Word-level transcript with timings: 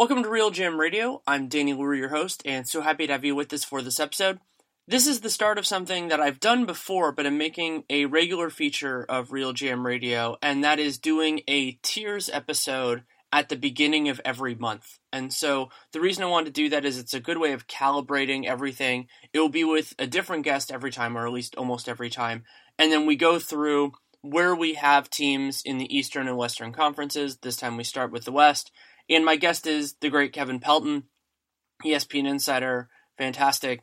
Welcome 0.00 0.22
to 0.22 0.30
RealGM 0.30 0.78
Radio. 0.78 1.20
I'm 1.26 1.48
Danny 1.48 1.74
Leroux, 1.74 1.98
your 1.98 2.08
host, 2.08 2.40
and 2.46 2.66
so 2.66 2.80
happy 2.80 3.06
to 3.06 3.12
have 3.12 3.22
you 3.22 3.34
with 3.34 3.52
us 3.52 3.64
for 3.66 3.82
this 3.82 4.00
episode. 4.00 4.40
This 4.88 5.06
is 5.06 5.20
the 5.20 5.28
start 5.28 5.58
of 5.58 5.66
something 5.66 6.08
that 6.08 6.20
I've 6.20 6.40
done 6.40 6.64
before, 6.64 7.12
but 7.12 7.26
I'm 7.26 7.36
making 7.36 7.84
a 7.90 8.06
regular 8.06 8.48
feature 8.48 9.04
of 9.06 9.28
RealGM 9.28 9.84
Radio, 9.84 10.38
and 10.40 10.64
that 10.64 10.78
is 10.78 10.96
doing 10.96 11.42
a 11.46 11.72
tiers 11.82 12.30
episode 12.30 13.02
at 13.30 13.50
the 13.50 13.56
beginning 13.56 14.08
of 14.08 14.22
every 14.24 14.54
month. 14.54 14.98
And 15.12 15.34
so 15.34 15.68
the 15.92 16.00
reason 16.00 16.24
I 16.24 16.28
want 16.28 16.46
to 16.46 16.52
do 16.52 16.70
that 16.70 16.86
is 16.86 16.96
it's 16.96 17.12
a 17.12 17.20
good 17.20 17.36
way 17.36 17.52
of 17.52 17.66
calibrating 17.66 18.46
everything. 18.46 19.06
It 19.34 19.38
will 19.38 19.50
be 19.50 19.64
with 19.64 19.92
a 19.98 20.06
different 20.06 20.44
guest 20.44 20.72
every 20.72 20.92
time, 20.92 21.14
or 21.14 21.26
at 21.26 21.32
least 21.34 21.56
almost 21.56 21.90
every 21.90 22.08
time. 22.08 22.44
And 22.78 22.90
then 22.90 23.04
we 23.04 23.16
go 23.16 23.38
through 23.38 23.92
where 24.22 24.54
we 24.54 24.74
have 24.74 25.10
teams 25.10 25.60
in 25.62 25.76
the 25.76 25.94
Eastern 25.94 26.26
and 26.26 26.38
Western 26.38 26.72
conferences. 26.72 27.36
This 27.36 27.56
time 27.56 27.76
we 27.76 27.84
start 27.84 28.12
with 28.12 28.24
the 28.24 28.32
West 28.32 28.70
and 29.10 29.24
my 29.24 29.36
guest 29.36 29.66
is 29.66 29.94
the 30.00 30.10
great 30.10 30.32
Kevin 30.32 30.60
Pelton, 30.60 31.04
ESPN 31.84 32.28
insider, 32.28 32.88
fantastic 33.18 33.80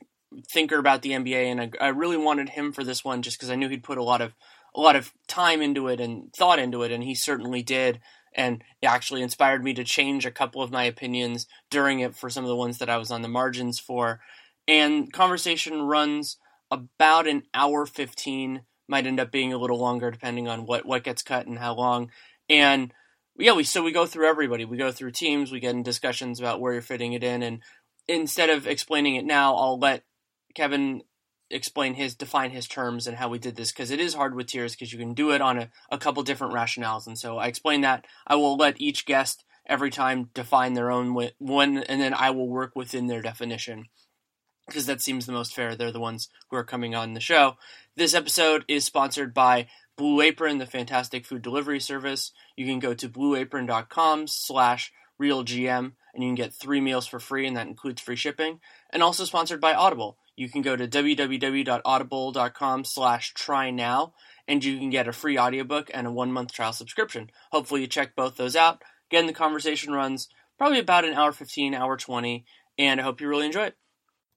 thinker 0.52 0.78
about 0.78 1.02
the 1.02 1.12
NBA, 1.12 1.46
and 1.46 1.62
I, 1.62 1.86
I 1.86 1.88
really 1.90 2.18
wanted 2.18 2.50
him 2.50 2.72
for 2.72 2.84
this 2.84 3.04
one 3.04 3.22
just 3.22 3.38
because 3.38 3.50
I 3.50 3.56
knew 3.56 3.70
he'd 3.70 3.84
put 3.84 3.98
a 3.98 4.04
lot 4.04 4.22
of 4.22 4.34
a 4.76 4.80
lot 4.82 4.96
of 4.96 5.12
time 5.28 5.62
into 5.62 5.88
it 5.88 6.00
and 6.00 6.32
thought 6.34 6.60
into 6.60 6.84
it, 6.84 6.92
and 6.92 7.04
he 7.04 7.16
certainly 7.16 7.64
did. 7.64 8.00
And 8.36 8.64
actually 8.84 9.24
inspired 9.24 9.64
me 9.64 9.74
to 9.74 9.84
change 9.84 10.24
a 10.24 10.32
couple 10.32 10.62
of 10.62 10.70
my 10.70 10.84
opinions 10.84 11.48
during 11.72 12.02
it 12.02 12.16
for 12.16 12.30
some 12.30 12.44
of 12.44 12.50
the 12.50 12.56
ones 12.56 12.78
that 12.78 12.90
I 12.90 12.98
was 12.98 13.10
on 13.10 13.24
the 13.24 13.28
margins 13.28 13.80
for. 13.80 14.20
And 14.68 15.12
conversation 15.12 15.82
runs 15.82 16.38
about 16.70 17.26
an 17.26 17.44
hour 17.56 17.88
15, 17.88 18.62
might 18.88 19.08
end 19.08 19.20
up 19.20 19.32
being 19.32 19.54
a 19.54 19.58
little 19.58 19.80
longer 19.80 20.12
depending 20.12 20.48
on 20.48 20.68
what, 20.68 20.86
what 20.86 21.04
gets 21.04 21.24
cut 21.24 21.48
and 21.48 21.58
how 21.58 21.74
long. 21.74 22.12
And 22.48 22.94
yeah, 23.38 23.54
we 23.54 23.64
so 23.64 23.84
we 23.84 23.92
go 23.92 24.06
through 24.06 24.28
everybody. 24.28 24.66
We 24.66 24.78
go 24.78 24.92
through 24.92 25.12
teams. 25.12 25.52
We 25.52 25.60
get 25.60 25.76
in 25.76 25.84
discussions 25.84 26.40
about 26.40 26.60
where 26.60 26.74
you're 26.74 26.82
fitting 26.82 27.14
it 27.14 27.24
in, 27.24 27.44
and 27.44 27.62
instead 28.08 28.50
of 28.50 28.68
explaining 28.68 29.16
it 29.16 29.26
now, 29.26 29.56
I'll 29.56 29.80
let 29.80 30.04
Kevin 30.56 31.04
explain 31.50 31.94
his 31.94 32.16
define 32.16 32.52
his 32.52 32.68
terms 32.68 33.08
and 33.08 33.18
how 33.18 33.30
we 33.30 33.40
did 33.40 33.56
this 33.56 33.72
because 33.72 33.92
it 33.92 34.00
is 34.00 34.14
hard 34.14 34.36
with 34.36 34.48
tiers 34.48 34.74
because 34.74 34.92
you 34.92 35.00
can 35.00 35.14
do 35.14 35.32
it 35.32 35.42
on 35.42 35.58
a, 35.58 35.70
a 35.90 35.98
couple 35.98 36.22
different 36.24 36.54
rationales 36.54 37.08
and 37.08 37.18
so 37.18 37.38
i 37.38 37.48
explain 37.48 37.82
that 37.82 38.06
i 38.26 38.36
will 38.36 38.58
let 38.58 38.80
each 38.82 39.06
guest 39.06 39.46
every 39.66 39.90
time 39.90 40.30
define 40.34 40.74
their 40.74 40.92
own 40.92 41.14
one 41.38 41.78
and 41.78 42.02
then 42.02 42.14
i 42.14 42.30
will 42.30 42.50
work 42.50 42.76
within 42.76 43.08
their 43.08 43.22
definition 43.22 43.86
because 44.68 44.86
that 44.88 45.02
seems 45.02 45.26
the 45.26 45.32
most 45.32 45.56
fair 45.56 45.74
they're 45.74 45.92
the 45.92 46.00
ones 46.00 46.28
who 46.50 46.58
are 46.58 46.66
coming 46.66 46.94
on 46.94 47.14
the 47.14 47.20
show 47.22 47.56
this 47.96 48.14
episode 48.14 48.66
is 48.68 48.84
sponsored 48.84 49.34
by 49.34 49.68
Blue 49.98 50.22
Apron, 50.22 50.60
the 50.60 50.66
fantastic 50.66 51.26
food 51.26 51.42
delivery 51.42 51.80
service. 51.80 52.32
You 52.56 52.66
can 52.66 52.80
go 52.80 52.94
to 52.94 53.10
blueapron.com 53.10 54.28
slash 54.28 54.92
realgm 55.20 55.94
and 56.14 56.24
you 56.24 56.30
can 56.30 56.36
get 56.36 56.54
three 56.54 56.80
meals 56.80 57.08
for 57.08 57.20
free 57.20 57.48
and 57.48 57.58
that 57.58 57.68
includes 57.68 58.02
free 58.02 58.16
shipping. 58.16 58.60
And 58.92 59.02
also 59.02 59.26
sponsored 59.26 59.60
by 59.60 59.74
Audible. 59.74 60.18
You 60.36 60.50
can 60.50 60.62
go 60.62 60.76
to 60.76 60.88
www.audible.com 60.88 62.84
slash 62.86 63.34
try 63.34 63.72
now 63.72 64.14
and 64.48 64.64
you 64.64 64.78
can 64.78 64.92
get 64.92 65.08
a 65.08 65.14
free 65.14 65.40
audiobook 65.40 65.90
and 65.94 66.06
a 66.06 66.12
one 66.12 66.32
month 66.32 66.54
trial 66.54 66.74
subscription. 66.74 67.32
Hopefully 67.52 67.82
you 67.82 67.88
check 67.88 68.16
both 68.16 68.38
those 68.38 68.56
out. 68.56 68.84
Again, 69.10 69.26
the 69.26 69.34
conversation 69.34 69.94
runs 69.94 70.28
probably 70.58 70.80
about 70.80 71.06
an 71.06 71.16
hour 71.16 71.32
15, 71.32 71.74
hour 71.74 71.98
20, 71.98 72.46
and 72.78 73.00
I 73.00 73.04
hope 73.04 73.20
you 73.20 73.28
really 73.28 73.48
enjoy 73.48 73.66
it. 73.66 73.78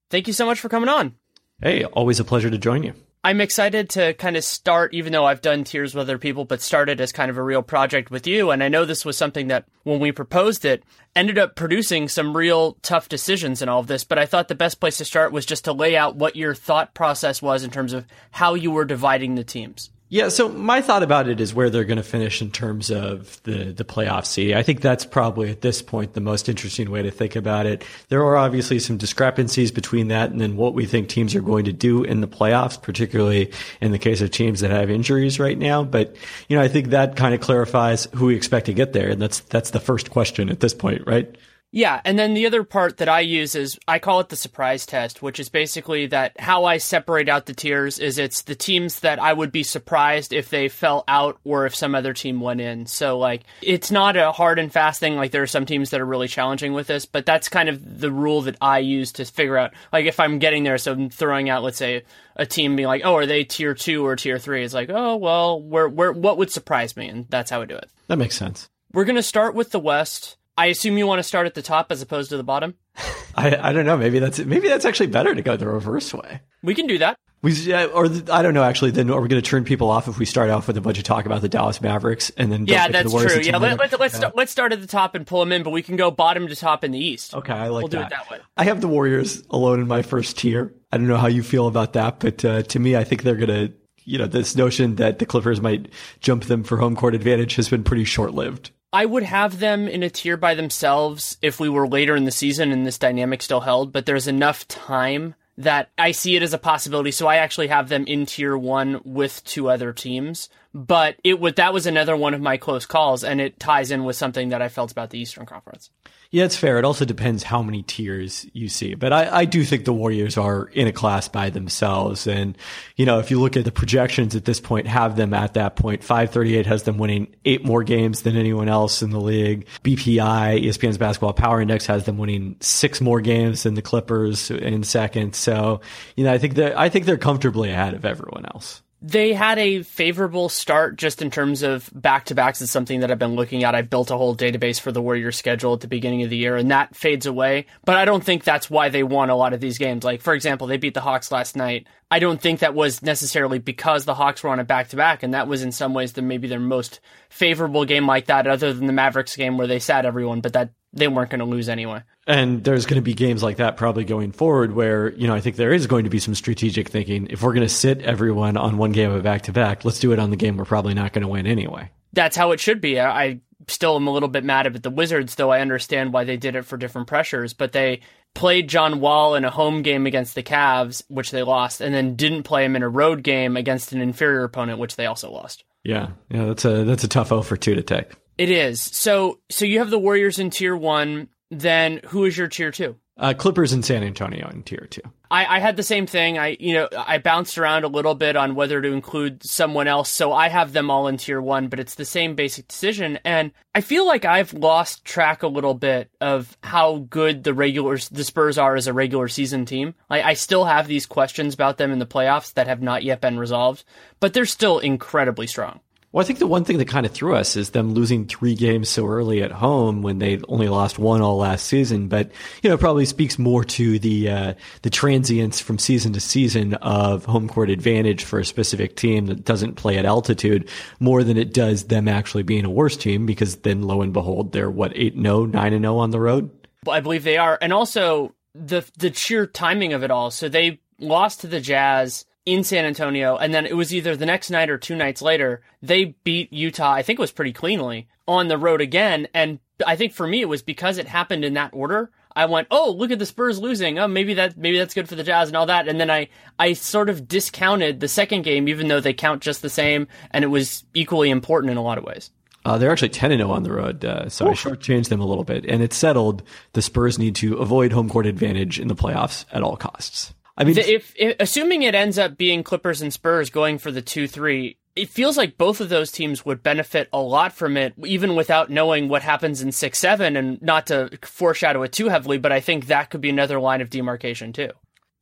Thank 0.09 0.27
you 0.27 0.33
so 0.33 0.47
much 0.47 0.59
for 0.59 0.69
coming 0.69 0.89
on. 0.89 1.17
Hey, 1.61 1.85
always 1.85 2.19
a 2.19 2.25
pleasure 2.25 2.51
to 2.51 2.59
join 2.59 2.83
you. 2.83 2.95
I'm 3.23 3.43
excited 3.43 3.91
to 3.91 4.15
kind 4.15 4.35
of 4.39 4.45
start, 4.45 4.95
even 4.95 5.13
though 5.13 5.27
I've 5.27 5.43
done 5.43 5.65
tiers 5.65 5.95
with 5.95 6.01
other 6.01 6.17
people, 6.17 6.47
but 6.47 6.63
started 6.63 7.03
as 7.03 7.13
kind 7.13 7.31
of 7.31 7.37
a 7.37 7.43
real 7.43 7.61
project 7.61 8.11
with 8.11 8.27
you. 8.27 8.51
And 8.51 8.65
I 8.65 8.69
know 8.69 8.87
this 8.87 9.05
was 9.05 9.19
something 9.19 9.49
that 9.49 9.67
when 9.83 10.01
we 10.01 10.11
proposed 10.11 10.65
it, 10.65 10.83
ended 11.15 11.37
up 11.37 11.55
producing 11.55 12.09
some 12.09 12.35
real 12.35 12.79
tough 12.81 13.11
decisions 13.11 13.61
in 13.61 13.69
all 13.69 13.81
of 13.81 13.89
this. 13.89 14.05
But 14.05 14.19
I 14.19 14.25
thought 14.25 14.49
the 14.49 14.55
best 14.55 14.81
place 14.81 14.97
to 14.99 15.05
start 15.05 15.33
was 15.33 15.45
just 15.45 15.67
to 15.67 15.75
lay 15.75 15.99
out 15.99 16.17
what 16.17 16.35
your 16.35 16.55
thought 16.55 16.95
process 16.95 17.43
was 17.43 17.63
in 17.63 17.71
terms 17.71 17.93
of 17.93 18.07
how 18.31 18.55
you 18.55 18.71
were 18.71 18.87
dividing 18.87 19.35
the 19.35 19.45
teams. 19.45 19.91
Yeah, 20.13 20.29
so 20.29 20.49
my 20.49 20.83
thought 20.83 21.05
about 21.05 21.29
it 21.29 21.41
is 21.41 21.55
where 21.55 21.71
they're 21.71 21.85
going 21.85 21.97
to 21.97 22.03
finish 22.03 22.43
in 22.43 22.51
terms 22.51 22.91
of 22.91 23.41
the 23.45 23.73
the 23.73 23.85
playoff 23.85 24.27
seed. 24.27 24.55
I 24.57 24.65
think 24.65 24.81
that's 24.81 25.05
probably 25.05 25.51
at 25.51 25.61
this 25.61 25.83
point 25.83 26.15
the 26.15 26.21
most 26.21 26.49
interesting 26.49 26.91
way 26.91 27.03
to 27.03 27.13
think 27.13 27.37
about 27.37 27.67
it. 27.67 27.85
There 28.09 28.25
are 28.25 28.37
obviously 28.37 28.81
some 28.81 28.97
discrepancies 28.97 29.71
between 29.71 30.09
that 30.09 30.33
and 30.33 30.41
then 30.41 30.57
what 30.57 30.75
we 30.75 30.85
think 30.85 31.09
teams 31.09 31.37
are 31.37 31.41
going 31.41 31.65
to 31.67 31.73
do 31.73 32.03
in 32.03 32.23
the 32.23 32.27
playoffs, 32.27 32.83
particularly 32.83 33.53
in 33.81 33.93
the 33.93 34.01
case 34.01 34.21
of 34.21 34.33
teams 34.33 34.59
that 34.61 34.73
have 34.73 34.91
injuries 34.91 35.39
right 35.39 35.57
now. 35.57 35.85
But 35.85 36.17
you 36.49 36.57
know, 36.57 36.63
I 36.63 36.67
think 36.67 36.89
that 36.89 37.15
kind 37.15 37.33
of 37.33 37.41
clarifies 37.41 38.09
who 38.17 38.27
we 38.27 38.35
expect 38.35 38.67
to 38.67 38.75
get 38.75 38.93
there, 38.93 39.11
and 39.11 39.23
that's 39.23 39.39
that's 39.43 39.71
the 39.71 39.81
first 39.81 40.11
question 40.11 40.51
at 40.51 40.59
this 40.59 40.75
point, 40.75 41.07
right? 41.07 41.33
Yeah, 41.73 42.01
and 42.05 42.19
then 42.19 42.35
the 42.35 42.47
other 42.47 42.65
part 42.65 42.97
that 42.97 43.09
I 43.09 43.21
use 43.21 43.55
is 43.55 43.79
I 43.87 44.01
call 44.01 44.19
it 44.19 44.29
the 44.29 44.35
surprise 44.35 44.87
test, 44.87 45.23
which 45.23 45.39
is 45.39 45.49
basically 45.49 46.07
that 46.07 46.39
how 46.41 46.65
I 46.65 46.79
separate 46.79 47.29
out 47.29 47.47
the 47.47 47.55
tiers 47.55 48.01
is 48.01 48.19
it's 48.19 48.43
the 48.43 48.57
teams 48.57 49.01
that 49.01 49.21
I 49.21 49.33
would 49.33 49.53
be 49.53 49.63
surprised 49.63 50.33
if 50.33 50.51
they 50.51 50.69
fell 50.69 51.05
out 51.07 51.39
or 51.45 51.67
if 51.67 51.77
some 51.77 51.95
other 51.95 52.13
team 52.13 52.41
went 52.41 52.61
in. 52.61 52.87
So 52.87 53.19
like 53.19 53.43
it's 53.63 53.93
not 53.93 54.17
a 54.17 54.33
hard 54.33 54.59
and 54.59 54.73
fast 54.73 54.99
thing 54.99 55.15
like 55.15 55.31
there 55.31 55.45
are 55.45 55.47
some 55.47 55.65
teams 55.65 55.91
that 55.91 56.01
are 56.01 56.07
really 56.07 56.27
challenging 56.27 56.73
with 56.73 56.89
this, 56.89 57.07
but 57.07 57.25
that's 57.25 57.49
kind 57.49 57.69
of 57.69 58.01
the 58.01 58.11
rule 58.11 58.43
that 58.43 58.57
I 58.61 58.81
use 58.81 59.13
to 59.13 59.25
figure 59.25 59.57
out 59.57 59.73
like 59.93 60.07
if 60.07 60.19
I'm 60.19 60.41
getting 60.41 60.65
there 60.65 60.79
so 60.79 60.93
I'm 60.93 61.09
throwing 61.09 61.51
out 61.51 61.63
let's 61.63 61.79
say 61.79 62.03
a 62.35 62.47
team 62.47 62.75
being 62.75 62.89
like, 62.89 63.03
"Oh, 63.05 63.17
are 63.17 63.27
they 63.27 63.45
tier 63.45 63.75
2 63.75 64.05
or 64.05 64.17
tier 64.17 64.39
3?" 64.39 64.65
It's 64.65 64.73
like, 64.73 64.89
"Oh, 64.89 65.17
well, 65.17 65.61
where 65.61 65.89
where 65.89 66.11
what 66.11 66.39
would 66.39 66.51
surprise 66.51 66.97
me?" 66.97 67.09
and 67.09 67.27
that's 67.29 67.51
how 67.51 67.61
I 67.61 67.67
do 67.67 67.77
it. 67.77 67.91
That 68.09 68.17
makes 68.17 68.37
sense. 68.37 68.69
We're 68.93 69.05
going 69.05 69.17
to 69.17 69.23
start 69.23 69.55
with 69.55 69.71
the 69.71 69.79
West 69.79 70.37
I 70.57 70.67
assume 70.67 70.99
you 70.99 71.07
want 71.07 71.21
to 71.21 71.23
start 71.23 71.47
at 71.47 71.55
the 71.55 71.63
top 71.63 71.91
as 71.91 72.03
opposed 72.03 72.31
to 72.31 72.37
the 72.37 72.45
bottom. 72.45 72.75
I, 73.35 73.71
I 73.71 73.73
don't 73.73 73.87
know. 73.87 73.97
Maybe 73.97 74.19
that's 74.19 74.39
maybe 74.39 74.69
that's 74.69 74.85
actually 74.85 75.07
better 75.07 75.35
to 75.35 75.43
go 75.43 75.57
the 75.57 75.69
reverse 75.69 76.13
way. 76.13 76.41
We 76.63 76.75
can 76.75 76.87
do 76.87 76.99
that. 76.99 77.19
We 77.43 77.73
or 77.73 78.07
I 78.31 78.43
don't 78.43 78.53
know. 78.53 78.63
Actually, 78.63 78.91
then 78.91 79.11
are 79.11 79.21
we 79.21 79.29
going 79.29 79.41
to 79.41 79.49
turn 79.49 79.65
people 79.65 79.89
off 79.89 80.09
if 80.09 80.19
we 80.19 80.27
start 80.27 80.51
off 80.51 80.67
with 80.67 80.77
a 80.77 80.81
bunch 80.83 80.99
of 80.99 81.05
talk 81.05 81.25
about 81.25 81.41
the 81.41 81.49
Dallas 81.49 81.81
Mavericks 81.81 82.31
and 82.37 82.53
then 82.53 82.67
yeah, 82.67 82.89
that's 82.89 83.11
true. 83.11 83.41
Yeah, 83.41 83.57
let, 83.57 83.81
us 83.81 83.99
let's, 83.99 84.15
yeah. 84.15 84.19
Start, 84.19 84.37
let's 84.37 84.53
start 84.53 84.73
at 84.73 84.83
the 84.83 84.87
top 84.87 85.15
and 85.15 85.27
pull 85.27 85.41
them 85.41 85.53
in, 85.53 85.63
but 85.63 85.71
we 85.71 85.83
can 85.83 85.97
go 85.97 86.11
bottom 86.11 86.49
to 86.49 86.57
top 86.57 86.85
in 86.85 86.91
the 86.91 86.99
East. 86.99 87.35
Okay, 87.35 87.53
I 87.53 87.69
like 87.69 87.85
we'll 87.85 87.89
that. 87.89 88.11
do 88.11 88.15
it 88.15 88.19
that 88.19 88.31
way. 88.31 88.39
I 88.59 88.65
have 88.65 88.83
the 88.83 88.89
Warriors 88.89 89.43
alone 89.49 89.81
in 89.81 89.89
my 89.89 90.03
first 90.03 90.37
tier. 90.37 90.75
I 90.93 90.99
don't 90.99 91.09
know 91.09 91.17
how 91.17 91.29
you 91.29 91.43
feel 91.43 91.67
about 91.67 91.95
that, 91.95 92.21
but 92.21 92.45
uh, 92.45 92.63
to 92.65 92.79
me, 92.79 92.97
I 92.97 93.05
think 93.05 93.23
they're 93.23 93.37
going 93.37 93.49
to. 93.49 93.73
You 94.07 94.19
know, 94.19 94.27
this 94.27 94.57
notion 94.57 94.97
that 94.97 95.21
the 95.21 95.27
Clippers 95.27 95.61
might 95.61 95.91
jump 96.21 96.45
them 96.45 96.65
for 96.65 96.79
home 96.79 96.97
court 96.97 97.15
advantage 97.15 97.55
has 97.57 97.69
been 97.69 97.85
pretty 97.85 98.05
short 98.05 98.33
lived. 98.33 98.71
I 98.93 99.07
would 99.07 99.23
have 99.23 99.61
them 99.61 99.87
in 99.87 100.03
a 100.03 100.11
tier 100.11 100.37
by 100.37 100.55
themselves 100.55 101.39
if 101.43 101.61
we 101.61 101.69
were 101.69 101.87
later 101.87 102.17
in 102.17 102.25
the 102.25 102.33
season 102.33 102.73
and 102.73 102.87
this 102.87 102.99
dynamic 102.99 103.41
still 103.43 103.61
held, 103.61 103.93
but 103.93 104.05
there's 104.05 104.27
enough 104.27 104.67
time 104.67 105.35
that 105.59 105.91
I 105.99 106.13
see 106.13 106.37
it 106.37 106.43
as 106.43 106.55
a 106.55 106.59
possibility. 106.59 107.11
So 107.11 107.27
I 107.27 107.37
actually 107.37 107.69
have 107.69 107.89
them 107.89 108.05
in 108.07 108.27
tier 108.27 108.57
one 108.57 109.01
with 109.05 109.45
two 109.45 109.69
other 109.69 109.93
teams. 109.93 110.49
But 110.73 111.17
it 111.23 111.39
would 111.39 111.57
that 111.57 111.73
was 111.73 111.87
another 111.87 112.17
one 112.17 112.33
of 112.35 112.41
my 112.41 112.57
close 112.57 112.87
calls, 112.87 113.25
and 113.25 113.41
it 113.41 113.59
ties 113.59 113.91
in 113.91 114.05
with 114.05 114.17
something 114.17 114.51
that 114.51 114.63
I 114.63 114.69
felt 114.69 114.93
about 114.93 115.11
the 115.11 115.19
Eastern 115.19 115.45
Conference. 115.45 115.91
Yeah, 116.33 116.45
it's 116.45 116.57
fair. 116.57 116.79
It 116.79 116.85
also 116.85 117.05
depends 117.05 117.43
how 117.43 117.61
many 117.61 117.83
tiers 117.83 118.47
you 118.53 118.69
see. 118.69 118.95
But 118.95 119.13
I, 119.13 119.39
I 119.41 119.45
do 119.47 119.65
think 119.65 119.85
the 119.85 119.93
Warriors 119.93 120.37
are 120.37 120.67
in 120.67 120.87
a 120.87 120.93
class 120.93 121.27
by 121.27 121.51
themselves. 121.51 122.29
And, 122.29 122.57
you 122.95 123.05
know, 123.05 123.19
if 123.19 123.33
you 123.33 123.41
look 123.41 123.57
at 123.57 123.65
the 123.65 123.73
projections 123.73 124.37
at 124.37 124.45
this 124.45 124.61
point, 124.61 124.87
have 124.87 125.17
them 125.17 125.35
at 125.35 125.55
that 125.55 125.75
point. 125.75 126.05
538 126.05 126.67
has 126.67 126.85
them 126.85 126.99
winning 126.99 127.35
eight 127.45 127.65
more 127.65 127.83
games 127.83 128.23
than 128.23 128.37
anyone 128.37 128.69
else 128.69 129.03
in 129.03 129.11
the 129.11 129.21
league. 129.21 129.67
BPI, 129.83 130.65
ESPN's 130.65 130.99
Basketball 130.99 131.33
Power 131.33 131.61
Index, 131.61 131.87
has 131.87 132.05
them 132.05 132.17
winning 132.17 132.57
six 132.61 133.01
more 133.01 133.21
games 133.21 133.65
than 133.65 133.75
the 133.75 133.83
Clippers 133.83 134.53
in 134.53 134.85
second. 134.85 135.35
So, 135.35 135.81
you 136.15 136.23
know, 136.23 136.33
I 136.33 136.39
think 136.39 136.55
that 136.55 136.79
I 136.79 136.91
think 136.91 137.07
they're 137.07 137.19
comfortably 137.19 137.71
ahead 137.71 137.95
of 137.95 138.05
everyone 138.05 138.47
else. 138.47 138.83
They 139.03 139.33
had 139.33 139.59
a 139.59 139.83
favorable 139.83 140.51
start 140.51 140.97
just 140.97 141.23
in 141.23 141.31
terms 141.31 141.63
of 141.63 141.89
back 141.95 142.27
to 142.27 142.35
backs 142.35 142.61
is 142.61 142.71
something 142.71 143.01
that 143.01 143.11
I've 143.11 143.19
been 143.19 143.35
looking 143.35 143.65
at. 143.65 143.75
I 143.75 143.81
built 143.81 144.11
a 144.11 144.17
whole 144.17 144.37
database 144.37 144.79
for 144.79 144.93
the 144.93 145.01
Warriors 145.01 145.39
schedule 145.39 145.73
at 145.73 145.81
the 145.81 145.89
beginning 145.89 146.23
of 146.23 146.29
the 146.29 146.37
year 146.37 146.57
and 146.57 146.71
that 146.71 146.95
fades 146.95 147.25
away. 147.25 147.65
But 147.87 147.97
I 147.97 148.05
don't 148.05 148.23
think 148.23 148.45
that's 148.45 148.69
why 148.69 148.91
they 148.91 149.03
won 149.03 149.31
a 149.31 149.37
lot 149.37 149.55
of 149.55 149.61
these 149.61 149.79
games. 149.79 150.05
Like, 150.05 150.21
for 150.21 150.35
example, 150.35 150.67
they 150.67 150.77
beat 150.77 150.93
the 150.93 151.01
Hawks 151.01 151.33
last 151.33 151.57
night. 151.57 151.87
I 152.11 152.19
don't 152.19 152.41
think 152.41 152.61
that 152.61 152.75
was 152.75 153.03
necessarily 153.03 153.59
because 153.59 154.05
the 154.05 154.15
Hawks 154.15 154.43
were 154.43 154.51
on 154.51 154.59
a 154.59 154.65
back 154.65 154.89
to 154.89 154.97
back, 154.97 155.23
and 155.23 155.33
that 155.33 155.47
was 155.47 155.63
in 155.63 155.71
some 155.71 155.95
ways 155.95 156.13
the 156.13 156.23
maybe 156.23 156.49
their 156.49 156.59
most 156.59 156.99
favorable 157.29 157.85
game 157.85 158.07
like 158.07 158.27
that, 158.27 158.49
other 158.49 158.73
than 158.73 158.87
the 158.87 158.93
Mavericks 158.93 159.37
game 159.37 159.57
where 159.57 159.69
they 159.69 159.79
sat 159.79 160.05
everyone, 160.05 160.41
but 160.41 160.55
that 160.55 160.73
they 160.93 161.09
weren't 161.09 161.31
going 161.31 161.41
to 161.41 161.45
lose 161.45 161.69
anyway. 161.69 162.03
And 162.27 162.63
there's 162.65 162.87
going 162.87 162.97
to 162.97 163.03
be 163.03 163.15
games 163.15 163.43
like 163.43 163.57
that 163.59 163.77
probably 163.77 164.05
going 164.05 164.33
forward 164.33 164.73
where, 164.73 165.13
you 165.13 165.27
know, 165.27 165.35
I 165.35 165.41
think 165.41 165.57
there 165.57 165.73
is 165.73 165.87
going 165.87 166.05
to 166.05 166.11
be 166.11 166.19
some 166.19 166.35
strategic 166.35 166.89
thinking. 166.89 167.29
If 167.31 167.43
we're 167.43 167.53
going 167.53 167.67
to 167.67 167.73
sit 167.73 168.03
everyone 168.03 168.57
on 168.57 168.79
one 168.79 168.93
game 168.93 169.11
of 169.11 169.23
back 169.23 169.43
to 169.43 169.53
back, 169.53 169.85
let's 169.85 169.99
do 169.99 170.13
it 170.13 170.19
on 170.19 170.31
the 170.31 170.37
game 170.37 170.57
we're 170.57 170.65
probably 170.65 170.95
not 170.95 171.13
going 171.13 171.23
to 171.23 171.29
win 171.29 171.47
anyway. 171.47 171.91
That's 172.13 172.37
how 172.37 172.53
it 172.53 172.61
should 172.61 172.81
be. 172.81 173.01
I 173.01 173.41
still 173.69 173.97
am 173.97 174.07
a 174.07 174.13
little 174.13 174.29
bit 174.29 174.45
mad 174.45 174.67
at 174.67 174.83
the 174.83 174.91
Wizards, 174.91 175.37
though 175.37 175.51
I 175.51 175.61
understand 175.61 176.13
why 176.13 176.25
they 176.25 176.37
did 176.37 176.57
it 176.57 176.65
for 176.65 176.77
different 176.77 177.09
pressures, 177.09 177.53
but 177.53 177.73
they 177.73 178.01
played 178.35 178.69
John 178.69 179.01
Wall 179.01 179.35
in 179.35 179.45
a 179.45 179.51
home 179.51 179.83
game 179.83 180.07
against 180.07 180.35
the 180.35 180.43
Cavs, 180.43 181.03
which 181.09 181.31
they 181.31 181.43
lost, 181.43 181.81
and 181.81 181.95
then 181.95 182.17
didn't 182.17 182.45
play 182.45 182.65
him 182.65 182.77
in 182.77 182.83
a 182.83 182.89
road 182.89 183.23
game 183.23 183.57
against 183.57 183.93
an 183.93 184.01
inferior 184.01 184.45
opponent, 184.45 184.79
which 184.79 184.97
they 184.97 185.07
also 185.07 185.31
lost. 185.31 185.65
Yeah. 185.85 186.11
Yeah, 186.31 186.47
that's 186.47 186.65
a 186.65 186.85
that's 186.85 187.05
a 187.05 187.09
tough 187.09 187.33
O 187.33 187.43
for 187.43 187.57
two 187.57 187.75
to 187.75 187.83
take. 187.83 188.11
It 188.41 188.49
is. 188.49 188.81
So 188.81 189.39
so 189.51 189.67
you 189.67 189.81
have 189.81 189.91
the 189.91 189.99
Warriors 189.99 190.39
in 190.39 190.49
tier 190.49 190.75
one. 190.75 191.29
then 191.51 192.01
who 192.07 192.25
is 192.25 192.39
your 192.39 192.49
tier 192.49 192.71
two? 192.71 192.97
Uh, 193.19 193.35
Clippers 193.35 193.75
in 193.75 193.83
San 193.83 194.03
Antonio 194.03 194.49
in 194.49 194.63
tier 194.63 194.87
two. 194.89 195.03
I, 195.31 195.57
I, 195.57 195.59
had 195.59 195.77
the 195.77 195.83
same 195.83 196.07
thing. 196.07 196.39
I, 196.39 196.57
you 196.59 196.73
know, 196.73 196.89
I 196.97 197.19
bounced 197.19 197.59
around 197.59 197.85
a 197.85 197.89
little 197.89 198.15
bit 198.15 198.37
on 198.37 198.55
whether 198.55 198.81
to 198.81 198.93
include 198.93 199.45
someone 199.45 199.89
else. 199.89 200.09
So 200.09 200.33
I 200.33 200.49
have 200.49 200.73
them 200.73 200.91
all 200.91 201.07
in 201.07 201.19
tier 201.19 201.41
one, 201.43 201.69
but 201.69 201.79
it's 201.79 201.97
the 201.97 202.07
same 202.07 202.35
basic 202.35 202.67
decision. 202.67 203.19
And 203.27 203.53
I 203.75 203.83
feel 203.83 204.07
like 204.07 204.25
I've 204.25 204.55
lost 204.55 205.05
track 205.05 205.43
a 205.43 205.49
little 205.49 205.75
bit 205.75 206.11
of 206.23 206.57
how 206.63 207.07
good 207.11 207.45
the 207.45 207.53
regulars, 207.53 208.09
the 208.09 208.25
Spurs 208.25 208.57
are 208.57 208.75
as 208.75 208.87
a 208.87 208.95
regular 208.95 209.29
season 209.29 209.67
team. 209.67 209.95
I, 210.09 210.23
I 210.23 210.33
still 210.33 210.65
have 210.65 210.89
these 210.89 211.05
questions 211.05 211.53
about 211.53 211.77
them 211.77 211.93
in 211.93 211.99
the 211.99 212.07
playoffs 212.07 212.55
that 212.55 212.69
have 212.69 212.81
not 212.81 213.03
yet 213.03 213.21
been 213.21 213.39
resolved, 213.39 213.85
but 214.19 214.33
they're 214.33 214.47
still 214.47 214.79
incredibly 214.79 215.47
strong. 215.47 215.81
Well, 216.13 216.25
I 216.25 216.27
think 216.27 216.41
the 216.41 216.49
one 216.49 216.65
thing 216.65 216.79
that 216.79 216.89
kind 216.89 217.07
of 217.07 217.13
threw 217.13 217.37
us 217.37 217.55
is 217.55 217.71
them 217.71 217.95
losing 217.95 218.27
three 218.27 218.57
games 218.57 218.89
so 218.89 219.07
early 219.07 219.45
at 219.45 219.53
home 219.53 220.03
when 220.03 220.19
they 220.19 220.41
only 220.49 220.69
lost 220.69 220.99
one 220.99 221.23
all 221.23 221.37
last 221.37 221.67
season. 221.67 222.09
But 222.09 222.33
you 222.65 222.71
know, 222.71 222.77
probably 222.77 223.05
speaks 223.05 223.39
more 223.39 223.63
to 223.63 223.99
the 224.01 224.29
uh, 224.29 224.55
the 224.83 224.91
transience 224.91 225.61
from 225.61 225.79
season 225.79 226.13
to 226.15 226.21
season 226.21 226.75
of 226.75 227.27
home 227.27 227.49
court 227.49 227.71
advantage 227.71 228.25
for 228.25 228.41
a 228.41 228.45
specific 228.45 228.97
team 228.97 229.27
that 229.27 229.45
doesn't 229.45 229.75
play 229.75 229.99
at 229.99 230.05
altitude 230.05 230.69
more 230.99 231.23
than 231.23 231.37
it 231.37 231.55
does 231.55 231.85
them 231.85 232.09
actually 232.09 232.43
being 232.43 232.65
a 232.65 232.71
worse 232.71 232.97
team. 232.97 233.25
Because 233.25 233.59
then, 233.59 233.83
lo 233.83 234.03
and 234.03 234.13
behold, 234.13 234.51
they're 234.51 234.71
what 234.71 234.93
eight 234.97 235.15
and 235.15 235.27
0, 235.27 235.47
9 235.47 235.73
and 235.73 235.85
zero 235.85 235.99
on 235.99 236.11
the 236.11 236.21
road. 236.21 236.51
I 236.89 236.99
believe 236.99 237.23
they 237.23 237.39
are, 237.39 237.57
and 237.63 237.73
also 237.73 238.35
the 238.53 238.85
the 238.99 239.13
sheer 239.13 239.47
timing 239.47 239.93
of 239.93 240.03
it 240.03 240.11
all. 240.11 240.33
So 240.33 240.49
they 240.49 240.81
lost 240.99 241.43
to 241.43 241.47
the 241.47 241.61
Jazz 241.61 242.25
in 242.47 242.65
San 242.65 242.85
Antonio, 242.85 243.37
and 243.37 243.53
then 243.53 243.67
it 243.67 243.77
was 243.77 243.95
either 243.95 244.17
the 244.17 244.27
next 244.27 244.51
night 244.51 244.71
or 244.71 244.79
two 244.79 244.97
nights 244.97 245.23
later, 245.23 245.63
they 245.83 246.17
beat 246.25 246.53
Utah, 246.53 246.93
I 246.93 247.03
think 247.03 247.19
it 247.19 247.23
was 247.23 247.33
pretty 247.33 247.53
cleanly, 247.53 248.09
on 248.27 248.49
the 248.49 248.59
road 248.59 248.81
again. 248.81 249.29
And 249.35 249.59
I 249.87 249.97
think 249.97 250.13
for 250.13 250.27
me, 250.27 250.41
it 250.41 250.49
was 250.49 250.63
because 250.63 250.99
it 250.99 251.07
happened 251.07 251.45
in 251.45 251.55
that 251.55 251.71
order. 251.73 252.11
I 252.35 252.47
went, 252.47 252.69
oh, 252.71 252.93
look 252.93 253.11
at 253.11 253.19
the 253.19 253.27
Spurs 253.27 253.59
losing. 253.59 253.99
Oh, 253.99 254.07
maybe 254.07 254.35
that 254.35 254.57
maybe 254.57 254.79
that's 254.79 254.95
good 254.95 255.09
for 255.09 255.17
the 255.17 255.25
Jazz 255.25 255.49
and 255.49 255.57
all 255.57 255.67
that. 255.67 255.89
And 255.89 256.01
then 256.01 256.11
I 256.11 256.29
I 256.59 256.75
sort 256.75 257.09
of 257.09 257.27
discounted 257.27 257.99
the 257.99 258.09
second 258.09 258.43
game, 258.43 258.69
even 258.69 258.89
though 258.89 259.01
they 259.01 259.13
count 259.13 259.43
just 259.43 259.63
the 259.63 259.69
same, 259.69 260.07
and 260.31 260.45
it 260.45 260.49
was 260.49 260.85
equally 260.95 261.29
important 261.29 261.73
in 261.73 261.77
a 261.77 261.83
lot 261.83 261.99
of 261.99 262.05
ways. 262.05 262.31
Uh, 262.65 262.77
they're 262.77 262.93
actually 262.93 263.09
10 263.09 263.31
0 263.31 263.51
on 263.51 263.63
the 263.63 263.73
road, 263.73 264.05
uh, 264.05 264.29
so 264.29 264.47
Oof. 264.47 264.67
I 264.67 264.71
shortchanged 264.71 265.09
them 265.09 265.21
a 265.21 265.27
little 265.27 265.45
bit. 265.45 265.65
And 265.65 265.83
it's 265.83 265.97
settled 265.97 266.43
the 266.73 266.83
Spurs 266.83 267.19
need 267.19 267.35
to 267.37 267.57
avoid 267.57 267.93
home 267.93 268.09
court 268.09 268.27
advantage 268.27 268.79
in 268.79 268.89
the 268.89 268.95
playoffs 268.95 269.45
at 269.51 269.63
all 269.63 269.77
costs. 269.77 270.35
I 270.57 270.65
mean, 270.65 270.77
if, 270.79 271.15
if, 271.17 271.37
assuming 271.41 271.83
it 271.83 271.95
ends 271.95 272.19
up 272.19 272.37
being 272.37 272.63
Clippers 272.63 273.03
and 273.03 273.13
Spurs 273.13 273.51
going 273.51 273.79
for 273.79 273.91
the 273.91 274.03
two 274.03 274.27
three, 274.29 274.77
it 274.97 275.09
feels 275.09 275.37
like 275.37 275.57
both 275.57 275.81
of 275.81 275.89
those 275.89 276.11
teams 276.11 276.45
would 276.45 276.63
benefit 276.63 277.09
a 277.13 277.21
lot 277.21 277.53
from 277.53 277.77
it, 277.77 277.95
even 278.05 278.35
without 278.35 278.71
knowing 278.71 279.09
what 279.09 279.23
happens 279.23 279.63
in 279.63 279.73
six 279.73 279.99
seven. 279.99 280.37
And 280.37 280.61
not 280.61 280.89
to 280.89 281.11
foreshadow 281.23 281.83
it 281.83 281.93
too 281.93 282.09
heavily, 282.09 282.39
but 282.39 282.53
I 282.53 282.61
think 282.61 282.87
that 282.87 283.11
could 283.11 283.21
be 283.21 283.31
another 283.31 283.61
line 283.61 283.81
of 283.81 283.91
demarcation 283.91 284.53
too. 284.53 284.71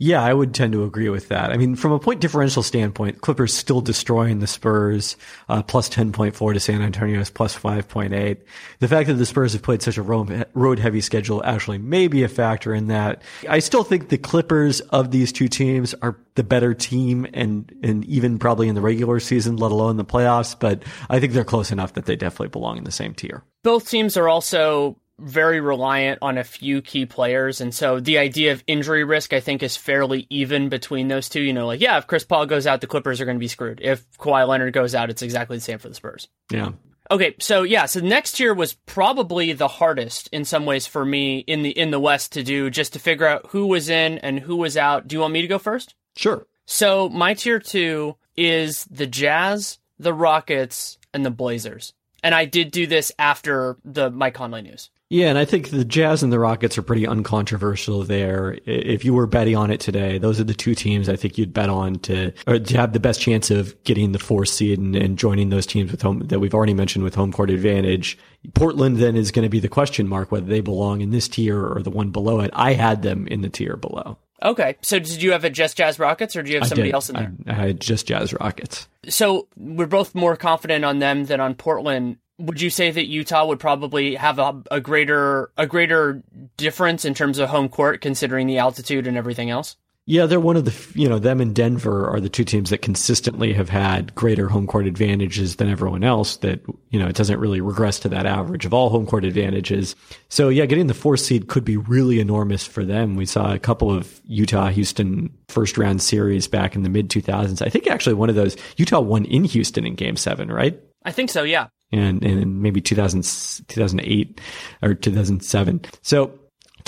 Yeah, 0.01 0.23
I 0.23 0.33
would 0.33 0.55
tend 0.55 0.73
to 0.75 0.85
agree 0.85 1.09
with 1.09 1.27
that. 1.29 1.51
I 1.51 1.57
mean, 1.57 1.75
from 1.75 1.91
a 1.91 1.99
point 1.99 2.21
differential 2.21 2.63
standpoint, 2.63 3.21
Clippers 3.21 3.53
still 3.53 3.81
destroying 3.81 4.39
the 4.39 4.47
Spurs, 4.47 5.17
uh, 5.49 5.61
plus 5.65 5.89
10.4 5.89 6.55
to 6.55 6.61
San 6.61 6.83
Antonio's 6.83 7.31
plus 7.31 7.59
5.8. 7.59 8.39
The 8.79 8.89
fact 8.89 9.09
that 9.09 9.15
the 9.15 9.27
Spurs 9.27 9.55
have 9.55 9.63
played 9.63 9.83
such 9.83 9.99
a 9.99 10.03
road 10.03 10.79
heavy 10.79 11.01
schedule 11.01 11.43
actually 11.45 11.79
may 11.79 12.07
be 12.07 12.23
a 12.23 12.29
factor 12.29 12.73
in 12.73 12.87
that. 12.87 13.23
I 13.49 13.59
still 13.59 13.83
think 13.83 14.09
the 14.09 14.19
Clippers 14.19 14.81
of 14.81 15.11
these 15.11 15.33
two 15.33 15.49
teams 15.49 15.95
are 15.95 16.17
the 16.37 16.45
better 16.45 16.75
team 16.75 17.27
and, 17.35 17.73
and 17.83 18.05
even 18.05 18.39
probably 18.39 18.69
in 18.69 18.77
the 18.77 18.81
regular 18.81 19.19
season, 19.19 19.57
let 19.57 19.73
alone 19.73 19.97
the 19.97 20.05
playoffs, 20.05 20.57
but 20.57 20.85
I 21.11 21.19
think 21.19 21.33
they're 21.33 21.43
close 21.43 21.73
enough 21.73 21.95
that 21.95 22.07
they 22.07 22.15
definitely 22.15 22.49
belong 22.49 22.79
in 22.79 22.85
the 22.85 22.93
same 22.93 23.15
tier. 23.15 23.43
Both 23.65 23.91
teams 23.91 24.17
are 24.17 24.29
also 24.29 24.97
very 25.19 25.61
reliant 25.61 26.19
on 26.23 26.39
a 26.39 26.45
few 26.45 26.81
key 26.83 27.07
players. 27.07 27.61
And 27.61 27.75
so 27.75 28.01
the 28.01 28.19
idea 28.19 28.53
of 28.53 28.63
injury 28.67 29.05
risk, 29.05 29.33
I 29.33 29.41
think, 29.41 29.63
is 29.63 29.77
fairly 29.77 30.27
even 30.31 30.69
between 30.69 31.09
those 31.09 31.29
two. 31.29 31.43
You 31.43 31.53
know, 31.53 31.67
like, 31.67 31.81
yeah, 31.81 31.99
if 31.99 32.07
Chris 32.07 32.25
Paul 32.25 32.47
goes 32.47 32.67
out, 32.67 32.81
the 32.81 32.87
Clippers 32.87 33.21
are 33.21 33.25
going 33.25 33.37
to 33.37 33.41
be 33.41 33.49
screwed. 33.49 33.81
If 33.83 34.09
Kawhi 34.19 34.47
Leonard 34.47 34.73
goes 34.73 34.95
out, 34.95 35.11
it's 35.11 35.23
exactly 35.23 35.57
the 35.57 35.63
same 35.63 35.79
for 35.79 35.89
the 35.89 35.95
Spurs. 35.95 36.29
Yeah. 36.51 36.73
Okay, 37.11 37.35
so 37.41 37.63
yeah, 37.63 37.87
so 37.87 38.01
next 38.01 38.39
year 38.39 38.53
was 38.53 38.75
probably 38.75 39.55
the 39.55 39.69
hardest 39.69 40.29
in 40.31 40.45
some 40.45 40.67
ways 40.67 40.87
for 40.87 41.05
me 41.05 41.39
in 41.39 41.63
the 41.63 41.71
in 41.71 41.91
the 41.91 42.01
West 42.01 42.33
to 42.33 42.43
do, 42.43 42.69
just 42.69 42.93
to 42.93 42.99
figure 42.99 43.27
out 43.27 43.47
who 43.49 43.67
was 43.67 43.89
in 43.89 44.19
and 44.19 44.39
who 44.39 44.57
was 44.57 44.77
out. 44.77 45.09
Do 45.09 45.17
you 45.17 45.21
want 45.21 45.33
me 45.33 45.41
to 45.41 45.49
go 45.49 45.59
first? 45.59 45.95
Sure. 46.17 46.47
So 46.67 47.09
my 47.09 47.33
tier 47.33 47.61
two 47.61 48.17
is 48.37 48.85
the 48.91 49.07
Jazz, 49.07 49.79
the 49.99 50.13
Rockets, 50.13 50.99
and 51.15 51.25
the 51.25 51.31
Blazers. 51.31 51.95
And 52.23 52.35
I 52.35 52.45
did 52.45 52.71
do 52.71 52.87
this 52.87 53.13
after 53.19 53.77
the 53.85 54.11
Mike 54.11 54.35
Conley 54.35 54.63
news. 54.63 54.91
Yeah, 55.11 55.29
and 55.29 55.39
I 55.39 55.47
think 55.47 55.71
the 55.71 55.87
Jazz 55.87 56.23
and 56.23 56.31
the 56.31 56.39
Rockets 56.39 56.77
are 56.77 56.83
pretty 56.83 57.07
uncontroversial 57.07 58.03
there. 58.03 58.59
If 58.67 59.07
you 59.07 59.15
were 59.15 59.27
betting 59.27 59.57
on 59.57 59.71
it 59.71 59.81
today, 59.81 60.19
those 60.19 60.39
are 60.39 60.45
the 60.45 60.53
two 60.53 60.75
teams 60.75 61.09
I 61.09 61.17
think 61.17 61.39
you'd 61.39 61.55
bet 61.55 61.71
on 61.71 61.95
to, 62.01 62.33
to 62.33 62.77
have 62.77 62.93
the 62.93 63.01
best 63.01 63.19
chance 63.19 63.51
of 63.51 63.83
getting 63.85 64.13
the 64.13 64.19
fourth 64.19 64.51
seed 64.51 64.79
and, 64.79 64.95
and 64.95 65.17
joining 65.17 65.49
those 65.49 65.65
teams 65.65 65.91
with 65.91 66.03
home 66.03 66.19
that 66.27 66.41
we've 66.41 66.53
already 66.53 66.75
mentioned 66.75 67.05
with 67.05 67.15
home 67.15 67.33
court 67.33 67.49
advantage. 67.49 68.19
Portland 68.55 68.99
then 68.99 69.17
is 69.17 69.31
going 69.31 69.47
to 69.47 69.49
be 69.49 69.61
the 69.61 69.69
question 69.69 70.07
mark 70.07 70.31
whether 70.31 70.47
they 70.47 70.61
belong 70.61 71.01
in 71.01 71.11
this 71.11 71.27
tier 71.27 71.59
or 71.59 71.83
the 71.83 71.91
one 71.91 72.11
below 72.11 72.41
it. 72.41 72.51
I 72.53 72.75
had 72.75 73.01
them 73.01 73.27
in 73.29 73.41
the 73.41 73.49
tier 73.49 73.79
below. 73.79 74.19
Okay, 74.43 74.77
so 74.83 74.99
did 74.99 75.23
you 75.23 75.33
have 75.33 75.45
a 75.45 75.51
just 75.51 75.77
Jazz 75.77 75.99
Rockets 75.99 76.37
or 76.37 76.43
do 76.43 76.51
you 76.51 76.59
have 76.59 76.69
somebody 76.69 76.93
else 76.93 77.09
in 77.09 77.17
there? 77.17 77.33
I, 77.47 77.51
I 77.51 77.55
had 77.55 77.81
just 77.81 78.07
Jazz 78.07 78.33
Rockets. 78.33 78.89
So 79.09 79.49
we're 79.57 79.87
both 79.87 80.15
more 80.15 80.37
confident 80.37 80.85
on 80.85 81.01
them 81.01 81.27
than 81.27 81.41
on 81.41 81.55
Portland 81.55 82.19
would 82.39 82.61
you 82.61 82.71
say 82.71 82.91
that 82.91 83.07
Utah 83.07 83.47
would 83.47 83.59
probably 83.59 84.15
have 84.15 84.39
a, 84.39 84.63
a, 84.71 84.81
greater 84.81 85.51
a 85.57 85.67
greater 85.67 86.23
difference 86.57 87.05
in 87.05 87.15
terms 87.15 87.39
of 87.39 87.49
home 87.49 87.69
court 87.69 88.01
considering 88.01 88.47
the 88.47 88.59
altitude 88.59 89.07
and 89.07 89.17
everything 89.17 89.51
else? 89.51 89.77
Yeah, 90.11 90.25
they're 90.25 90.41
one 90.41 90.57
of 90.57 90.65
the 90.65 90.75
you 90.99 91.07
know 91.07 91.19
them 91.19 91.39
and 91.39 91.55
Denver 91.55 92.09
are 92.09 92.19
the 92.19 92.31
two 92.31 92.43
teams 92.43 92.71
that 92.71 92.81
consistently 92.81 93.53
have 93.53 93.69
had 93.69 94.15
greater 94.15 94.49
home 94.49 94.67
court 94.67 94.87
advantages 94.87 95.57
than 95.57 95.69
everyone 95.69 96.03
else. 96.03 96.39
That 96.39 96.63
you 96.89 96.99
know 96.99 97.09
it 97.09 97.15
doesn't 97.15 97.39
really 97.39 97.61
regress 97.61 97.99
to 98.01 98.09
that 98.09 98.25
average 98.25 98.65
of 98.65 98.73
all 98.73 98.89
home 98.89 99.05
court 99.05 99.27
advantages. 99.27 99.95
So 100.31 100.49
yeah, 100.49 100.65
getting 100.65 100.87
the 100.87 100.95
fourth 100.95 101.21
seed 101.21 101.49
could 101.49 101.63
be 101.63 101.77
really 101.77 102.21
enormous 102.21 102.67
for 102.67 102.87
them. 102.87 103.17
We 103.17 103.27
saw 103.27 103.53
a 103.53 103.59
couple 103.59 103.93
of 103.93 104.19
Utah 104.25 104.69
Houston 104.69 105.29
first 105.49 105.77
round 105.77 106.01
series 106.01 106.49
back 106.49 106.75
in 106.75 106.85
the 106.85 106.89
mid 106.89 107.11
2000s. 107.11 107.61
I 107.61 107.69
think 107.69 107.87
actually 107.87 108.15
one 108.15 108.31
of 108.31 108.35
those 108.35 108.57
Utah 108.79 109.01
won 109.01 109.27
in 109.27 109.45
Houston 109.45 109.87
in 109.87 109.95
Game 109.95 110.17
Seven, 110.17 110.51
right? 110.51 110.81
I 111.05 111.13
think 111.13 111.29
so. 111.29 111.43
Yeah 111.43 111.67
and, 111.93 112.25
and 112.25 112.63
maybe 112.63 112.81
2000, 112.81 113.23
2008 113.69 114.41
or 114.83 114.95
2007. 114.95 115.81
So 116.03 116.39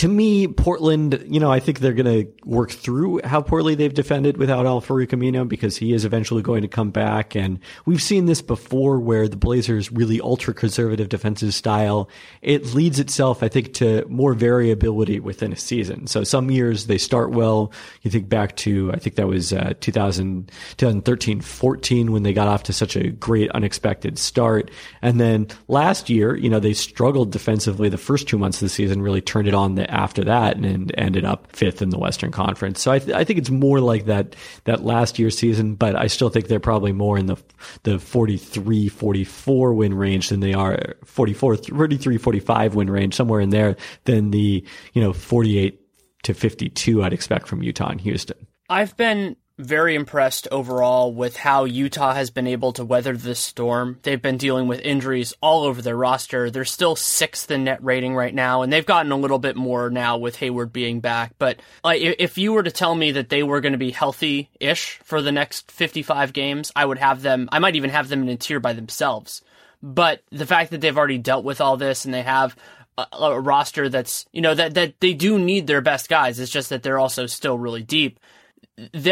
to 0.00 0.08
me, 0.08 0.48
Portland, 0.48 1.22
you 1.28 1.38
know, 1.38 1.52
I 1.52 1.60
think 1.60 1.80
they're 1.80 1.92
going 1.92 2.24
to 2.24 2.32
work 2.46 2.70
through 2.70 3.20
how 3.22 3.42
poorly 3.42 3.74
they've 3.74 3.92
defended 3.92 4.38
without 4.38 4.64
Al-Farouq 4.64 5.08
Aminu 5.08 5.46
because 5.46 5.76
he 5.76 5.92
is 5.92 6.06
eventually 6.06 6.40
going 6.40 6.62
to 6.62 6.68
come 6.68 6.90
back. 6.90 7.36
And 7.36 7.58
we've 7.84 8.00
seen 8.00 8.24
this 8.24 8.40
before 8.40 8.98
where 8.98 9.28
the 9.28 9.36
Blazers 9.36 9.92
really 9.92 10.18
ultra 10.18 10.54
conservative 10.54 11.10
defensive 11.10 11.52
style, 11.52 12.08
it 12.40 12.72
leads 12.72 12.98
itself, 12.98 13.42
I 13.42 13.48
think, 13.48 13.74
to 13.74 14.06
more 14.08 14.32
variability 14.32 15.20
within 15.20 15.52
a 15.52 15.56
season. 15.56 16.06
So 16.06 16.24
some 16.24 16.50
years 16.50 16.86
they 16.86 16.96
start 16.96 17.32
well. 17.32 17.70
You 18.00 18.10
think 18.10 18.26
back 18.26 18.56
to, 18.56 18.90
I 18.94 18.98
think 18.98 19.16
that 19.16 19.28
was 19.28 19.52
uh, 19.52 19.74
2000, 19.80 20.50
2013, 20.78 21.42
14 21.42 22.10
when 22.10 22.22
they 22.22 22.32
got 22.32 22.48
off 22.48 22.62
to 22.62 22.72
such 22.72 22.96
a 22.96 23.10
great 23.10 23.50
unexpected 23.50 24.18
start. 24.18 24.70
And 25.02 25.20
then 25.20 25.48
last 25.68 26.08
year, 26.08 26.34
you 26.34 26.48
know, 26.48 26.58
they 26.58 26.72
struggled 26.72 27.32
defensively 27.32 27.90
the 27.90 27.98
first 27.98 28.28
two 28.28 28.38
months 28.38 28.62
of 28.62 28.64
the 28.64 28.70
season, 28.70 29.02
really 29.02 29.20
turned 29.20 29.46
it 29.46 29.52
on 29.52 29.74
the 29.74 29.89
after 29.90 30.24
that 30.24 30.56
and 30.56 30.92
ended 30.96 31.24
up 31.24 31.54
fifth 31.54 31.82
in 31.82 31.90
the 31.90 31.98
Western 31.98 32.30
Conference. 32.30 32.80
So 32.80 32.92
I, 32.92 32.98
th- 32.98 33.14
I 33.16 33.24
think 33.24 33.38
it's 33.38 33.50
more 33.50 33.80
like 33.80 34.06
that 34.06 34.36
that 34.64 34.84
last 34.84 35.18
year 35.18 35.30
season, 35.30 35.74
but 35.74 35.96
I 35.96 36.06
still 36.06 36.30
think 36.30 36.48
they're 36.48 36.60
probably 36.60 36.92
more 36.92 37.18
in 37.18 37.26
the 37.26 37.36
the 37.82 37.98
43 37.98 38.88
44 38.88 39.74
win 39.74 39.94
range 39.94 40.28
than 40.28 40.40
they 40.40 40.54
are 40.54 40.94
44 41.04 41.56
33 41.56 42.18
45 42.18 42.74
win 42.74 42.90
range 42.90 43.14
somewhere 43.14 43.40
in 43.40 43.50
there 43.50 43.76
than 44.04 44.30
the, 44.30 44.64
you 44.92 45.02
know, 45.02 45.12
48 45.12 45.80
to 46.22 46.34
52 46.34 47.02
I'd 47.02 47.12
expect 47.12 47.48
from 47.48 47.62
Utah 47.62 47.88
and 47.88 48.00
Houston. 48.00 48.46
I've 48.68 48.96
been 48.96 49.36
very 49.60 49.94
impressed 49.94 50.48
overall 50.50 51.12
with 51.12 51.36
how 51.36 51.64
Utah 51.64 52.14
has 52.14 52.30
been 52.30 52.46
able 52.46 52.72
to 52.72 52.84
weather 52.84 53.16
this 53.16 53.38
storm. 53.38 53.98
They've 54.02 54.20
been 54.20 54.36
dealing 54.36 54.68
with 54.68 54.80
injuries 54.80 55.34
all 55.40 55.64
over 55.64 55.82
their 55.82 55.96
roster. 55.96 56.50
They're 56.50 56.64
still 56.64 56.96
sixth 56.96 57.50
in 57.50 57.64
net 57.64 57.82
rating 57.82 58.14
right 58.14 58.34
now, 58.34 58.62
and 58.62 58.72
they've 58.72 58.86
gotten 58.86 59.12
a 59.12 59.16
little 59.16 59.38
bit 59.38 59.56
more 59.56 59.90
now 59.90 60.18
with 60.18 60.36
Hayward 60.36 60.72
being 60.72 61.00
back. 61.00 61.34
But 61.38 61.60
uh, 61.84 61.94
if 61.94 62.38
you 62.38 62.52
were 62.52 62.62
to 62.62 62.70
tell 62.70 62.94
me 62.94 63.12
that 63.12 63.28
they 63.28 63.42
were 63.42 63.60
going 63.60 63.72
to 63.72 63.78
be 63.78 63.90
healthy 63.90 64.50
ish 64.58 64.98
for 65.04 65.22
the 65.22 65.32
next 65.32 65.70
55 65.70 66.32
games, 66.32 66.72
I 66.74 66.84
would 66.84 66.98
have 66.98 67.22
them, 67.22 67.48
I 67.52 67.58
might 67.58 67.76
even 67.76 67.90
have 67.90 68.08
them 68.08 68.22
in 68.22 68.28
a 68.28 68.36
tier 68.36 68.60
by 68.60 68.72
themselves. 68.72 69.42
But 69.82 70.22
the 70.30 70.46
fact 70.46 70.70
that 70.70 70.80
they've 70.80 70.96
already 70.96 71.18
dealt 71.18 71.44
with 71.44 71.60
all 71.60 71.76
this 71.76 72.04
and 72.04 72.12
they 72.12 72.22
have 72.22 72.56
a, 72.98 73.40
roster 73.40 73.88
that's, 73.88 74.26
you 74.32 74.42
know, 74.42 74.54
that, 74.54 74.74
that 74.74 75.00
they 75.00 75.14
do 75.14 75.38
need 75.38 75.66
their 75.66 75.80
best 75.80 76.08
guys. 76.08 76.38
It's 76.38 76.52
just 76.52 76.68
that 76.70 76.82
they're 76.82 76.98
also 76.98 77.26
still 77.26 77.58
really 77.58 77.82
deep 77.82 78.20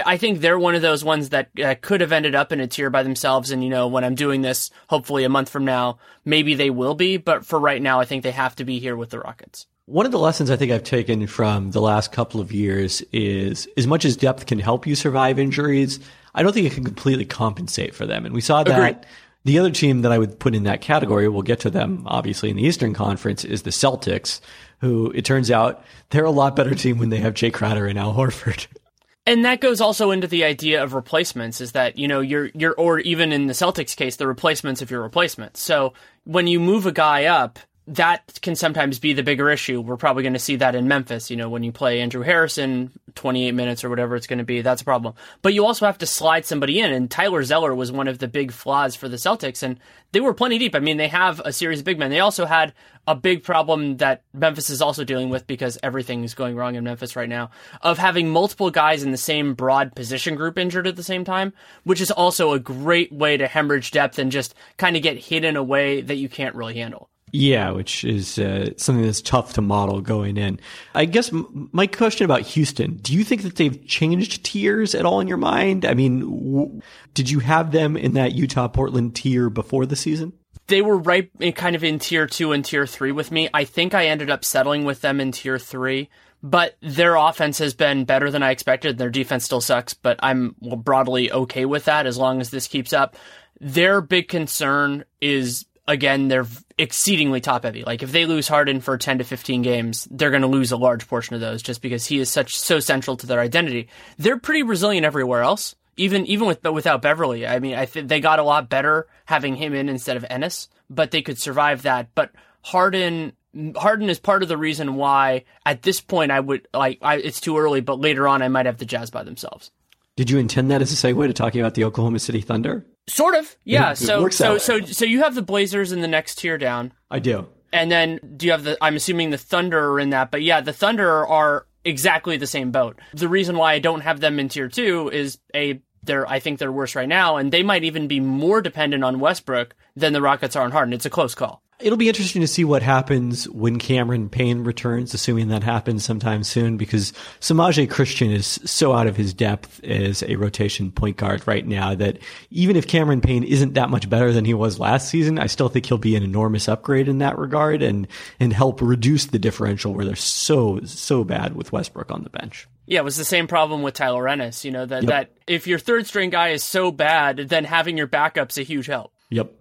I 0.04 0.16
think 0.16 0.40
they're 0.40 0.58
one 0.58 0.74
of 0.74 0.82
those 0.82 1.04
ones 1.04 1.30
that 1.30 1.50
uh, 1.62 1.74
could 1.80 2.00
have 2.00 2.12
ended 2.12 2.34
up 2.34 2.52
in 2.52 2.60
a 2.60 2.66
tier 2.66 2.90
by 2.90 3.02
themselves. 3.02 3.50
And, 3.50 3.62
you 3.62 3.70
know, 3.70 3.88
when 3.88 4.04
I'm 4.04 4.14
doing 4.14 4.42
this, 4.42 4.70
hopefully 4.88 5.24
a 5.24 5.28
month 5.28 5.48
from 5.48 5.64
now, 5.64 5.98
maybe 6.24 6.54
they 6.54 6.70
will 6.70 6.94
be. 6.94 7.16
But 7.16 7.44
for 7.44 7.58
right 7.58 7.82
now, 7.82 8.00
I 8.00 8.04
think 8.04 8.22
they 8.22 8.30
have 8.30 8.56
to 8.56 8.64
be 8.64 8.78
here 8.78 8.96
with 8.96 9.10
the 9.10 9.20
Rockets. 9.20 9.66
One 9.86 10.04
of 10.04 10.12
the 10.12 10.18
lessons 10.18 10.50
I 10.50 10.56
think 10.56 10.70
I've 10.70 10.84
taken 10.84 11.26
from 11.26 11.70
the 11.70 11.80
last 11.80 12.12
couple 12.12 12.40
of 12.40 12.52
years 12.52 13.02
is 13.12 13.66
as 13.76 13.86
much 13.86 14.04
as 14.04 14.16
depth 14.16 14.44
can 14.44 14.58
help 14.58 14.86
you 14.86 14.94
survive 14.94 15.38
injuries, 15.38 15.98
I 16.34 16.42
don't 16.42 16.52
think 16.52 16.66
it 16.66 16.74
can 16.74 16.84
completely 16.84 17.24
compensate 17.24 17.94
for 17.94 18.04
them. 18.04 18.26
And 18.26 18.34
we 18.34 18.42
saw 18.42 18.62
that 18.62 18.78
Agreed. 18.78 19.06
the 19.44 19.58
other 19.58 19.70
team 19.70 20.02
that 20.02 20.12
I 20.12 20.18
would 20.18 20.38
put 20.38 20.54
in 20.54 20.64
that 20.64 20.82
category, 20.82 21.26
we'll 21.28 21.40
get 21.40 21.60
to 21.60 21.70
them 21.70 22.02
obviously 22.04 22.50
in 22.50 22.56
the 22.56 22.64
Eastern 22.64 22.92
Conference, 22.92 23.44
is 23.44 23.62
the 23.62 23.70
Celtics, 23.70 24.40
who 24.80 25.10
it 25.12 25.24
turns 25.24 25.50
out 25.50 25.82
they're 26.10 26.24
a 26.24 26.30
lot 26.30 26.54
better 26.54 26.74
team 26.74 26.98
when 26.98 27.08
they 27.08 27.18
have 27.18 27.32
Jae 27.32 27.52
Crowder 27.52 27.86
and 27.86 27.98
Al 27.98 28.14
Horford. 28.14 28.66
And 29.28 29.44
that 29.44 29.60
goes 29.60 29.82
also 29.82 30.10
into 30.10 30.26
the 30.26 30.44
idea 30.44 30.82
of 30.82 30.94
replacements 30.94 31.60
is 31.60 31.72
that, 31.72 31.98
you 31.98 32.08
know, 32.08 32.20
you're, 32.20 32.46
you're, 32.54 32.72
or 32.72 32.98
even 33.00 33.30
in 33.30 33.46
the 33.46 33.52
Celtics 33.52 33.94
case, 33.94 34.16
the 34.16 34.26
replacements 34.26 34.80
of 34.80 34.90
your 34.90 35.02
replacements. 35.02 35.60
So 35.60 35.92
when 36.24 36.46
you 36.46 36.58
move 36.58 36.86
a 36.86 36.92
guy 36.92 37.26
up, 37.26 37.58
that 37.88 38.38
can 38.42 38.54
sometimes 38.54 38.98
be 38.98 39.14
the 39.14 39.22
bigger 39.22 39.48
issue. 39.48 39.80
We're 39.80 39.96
probably 39.96 40.22
going 40.22 40.34
to 40.34 40.38
see 40.38 40.56
that 40.56 40.74
in 40.74 40.88
Memphis. 40.88 41.30
You 41.30 41.36
know, 41.36 41.48
when 41.48 41.62
you 41.62 41.72
play 41.72 42.00
Andrew 42.00 42.22
Harrison 42.22 42.92
28 43.14 43.52
minutes 43.52 43.82
or 43.82 43.88
whatever 43.88 44.14
it's 44.14 44.26
going 44.26 44.40
to 44.40 44.44
be, 44.44 44.60
that's 44.60 44.82
a 44.82 44.84
problem. 44.84 45.14
But 45.40 45.54
you 45.54 45.64
also 45.64 45.86
have 45.86 45.96
to 45.98 46.06
slide 46.06 46.44
somebody 46.44 46.80
in, 46.80 46.92
and 46.92 47.10
Tyler 47.10 47.42
Zeller 47.42 47.74
was 47.74 47.90
one 47.90 48.06
of 48.06 48.18
the 48.18 48.28
big 48.28 48.52
flaws 48.52 48.94
for 48.94 49.08
the 49.08 49.16
Celtics, 49.16 49.62
and 49.62 49.80
they 50.12 50.20
were 50.20 50.34
plenty 50.34 50.58
deep. 50.58 50.74
I 50.74 50.80
mean, 50.80 50.98
they 50.98 51.08
have 51.08 51.40
a 51.44 51.52
series 51.52 51.78
of 51.78 51.86
big 51.86 51.98
men. 51.98 52.10
They 52.10 52.20
also 52.20 52.44
had 52.44 52.74
a 53.06 53.14
big 53.14 53.42
problem 53.42 53.96
that 53.96 54.22
Memphis 54.34 54.68
is 54.68 54.82
also 54.82 55.02
dealing 55.02 55.30
with 55.30 55.46
because 55.46 55.78
everything 55.82 56.24
is 56.24 56.34
going 56.34 56.56
wrong 56.56 56.74
in 56.74 56.84
Memphis 56.84 57.16
right 57.16 57.28
now 57.28 57.50
of 57.80 57.96
having 57.96 58.28
multiple 58.28 58.70
guys 58.70 59.02
in 59.02 59.12
the 59.12 59.16
same 59.16 59.54
broad 59.54 59.94
position 59.94 60.34
group 60.34 60.58
injured 60.58 60.86
at 60.86 60.96
the 60.96 61.02
same 61.02 61.24
time, 61.24 61.54
which 61.84 62.02
is 62.02 62.10
also 62.10 62.52
a 62.52 62.60
great 62.60 63.10
way 63.10 63.38
to 63.38 63.46
hemorrhage 63.46 63.92
depth 63.92 64.18
and 64.18 64.30
just 64.30 64.54
kind 64.76 64.94
of 64.94 65.02
get 65.02 65.16
hit 65.16 65.42
in 65.42 65.56
a 65.56 65.62
way 65.62 66.02
that 66.02 66.16
you 66.16 66.28
can't 66.28 66.54
really 66.54 66.74
handle. 66.74 67.08
Yeah, 67.32 67.70
which 67.70 68.04
is 68.04 68.38
uh, 68.38 68.70
something 68.76 69.04
that's 69.04 69.22
tough 69.22 69.54
to 69.54 69.60
model 69.60 70.00
going 70.00 70.36
in. 70.36 70.60
I 70.94 71.04
guess 71.04 71.32
m- 71.32 71.68
my 71.72 71.86
question 71.86 72.24
about 72.24 72.42
Houston: 72.42 72.96
Do 72.96 73.14
you 73.14 73.24
think 73.24 73.42
that 73.42 73.56
they've 73.56 73.86
changed 73.86 74.44
tiers 74.44 74.94
at 74.94 75.04
all 75.04 75.20
in 75.20 75.28
your 75.28 75.36
mind? 75.36 75.84
I 75.84 75.94
mean, 75.94 76.20
w- 76.20 76.80
did 77.14 77.30
you 77.30 77.40
have 77.40 77.72
them 77.72 77.96
in 77.96 78.14
that 78.14 78.32
Utah 78.32 78.68
Portland 78.68 79.14
tier 79.14 79.50
before 79.50 79.86
the 79.86 79.96
season? 79.96 80.32
They 80.66 80.82
were 80.82 80.98
right, 80.98 81.30
in, 81.40 81.52
kind 81.52 81.76
of 81.76 81.82
in 81.82 81.98
tier 81.98 82.26
two 82.26 82.52
and 82.52 82.64
tier 82.64 82.86
three 82.86 83.12
with 83.12 83.30
me. 83.30 83.48
I 83.54 83.64
think 83.64 83.94
I 83.94 84.06
ended 84.06 84.30
up 84.30 84.44
settling 84.44 84.84
with 84.84 85.00
them 85.00 85.20
in 85.20 85.32
tier 85.32 85.58
three 85.58 86.08
but 86.42 86.76
their 86.80 87.16
offense 87.16 87.58
has 87.58 87.74
been 87.74 88.04
better 88.04 88.30
than 88.30 88.42
I 88.42 88.50
expected. 88.50 88.96
Their 88.96 89.10
defense 89.10 89.44
still 89.44 89.60
sucks, 89.60 89.94
but 89.94 90.18
I'm 90.22 90.54
broadly 90.60 91.32
okay 91.32 91.64
with 91.64 91.86
that 91.86 92.06
as 92.06 92.16
long 92.16 92.40
as 92.40 92.50
this 92.50 92.68
keeps 92.68 92.92
up. 92.92 93.16
Their 93.60 94.00
big 94.00 94.28
concern 94.28 95.04
is 95.20 95.64
again, 95.88 96.28
they're 96.28 96.46
exceedingly 96.76 97.40
top 97.40 97.64
heavy. 97.64 97.82
Like 97.82 98.02
if 98.02 98.12
they 98.12 98.26
lose 98.26 98.46
Harden 98.46 98.80
for 98.80 98.96
10 98.96 99.18
to 99.18 99.24
15 99.24 99.62
games, 99.62 100.06
they're 100.10 100.30
going 100.30 100.42
to 100.42 100.48
lose 100.48 100.70
a 100.70 100.76
large 100.76 101.08
portion 101.08 101.34
of 101.34 101.40
those 101.40 101.62
just 101.62 101.82
because 101.82 102.06
he 102.06 102.18
is 102.18 102.30
such 102.30 102.56
so 102.56 102.78
central 102.78 103.16
to 103.16 103.26
their 103.26 103.40
identity. 103.40 103.88
They're 104.18 104.38
pretty 104.38 104.62
resilient 104.62 105.04
everywhere 105.06 105.42
else. 105.42 105.74
Even 105.96 106.26
even 106.26 106.46
with 106.46 106.62
but 106.62 106.74
without 106.74 107.02
Beverley, 107.02 107.44
I 107.44 107.58
mean, 107.58 107.74
I 107.74 107.84
think 107.86 108.06
they 108.06 108.20
got 108.20 108.38
a 108.38 108.44
lot 108.44 108.68
better 108.68 109.08
having 109.24 109.56
him 109.56 109.74
in 109.74 109.88
instead 109.88 110.16
of 110.16 110.24
Ennis, 110.30 110.68
but 110.88 111.10
they 111.10 111.22
could 111.22 111.40
survive 111.40 111.82
that. 111.82 112.14
But 112.14 112.30
Harden 112.62 113.32
Harden 113.74 114.08
is 114.08 114.20
part 114.20 114.44
of 114.44 114.48
the 114.48 114.56
reason 114.56 114.94
why 114.94 115.44
at 115.66 115.82
this 115.82 116.00
point 116.00 116.30
I 116.30 116.38
would 116.38 116.68
like 116.72 116.98
I, 117.02 117.16
it's 117.16 117.40
too 117.40 117.58
early, 117.58 117.80
but 117.80 117.98
later 117.98 118.28
on 118.28 118.42
I 118.42 118.48
might 118.48 118.66
have 118.66 118.78
the 118.78 118.84
Jazz 118.84 119.10
by 119.10 119.24
themselves. 119.24 119.72
Did 120.14 120.30
you 120.30 120.38
intend 120.38 120.70
that 120.70 120.82
as 120.82 120.92
a 120.92 120.96
segue 120.96 121.26
to 121.26 121.32
talking 121.32 121.60
about 121.60 121.74
the 121.74 121.82
Oklahoma 121.82 122.20
City 122.20 122.42
Thunder? 122.42 122.86
Sort 123.08 123.34
of, 123.34 123.56
yeah. 123.64 123.94
so, 123.94 124.28
so, 124.28 124.58
so, 124.58 124.80
so 124.80 125.04
you 125.04 125.22
have 125.22 125.34
the 125.34 125.42
Blazers 125.42 125.92
in 125.92 126.00
the 126.00 126.08
next 126.08 126.36
tier 126.38 126.58
down. 126.58 126.92
I 127.10 127.18
do. 127.18 127.48
And 127.72 127.90
then 127.90 128.20
do 128.36 128.46
you 128.46 128.52
have 128.52 128.64
the? 128.64 128.78
I'm 128.80 128.96
assuming 128.96 129.30
the 129.30 129.38
Thunder 129.38 129.92
are 129.92 130.00
in 130.00 130.10
that, 130.10 130.30
but 130.30 130.42
yeah, 130.42 130.60
the 130.60 130.72
Thunder 130.72 131.26
are 131.26 131.66
exactly 131.84 132.36
the 132.36 132.46
same 132.46 132.70
boat. 132.70 132.98
The 133.12 133.28
reason 133.28 133.56
why 133.56 133.74
I 133.74 133.78
don't 133.78 134.00
have 134.00 134.20
them 134.20 134.38
in 134.38 134.48
tier 134.48 134.68
two 134.68 135.10
is 135.10 135.38
a 135.54 135.80
they're 136.02 136.28
I 136.28 136.40
think 136.40 136.58
they're 136.58 136.72
worse 136.72 136.94
right 136.94 137.08
now, 137.08 137.36
and 137.36 137.52
they 137.52 137.62
might 137.62 137.84
even 137.84 138.08
be 138.08 138.20
more 138.20 138.62
dependent 138.62 139.04
on 139.04 139.20
Westbrook 139.20 139.74
than 139.96 140.12
the 140.12 140.22
Rockets 140.22 140.56
are 140.56 140.64
on 140.64 140.70
Harden. 140.70 140.94
It's 140.94 141.06
a 141.06 141.10
close 141.10 141.34
call. 141.34 141.62
It'll 141.80 141.96
be 141.96 142.08
interesting 142.08 142.42
to 142.42 142.48
see 142.48 142.64
what 142.64 142.82
happens 142.82 143.48
when 143.48 143.78
Cameron 143.78 144.28
Payne 144.28 144.64
returns, 144.64 145.14
assuming 145.14 145.46
that 145.48 145.62
happens 145.62 146.04
sometime 146.04 146.42
soon, 146.42 146.76
because 146.76 147.12
Semaj 147.40 147.86
Christon 147.86 148.32
is 148.32 148.58
so 148.64 148.92
out 148.92 149.06
of 149.06 149.16
his 149.16 149.32
depth 149.32 149.82
as 149.84 150.24
a 150.24 150.34
rotation 150.34 150.90
point 150.90 151.16
guard 151.16 151.46
right 151.46 151.64
now 151.64 151.94
that 151.94 152.18
even 152.50 152.74
if 152.74 152.88
Cameron 152.88 153.20
Payne 153.20 153.44
isn't 153.44 153.74
that 153.74 153.90
much 153.90 154.10
better 154.10 154.32
than 154.32 154.44
he 154.44 154.54
was 154.54 154.80
last 154.80 155.08
season, 155.08 155.38
I 155.38 155.46
still 155.46 155.68
think 155.68 155.86
he'll 155.86 155.98
be 155.98 156.16
an 156.16 156.24
enormous 156.24 156.68
upgrade 156.68 157.06
in 157.06 157.18
that 157.18 157.38
regard 157.38 157.80
and, 157.80 158.08
and 158.40 158.52
help 158.52 158.82
reduce 158.82 159.26
the 159.26 159.38
differential 159.38 159.94
where 159.94 160.04
they're 160.04 160.16
so, 160.16 160.80
so 160.84 161.22
bad 161.22 161.54
with 161.54 161.70
Westbrook 161.70 162.10
on 162.10 162.24
the 162.24 162.30
bench. 162.30 162.66
Yeah, 162.86 163.00
it 163.00 163.04
was 163.04 163.16
the 163.16 163.24
same 163.24 163.46
problem 163.46 163.82
with 163.82 163.94
Tyler 163.94 164.28
Ennis, 164.28 164.64
you 164.64 164.72
know, 164.72 164.84
that, 164.84 165.04
yep. 165.04 165.10
that 165.10 165.30
if 165.46 165.68
your 165.68 165.78
third 165.78 166.08
string 166.08 166.30
guy 166.30 166.48
is 166.48 166.64
so 166.64 166.90
bad, 166.90 167.36
then 167.36 167.62
having 167.62 167.96
your 167.96 168.08
backup's 168.08 168.58
a 168.58 168.62
huge 168.62 168.86
help. 168.86 169.12
Yep 169.30 169.52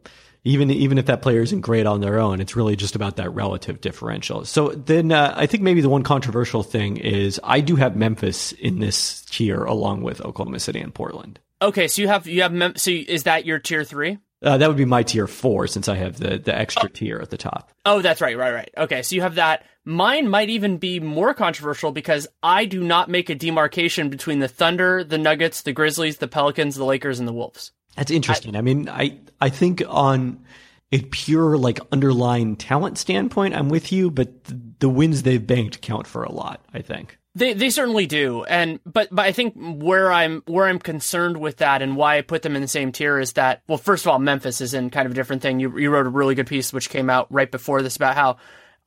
even 0.43 0.71
even 0.71 0.97
if 0.97 1.05
that 1.07 1.21
player 1.21 1.41
isn't 1.41 1.61
great 1.61 1.85
on 1.85 2.01
their 2.01 2.19
own, 2.19 2.39
it's 2.39 2.55
really 2.55 2.75
just 2.75 2.95
about 2.95 3.17
that 3.17 3.29
relative 3.31 3.81
differential. 3.81 4.45
So 4.45 4.69
then 4.69 5.11
uh, 5.11 5.33
I 5.35 5.45
think 5.45 5.63
maybe 5.63 5.81
the 5.81 5.89
one 5.89 6.03
controversial 6.03 6.63
thing 6.63 6.97
is 6.97 7.39
I 7.43 7.61
do 7.61 7.75
have 7.75 7.95
Memphis 7.95 8.51
in 8.53 8.79
this 8.79 9.23
tier 9.25 9.63
along 9.63 10.03
with 10.03 10.21
Oklahoma 10.21 10.59
City 10.59 10.79
and 10.79 10.93
Portland. 10.93 11.39
Okay, 11.61 11.87
so 11.87 12.01
you 12.01 12.07
have 12.07 12.27
you 12.27 12.43
have 12.43 12.53
Mem- 12.53 12.75
so 12.75 12.91
is 12.91 13.23
that 13.23 13.45
your 13.45 13.59
tier 13.59 13.83
three? 13.83 14.19
Uh, 14.43 14.57
that 14.57 14.67
would 14.67 14.77
be 14.77 14.85
my 14.85 15.01
tier 15.01 15.25
four 15.25 15.65
since 15.65 15.87
I 15.87 15.95
have 15.95 16.17
the 16.17 16.37
the 16.37 16.55
extra 16.55 16.85
oh. 16.85 16.93
tier 16.93 17.17
at 17.17 17.31
the 17.31 17.37
top. 17.37 17.71
Oh, 17.85 18.01
that's 18.01 18.21
right, 18.21 18.37
right, 18.37 18.53
right. 18.53 18.71
Okay, 18.77 19.01
so 19.01 19.15
you 19.15 19.21
have 19.21 19.35
that. 19.35 19.65
Mine 19.83 20.27
might 20.29 20.49
even 20.49 20.77
be 20.77 20.99
more 20.99 21.33
controversial 21.33 21.91
because 21.91 22.27
I 22.43 22.65
do 22.65 22.83
not 22.83 23.09
make 23.09 23.29
a 23.29 23.35
demarcation 23.35 24.09
between 24.09 24.39
the 24.39 24.47
Thunder, 24.47 25.03
the 25.03 25.17
Nuggets, 25.17 25.61
the 25.61 25.71
Grizzlies, 25.71 26.17
the 26.17 26.27
Pelicans, 26.27 26.75
the 26.75 26.85
Lakers, 26.85 27.19
and 27.19 27.27
the 27.27 27.33
Wolves. 27.33 27.71
That's 27.97 28.11
interesting. 28.11 28.55
I, 28.55 28.59
I, 28.59 28.61
mean, 28.61 28.89
I 28.89 29.19
I 29.41 29.49
think 29.49 29.83
on 29.87 30.45
a 30.91 31.01
pure 31.01 31.57
like 31.57 31.79
underlying 31.91 32.55
talent 32.55 32.97
standpoint, 32.97 33.55
I'm 33.55 33.69
with 33.69 33.91
you, 33.91 34.09
but 34.09 34.45
the, 34.45 34.59
the 34.79 34.89
wins 34.89 35.23
they've 35.23 35.45
banked 35.45 35.81
count 35.81 36.07
for 36.07 36.23
a 36.23 36.31
lot. 36.31 36.63
I 36.73 36.81
think 36.81 37.17
they 37.35 37.53
they 37.53 37.69
certainly 37.69 38.07
do, 38.07 38.43
and 38.45 38.79
but 38.85 39.09
but 39.11 39.25
I 39.25 39.31
think 39.31 39.55
where 39.55 40.11
I'm 40.11 40.43
where 40.45 40.65
I'm 40.65 40.79
concerned 40.79 41.37
with 41.37 41.57
that 41.57 41.81
and 41.81 41.95
why 41.95 42.17
I 42.17 42.21
put 42.21 42.41
them 42.41 42.55
in 42.55 42.61
the 42.61 42.67
same 42.67 42.91
tier 42.91 43.19
is 43.19 43.33
that 43.33 43.63
well, 43.67 43.77
first 43.77 44.05
of 44.05 44.11
all, 44.11 44.19
Memphis 44.19 44.61
is 44.61 44.73
in 44.73 44.89
kind 44.89 45.05
of 45.05 45.11
a 45.11 45.15
different 45.15 45.41
thing. 45.41 45.59
You 45.59 45.77
you 45.77 45.89
wrote 45.89 46.07
a 46.07 46.09
really 46.09 46.35
good 46.35 46.47
piece 46.47 46.71
which 46.71 46.89
came 46.89 47.09
out 47.09 47.27
right 47.31 47.51
before 47.51 47.81
this 47.81 47.95
about 47.95 48.15
how 48.15 48.37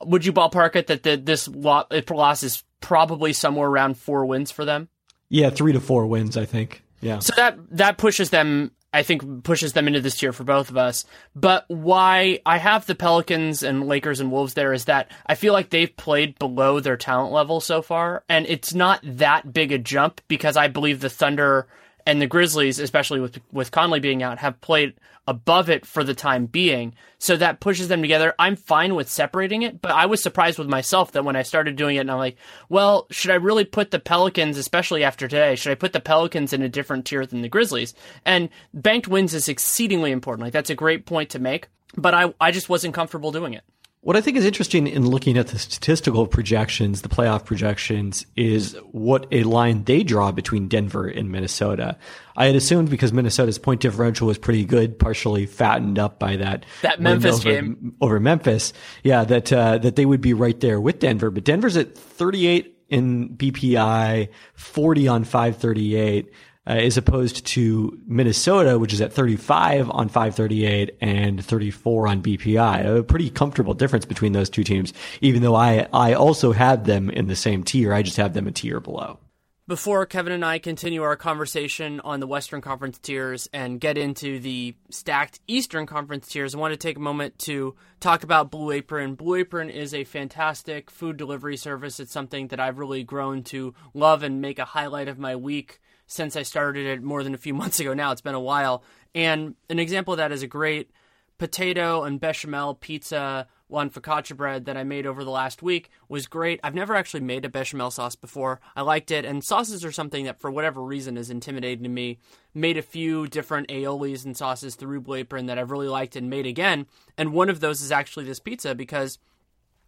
would 0.02 0.24
you 0.24 0.32
ballpark 0.32 0.76
it 0.76 0.86
that 0.86 1.02
the, 1.02 1.16
this 1.16 1.46
loss 1.48 2.42
is 2.42 2.64
probably 2.80 3.32
somewhere 3.32 3.68
around 3.68 3.98
four 3.98 4.24
wins 4.24 4.50
for 4.50 4.64
them? 4.64 4.88
Yeah, 5.28 5.50
three 5.50 5.72
to 5.72 5.80
four 5.80 6.06
wins, 6.06 6.36
I 6.36 6.44
think. 6.44 6.82
Yeah. 7.00 7.20
So 7.20 7.34
that 7.36 7.58
that 7.76 7.98
pushes 7.98 8.30
them 8.30 8.72
I 8.92 9.02
think 9.02 9.44
pushes 9.44 9.72
them 9.72 9.86
into 9.86 10.00
this 10.00 10.16
tier 10.16 10.32
for 10.32 10.44
both 10.44 10.70
of 10.70 10.76
us. 10.76 11.04
But 11.34 11.64
why 11.68 12.40
I 12.44 12.58
have 12.58 12.86
the 12.86 12.94
Pelicans 12.94 13.62
and 13.62 13.86
Lakers 13.86 14.20
and 14.20 14.32
Wolves 14.32 14.54
there 14.54 14.72
is 14.72 14.86
that 14.86 15.10
I 15.26 15.36
feel 15.36 15.52
like 15.52 15.70
they've 15.70 15.96
played 15.96 16.38
below 16.38 16.80
their 16.80 16.96
talent 16.96 17.32
level 17.32 17.60
so 17.60 17.82
far, 17.82 18.24
and 18.28 18.46
it's 18.46 18.74
not 18.74 19.00
that 19.04 19.52
big 19.52 19.70
a 19.70 19.78
jump 19.78 20.20
because 20.26 20.56
I 20.56 20.68
believe 20.68 21.00
the 21.00 21.10
Thunder 21.10 21.68
and 22.06 22.20
the 22.20 22.26
Grizzlies, 22.26 22.78
especially 22.78 23.20
with 23.20 23.38
with 23.52 23.70
Conley 23.70 24.00
being 24.00 24.22
out, 24.22 24.38
have 24.38 24.60
played 24.60 24.94
above 25.26 25.70
it 25.70 25.86
for 25.86 26.02
the 26.02 26.14
time 26.14 26.46
being. 26.46 26.94
So 27.18 27.36
that 27.36 27.60
pushes 27.60 27.88
them 27.88 28.02
together. 28.02 28.34
I'm 28.38 28.56
fine 28.56 28.94
with 28.94 29.08
separating 29.08 29.62
it, 29.62 29.80
but 29.80 29.92
I 29.92 30.06
was 30.06 30.22
surprised 30.22 30.58
with 30.58 30.68
myself 30.68 31.12
that 31.12 31.24
when 31.24 31.36
I 31.36 31.42
started 31.42 31.76
doing 31.76 31.96
it 31.96 32.00
and 32.00 32.10
I'm 32.10 32.18
like, 32.18 32.36
well, 32.68 33.06
should 33.10 33.30
I 33.30 33.34
really 33.34 33.64
put 33.64 33.90
the 33.90 34.00
Pelicans, 34.00 34.56
especially 34.56 35.04
after 35.04 35.28
today, 35.28 35.54
should 35.54 35.72
I 35.72 35.76
put 35.76 35.92
the 35.92 36.00
Pelicans 36.00 36.52
in 36.52 36.62
a 36.62 36.68
different 36.68 37.04
tier 37.04 37.24
than 37.26 37.42
the 37.42 37.48
Grizzlies? 37.48 37.94
And 38.24 38.48
banked 38.74 39.06
wins 39.06 39.34
is 39.34 39.48
exceedingly 39.48 40.10
important. 40.10 40.44
Like 40.46 40.52
that's 40.52 40.70
a 40.70 40.74
great 40.74 41.06
point 41.06 41.30
to 41.30 41.38
make, 41.38 41.68
but 41.96 42.14
I, 42.14 42.34
I 42.40 42.50
just 42.50 42.68
wasn't 42.68 42.94
comfortable 42.94 43.30
doing 43.30 43.54
it. 43.54 43.62
What 44.02 44.16
I 44.16 44.22
think 44.22 44.38
is 44.38 44.46
interesting 44.46 44.86
in 44.86 45.06
looking 45.06 45.36
at 45.36 45.48
the 45.48 45.58
statistical 45.58 46.26
projections, 46.26 47.02
the 47.02 47.10
playoff 47.10 47.44
projections, 47.44 48.24
is 48.34 48.74
what 48.92 49.26
a 49.30 49.42
line 49.42 49.84
they 49.84 50.02
draw 50.02 50.32
between 50.32 50.68
Denver 50.68 51.06
and 51.06 51.30
Minnesota. 51.30 51.98
I 52.34 52.46
had 52.46 52.56
assumed 52.56 52.88
because 52.88 53.12
Minnesota's 53.12 53.58
point 53.58 53.82
differential 53.82 54.26
was 54.26 54.38
pretty 54.38 54.64
good, 54.64 54.98
partially 54.98 55.44
fattened 55.44 55.98
up 55.98 56.18
by 56.18 56.36
that 56.36 56.64
that 56.80 56.98
Memphis 56.98 57.40
over, 57.40 57.50
game 57.50 57.94
over 58.00 58.18
Memphis. 58.18 58.72
Yeah, 59.02 59.24
that 59.24 59.52
uh, 59.52 59.76
that 59.76 59.96
they 59.96 60.06
would 60.06 60.22
be 60.22 60.32
right 60.32 60.58
there 60.60 60.80
with 60.80 60.98
Denver, 61.00 61.30
but 61.30 61.44
Denver's 61.44 61.76
at 61.76 61.94
38 61.94 62.74
in 62.88 63.36
BPI, 63.36 64.30
40 64.54 65.08
on 65.08 65.24
538 65.24 66.32
uh, 66.66 66.72
as 66.72 66.96
opposed 66.96 67.46
to 67.46 67.98
Minnesota, 68.06 68.78
which 68.78 68.92
is 68.92 69.00
at 69.00 69.12
35 69.12 69.90
on 69.90 70.08
538 70.08 70.96
and 71.00 71.44
34 71.44 72.06
on 72.08 72.22
BPI. 72.22 72.98
A 72.98 73.02
pretty 73.02 73.30
comfortable 73.30 73.74
difference 73.74 74.04
between 74.04 74.32
those 74.32 74.50
two 74.50 74.62
teams, 74.64 74.92
even 75.20 75.42
though 75.42 75.54
I, 75.54 75.88
I 75.92 76.12
also 76.12 76.52
have 76.52 76.84
them 76.84 77.08
in 77.08 77.28
the 77.28 77.36
same 77.36 77.64
tier. 77.64 77.94
I 77.94 78.02
just 78.02 78.18
have 78.18 78.34
them 78.34 78.46
a 78.46 78.52
tier 78.52 78.78
below. 78.78 79.18
before 79.66 80.04
Kevin 80.04 80.32
and 80.32 80.44
I 80.44 80.58
continue 80.58 81.02
our 81.02 81.16
conversation 81.16 82.00
on 82.00 82.20
the 82.20 82.26
Western 82.26 82.60
Conference 82.60 82.98
tiers 82.98 83.48
and 83.52 83.80
get 83.80 83.96
into 83.96 84.38
the 84.40 84.74
stacked 84.90 85.40
Eastern 85.46 85.86
Conference 85.86 86.28
tiers, 86.28 86.54
I 86.54 86.58
want 86.58 86.72
to 86.72 86.76
take 86.76 86.96
a 86.96 87.00
moment 87.00 87.38
to 87.40 87.74
talk 88.00 88.22
about 88.22 88.50
Blue 88.50 88.72
Apron. 88.72 89.14
Blue 89.14 89.36
Apron 89.36 89.70
is 89.70 89.94
a 89.94 90.04
fantastic 90.04 90.90
food 90.90 91.16
delivery 91.16 91.56
service. 91.56 92.00
It's 92.00 92.12
something 92.12 92.48
that 92.48 92.60
I've 92.60 92.78
really 92.78 93.04
grown 93.04 93.44
to 93.44 93.72
love 93.94 94.22
and 94.24 94.40
make 94.42 94.58
a 94.58 94.64
highlight 94.64 95.08
of 95.08 95.18
my 95.18 95.36
week 95.36 95.80
since 96.10 96.34
I 96.34 96.42
started 96.42 96.86
it 96.86 97.02
more 97.02 97.22
than 97.22 97.34
a 97.34 97.38
few 97.38 97.54
months 97.62 97.80
ago 97.80 97.94
now. 97.94 98.10
It's 98.10 98.20
been 98.20 98.34
a 98.34 98.40
while. 98.40 98.82
And 99.14 99.54
an 99.68 99.78
example 99.78 100.12
of 100.12 100.18
that 100.18 100.32
is 100.32 100.42
a 100.42 100.48
great 100.48 100.90
potato 101.38 102.02
and 102.02 102.20
bechamel 102.20 102.74
pizza 102.74 103.46
one 103.68 103.88
focaccia 103.88 104.36
bread 104.36 104.64
that 104.64 104.76
I 104.76 104.82
made 104.82 105.06
over 105.06 105.22
the 105.22 105.30
last 105.30 105.62
week 105.62 105.90
was 106.08 106.26
great. 106.26 106.58
I've 106.64 106.74
never 106.74 106.96
actually 106.96 107.20
made 107.20 107.44
a 107.44 107.48
bechamel 107.48 107.92
sauce 107.92 108.16
before. 108.16 108.60
I 108.74 108.82
liked 108.82 109.12
it, 109.12 109.24
and 109.24 109.44
sauces 109.44 109.84
are 109.84 109.92
something 109.92 110.24
that, 110.24 110.40
for 110.40 110.50
whatever 110.50 110.82
reason, 110.82 111.16
is 111.16 111.30
intimidating 111.30 111.84
to 111.84 111.88
me. 111.88 112.18
Made 112.52 112.76
a 112.76 112.82
few 112.82 113.28
different 113.28 113.68
aiolis 113.68 114.24
and 114.24 114.36
sauces 114.36 114.74
through 114.74 115.02
Blue 115.02 115.18
Apron 115.18 115.46
that 115.46 115.56
I've 115.56 115.70
really 115.70 115.86
liked 115.86 116.16
and 116.16 116.28
made 116.28 116.46
again, 116.46 116.86
and 117.16 117.32
one 117.32 117.48
of 117.48 117.60
those 117.60 117.80
is 117.80 117.92
actually 117.92 118.24
this 118.24 118.40
pizza 118.40 118.74
because 118.74 119.20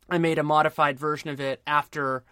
I 0.09 0.19
made 0.19 0.39
a 0.39 0.45
modified 0.45 0.99
version 0.99 1.31
of 1.31 1.41
it 1.41 1.61
after 1.67 2.23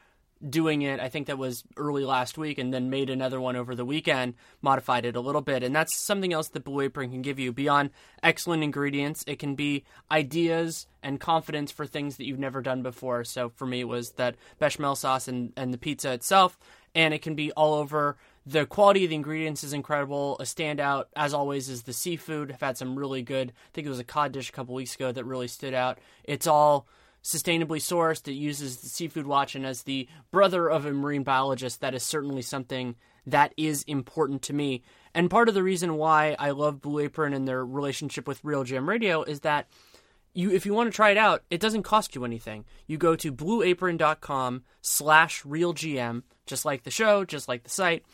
doing 0.49 0.83
it. 0.83 1.01
I 1.01 1.09
think 1.09 1.27
that 1.27 1.39
was 1.39 1.65
early 1.77 2.05
last 2.05 2.39
week, 2.39 2.59
and 2.59 2.73
then 2.73 2.91
made 2.91 3.11
another 3.11 3.41
one 3.41 3.57
over 3.57 3.75
the 3.75 3.85
weekend, 3.85 4.35
modified 4.63 5.05
it 5.05 5.17
a 5.17 5.21
little 5.21 5.43
bit. 5.43 5.63
And 5.63 5.75
that's 5.75 5.99
something 5.99 6.33
else 6.33 6.49
that 6.49 6.65
Blue 6.65 6.81
Apron 6.81 7.11
can 7.11 7.23
give 7.23 7.39
you 7.39 7.53
beyond 7.53 7.91
excellent 8.23 8.63
ingredients. 8.63 9.25
It 9.27 9.39
can 9.39 9.55
be 9.55 9.85
ideas 10.11 10.87
and 11.03 11.21
confidence 11.21 11.71
for 11.71 11.87
things 11.87 12.17
that 12.17 12.25
you've 12.25 12.39
never 12.39 12.63
done 12.63 12.83
before. 12.83 13.25
So 13.25 13.51
for 13.51 13.67
me, 13.67 13.81
it 13.81 13.89
was 13.89 14.13
that 14.13 14.37
bechamel 14.59 14.97
sauce 14.97 15.29
and, 15.29 15.53
and 15.57 15.75
the 15.75 15.79
pizza 15.79 16.13
itself. 16.13 16.59
And 16.95 17.15
it 17.15 17.23
can 17.23 17.35
be 17.35 17.53
all 17.53 17.75
over. 17.75 18.17
The 18.47 18.67
quality 18.67 19.05
of 19.05 19.11
the 19.11 19.17
ingredients 19.17 19.63
is 19.63 19.73
incredible. 19.73 20.37
A 20.41 20.45
standout, 20.45 21.05
as 21.15 21.33
always, 21.35 21.69
is 21.69 21.83
the 21.83 21.93
seafood. 21.93 22.51
I've 22.51 22.61
had 22.61 22.79
some 22.79 22.99
really 22.99 23.23
good, 23.23 23.51
I 23.51 23.71
think 23.73 23.87
it 23.87 23.91
was 23.91 24.01
a 24.01 24.05
cod 24.05 24.33
dish 24.33 24.49
a 24.49 24.53
couple 24.53 24.75
weeks 24.75 24.95
ago 24.95 25.13
that 25.13 25.25
really 25.25 25.47
stood 25.47 25.75
out. 25.75 25.99
It's 26.25 26.47
all 26.47 26.89
sustainably 27.23 27.79
sourced. 27.79 28.27
It 28.29 28.33
uses 28.33 28.79
the 28.79 28.89
Seafood 28.89 29.27
Watch, 29.27 29.55
and 29.55 29.67
as 29.67 29.83
the 29.83 30.09
brother 30.31 30.69
of 30.69 30.87
a 30.87 30.93
marine 30.93 31.23
biologist, 31.23 31.81
that 31.81 31.95
is 31.95 32.03
certainly 32.03 32.43
something 32.43 32.97
that 33.27 33.53
is 33.57 33.83
important 33.85 34.43
to 34.43 34.53
me. 34.53 34.83
And 35.15 35.31
part 35.31 35.49
of 35.49 35.55
the 35.55 35.63
reason 35.63 35.97
why 35.97 36.37
I 36.39 36.51
love 36.51 36.81
Blue 36.81 37.01
Apron 37.01 37.35
and 37.35 37.47
their 37.47 37.65
relationship 37.65 38.27
with 38.27 38.43
Real 38.45 38.65
RealGM 38.65 38.87
Radio 38.87 39.23
is 39.23 39.41
that 39.41 39.69
you, 40.33 40.51
if 40.53 40.65
you 40.65 40.73
want 40.73 40.91
to 40.91 40.95
try 40.95 41.11
it 41.11 41.17
out, 41.17 41.43
it 41.51 41.61
doesn't 41.61 41.83
cost 41.83 42.15
you 42.15 42.25
anything. 42.25 42.65
You 42.87 42.99
go 42.99 43.17
to 43.17 43.33
blueapron.com 43.33 44.63
slash 44.81 45.43
realgm, 45.43 46.23
just 46.47 46.65
like 46.65 46.85
the 46.85 46.91
show, 46.91 47.25
just 47.25 47.49
like 47.49 47.65
the 47.65 47.71
site, 47.71 48.05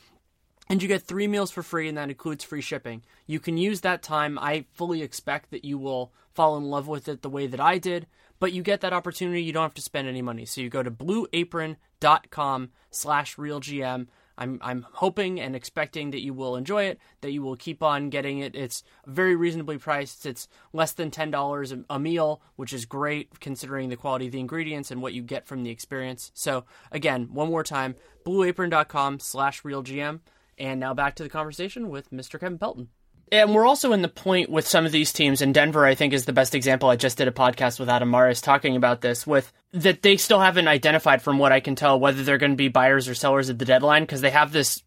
and 0.68 0.82
you 0.82 0.88
get 0.88 1.02
three 1.02 1.28
meals 1.28 1.50
for 1.50 1.62
free, 1.62 1.88
and 1.88 1.98
that 1.98 2.08
includes 2.08 2.42
free 2.42 2.60
shipping. 2.60 3.02
You 3.26 3.38
can 3.38 3.56
use 3.58 3.82
that 3.82 4.02
time. 4.02 4.38
I 4.38 4.64
fully 4.72 5.02
expect 5.02 5.50
that 5.50 5.64
you 5.64 5.78
will 5.78 6.12
fall 6.34 6.56
in 6.56 6.64
love 6.64 6.88
with 6.88 7.08
it 7.08 7.22
the 7.22 7.30
way 7.30 7.46
that 7.46 7.60
I 7.60 7.78
did 7.78 8.06
but 8.38 8.52
you 8.52 8.62
get 8.62 8.80
that 8.80 8.92
opportunity. 8.92 9.42
You 9.42 9.52
don't 9.52 9.62
have 9.62 9.74
to 9.74 9.82
spend 9.82 10.08
any 10.08 10.22
money. 10.22 10.44
So 10.44 10.60
you 10.60 10.68
go 10.68 10.82
to 10.82 10.90
blueapron.com 10.90 12.70
slash 12.90 13.36
realgm. 13.36 14.06
I'm, 14.38 14.58
I'm 14.62 14.86
hoping 14.92 15.40
and 15.40 15.56
expecting 15.56 16.10
that 16.10 16.22
you 16.22 16.34
will 16.34 16.56
enjoy 16.56 16.84
it, 16.84 16.98
that 17.22 17.32
you 17.32 17.42
will 17.42 17.56
keep 17.56 17.82
on 17.82 18.10
getting 18.10 18.40
it. 18.40 18.54
It's 18.54 18.82
very 19.06 19.34
reasonably 19.34 19.78
priced. 19.78 20.26
It's 20.26 20.46
less 20.72 20.92
than 20.92 21.10
$10 21.10 21.84
a 21.88 21.98
meal, 21.98 22.42
which 22.56 22.72
is 22.72 22.84
great 22.84 23.40
considering 23.40 23.88
the 23.88 23.96
quality 23.96 24.26
of 24.26 24.32
the 24.32 24.40
ingredients 24.40 24.90
and 24.90 25.00
what 25.00 25.14
you 25.14 25.22
get 25.22 25.46
from 25.46 25.62
the 25.62 25.70
experience. 25.70 26.32
So 26.34 26.64
again, 26.92 27.30
one 27.32 27.48
more 27.48 27.64
time, 27.64 27.94
blueapron.com 28.26 29.20
slash 29.20 29.62
realgm. 29.62 30.20
And 30.58 30.80
now 30.80 30.94
back 30.94 31.14
to 31.16 31.22
the 31.22 31.28
conversation 31.28 31.88
with 31.88 32.10
Mr. 32.10 32.38
Kevin 32.38 32.58
Pelton. 32.58 32.88
And 33.32 33.54
we're 33.54 33.66
also 33.66 33.92
in 33.92 34.02
the 34.02 34.08
point 34.08 34.50
with 34.50 34.68
some 34.68 34.86
of 34.86 34.92
these 34.92 35.12
teams, 35.12 35.42
and 35.42 35.52
Denver, 35.52 35.84
I 35.84 35.96
think, 35.96 36.12
is 36.12 36.26
the 36.26 36.32
best 36.32 36.54
example. 36.54 36.88
I 36.88 36.96
just 36.96 37.18
did 37.18 37.26
a 37.26 37.32
podcast 37.32 37.80
with 37.80 37.88
Adam 37.88 38.10
Mares 38.10 38.40
talking 38.40 38.76
about 38.76 39.00
this, 39.00 39.26
with 39.26 39.52
that 39.72 40.02
they 40.02 40.16
still 40.16 40.38
haven't 40.40 40.68
identified, 40.68 41.22
from 41.22 41.38
what 41.38 41.52
I 41.52 41.60
can 41.60 41.74
tell, 41.74 41.98
whether 41.98 42.22
they're 42.22 42.38
going 42.38 42.52
to 42.52 42.56
be 42.56 42.68
buyers 42.68 43.08
or 43.08 43.14
sellers 43.14 43.50
at 43.50 43.58
the 43.58 43.64
deadline 43.64 44.04
because 44.04 44.20
they 44.20 44.30
have 44.30 44.52
this 44.52 44.82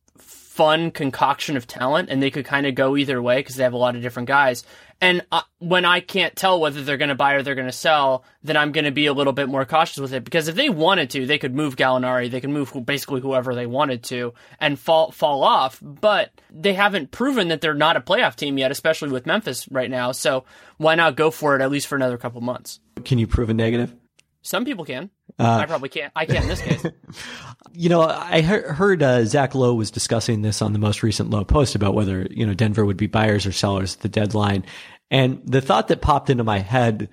fun 0.60 0.92
concoction 0.92 1.56
of 1.56 1.66
talent, 1.66 2.10
and 2.10 2.22
they 2.22 2.30
could 2.30 2.44
kind 2.44 2.68
of 2.68 2.76
go 2.76 2.98
either 2.98 3.22
way 3.22 3.38
because 3.38 3.56
they 3.56 3.64
have 3.64 3.72
a 3.72 3.78
lot 3.78 3.96
of 3.96 4.02
different 4.02 4.28
guys. 4.28 4.66
And 5.00 5.26
uh, 5.32 5.44
when 5.60 5.86
I 5.86 6.02
can't 6.02 6.36
tell 6.36 6.60
whether 6.60 6.84
they're 6.84 6.98
going 6.98 7.08
to 7.08 7.16
buy 7.16 7.36
or 7.36 7.44
they're 7.44 7.56
going 7.56 7.70
to 7.70 7.72
sell, 7.72 8.26
then 8.44 8.58
I'm 8.58 8.74
going 8.74 8.84
to 8.84 8.92
be 8.92 9.06
a 9.06 9.14
little 9.14 9.32
bit 9.32 9.48
more 9.48 9.64
cautious 9.64 10.00
with 10.00 10.12
it 10.12 10.26
because 10.26 10.50
if 10.50 10.56
they 10.56 10.68
wanted 10.68 11.12
to, 11.12 11.26
they 11.26 11.38
could 11.38 11.56
move 11.56 11.78
Gallinari, 11.78 12.30
they 12.30 12.42
could 12.42 12.50
move 12.50 12.74
basically 12.86 13.22
whoever 13.22 13.56
they 13.56 13.68
wanted 13.68 14.04
to 14.04 14.34
and 14.60 14.78
fall 14.78 15.12
fall 15.12 15.46
off. 15.46 15.80
But 15.82 16.32
they 16.52 16.74
haven't 16.74 17.12
proven 17.12 17.48
that 17.48 17.62
they're 17.62 17.74
not 17.74 17.96
a 17.96 18.02
playoff 18.02 18.36
team 18.36 18.58
yet, 18.58 18.70
especially 18.70 19.12
with 19.12 19.26
Memphis 19.26 19.66
right 19.72 19.90
now. 19.90 20.12
So 20.12 20.44
why 20.76 20.96
not 20.96 21.16
go 21.16 21.32
for 21.32 21.56
it 21.56 21.62
at 21.62 21.72
least 21.72 21.88
for 21.88 21.96
another 21.96 22.18
couple 22.18 22.42
months? 22.42 22.82
Can 23.06 23.18
you 23.18 23.28
prove 23.28 23.50
a 23.50 23.54
negative? 23.54 23.96
Some 24.42 24.66
people 24.66 24.86
can. 24.86 25.10
Uh, 25.38 25.60
I 25.62 25.66
probably 25.66 25.90
can't. 25.90 26.12
I 26.16 26.26
can't 26.26 26.44
in 26.44 26.50
this 26.50 26.62
case. 26.62 26.86
you 27.74 27.90
know, 27.90 28.02
I 28.02 28.42
heard 28.42 29.04
uh, 29.04 29.26
Zach 29.26 29.54
Lowe 29.54 29.74
was 29.74 29.92
discussing 29.92 30.42
this 30.42 30.62
on 30.62 30.74
the 30.74 30.80
most 30.80 31.04
recent 31.04 31.30
Lowe 31.30 31.44
post 31.44 31.76
about 31.76 31.94
whether 31.94 32.28
you 32.30 32.46
know 32.46 32.54
Denver 32.54 32.86
would 32.86 32.98
be 32.98 33.08
buyers 33.08 33.46
or 33.46 33.52
sellers 33.52 33.96
at 33.96 34.02
the 34.02 34.10
deadline, 34.10 34.66
and 35.12 35.42
the 35.46 35.62
thought 35.62 35.90
that 35.90 36.02
popped 36.02 36.30
into 36.30 36.44
my 36.44 36.60
head 36.60 37.10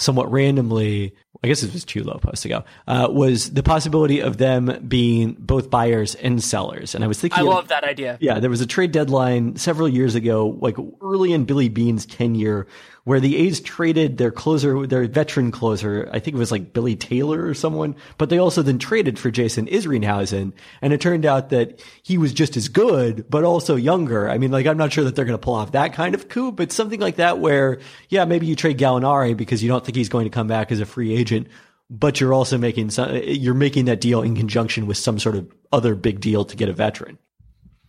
somewhat 0.00 0.30
randomly, 0.32 1.14
I 1.44 1.48
guess 1.48 1.62
it 1.62 1.72
was 1.72 1.84
two 1.84 2.02
Lowe 2.02 2.18
posts 2.18 2.44
ago, 2.44 2.64
uh, 2.88 3.08
was 3.10 3.52
the 3.52 3.62
possibility 3.62 4.20
of 4.20 4.38
them 4.38 4.84
being 4.88 5.36
both 5.38 5.68
buyers 5.68 6.14
and 6.16 6.42
sellers. 6.42 6.94
And 6.94 7.04
I 7.04 7.06
was 7.06 7.20
thinking, 7.20 7.38
I 7.38 7.42
love 7.42 7.68
that 7.68 7.84
idea. 7.84 8.16
Yeah, 8.20 8.40
there 8.40 8.50
was 8.50 8.62
a 8.62 8.66
trade 8.66 8.92
deadline 8.92 9.56
several 9.56 9.88
years 9.88 10.14
ago, 10.14 10.58
like 10.60 10.76
early 11.02 11.32
in 11.32 11.44
Billy 11.44 11.68
Beane's 11.68 12.06
tenure, 12.06 12.66
where 13.10 13.18
the 13.18 13.38
A's 13.38 13.58
traded 13.58 14.18
their 14.18 14.30
closer, 14.30 14.86
their 14.86 15.08
veteran 15.08 15.50
closer, 15.50 16.08
I 16.12 16.20
think 16.20 16.36
it 16.36 16.38
was 16.38 16.52
like 16.52 16.72
Billy 16.72 16.94
Taylor 16.94 17.44
or 17.44 17.54
someone, 17.54 17.96
but 18.18 18.30
they 18.30 18.38
also 18.38 18.62
then 18.62 18.78
traded 18.78 19.18
for 19.18 19.32
Jason 19.32 19.66
Isringhausen. 19.66 20.52
And 20.80 20.92
it 20.92 21.00
turned 21.00 21.26
out 21.26 21.48
that 21.48 21.82
he 22.04 22.18
was 22.18 22.32
just 22.32 22.56
as 22.56 22.68
good, 22.68 23.28
but 23.28 23.42
also 23.42 23.74
younger. 23.74 24.30
I 24.30 24.38
mean, 24.38 24.52
like, 24.52 24.64
I'm 24.64 24.76
not 24.76 24.92
sure 24.92 25.02
that 25.02 25.16
they're 25.16 25.24
going 25.24 25.36
to 25.36 25.44
pull 25.44 25.56
off 25.56 25.72
that 25.72 25.92
kind 25.92 26.14
of 26.14 26.28
coup, 26.28 26.52
but 26.52 26.70
something 26.70 27.00
like 27.00 27.16
that 27.16 27.40
where, 27.40 27.80
yeah, 28.10 28.26
maybe 28.26 28.46
you 28.46 28.54
trade 28.54 28.78
Gallinari 28.78 29.36
because 29.36 29.60
you 29.60 29.68
don't 29.68 29.84
think 29.84 29.96
he's 29.96 30.08
going 30.08 30.26
to 30.26 30.30
come 30.30 30.46
back 30.46 30.70
as 30.70 30.78
a 30.78 30.86
free 30.86 31.12
agent, 31.12 31.48
but 31.90 32.20
you're 32.20 32.32
also 32.32 32.58
making 32.58 32.90
some, 32.90 33.16
you're 33.24 33.54
making 33.54 33.86
that 33.86 34.00
deal 34.00 34.22
in 34.22 34.36
conjunction 34.36 34.86
with 34.86 34.98
some 34.98 35.18
sort 35.18 35.34
of 35.34 35.52
other 35.72 35.96
big 35.96 36.20
deal 36.20 36.44
to 36.44 36.54
get 36.54 36.68
a 36.68 36.72
veteran 36.72 37.18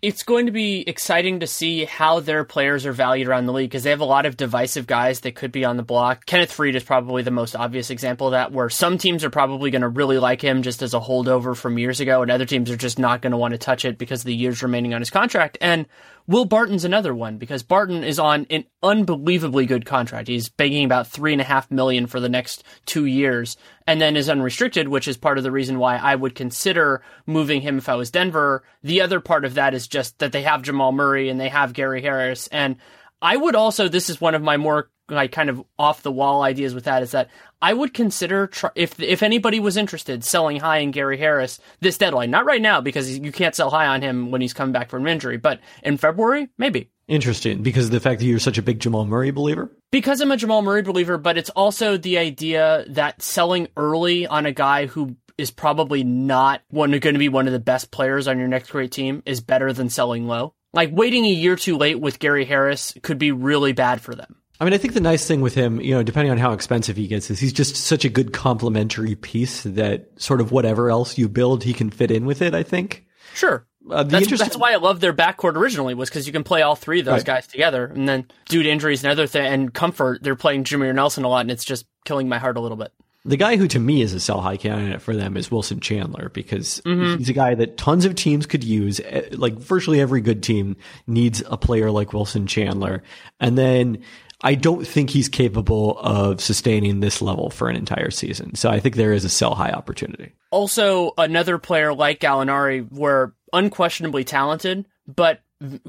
it's 0.02 0.24
going 0.24 0.48
to 0.48 0.52
be 0.52 0.82
exciting 0.88 1.42
to 1.42 1.48
see 1.48 1.86
how 1.86 2.20
their 2.20 2.44
players 2.44 2.88
are 2.88 2.92
valued 2.92 3.28
around 3.28 3.46
the 3.46 3.54
league 3.54 3.70
because 3.70 3.84
they 3.84 3.92
have 3.92 4.00
a 4.00 4.06
lot 4.06 4.26
of 4.26 4.36
divisive 4.36 4.88
guys 4.88 5.20
that 5.20 5.36
could 5.36 5.52
be 5.52 5.64
on 5.64 5.78
the 5.78 5.84
block. 5.84 6.26
Kenneth 6.26 6.52
Faried 6.52 6.76
is 6.76 6.84
probably 6.84 7.22
the 7.22 7.30
most 7.30 7.56
obvious 7.56 7.92
example 7.92 8.28
of 8.28 8.32
that, 8.32 8.52
where 8.52 8.70
some 8.70 8.98
teams 8.98 9.24
are 9.24 9.30
probably 9.30 9.70
going 9.70 9.84
to 9.84 9.90
really 9.90 10.18
like 10.18 10.42
him 10.42 10.64
just 10.64 10.82
as 10.82 10.96
a 10.96 11.00
holdover 11.00 11.56
from 11.56 11.78
years 11.78 12.00
ago, 12.00 12.24
and 12.24 12.32
other 12.32 12.46
teams 12.46 12.72
are 12.72 12.78
just 12.78 12.98
not 12.98 13.22
going 13.22 13.32
to 13.32 13.38
want 13.38 13.52
to 13.52 13.60
touch 13.60 13.86
it 13.86 14.00
because 14.00 14.22
of 14.22 14.26
the 14.26 14.36
years 14.36 14.64
remaining 14.64 14.96
on 14.96 15.02
his 15.02 15.12
contract. 15.12 15.60
And 15.62 15.86
Will 16.28 16.46
Barton's 16.46 16.86
another 16.86 17.14
one 17.14 17.38
because 17.38 17.62
Barton 17.62 18.04
is 18.04 18.18
on 18.18 18.48
an 18.50 18.66
unbelievably 18.82 19.66
good 19.66 19.86
contract. 19.86 20.28
He's 20.28 20.50
begging 20.50 20.86
about 20.86 21.08
three 21.08 21.34
and 21.34 21.42
a 21.42 21.46
half 21.46 21.70
million 21.70 22.08
for 22.08 22.20
the 22.20 22.30
next 22.30 22.64
two 22.86 23.06
years, 23.06 23.58
and 23.92 24.00
then 24.00 24.16
is 24.16 24.30
unrestricted, 24.30 24.88
which 24.88 25.06
is 25.06 25.18
part 25.18 25.38
of 25.38 25.44
the 25.44 25.52
reason 25.52 25.78
why 25.78 25.98
I 25.98 26.16
would 26.16 26.34
consider 26.34 27.04
moving 27.26 27.60
him 27.60 27.78
if 27.78 27.90
I 27.90 27.96
was 27.96 28.10
Denver. 28.10 28.64
The 28.84 29.02
other 29.02 29.20
part 29.20 29.44
of 29.44 29.56
that 29.56 29.74
is 29.74 29.86
just 29.86 30.18
that 30.20 30.32
they 30.32 30.44
have 30.44 30.62
Jamal 30.62 30.94
Murray 30.94 31.28
and 31.28 31.38
they 31.38 31.50
have 31.50 31.74
Gary 31.74 32.02
Harris, 32.02 32.48
and 32.48 32.78
I 33.22 33.36
would 33.36 33.54
also. 33.54 33.90
This 33.90 34.10
is 34.10 34.22
one 34.22 34.34
of 34.34 34.42
my 34.42 34.56
more 34.56 34.90
like 35.10 35.34
kind 35.34 35.50
of 35.50 35.62
off 35.78 36.04
the 36.04 36.12
wall 36.12 36.42
ideas 36.42 36.74
with 36.74 36.86
that 36.86 37.04
is 37.04 37.12
that 37.12 37.30
I 37.62 37.74
would 37.74 37.94
consider 37.94 38.48
tr- 38.48 38.68
if 38.76 38.98
if 39.02 39.24
anybody 39.24 39.60
was 39.60 39.76
interested 39.76 40.24
selling 40.24 40.62
high 40.62 40.78
in 40.78 40.92
Gary 40.92 41.18
Harris 41.18 41.60
this 41.82 41.98
deadline, 41.98 42.32
not 42.32 42.46
right 42.46 42.62
now 42.62 42.80
because 42.80 43.20
you 43.20 43.34
can't 43.34 43.56
sell 43.56 43.70
high 43.70 43.88
on 43.88 44.02
him 44.02 44.32
when 44.32 44.40
he's 44.40 44.54
coming 44.54 44.72
back 44.72 44.90
from 44.90 45.06
injury, 45.06 45.36
but 45.36 45.60
in 45.84 45.98
February 45.98 46.48
maybe. 46.58 46.90
Interesting, 47.12 47.62
because 47.62 47.88
of 47.88 47.92
the 47.92 48.00
fact 48.00 48.22
that 48.22 48.26
you're 48.26 48.40
such 48.40 48.58
a 48.58 48.62
big 48.62 48.80
Jamal 48.80 49.06
Murray 49.06 49.32
believer. 49.32 49.70
Because 49.92 50.22
I'm 50.22 50.32
a 50.32 50.38
Jamal 50.38 50.62
Murray 50.62 50.82
believer, 50.82 51.18
but 51.18 51.38
it's 51.38 51.50
also 51.50 51.98
the 51.98 52.18
idea 52.18 52.86
that 52.88 53.22
selling 53.22 53.68
early 53.76 54.26
on 54.26 54.46
a 54.46 54.54
guy 54.54 54.86
who 54.86 55.18
is 55.38 55.52
probably 55.52 56.06
not 56.06 56.62
one 56.70 56.92
going 56.92 57.16
to 57.16 57.20
be 57.20 57.28
one 57.28 57.48
of 57.48 57.54
the 57.54 57.60
best 57.60 57.92
players 57.92 58.30
on 58.30 58.40
your 58.40 58.48
next 58.48 58.70
great 58.70 58.94
team 58.94 59.24
is 59.26 59.42
better 59.42 59.74
than 59.74 59.90
selling 59.90 60.26
low. 60.26 60.54
Like 60.72 60.92
waiting 60.94 61.26
a 61.26 61.30
year 61.30 61.58
too 61.58 61.76
late 61.76 62.00
with 62.00 62.18
Gary 62.18 62.46
Harris 62.46 62.94
could 63.04 63.18
be 63.18 63.34
really 63.34 63.74
bad 63.74 64.00
for 64.00 64.16
them. 64.16 64.38
I 64.62 64.64
mean, 64.64 64.74
I 64.74 64.78
think 64.78 64.94
the 64.94 65.02
nice 65.02 65.28
thing 65.28 65.42
with 65.42 65.54
him, 65.54 65.82
you 65.82 65.94
know, 65.94 66.04
depending 66.04 66.32
on 66.32 66.38
how 66.38 66.54
expensive 66.54 66.96
he 66.96 67.08
gets, 67.08 67.30
is 67.30 67.42
he's 67.42 67.52
just 67.52 67.76
such 67.76 68.06
a 68.06 68.10
good 68.10 68.32
complementary 68.32 69.16
piece 69.16 69.64
that 69.64 70.12
sort 70.16 70.40
of 70.40 70.54
whatever 70.54 70.90
else 70.90 71.18
you 71.18 71.28
build, 71.28 71.66
he 71.66 71.74
can 71.74 71.90
fit 71.90 72.10
in 72.10 72.26
with 72.26 72.42
it. 72.42 72.56
I 72.56 72.64
think. 72.64 73.06
Sure. 73.34 73.68
Uh, 73.90 74.04
that's, 74.04 74.28
that's, 74.38 74.58
why 74.58 74.74
I 74.74 74.76
love 74.76 75.00
their 75.00 75.14
backcourt 75.14 75.56
originally 75.56 75.94
was 75.94 76.10
because 76.10 76.28
you 76.28 76.34
can 76.34 76.44
play 76.44 76.62
all 76.62 76.76
three 76.76 77.00
of 77.00 77.06
those 77.06 77.20
right. 77.20 77.26
guys 77.26 77.48
together, 77.48 77.86
and 77.86 78.08
then 78.08 78.28
due 78.48 78.62
to 78.62 78.70
injuries 78.70 79.04
and 79.04 79.12
other 79.12 79.28
thing 79.28 79.46
and 79.46 79.74
comfort, 79.74 80.22
they're 80.22 80.36
playing 80.36 80.66
Jameer 80.66 80.94
Nelson 80.94 81.24
a 81.24 81.28
lot, 81.28 81.42
and 81.42 81.52
it's 81.52 81.66
just 81.66 81.86
killing 82.06 82.30
my 82.30 82.38
heart 82.38 82.58
a 82.58 82.60
little 82.60 82.78
bit. 82.78 82.94
The 83.24 83.38
guy 83.38 83.56
who 83.56 83.68
to 83.68 83.80
me 83.80 84.02
is 84.02 84.14
a 84.14 84.20
sell 84.20 84.42
high 84.42 84.58
candidate 84.58 85.02
for 85.02 85.16
them 85.16 85.38
is 85.38 85.52
Wilson 85.52 85.80
Chandler 85.80 86.30
because 86.30 86.82
mm-hmm. 86.86 87.18
he's 87.18 87.30
a 87.30 87.34
guy 87.34 87.54
that 87.54 87.78
tons 87.78 88.06
of 88.06 88.16
teams 88.16 88.48
could 88.48 88.64
use. 88.64 89.00
Eh, 89.00 89.30
like 89.34 89.54
virtually 89.54 90.02
every 90.02 90.22
good 90.22 90.42
team 90.42 90.76
needs 91.06 91.44
a 91.46 91.56
player 91.56 91.92
like 91.92 92.14
Wilson 92.14 92.48
Chandler. 92.48 93.04
And 93.40 93.56
then 93.56 94.04
I 94.44 94.56
don't 94.56 94.88
think 94.88 95.12
he's 95.12 95.30
capable 95.30 96.00
of 96.00 96.42
sustaining 96.42 97.00
this 97.00 97.22
level 97.22 97.52
for 97.52 97.70
an 97.70 97.76
entire 97.76 98.10
season. 98.10 98.56
So 98.56 98.72
I 98.72 98.80
think 98.80 98.96
there 98.96 99.14
is 99.14 99.24
a 99.24 99.30
sell 99.30 99.54
high 99.54 99.72
opportunity. 99.72 100.34
Also, 100.50 101.14
another 101.16 101.60
player 101.60 101.94
like 101.94 102.20
Gallinari 102.20 102.92
were 102.92 103.36
unquestionably 103.54 104.24
talented, 104.24 104.86
but 105.08 105.42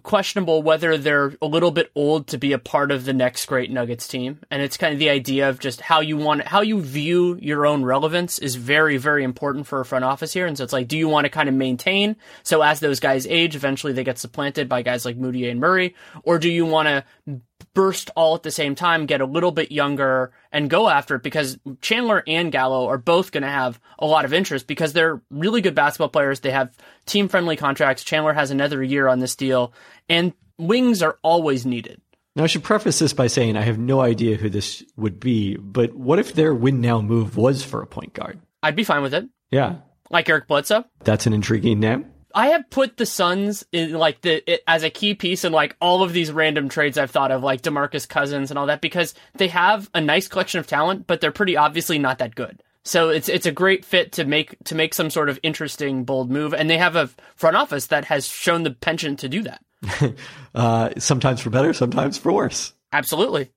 questionable 0.02 0.62
whether 0.62 0.98
they're 0.98 1.34
a 1.40 1.46
little 1.46 1.70
bit 1.70 1.90
old 1.94 2.26
to 2.26 2.36
be 2.36 2.52
a 2.52 2.58
part 2.58 2.90
of 2.90 3.04
the 3.04 3.12
next 3.12 3.46
great 3.46 3.70
Nuggets 3.70 4.06
team. 4.06 4.40
And 4.50 4.60
it's 4.60 4.76
kind 4.76 4.92
of 4.92 4.98
the 4.98 5.08
idea 5.08 5.48
of 5.48 5.60
just 5.60 5.80
how 5.80 6.00
you 6.00 6.18
want 6.18 6.46
how 6.46 6.60
you 6.60 6.80
view 6.80 7.38
your 7.40 7.64
own 7.64 7.84
relevance 7.84 8.38
is 8.38 8.56
very 8.56 8.98
very 8.98 9.24
important 9.24 9.66
for 9.66 9.80
a 9.80 9.84
front 9.84 10.04
office 10.04 10.32
here. 10.32 10.46
And 10.46 10.58
so 10.58 10.64
it's 10.64 10.72
like, 10.72 10.88
do 10.88 10.98
you 10.98 11.08
want 11.08 11.24
to 11.24 11.30
kind 11.30 11.48
of 11.48 11.54
maintain 11.54 12.16
so 12.42 12.60
as 12.62 12.80
those 12.80 13.00
guys 13.00 13.26
age, 13.26 13.56
eventually 13.56 13.92
they 13.92 14.04
get 14.04 14.18
supplanted 14.18 14.68
by 14.68 14.82
guys 14.82 15.04
like 15.04 15.18
Mudiay 15.18 15.50
and 15.50 15.60
Murray, 15.60 15.94
or 16.22 16.38
do 16.38 16.50
you 16.50 16.66
want 16.66 16.88
to 16.88 17.40
burst 17.74 18.10
all 18.16 18.34
at 18.34 18.42
the 18.42 18.50
same 18.50 18.74
time, 18.74 19.06
get 19.06 19.20
a 19.20 19.26
little 19.26 19.50
bit 19.50 19.72
younger, 19.72 20.32
and 20.50 20.68
go 20.68 20.88
after 20.88 21.16
it 21.16 21.22
because 21.22 21.58
Chandler 21.80 22.22
and 22.26 22.52
Gallo 22.52 22.86
are 22.88 22.98
both 22.98 23.32
going 23.32 23.42
to 23.42 23.48
have 23.48 23.80
a 23.98 24.06
lot 24.06 24.24
of 24.24 24.32
interest 24.32 24.66
because 24.66 24.92
they're 24.92 25.20
really 25.30 25.60
good 25.60 25.74
basketball 25.74 26.08
players. 26.08 26.40
They 26.40 26.50
have 26.50 26.74
team 27.06 27.28
friendly 27.28 27.56
contracts. 27.56 28.04
Chandler 28.04 28.32
has 28.32 28.50
another 28.50 28.82
year 28.82 29.08
on 29.08 29.18
this 29.20 29.36
deal, 29.36 29.72
and 30.08 30.32
wings 30.58 31.02
are 31.02 31.18
always 31.22 31.64
needed. 31.66 32.00
Now, 32.34 32.44
I 32.44 32.46
should 32.46 32.64
preface 32.64 32.98
this 32.98 33.12
by 33.12 33.26
saying 33.26 33.56
I 33.56 33.62
have 33.62 33.78
no 33.78 34.00
idea 34.00 34.36
who 34.36 34.48
this 34.48 34.82
would 34.96 35.20
be, 35.20 35.56
but 35.56 35.94
what 35.94 36.18
if 36.18 36.32
their 36.32 36.54
win 36.54 36.80
now 36.80 37.02
move 37.02 37.36
was 37.36 37.62
for 37.62 37.82
a 37.82 37.86
point 37.86 38.14
guard? 38.14 38.40
I'd 38.62 38.76
be 38.76 38.84
fine 38.84 39.02
with 39.02 39.12
it. 39.12 39.28
Yeah. 39.50 39.76
Like 40.10 40.28
Eric 40.28 40.46
Bledsoe? 40.46 40.84
That's 41.04 41.26
an 41.26 41.34
intriguing 41.34 41.80
name. 41.80 42.11
I 42.34 42.48
have 42.48 42.68
put 42.70 42.96
the 42.96 43.06
Suns 43.06 43.64
in 43.72 43.92
like 43.92 44.20
the 44.22 44.50
it, 44.50 44.62
as 44.66 44.82
a 44.82 44.90
key 44.90 45.14
piece 45.14 45.44
in 45.44 45.52
like 45.52 45.76
all 45.80 46.02
of 46.02 46.12
these 46.12 46.32
random 46.32 46.68
trades 46.68 46.98
I've 46.98 47.10
thought 47.10 47.30
of, 47.30 47.42
like 47.42 47.62
Demarcus 47.62 48.08
Cousins 48.08 48.50
and 48.50 48.58
all 48.58 48.66
that, 48.66 48.80
because 48.80 49.14
they 49.34 49.48
have 49.48 49.90
a 49.94 50.00
nice 50.00 50.28
collection 50.28 50.60
of 50.60 50.66
talent, 50.66 51.06
but 51.06 51.20
they're 51.20 51.32
pretty 51.32 51.56
obviously 51.56 51.98
not 51.98 52.18
that 52.18 52.34
good. 52.34 52.62
So 52.84 53.10
it's 53.10 53.28
it's 53.28 53.46
a 53.46 53.52
great 53.52 53.84
fit 53.84 54.12
to 54.12 54.24
make 54.24 54.56
to 54.64 54.74
make 54.74 54.94
some 54.94 55.10
sort 55.10 55.28
of 55.28 55.38
interesting 55.42 56.04
bold 56.04 56.30
move, 56.30 56.52
and 56.52 56.68
they 56.68 56.78
have 56.78 56.96
a 56.96 57.10
front 57.36 57.56
office 57.56 57.86
that 57.86 58.06
has 58.06 58.26
shown 58.26 58.64
the 58.64 58.72
penchant 58.72 59.20
to 59.20 59.28
do 59.28 59.42
that. 59.42 60.14
uh, 60.54 60.90
sometimes 60.98 61.40
for 61.40 61.50
better, 61.50 61.72
sometimes 61.72 62.18
for 62.18 62.32
worse. 62.32 62.72
Absolutely, 62.92 63.50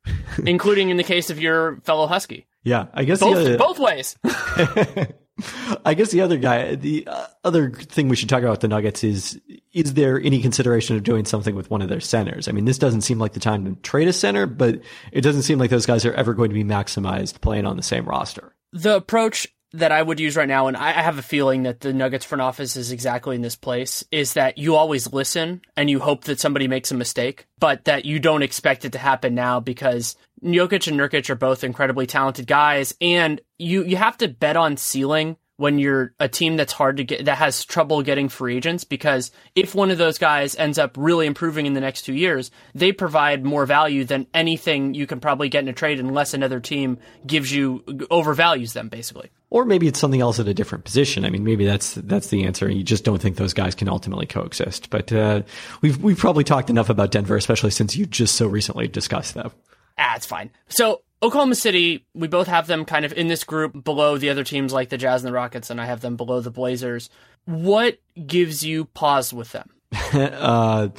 including 0.45 0.89
in 0.89 0.97
the 0.97 1.03
case 1.03 1.29
of 1.29 1.39
your 1.39 1.77
fellow 1.81 2.07
Husky. 2.07 2.45
Yeah, 2.65 2.88
I 2.95 3.03
guess 3.03 3.19
both, 3.19 3.38
other... 3.38 3.59
both 3.59 3.77
ways. 3.77 4.17
I 5.85 5.93
guess 5.95 6.11
the 6.11 6.21
other 6.21 6.37
guy, 6.37 6.75
the 6.75 7.05
uh, 7.07 7.27
other 7.43 7.71
thing 7.71 8.07
we 8.07 8.15
should 8.15 8.29
talk 8.29 8.41
about 8.41 8.61
the 8.61 8.69
Nuggets 8.69 9.03
is, 9.03 9.39
is 9.73 9.93
there 9.93 10.19
any 10.21 10.41
consideration 10.41 10.95
of 10.95 11.03
doing 11.03 11.25
something 11.25 11.55
with 11.55 11.69
one 11.69 11.81
of 11.81 11.89
their 11.89 11.99
centers? 11.99 12.47
I 12.47 12.53
mean, 12.53 12.65
this 12.65 12.77
doesn't 12.77 13.01
seem 13.01 13.19
like 13.19 13.33
the 13.33 13.41
time 13.41 13.65
to 13.65 13.81
trade 13.81 14.07
a 14.07 14.13
center, 14.13 14.45
but 14.45 14.79
it 15.11 15.21
doesn't 15.21 15.41
seem 15.41 15.59
like 15.59 15.69
those 15.69 15.85
guys 15.85 16.05
are 16.05 16.13
ever 16.13 16.33
going 16.33 16.49
to 16.49 16.53
be 16.53 16.63
maximized 16.63 17.41
playing 17.41 17.65
on 17.65 17.75
the 17.75 17.83
same 17.83 18.05
roster. 18.05 18.55
The 18.71 18.95
approach 18.95 19.47
that 19.73 19.91
I 19.91 20.01
would 20.01 20.21
use 20.21 20.37
right 20.37 20.47
now, 20.47 20.67
and 20.67 20.77
I 20.77 20.91
have 20.91 21.17
a 21.17 21.23
feeling 21.23 21.63
that 21.63 21.81
the 21.81 21.93
Nuggets 21.93 22.23
front 22.23 22.41
office 22.41 22.77
is 22.77 22.93
exactly 22.93 23.35
in 23.35 23.41
this 23.41 23.57
place, 23.57 24.05
is 24.11 24.33
that 24.33 24.57
you 24.57 24.75
always 24.75 25.11
listen 25.11 25.61
and 25.75 25.89
you 25.89 25.99
hope 25.99 26.25
that 26.25 26.39
somebody 26.39 26.69
makes 26.69 26.91
a 26.91 26.95
mistake, 26.95 27.45
but 27.59 27.83
that 27.85 28.05
you 28.05 28.19
don't 28.19 28.43
expect 28.43 28.85
it 28.85 28.93
to 28.93 28.99
happen 28.99 29.35
now 29.35 29.59
because 29.59 30.15
Jokic 30.53 30.88
and 30.88 30.99
Nurkic 30.99 31.29
are 31.29 31.36
both 31.36 31.63
incredibly 31.63 32.05
talented 32.05 32.47
guys, 32.47 32.93
and 33.01 33.41
you 33.58 33.84
you 33.84 33.97
have 33.97 34.17
to 34.19 34.27
bet 34.27 34.55
on 34.55 34.77
ceiling 34.77 35.38
when 35.58 35.79
you're 35.79 36.13
a 36.19 36.27
team 36.27 36.58
that's 36.58 36.73
hard 36.73 36.97
to 36.97 37.03
get 37.03 37.25
that 37.25 37.38
has 37.38 37.63
trouble 37.63 38.01
getting 38.01 38.27
free 38.27 38.58
agents 38.58 38.84
because 38.84 39.31
if 39.55 39.73
one 39.73 39.89
of 39.89 39.97
those 39.97 40.17
guys 40.17 40.55
ends 40.55 40.77
up 40.77 40.95
really 40.97 41.25
improving 41.25 41.65
in 41.65 41.73
the 41.73 41.79
next 41.79 42.01
two 42.01 42.13
years, 42.13 42.51
they 42.73 42.91
provide 42.91 43.45
more 43.45 43.65
value 43.65 44.03
than 44.03 44.27
anything 44.34 44.93
you 44.93 45.08
can 45.08 45.19
probably 45.19 45.47
get 45.47 45.63
in 45.63 45.69
a 45.69 45.73
trade 45.73 45.99
unless 45.99 46.34
another 46.34 46.60
team 46.60 46.97
gives 47.25 47.53
you 47.53 47.79
overvalues 48.12 48.73
them 48.73 48.89
basically. 48.89 49.29
Or 49.49 49.63
maybe 49.63 49.88
it's 49.88 49.99
something 49.99 50.19
else 50.19 50.39
at 50.39 50.47
a 50.49 50.53
different 50.53 50.84
position. 50.84 51.23
I 51.23 51.29
mean, 51.29 51.45
maybe 51.45 51.65
that's 51.65 51.93
that's 51.95 52.27
the 52.27 52.43
answer. 52.43 52.69
You 52.69 52.84
just 52.84 53.05
don't 53.05 53.21
think 53.21 53.38
those 53.38 53.53
guys 53.53 53.75
can 53.75 53.88
ultimately 53.88 54.25
coexist. 54.25 54.89
But 54.89 55.13
uh, 55.13 55.43
we've 55.81 56.01
we've 56.03 56.17
probably 56.17 56.43
talked 56.43 56.69
enough 56.69 56.89
about 56.89 57.12
Denver, 57.12 57.38
especially 57.38 57.71
since 57.71 57.95
you 57.95 58.05
just 58.05 58.36
so 58.36 58.47
recently 58.47 58.89
discussed 58.89 59.34
them. 59.34 59.51
Ah, 59.97 60.15
it's 60.15 60.25
fine. 60.25 60.51
So 60.67 61.01
Oklahoma 61.23 61.55
City, 61.55 62.05
we 62.13 62.27
both 62.27 62.47
have 62.47 62.67
them 62.67 62.86
kind 62.86 63.05
of 63.05 63.13
in 63.13 63.27
this 63.27 63.43
group 63.43 63.84
below 63.84 64.17
the 64.17 64.29
other 64.29 64.43
teams 64.43 64.73
like 64.73 64.89
the 64.89 64.97
Jazz 64.97 65.23
and 65.23 65.29
the 65.29 65.36
Rockets, 65.36 65.69
and 65.69 65.79
I 65.79 65.86
have 65.86 66.01
them 66.01 66.17
below 66.17 66.41
the 66.41 66.51
Blazers. 66.51 67.10
What 67.45 67.97
gives 68.25 68.63
you 68.63 68.86
pause 68.86 69.34
with 69.34 69.51
them? 69.51 69.69
uh, 70.13 70.89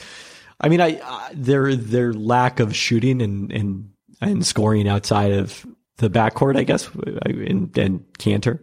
I 0.61 0.69
mean, 0.69 0.81
I, 0.81 1.01
I, 1.03 1.31
their 1.35 1.77
their 1.77 2.13
lack 2.13 2.61
of 2.61 2.75
shooting 2.75 3.21
and 3.21 3.53
and 3.53 3.91
and 4.21 4.47
scoring 4.47 4.89
outside 4.89 5.33
of 5.33 5.67
the 5.99 6.09
backcourt, 6.09 6.57
I 6.57 6.65
guess, 6.65 6.89
and, 6.95 7.77
and 7.77 8.05
Kanter. 8.19 8.61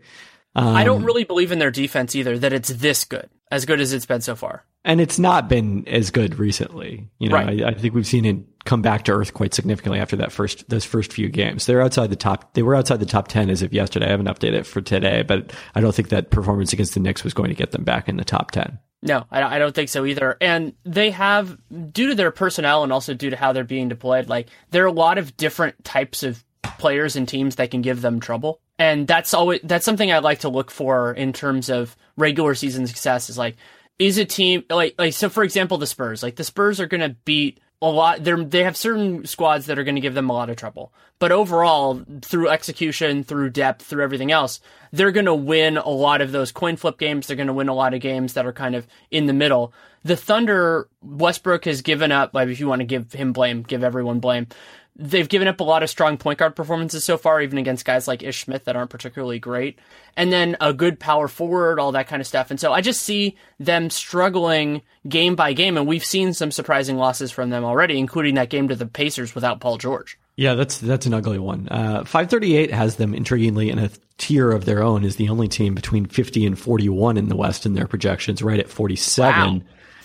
Um, 0.56 0.76
I 0.76 0.84
don't 0.84 1.02
um, 1.02 1.06
really 1.06 1.24
believe 1.24 1.52
in 1.52 1.60
their 1.60 1.72
defense 1.72 2.16
either. 2.16 2.38
That 2.38 2.54
it's 2.54 2.70
this 2.70 3.06
good, 3.06 3.30
as 3.52 3.66
good 3.66 3.80
as 3.80 3.94
it's 3.94 4.06
been 4.06 4.22
so 4.22 4.36
far 4.36 4.66
and 4.86 5.00
it's 5.00 5.18
not 5.18 5.48
been 5.48 5.88
as 5.88 6.12
good 6.12 6.40
recently. 6.40 7.10
You 7.20 7.30
know, 7.30 7.36
right. 7.36 7.64
I, 7.64 7.70
I, 7.70 7.74
think 7.74 7.94
we've 7.94 8.08
seen 8.08 8.26
it 8.26 8.53
come 8.66 8.82
back 8.82 9.04
to 9.04 9.12
earth 9.12 9.34
quite 9.34 9.54
significantly 9.54 10.00
after 10.00 10.16
that 10.16 10.32
first 10.32 10.68
those 10.70 10.86
first 10.86 11.14
few 11.14 11.30
games. 11.30 11.66
They're 11.66 11.82
outside 11.82 12.10
the 12.10 12.16
top. 12.16 12.54
They 12.54 12.64
were 12.64 12.76
outside 12.76 13.00
the 13.00 13.06
top 13.06 13.28
ten 13.28 13.50
as 13.50 13.62
of 13.62 13.74
yesterday. 13.74 14.08
I 14.08 14.12
haven't 14.12 14.28
updated 14.28 14.54
it 14.54 14.66
for 14.66 14.82
today, 14.82 15.22
but 15.24 15.54
I 15.76 15.82
don't 15.82 15.94
think 15.94 16.10
that 16.10 16.32
performance 16.32 16.74
against 16.74 16.94
the 16.94 17.00
Knicks 17.00 17.24
was 17.24 17.34
going 17.34 17.50
to 17.50 17.56
get 17.56 17.72
them 17.72 17.84
back 17.84 18.08
in 18.08 18.18
the 18.18 18.26
top 18.26 18.52
ten. 18.52 18.80
No, 19.06 19.26
I 19.30 19.60
don't 19.60 19.76
think 19.76 19.90
so 19.90 20.06
either. 20.06 20.38
And 20.40 20.74
they 20.86 21.12
have, 21.12 21.58
due 21.92 22.08
to 22.08 22.16
their 22.16 22.32
personnel 22.32 22.84
and 22.84 22.94
also 22.94 23.14
due 23.14 23.32
to 23.32 23.36
how 23.36 23.52
they're 23.52 23.66
being 23.66 23.90
deployed, 23.90 24.30
like 24.30 24.48
there 24.72 24.86
are 24.86 24.88
a 24.88 24.94
lot 24.94 25.18
of 25.18 25.36
different 25.36 25.84
types 25.84 26.24
of 26.24 26.42
players 26.78 27.18
and 27.18 27.28
teams 27.28 27.58
that 27.58 27.70
can 27.70 27.82
give 27.82 28.02
them 28.02 28.22
trouble. 28.22 28.62
And 28.80 29.06
that's 29.06 29.34
always 29.34 29.60
that's 29.64 29.86
something 29.86 30.12
I 30.12 30.20
like 30.20 30.40
to 30.40 30.50
look 30.50 30.72
for 30.72 31.14
in 31.14 31.34
terms 31.34 31.70
of 31.70 31.98
regular 32.16 32.56
season 32.56 32.88
success. 32.88 33.30
Is 33.30 33.38
like 33.38 33.58
is 34.00 34.18
a 34.18 34.26
team 34.26 34.64
like 34.70 34.96
like 34.98 35.14
so 35.14 35.30
for 35.30 35.44
example 35.44 35.78
the 35.78 35.86
Spurs 35.86 36.24
like 36.24 36.36
the 36.36 36.44
Spurs 36.44 36.80
are 36.80 36.88
going 36.88 37.02
to 37.02 37.16
beat 37.26 37.60
a 37.84 37.92
lot 37.92 38.24
they 38.24 38.34
they 38.34 38.64
have 38.64 38.78
certain 38.78 39.26
squads 39.26 39.66
that 39.66 39.78
are 39.78 39.84
going 39.84 39.96
to 39.96 40.02
give 40.02 40.14
them 40.14 40.30
a 40.30 40.34
lot 40.34 40.50
of 40.50 40.56
trouble. 40.56 40.94
But 41.20 41.34
overall 41.34 42.02
through 42.22 42.50
execution 42.50 43.24
through 43.24 43.50
depth 43.50 43.86
through 43.86 44.04
everything 44.04 44.32
else 44.32 44.62
they're 44.94 45.12
going 45.12 45.26
to 45.26 45.36
win 45.36 45.78
a 45.78 45.90
lot 45.90 46.22
of 46.22 46.32
those 46.32 46.52
coin 46.52 46.78
flip 46.78 46.98
games. 46.98 47.28
They're 47.28 47.36
going 47.36 47.48
to 47.48 47.54
win 47.54 47.68
a 47.68 47.74
lot 47.74 47.94
of 47.94 48.00
games 48.00 48.34
that 48.34 48.46
are 48.46 48.54
kind 48.54 48.76
of 48.76 48.88
in 49.12 49.26
the 49.26 49.34
middle. 49.34 49.74
The 50.04 50.16
Thunder 50.16 50.88
Westbrook 51.02 51.66
has 51.66 51.82
given 51.82 52.12
up 52.12 52.34
like 52.34 52.48
if 52.48 52.60
you 52.60 52.68
want 52.68 52.80
to 52.80 52.86
give 52.86 53.12
him 53.12 53.34
blame 53.34 53.64
give 53.64 53.84
everyone 53.84 54.20
blame 54.20 54.48
They've 54.96 55.28
given 55.28 55.48
up 55.48 55.60
a 55.60 55.64
lot 55.64 55.82
of 55.82 55.90
strong 55.90 56.18
point 56.18 56.38
guard 56.38 56.56
performances 56.56 57.04
so 57.04 57.18
far, 57.18 57.42
even 57.42 57.58
against 57.58 57.84
guys 57.84 58.08
like 58.08 58.22
Ish 58.22 58.44
Smith 58.44 58.66
that 58.66 58.76
aren't 58.76 58.92
particularly 58.92 59.40
great. 59.40 59.80
And 60.16 60.32
then 60.32 60.56
a 60.62 60.72
good 60.72 61.00
power 61.00 61.28
forward, 61.28 61.80
all 61.80 61.94
that 61.94 62.08
kind 62.08 62.22
of 62.22 62.28
stuff. 62.28 62.52
And 62.52 62.60
so 62.60 62.72
I 62.72 62.82
just 62.82 63.02
see 63.02 63.36
them 63.60 63.90
struggling 63.90 64.84
game 65.08 65.36
by 65.36 65.54
game. 65.54 65.78
And 65.78 65.88
we've 65.88 66.06
seen 66.06 66.34
some 66.34 66.52
surprising 66.52 66.98
losses 66.98 67.32
from 67.32 67.50
them 67.50 67.64
already, 67.64 67.98
including 67.98 68.36
that 68.36 68.52
game 68.52 68.68
to 68.68 68.76
the 68.76 68.86
Pacers 68.86 69.34
without 69.34 69.60
Paul 69.60 69.80
George. 69.80 70.20
Yeah, 70.36 70.56
that's 70.56 70.80
that's 70.80 71.06
an 71.06 71.14
ugly 71.14 71.40
one. 71.40 71.68
Uh, 71.70 72.04
538 72.06 72.72
has 72.72 72.96
them 72.96 73.14
intriguingly 73.14 73.72
in 73.72 73.80
a 73.80 73.90
tier 74.18 74.52
of 74.52 74.66
their 74.66 74.84
own. 74.84 75.04
Is 75.04 75.16
the 75.16 75.30
only 75.30 75.48
team 75.48 75.76
between 75.76 76.06
50 76.06 76.46
and 76.46 76.58
41 76.58 77.18
in 77.18 77.30
the 77.30 77.36
West 77.36 77.66
in 77.66 77.74
their 77.74 77.88
projections, 77.88 78.42
right 78.42 78.60
at 78.60 78.70
47. 78.70 79.54
Wow. 79.54 79.62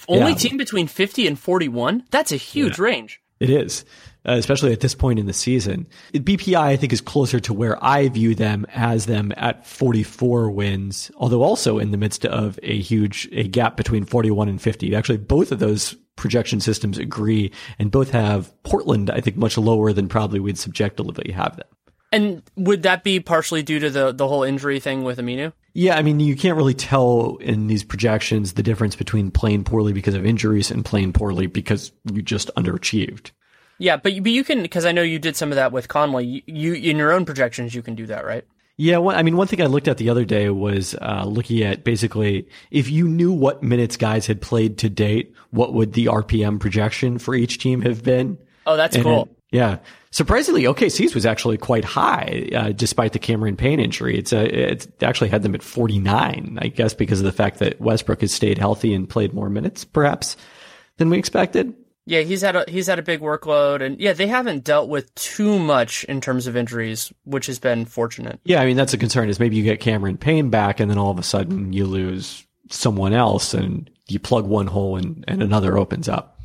Only 0.08 0.32
yeah. 0.32 0.38
team 0.38 0.56
between 0.56 0.86
50 0.86 1.26
and 1.26 1.38
41. 1.38 2.04
That's 2.10 2.32
a 2.32 2.36
huge 2.36 2.78
yeah. 2.78 2.84
range. 2.84 3.20
It 3.40 3.50
is 3.50 3.84
Uh, 4.28 4.32
especially 4.32 4.74
at 4.74 4.80
this 4.80 4.94
point 4.94 5.18
in 5.18 5.24
the 5.24 5.32
season. 5.32 5.86
BPI, 6.12 6.58
I 6.58 6.76
think, 6.76 6.92
is 6.92 7.00
closer 7.00 7.40
to 7.40 7.54
where 7.54 7.82
I 7.82 8.08
view 8.10 8.34
them 8.34 8.66
as 8.74 9.06
them 9.06 9.32
at 9.38 9.66
44 9.66 10.50
wins, 10.50 11.10
although 11.16 11.42
also 11.42 11.78
in 11.78 11.92
the 11.92 11.96
midst 11.96 12.26
of 12.26 12.60
a 12.62 12.78
huge 12.78 13.26
a 13.32 13.48
gap 13.48 13.78
between 13.78 14.04
41 14.04 14.50
and 14.50 14.60
50. 14.60 14.94
Actually, 14.94 15.16
both 15.16 15.50
of 15.50 15.60
those 15.60 15.94
projection 16.16 16.60
systems 16.60 16.98
agree, 16.98 17.50
and 17.78 17.90
both 17.90 18.10
have 18.10 18.52
Portland, 18.64 19.08
I 19.08 19.22
think, 19.22 19.38
much 19.38 19.56
lower 19.56 19.94
than 19.94 20.08
probably 20.08 20.40
we'd 20.40 20.58
subjectively 20.58 21.32
have 21.32 21.56
them. 21.56 21.68
And 22.12 22.42
would 22.56 22.82
that 22.82 23.04
be 23.04 23.20
partially 23.20 23.62
due 23.62 23.78
to 23.78 23.88
the 23.88 24.12
the 24.12 24.28
whole 24.28 24.42
injury 24.42 24.78
thing 24.78 25.04
with 25.04 25.18
Aminu? 25.18 25.54
Yeah, 25.72 25.96
I 25.96 26.02
mean, 26.02 26.20
you 26.20 26.36
can't 26.36 26.56
really 26.56 26.74
tell 26.74 27.36
in 27.40 27.66
these 27.66 27.84
projections 27.84 28.54
the 28.54 28.62
difference 28.62 28.94
between 28.94 29.30
playing 29.30 29.64
poorly 29.64 29.94
because 29.94 30.14
of 30.14 30.26
injuries 30.26 30.70
and 30.70 30.84
playing 30.84 31.14
poorly 31.14 31.46
because 31.46 31.92
you 32.12 32.20
just 32.20 32.50
underachieved. 32.56 33.30
Yeah, 33.78 33.96
but 33.96 34.12
you, 34.12 34.22
but 34.22 34.32
you 34.32 34.44
can 34.44 34.62
because 34.62 34.84
I 34.84 34.92
know 34.92 35.02
you 35.02 35.18
did 35.18 35.36
some 35.36 35.50
of 35.50 35.56
that 35.56 35.72
with 35.72 35.88
Conley. 35.88 36.24
You, 36.24 36.42
you, 36.46 36.74
in 36.74 36.96
your 36.96 37.12
own 37.12 37.24
projections 37.24 37.74
you 37.74 37.82
can 37.82 37.94
do 37.94 38.06
that, 38.06 38.24
right? 38.24 38.44
Yeah, 38.80 38.98
well, 38.98 39.16
I 39.16 39.22
mean, 39.22 39.36
one 39.36 39.48
thing 39.48 39.60
I 39.60 39.66
looked 39.66 39.88
at 39.88 39.98
the 39.98 40.08
other 40.08 40.24
day 40.24 40.50
was 40.50 40.94
uh, 41.02 41.24
looking 41.26 41.62
at 41.62 41.82
basically 41.82 42.48
if 42.70 42.90
you 42.90 43.08
knew 43.08 43.32
what 43.32 43.62
minutes 43.62 43.96
guys 43.96 44.26
had 44.26 44.40
played 44.40 44.78
to 44.78 44.88
date, 44.88 45.34
what 45.50 45.74
would 45.74 45.94
the 45.94 46.06
RPM 46.06 46.60
projection 46.60 47.18
for 47.18 47.34
each 47.34 47.58
team 47.58 47.82
have 47.82 48.04
been? 48.04 48.38
Oh, 48.66 48.76
that's 48.76 48.94
and 48.94 49.04
cool. 49.04 49.28
Yeah. 49.50 49.78
Surprisingly, 50.10 50.62
OKC's 50.62 51.14
was 51.14 51.26
actually 51.26 51.58
quite 51.58 51.84
high, 51.84 52.48
uh, 52.54 52.72
despite 52.72 53.12
the 53.12 53.18
Cameron 53.18 53.56
Payne 53.56 53.80
injury. 53.80 54.16
It's 54.16 54.32
uh, 54.32 54.48
it's 54.48 54.86
actually 55.02 55.28
had 55.28 55.42
them 55.42 55.54
at 55.54 55.62
49, 55.62 56.58
I 56.60 56.68
guess, 56.68 56.94
because 56.94 57.20
of 57.20 57.24
the 57.24 57.32
fact 57.32 57.58
that 57.58 57.80
Westbrook 57.80 58.20
has 58.20 58.32
stayed 58.32 58.58
healthy 58.58 58.94
and 58.94 59.08
played 59.08 59.34
more 59.34 59.50
minutes, 59.50 59.84
perhaps, 59.84 60.36
than 60.98 61.10
we 61.10 61.18
expected. 61.18 61.74
Yeah, 62.08 62.20
he's 62.20 62.40
had 62.40 62.56
a 62.56 62.64
he's 62.68 62.86
had 62.86 62.98
a 62.98 63.02
big 63.02 63.20
workload, 63.20 63.82
and 63.82 64.00
yeah, 64.00 64.14
they 64.14 64.26
haven't 64.26 64.64
dealt 64.64 64.88
with 64.88 65.14
too 65.14 65.58
much 65.58 66.04
in 66.04 66.22
terms 66.22 66.46
of 66.46 66.56
injuries, 66.56 67.12
which 67.24 67.46
has 67.46 67.58
been 67.58 67.84
fortunate. 67.84 68.40
Yeah, 68.44 68.62
I 68.62 68.66
mean 68.66 68.78
that's 68.78 68.94
a 68.94 68.98
concern. 68.98 69.28
Is 69.28 69.38
maybe 69.38 69.56
you 69.56 69.62
get 69.62 69.78
Cameron 69.80 70.16
Payne 70.16 70.48
back, 70.48 70.80
and 70.80 70.90
then 70.90 70.96
all 70.96 71.10
of 71.10 71.18
a 71.18 71.22
sudden 71.22 71.74
you 71.74 71.84
lose 71.84 72.46
someone 72.70 73.12
else, 73.12 73.52
and 73.52 73.90
you 74.08 74.18
plug 74.18 74.46
one 74.46 74.68
hole 74.68 74.96
and, 74.96 75.22
and 75.28 75.42
another 75.42 75.76
opens 75.76 76.08
up. 76.08 76.40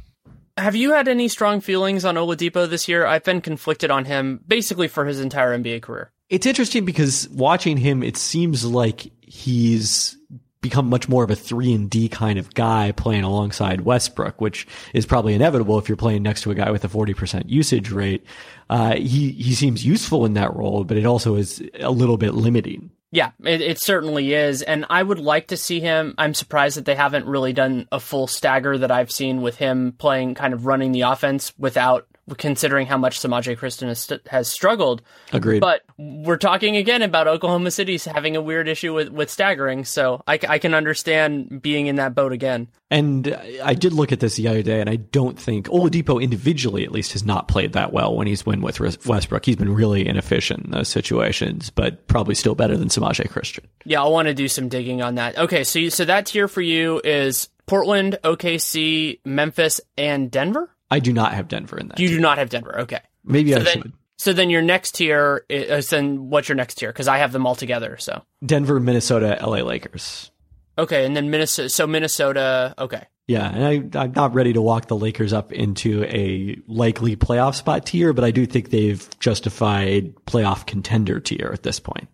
Have 0.58 0.76
you 0.76 0.92
had 0.92 1.08
any 1.08 1.30
strong 1.30 1.62
feelings 1.62 2.04
on 2.04 2.16
Oladipo 2.16 2.70
this 2.70 2.88
year? 2.90 3.06
I've 3.06 3.24
been 3.24 3.42
conflicted 3.42 3.90
on 3.90 4.06
him 4.06 4.42
basically 4.46 4.88
for 4.88 5.06
his 5.06 5.20
entire 5.20 5.58
NBA 5.58 5.82
career. 5.82 6.12
It's 6.30 6.46
interesting 6.46 6.84
because 6.84 7.30
watching 7.30 7.78
him, 7.78 8.04
it 8.04 8.18
seems 8.18 8.66
like 8.66 9.12
he's 9.22 10.18
become 10.64 10.90
much 10.90 11.08
more 11.08 11.24
of 11.24 11.30
a 11.30 11.36
three 11.36 11.72
and 11.74 11.88
D 11.88 12.10
kind 12.10 12.40
of 12.40 12.56
guy 12.56 12.92
playing 12.94 13.24
alongside 13.24 13.82
Westbrook, 13.82 14.42
which 14.42 14.66
is 14.94 15.06
probably 15.06 15.36
inevitable 15.36 15.78
if 15.78 15.88
you're 15.88 15.96
playing 15.96 16.24
next 16.24 16.42
to 16.42 16.52
a 16.52 16.56
guy 16.56 16.72
with 16.72 16.84
a 16.84 16.88
40% 16.88 17.44
usage 17.46 17.92
rate. 17.92 18.26
Uh, 18.70 18.96
he, 18.96 19.32
he 19.34 19.54
seems 19.54 19.86
useful 19.86 20.26
in 20.26 20.34
that 20.34 20.56
role, 20.56 20.84
but 20.84 20.98
it 20.98 21.06
also 21.06 21.36
is 21.36 21.62
a 21.80 21.92
little 21.92 22.18
bit 22.18 22.34
limiting. 22.34 22.90
Yeah, 23.12 23.30
it, 23.44 23.62
it, 23.62 23.80
certainly 23.80 24.34
is. 24.34 24.64
And 24.64 24.88
I 24.90 25.04
would 25.04 25.20
like 25.20 25.50
to 25.50 25.58
see 25.58 25.80
him. 25.80 26.16
I'm 26.18 26.34
surprised 26.34 26.78
that 26.78 26.86
they 26.86 26.96
haven't 26.96 27.28
really 27.28 27.54
done 27.54 27.88
a 27.92 28.00
full 28.00 28.26
stagger 28.26 28.76
that 28.80 28.90
I've 28.90 29.12
seen 29.12 29.44
with 29.44 29.58
him 29.58 29.94
playing, 30.00 30.34
kind 30.34 30.52
of 30.52 30.66
running 30.66 30.94
the 30.94 31.02
offense 31.02 31.54
without 31.60 32.08
considering 32.38 32.88
how 32.88 32.98
much 32.98 33.20
Semaj 33.20 33.56
Christon 33.58 33.88
has, 33.88 34.12
has, 34.28 34.48
struggled. 34.48 35.02
Agreed. 35.32 35.60
But 35.60 35.82
we're 35.98 36.38
talking 36.38 36.78
again 36.78 37.02
about 37.02 37.28
Oklahoma 37.28 37.72
City 37.72 37.98
having 37.98 38.36
a 38.36 38.42
weird 38.42 38.68
issue 38.68 38.94
with, 38.94 39.10
with 39.10 39.30
staggering. 39.30 39.86
So 39.86 40.24
I, 40.28 40.40
I 40.48 40.60
can 40.60 40.74
understand 40.74 41.62
being 41.62 41.88
in 41.88 41.98
that 41.98 42.16
boat 42.16 42.32
again. 42.32 42.70
And 42.90 43.36
I 43.64 43.74
did 43.74 43.92
look 43.92 44.12
at 44.12 44.20
this 44.20 44.36
the 44.36 44.48
other 44.48 44.62
day, 44.62 44.80
and 44.80 44.88
I 44.88 44.98
don't 44.98 45.40
think 45.40 45.68
Oladipo 45.68 46.22
individually, 46.22 46.84
at 46.84 46.92
least, 46.92 47.14
has 47.14 47.26
not 47.26 47.48
played 47.48 47.74
that 47.74 47.92
well 47.92 48.16
when 48.16 48.28
he's 48.28 48.44
been 48.44 48.62
with 48.62 48.80
Westbrook. 48.80 49.46
He's 49.46 49.56
been 49.56 49.74
really 49.74 50.08
inefficient 50.08 50.66
in 50.66 50.72
those 50.72 50.90
situations, 50.90 51.72
but 51.72 52.08
probably 52.08 52.36
still 52.36 52.54
better 52.54 52.78
than 52.78 52.90
Semaj 52.90 53.28
Christon. 53.30 53.66
Yeah, 53.84 54.04
I 54.04 54.08
want 54.10 54.28
to 54.28 54.36
do 54.36 54.48
some 54.48 54.70
digging 54.70 55.02
on 55.02 55.16
that. 55.16 55.38
Okay, 55.40 55.64
so 55.64 55.80
you, 55.80 55.90
so 55.90 56.06
that 56.06 56.28
tier 56.28 56.48
for 56.48 56.62
you 56.62 57.02
is 57.04 57.50
Portland, 57.66 58.20
OKC, 58.24 59.20
Memphis, 59.26 59.82
and 59.98 60.30
Denver. 60.30 60.70
I 60.94 61.00
do 61.00 61.12
not 61.12 61.34
have 61.34 61.48
Denver 61.48 61.78
in 61.78 61.88
that. 61.88 62.00
You 62.00 62.08
tier. 62.08 62.18
do 62.18 62.22
not 62.22 62.38
have 62.38 62.50
Denver. 62.50 62.82
Okay. 62.82 63.00
Maybe 63.24 63.52
so 63.52 63.60
I 63.60 63.64
then, 63.64 63.82
should. 63.82 63.94
So 64.18 64.32
then 64.32 64.52
your 64.52 64.62
next 64.62 64.94
tier 64.94 65.44
is 65.50 65.92
uh, 65.92 65.98
then 65.98 66.30
what's 66.30 66.48
your 66.48 66.56
next 66.56 66.76
tier? 66.76 66.92
Because 66.92 67.08
I 67.08 67.18
have 67.18 67.32
them 67.32 67.48
all 67.48 67.56
together. 67.56 67.98
So 67.98 68.24
Denver, 68.46 68.80
Minnesota, 68.80 69.40
LA 69.42 69.64
Lakers. 69.64 70.32
Okay, 70.78 71.06
and 71.06 71.16
then 71.16 71.32
Minnesota. 71.32 71.70
So 71.70 71.88
Minnesota. 71.88 72.76
Okay. 72.78 73.04
Yeah, 73.26 73.50
and 73.50 73.96
I, 73.96 74.02
I'm 74.02 74.12
not 74.12 74.34
ready 74.34 74.54
to 74.54 74.62
walk 74.62 74.88
the 74.88 74.98
Lakers 74.98 75.34
up 75.34 75.52
into 75.52 76.04
a 76.04 76.58
likely 76.68 77.16
playoff 77.16 77.56
spot 77.56 77.86
tier, 77.86 78.12
but 78.12 78.24
I 78.24 78.32
do 78.32 78.46
think 78.46 78.70
they've 78.70 79.08
justified 79.20 80.14
playoff 80.26 80.66
contender 80.68 81.20
tier 81.20 81.50
at 81.54 81.64
this 81.64 81.80
point. 81.80 82.10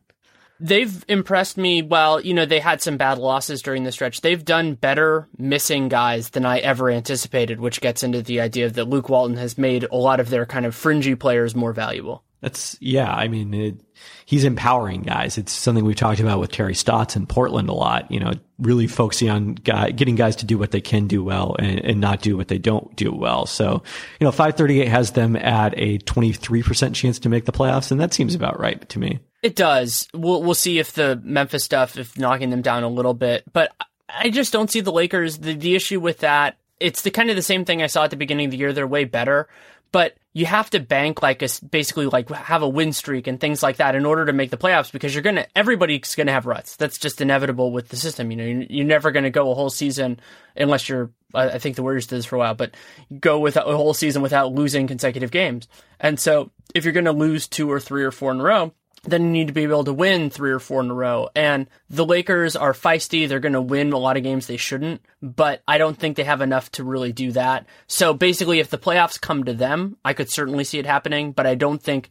They've 0.59 1.05
impressed 1.07 1.57
me. 1.57 1.81
Well, 1.81 2.19
you 2.19 2.33
know, 2.33 2.45
they 2.45 2.59
had 2.59 2.81
some 2.81 2.97
bad 2.97 3.17
losses 3.17 3.61
during 3.61 3.83
the 3.83 3.91
stretch. 3.91 4.21
They've 4.21 4.43
done 4.43 4.75
better 4.75 5.27
missing 5.37 5.87
guys 5.87 6.29
than 6.29 6.45
I 6.45 6.59
ever 6.59 6.89
anticipated, 6.89 7.59
which 7.59 7.81
gets 7.81 8.03
into 8.03 8.21
the 8.21 8.41
idea 8.41 8.69
that 8.69 8.89
Luke 8.89 9.09
Walton 9.09 9.37
has 9.37 9.57
made 9.57 9.85
a 9.89 9.95
lot 9.95 10.19
of 10.19 10.29
their 10.29 10.45
kind 10.45 10.65
of 10.65 10.75
fringy 10.75 11.15
players 11.15 11.55
more 11.55 11.73
valuable. 11.73 12.23
That's 12.41 12.77
yeah. 12.79 13.11
I 13.11 13.27
mean, 13.27 13.53
it, 13.53 13.81
he's 14.25 14.45
empowering 14.45 15.01
guys. 15.01 15.37
It's 15.37 15.51
something 15.51 15.83
we've 15.83 15.95
talked 15.95 16.21
about 16.21 16.39
with 16.39 16.51
Terry 16.51 16.73
Stotts 16.73 17.17
in 17.17 17.25
Portland 17.25 17.67
a 17.67 17.73
lot. 17.73 18.09
You 18.09 18.21
know, 18.21 18.33
really 18.57 18.87
focusing 18.87 19.29
on 19.29 19.55
guy, 19.55 19.91
getting 19.91 20.15
guys 20.15 20.37
to 20.37 20.45
do 20.45 20.57
what 20.57 20.71
they 20.71 20.79
can 20.79 21.07
do 21.07 21.21
well 21.21 21.57
and, 21.59 21.79
and 21.79 22.01
not 22.01 22.21
do 22.21 22.37
what 22.37 22.47
they 22.47 22.57
don't 22.57 22.95
do 22.95 23.11
well. 23.11 23.45
So, 23.45 23.83
you 24.19 24.25
know, 24.25 24.31
538 24.31 24.87
has 24.87 25.11
them 25.11 25.35
at 25.35 25.73
a 25.77 25.97
23% 25.99 26.95
chance 26.95 27.19
to 27.19 27.29
make 27.29 27.45
the 27.45 27.51
playoffs, 27.51 27.91
and 27.91 27.99
that 27.99 28.13
seems 28.13 28.35
about 28.35 28.59
right 28.59 28.87
to 28.89 28.99
me. 28.99 29.19
It 29.41 29.55
does. 29.55 30.07
We'll 30.13 30.43
we'll 30.43 30.53
see 30.53 30.79
if 30.79 30.93
the 30.93 31.19
Memphis 31.23 31.63
stuff, 31.63 31.97
if 31.97 32.17
knocking 32.17 32.49
them 32.49 32.61
down 32.61 32.83
a 32.83 32.89
little 32.89 33.13
bit, 33.13 33.43
but 33.53 33.71
I 34.09 34.29
just 34.29 34.51
don't 34.51 34.69
see 34.69 34.81
the 34.81 34.91
Lakers. 34.91 35.37
The 35.37 35.53
the 35.53 35.75
issue 35.75 35.99
with 35.99 36.19
that, 36.19 36.57
it's 36.79 37.03
the 37.03 37.11
kind 37.11 37.29
of 37.29 37.35
the 37.35 37.41
same 37.41 37.63
thing 37.63 37.81
I 37.81 37.87
saw 37.87 38.03
at 38.03 38.09
the 38.09 38.17
beginning 38.17 38.45
of 38.45 38.51
the 38.51 38.57
year. 38.57 38.73
They're 38.73 38.87
way 38.87 39.05
better, 39.05 39.47
but 39.91 40.17
you 40.33 40.45
have 40.45 40.69
to 40.71 40.79
bank 40.79 41.21
like 41.21 41.41
a 41.41 41.47
basically 41.71 42.07
like 42.07 42.29
have 42.29 42.63
a 42.63 42.69
win 42.69 42.91
streak 42.91 43.27
and 43.27 43.39
things 43.39 43.63
like 43.63 43.77
that 43.77 43.95
in 43.95 44.05
order 44.05 44.25
to 44.25 44.33
make 44.33 44.51
the 44.51 44.57
playoffs 44.57 44.91
because 44.91 45.15
you're 45.15 45.23
gonna 45.23 45.47
everybody's 45.55 46.15
gonna 46.15 46.33
have 46.33 46.45
ruts. 46.45 46.75
That's 46.75 46.97
just 46.97 47.21
inevitable 47.21 47.71
with 47.71 47.87
the 47.87 47.95
system. 47.95 48.31
You 48.31 48.37
know, 48.37 48.65
you're, 48.69 48.85
never 48.85 49.11
gonna 49.11 49.29
go 49.29 49.51
a 49.51 49.55
whole 49.55 49.69
season 49.69 50.19
unless 50.55 50.89
you're. 50.89 51.11
I 51.33 51.59
think 51.59 51.75
the 51.75 51.83
Warriors 51.83 52.07
did 52.07 52.17
this 52.17 52.25
for 52.25 52.35
a 52.35 52.39
while, 52.39 52.55
but 52.55 52.75
go 53.19 53.39
with 53.39 53.55
a 53.55 53.61
whole 53.61 53.93
season 53.93 54.21
without 54.21 54.51
losing 54.51 54.87
consecutive 54.87 55.31
games. 55.31 55.67
And 55.99 56.19
so 56.19 56.51
if 56.73 56.83
you're 56.83 56.93
gonna 56.93 57.11
lose 57.11 57.47
two 57.47 57.71
or 57.71 57.79
three 57.79 58.03
or 58.03 58.11
four 58.11 58.31
in 58.31 58.41
a 58.41 58.43
row 58.43 58.73
then 59.03 59.23
you 59.23 59.29
need 59.31 59.47
to 59.47 59.53
be 59.53 59.63
able 59.63 59.83
to 59.85 59.93
win 59.93 60.29
three 60.29 60.51
or 60.51 60.59
four 60.59 60.81
in 60.81 60.89
a 60.89 60.93
row. 60.93 61.29
And 61.35 61.67
the 61.89 62.05
Lakers 62.05 62.55
are 62.55 62.73
feisty. 62.73 63.27
They're 63.27 63.39
going 63.39 63.53
to 63.53 63.61
win 63.61 63.93
a 63.93 63.97
lot 63.97 64.17
of 64.17 64.23
games 64.23 64.47
they 64.47 64.57
shouldn't, 64.57 65.01
but 65.21 65.61
I 65.67 65.77
don't 65.77 65.97
think 65.97 66.17
they 66.17 66.23
have 66.23 66.41
enough 66.41 66.71
to 66.73 66.83
really 66.83 67.11
do 67.11 67.31
that. 67.31 67.65
So 67.87 68.13
basically, 68.13 68.59
if 68.59 68.69
the 68.69 68.77
playoffs 68.77 69.19
come 69.19 69.43
to 69.45 69.53
them, 69.53 69.97
I 70.03 70.13
could 70.13 70.29
certainly 70.29 70.63
see 70.63 70.79
it 70.79 70.85
happening, 70.85 71.31
but 71.31 71.47
I 71.47 71.55
don't 71.55 71.81
think 71.81 72.09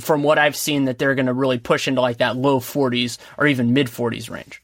from 0.00 0.22
what 0.22 0.38
I've 0.38 0.56
seen 0.56 0.84
that 0.86 0.98
they're 0.98 1.14
going 1.14 1.26
to 1.26 1.32
really 1.32 1.58
push 1.58 1.86
into 1.86 2.00
like 2.00 2.18
that 2.18 2.36
low 2.36 2.60
40s 2.60 3.18
or 3.38 3.46
even 3.46 3.72
mid 3.72 3.86
40s 3.86 4.30
range. 4.30 4.62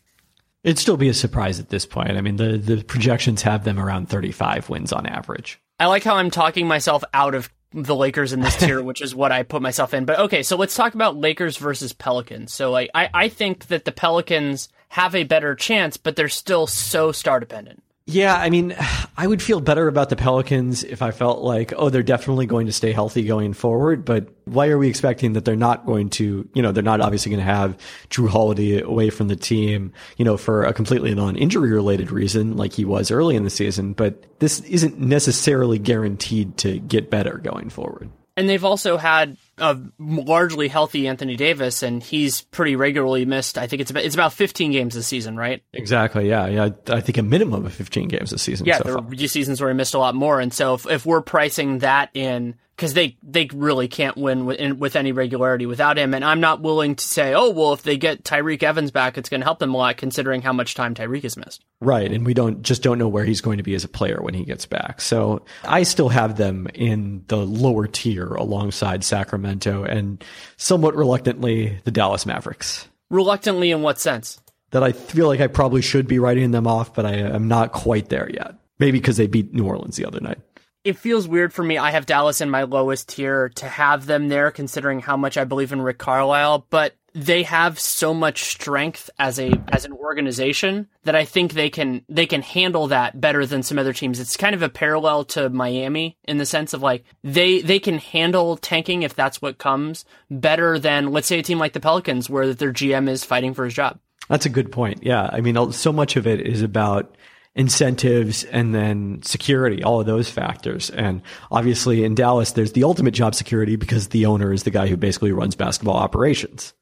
It'd 0.64 0.78
still 0.78 0.96
be 0.96 1.08
a 1.08 1.14
surprise 1.14 1.58
at 1.58 1.70
this 1.70 1.87
point. 1.87 2.12
I 2.12 2.20
mean, 2.20 2.37
the, 2.37 2.56
the 2.56 2.85
projections 2.85 3.42
have 3.42 3.64
them 3.64 3.80
around 3.80 4.08
35 4.08 4.68
wins 4.68 4.92
on 4.92 5.06
average. 5.06 5.61
I 5.80 5.87
like 5.87 6.04
how 6.04 6.16
I'm 6.16 6.30
talking 6.30 6.68
myself 6.68 7.02
out 7.12 7.35
of 7.35 7.50
the 7.74 7.96
Lakers 7.96 8.32
in 8.32 8.40
this 8.40 8.56
tier, 8.56 8.82
which 8.82 9.00
is 9.00 9.14
what 9.14 9.32
I 9.32 9.42
put 9.42 9.62
myself 9.62 9.94
in. 9.94 10.04
But 10.04 10.18
okay, 10.20 10.42
so 10.42 10.56
let's 10.56 10.74
talk 10.74 10.94
about 10.94 11.16
Lakers 11.16 11.56
versus 11.56 11.92
Pelicans. 11.92 12.52
So 12.52 12.70
like 12.70 12.90
I, 12.94 13.11
I 13.12 13.28
think 13.28 13.66
that 13.68 13.85
the 13.85 13.92
Pelicans 13.92 14.68
have 14.88 15.14
a 15.14 15.24
better 15.24 15.54
chance, 15.54 15.96
but 15.96 16.16
they're 16.16 16.28
still 16.28 16.66
so 16.66 17.12
star 17.12 17.40
dependent. 17.40 17.82
Yeah, 18.12 18.37
I 18.37 18.51
mean, 18.51 18.77
I 19.16 19.27
would 19.27 19.42
feel 19.42 19.61
better 19.61 19.88
about 19.88 20.09
the 20.09 20.16
Pelicans 20.16 20.85
if 20.85 21.03
I 21.03 21.11
felt 21.11 21.42
like, 21.42 21.72
oh, 21.77 21.90
they're 21.90 22.03
definitely 22.03 22.46
going 22.46 22.66
to 22.66 22.72
stay 22.72 22.92
healthy 22.92 23.25
going 23.25 23.53
forward. 23.53 24.05
But 24.05 24.29
why 24.44 24.68
are 24.68 24.79
we 24.79 24.88
expecting 24.88 25.35
that 25.35 25.44
they're 25.44 25.57
not 25.57 25.87
going 25.87 26.11
to, 26.11 26.48
you 26.55 26.62
know, 26.62 26.72
they're 26.72 26.83
not 26.83 27.01
obviously 27.01 27.31
going 27.31 27.44
to 27.44 27.53
have 27.53 27.79
Jrue 28.11 28.29
Holiday 28.29 28.81
away 28.81 29.11
from 29.11 29.29
the 29.29 29.37
team, 29.37 29.92
you 30.16 30.25
know, 30.25 30.37
for 30.37 30.64
a 30.64 30.72
completely 30.72 31.14
non-injury 31.14 31.72
related 31.72 32.11
reason 32.11 32.57
like 32.57 32.72
he 32.72 32.85
was 32.85 33.11
early 33.11 33.37
in 33.37 33.44
the 33.44 33.51
season. 33.51 33.92
But 33.92 34.25
this 34.38 34.61
isn't 34.61 34.98
necessarily 34.98 35.79
guaranteed 35.79 36.57
to 36.59 36.79
get 36.81 37.11
better 37.11 37.38
going 37.38 37.70
forward. 37.70 38.11
And 38.37 38.48
they've 38.48 38.64
also 38.64 38.96
had 38.96 39.37
a 39.62 39.81
largely 39.98 40.68
healthy 40.68 41.07
Anthony 41.07 41.37
Davis, 41.37 41.83
and 41.83 42.03
he's 42.03 42.42
pretty 42.42 42.77
regularly 42.77 43.25
missed. 43.25 43.57
I 43.57 43.68
think 43.68 43.81
it's 43.81 43.90
about 43.90 44.05
it's 44.05 44.14
about 44.14 44.33
15 44.33 44.72
games 44.72 44.94
this 44.94 45.07
season, 45.07 45.37
right? 45.37 45.62
Exactly. 45.72 46.29
Yeah. 46.29 46.48
Yeah. 46.48 46.68
I 46.88 47.01
think 47.01 47.16
a 47.16 47.22
minimum 47.22 47.64
of 47.64 47.72
15 47.72 48.09
games 48.09 48.31
this 48.31 48.42
season. 48.42 48.66
Yeah. 48.66 48.79
So 48.79 48.85
there 48.85 48.98
were 48.98 49.16
seasons 49.29 49.61
where 49.61 49.70
he 49.70 49.77
missed 49.77 49.94
a 49.94 49.98
lot 49.98 50.14
more, 50.14 50.40
and 50.40 50.53
so 50.53 50.75
if, 50.75 50.87
if 50.87 51.07
we're 51.07 51.22
pricing 51.22 51.79
that 51.79 52.11
in 52.12 52.57
because 52.76 52.94
they 52.94 53.16
they 53.22 53.48
really 53.52 53.88
can't 53.88 54.16
win 54.16 54.44
with, 54.46 54.58
in, 54.58 54.78
with 54.78 54.96
any 54.96 55.12
regularity 55.12 55.66
without 55.66 55.98
him. 55.98 56.14
And 56.14 56.24
I'm 56.24 56.40
not 56.40 56.61
willing 56.61 56.96
to 56.96 57.04
say, 57.04 57.35
oh 57.35 57.50
well, 57.50 57.72
if 57.72 57.82
they 57.82 57.96
get 57.96 58.24
Tyreke 58.24 58.62
Evans 58.62 58.90
back, 58.90 59.18
it's 59.18 59.28
going 59.28 59.40
to 59.40 59.44
help 59.44 59.58
them 59.58 59.74
a 59.74 59.76
lot, 59.76 59.96
considering 59.96 60.42
how 60.42 60.52
much 60.52 60.74
time 60.74 60.94
Tyreke 60.94 61.22
has 61.22 61.37
missed. 61.37 61.64
Right, 61.80 62.11
and 62.11 62.26
we 62.26 62.35
don't 62.35 62.62
just 62.62 62.82
don't 62.82 62.98
know 62.98 63.08
where 63.08 63.24
he's 63.24 63.40
going 63.40 63.58
to 63.58 63.62
be 63.62 63.74
as 63.74 63.85
a 63.85 63.88
player 63.88 64.20
when 64.20 64.35
he 64.35 64.44
gets 64.44 64.66
back. 64.66 65.00
So 65.00 65.44
I 65.64 65.82
still 65.82 66.08
have 66.08 66.37
them 66.37 66.66
in 66.74 67.24
the 67.28 67.38
lower 67.38 67.87
tier 67.87 68.26
alongside 68.26 69.04
Sacramento 69.04 69.85
and 69.85 70.22
somewhat 70.56 70.96
reluctantly 70.96 71.80
the 71.85 71.90
Dallas 71.90 72.26
Mavericks. 72.26 72.88
Reluctantly, 73.11 73.70
in 73.70 73.82
what 73.82 74.00
sense? 74.00 74.40
That 74.70 74.82
I 74.82 74.92
feel 74.92 75.26
like 75.26 75.40
I 75.40 75.48
probably 75.48 75.82
should 75.82 76.08
be 76.08 76.18
writing 76.18 76.50
them 76.50 76.66
off, 76.66 76.94
but 76.94 77.04
I 77.04 77.12
am 77.12 77.46
not 77.46 77.72
quite 77.72 78.08
there 78.08 78.30
yet. 78.30 78.54
Maybe 78.78 78.98
because 78.98 79.18
they 79.18 79.26
beat 79.26 79.52
New 79.52 79.66
Orleans 79.66 79.96
the 79.96 80.06
other 80.06 80.18
night 80.18 80.38
it 80.84 80.98
feels 80.98 81.28
weird 81.28 81.52
for 81.52 81.62
me. 81.62 81.78
I 81.78 81.92
have 81.92 82.06
Dallas 82.06 82.40
in 82.40 82.50
my 82.50 82.64
lowest 82.64 83.08
tier 83.08 83.50
to 83.50 83.68
have 83.68 84.06
them 84.06 84.28
there, 84.28 84.50
considering 84.50 85.00
how 85.00 85.16
much 85.16 85.36
I 85.36 85.44
believe 85.44 85.72
in 85.72 85.82
Rick 85.82 85.98
Carlisle. 85.98 86.66
But 86.70 86.96
they 87.14 87.42
have 87.42 87.78
so 87.78 88.14
much 88.14 88.44
strength 88.44 89.10
as 89.18 89.38
a 89.38 89.52
as 89.68 89.84
an 89.84 89.92
organization 89.92 90.88
that 91.04 91.14
I 91.14 91.24
think 91.24 91.52
they 91.52 91.68
can 91.68 92.04
they 92.08 92.26
can 92.26 92.42
handle 92.42 92.88
that 92.88 93.20
better 93.20 93.44
than 93.46 93.62
some 93.62 93.78
other 93.78 93.92
teams. 93.92 94.18
It's 94.18 94.36
kind 94.36 94.54
of 94.54 94.62
a 94.62 94.68
parallel 94.68 95.24
to 95.26 95.50
Miami 95.50 96.16
in 96.24 96.38
the 96.38 96.46
sense 96.46 96.72
of 96.72 96.82
like 96.82 97.04
they 97.22 97.60
they 97.60 97.78
can 97.78 97.98
handle 97.98 98.56
tanking 98.56 99.02
if 99.02 99.14
that's 99.14 99.42
what 99.42 99.58
comes 99.58 100.04
better 100.30 100.78
than 100.78 101.12
let's 101.12 101.28
say 101.28 101.38
a 101.38 101.42
team 101.42 101.58
like 101.58 101.74
the 101.74 101.80
Pelicans 101.80 102.30
where 102.30 102.54
their 102.54 102.72
GM 102.72 103.08
is 103.08 103.24
fighting 103.24 103.54
for 103.54 103.64
his 103.64 103.74
job. 103.74 103.98
That's 104.28 104.46
a 104.46 104.50
good 104.50 104.72
point. 104.72 105.02
Yeah, 105.02 105.28
I 105.30 105.40
mean, 105.40 105.72
so 105.72 105.92
much 105.92 106.16
of 106.16 106.26
it 106.26 106.40
is 106.40 106.62
about 106.62 107.16
incentives 107.54 108.44
and 108.44 108.74
then 108.74 109.20
security, 109.22 109.82
all 109.82 110.00
of 110.00 110.06
those 110.06 110.30
factors. 110.30 110.90
And 110.90 111.22
obviously 111.50 112.04
in 112.04 112.14
Dallas, 112.14 112.52
there's 112.52 112.72
the 112.72 112.84
ultimate 112.84 113.12
job 113.12 113.34
security 113.34 113.76
because 113.76 114.08
the 114.08 114.26
owner 114.26 114.52
is 114.52 114.62
the 114.62 114.70
guy 114.70 114.86
who 114.86 114.96
basically 114.96 115.32
runs 115.32 115.54
basketball 115.54 115.96
operations. 115.96 116.72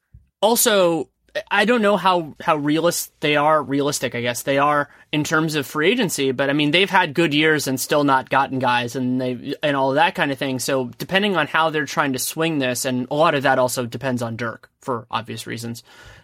Also, 0.41 1.09
I 1.49 1.65
don't 1.65 1.81
know 1.81 1.97
how 1.97 2.35
how 2.41 2.57
realist 2.57 3.11
they 3.21 3.35
are. 3.35 3.61
Realistic, 3.63 4.15
I 4.15 4.21
guess 4.21 4.43
they 4.43 4.57
are 4.57 4.89
in 5.11 5.23
terms 5.23 5.55
of 5.55 5.65
free 5.65 5.89
agency. 5.89 6.31
But 6.31 6.49
I 6.49 6.53
mean, 6.53 6.71
they've 6.71 6.89
had 6.89 7.13
good 7.13 7.33
years 7.33 7.67
and 7.67 7.79
still 7.79 8.03
not 8.03 8.29
gotten 8.29 8.59
guys, 8.59 8.95
and 8.95 9.21
they 9.21 9.55
and 9.63 9.77
all 9.77 9.91
that 9.93 10.15
kind 10.15 10.31
of 10.31 10.37
thing. 10.37 10.59
So 10.59 10.85
depending 10.97 11.37
on 11.37 11.47
how 11.47 11.69
they're 11.69 11.85
trying 11.85 12.13
to 12.13 12.19
swing 12.19 12.59
this, 12.59 12.85
and 12.85 13.07
a 13.09 13.15
lot 13.15 13.35
of 13.35 13.43
that 13.43 13.59
also 13.59 13.85
depends 13.85 14.21
on 14.21 14.35
Dirk 14.35 14.69
for 14.81 15.07
obvious 15.09 15.47
reasons. 15.47 15.83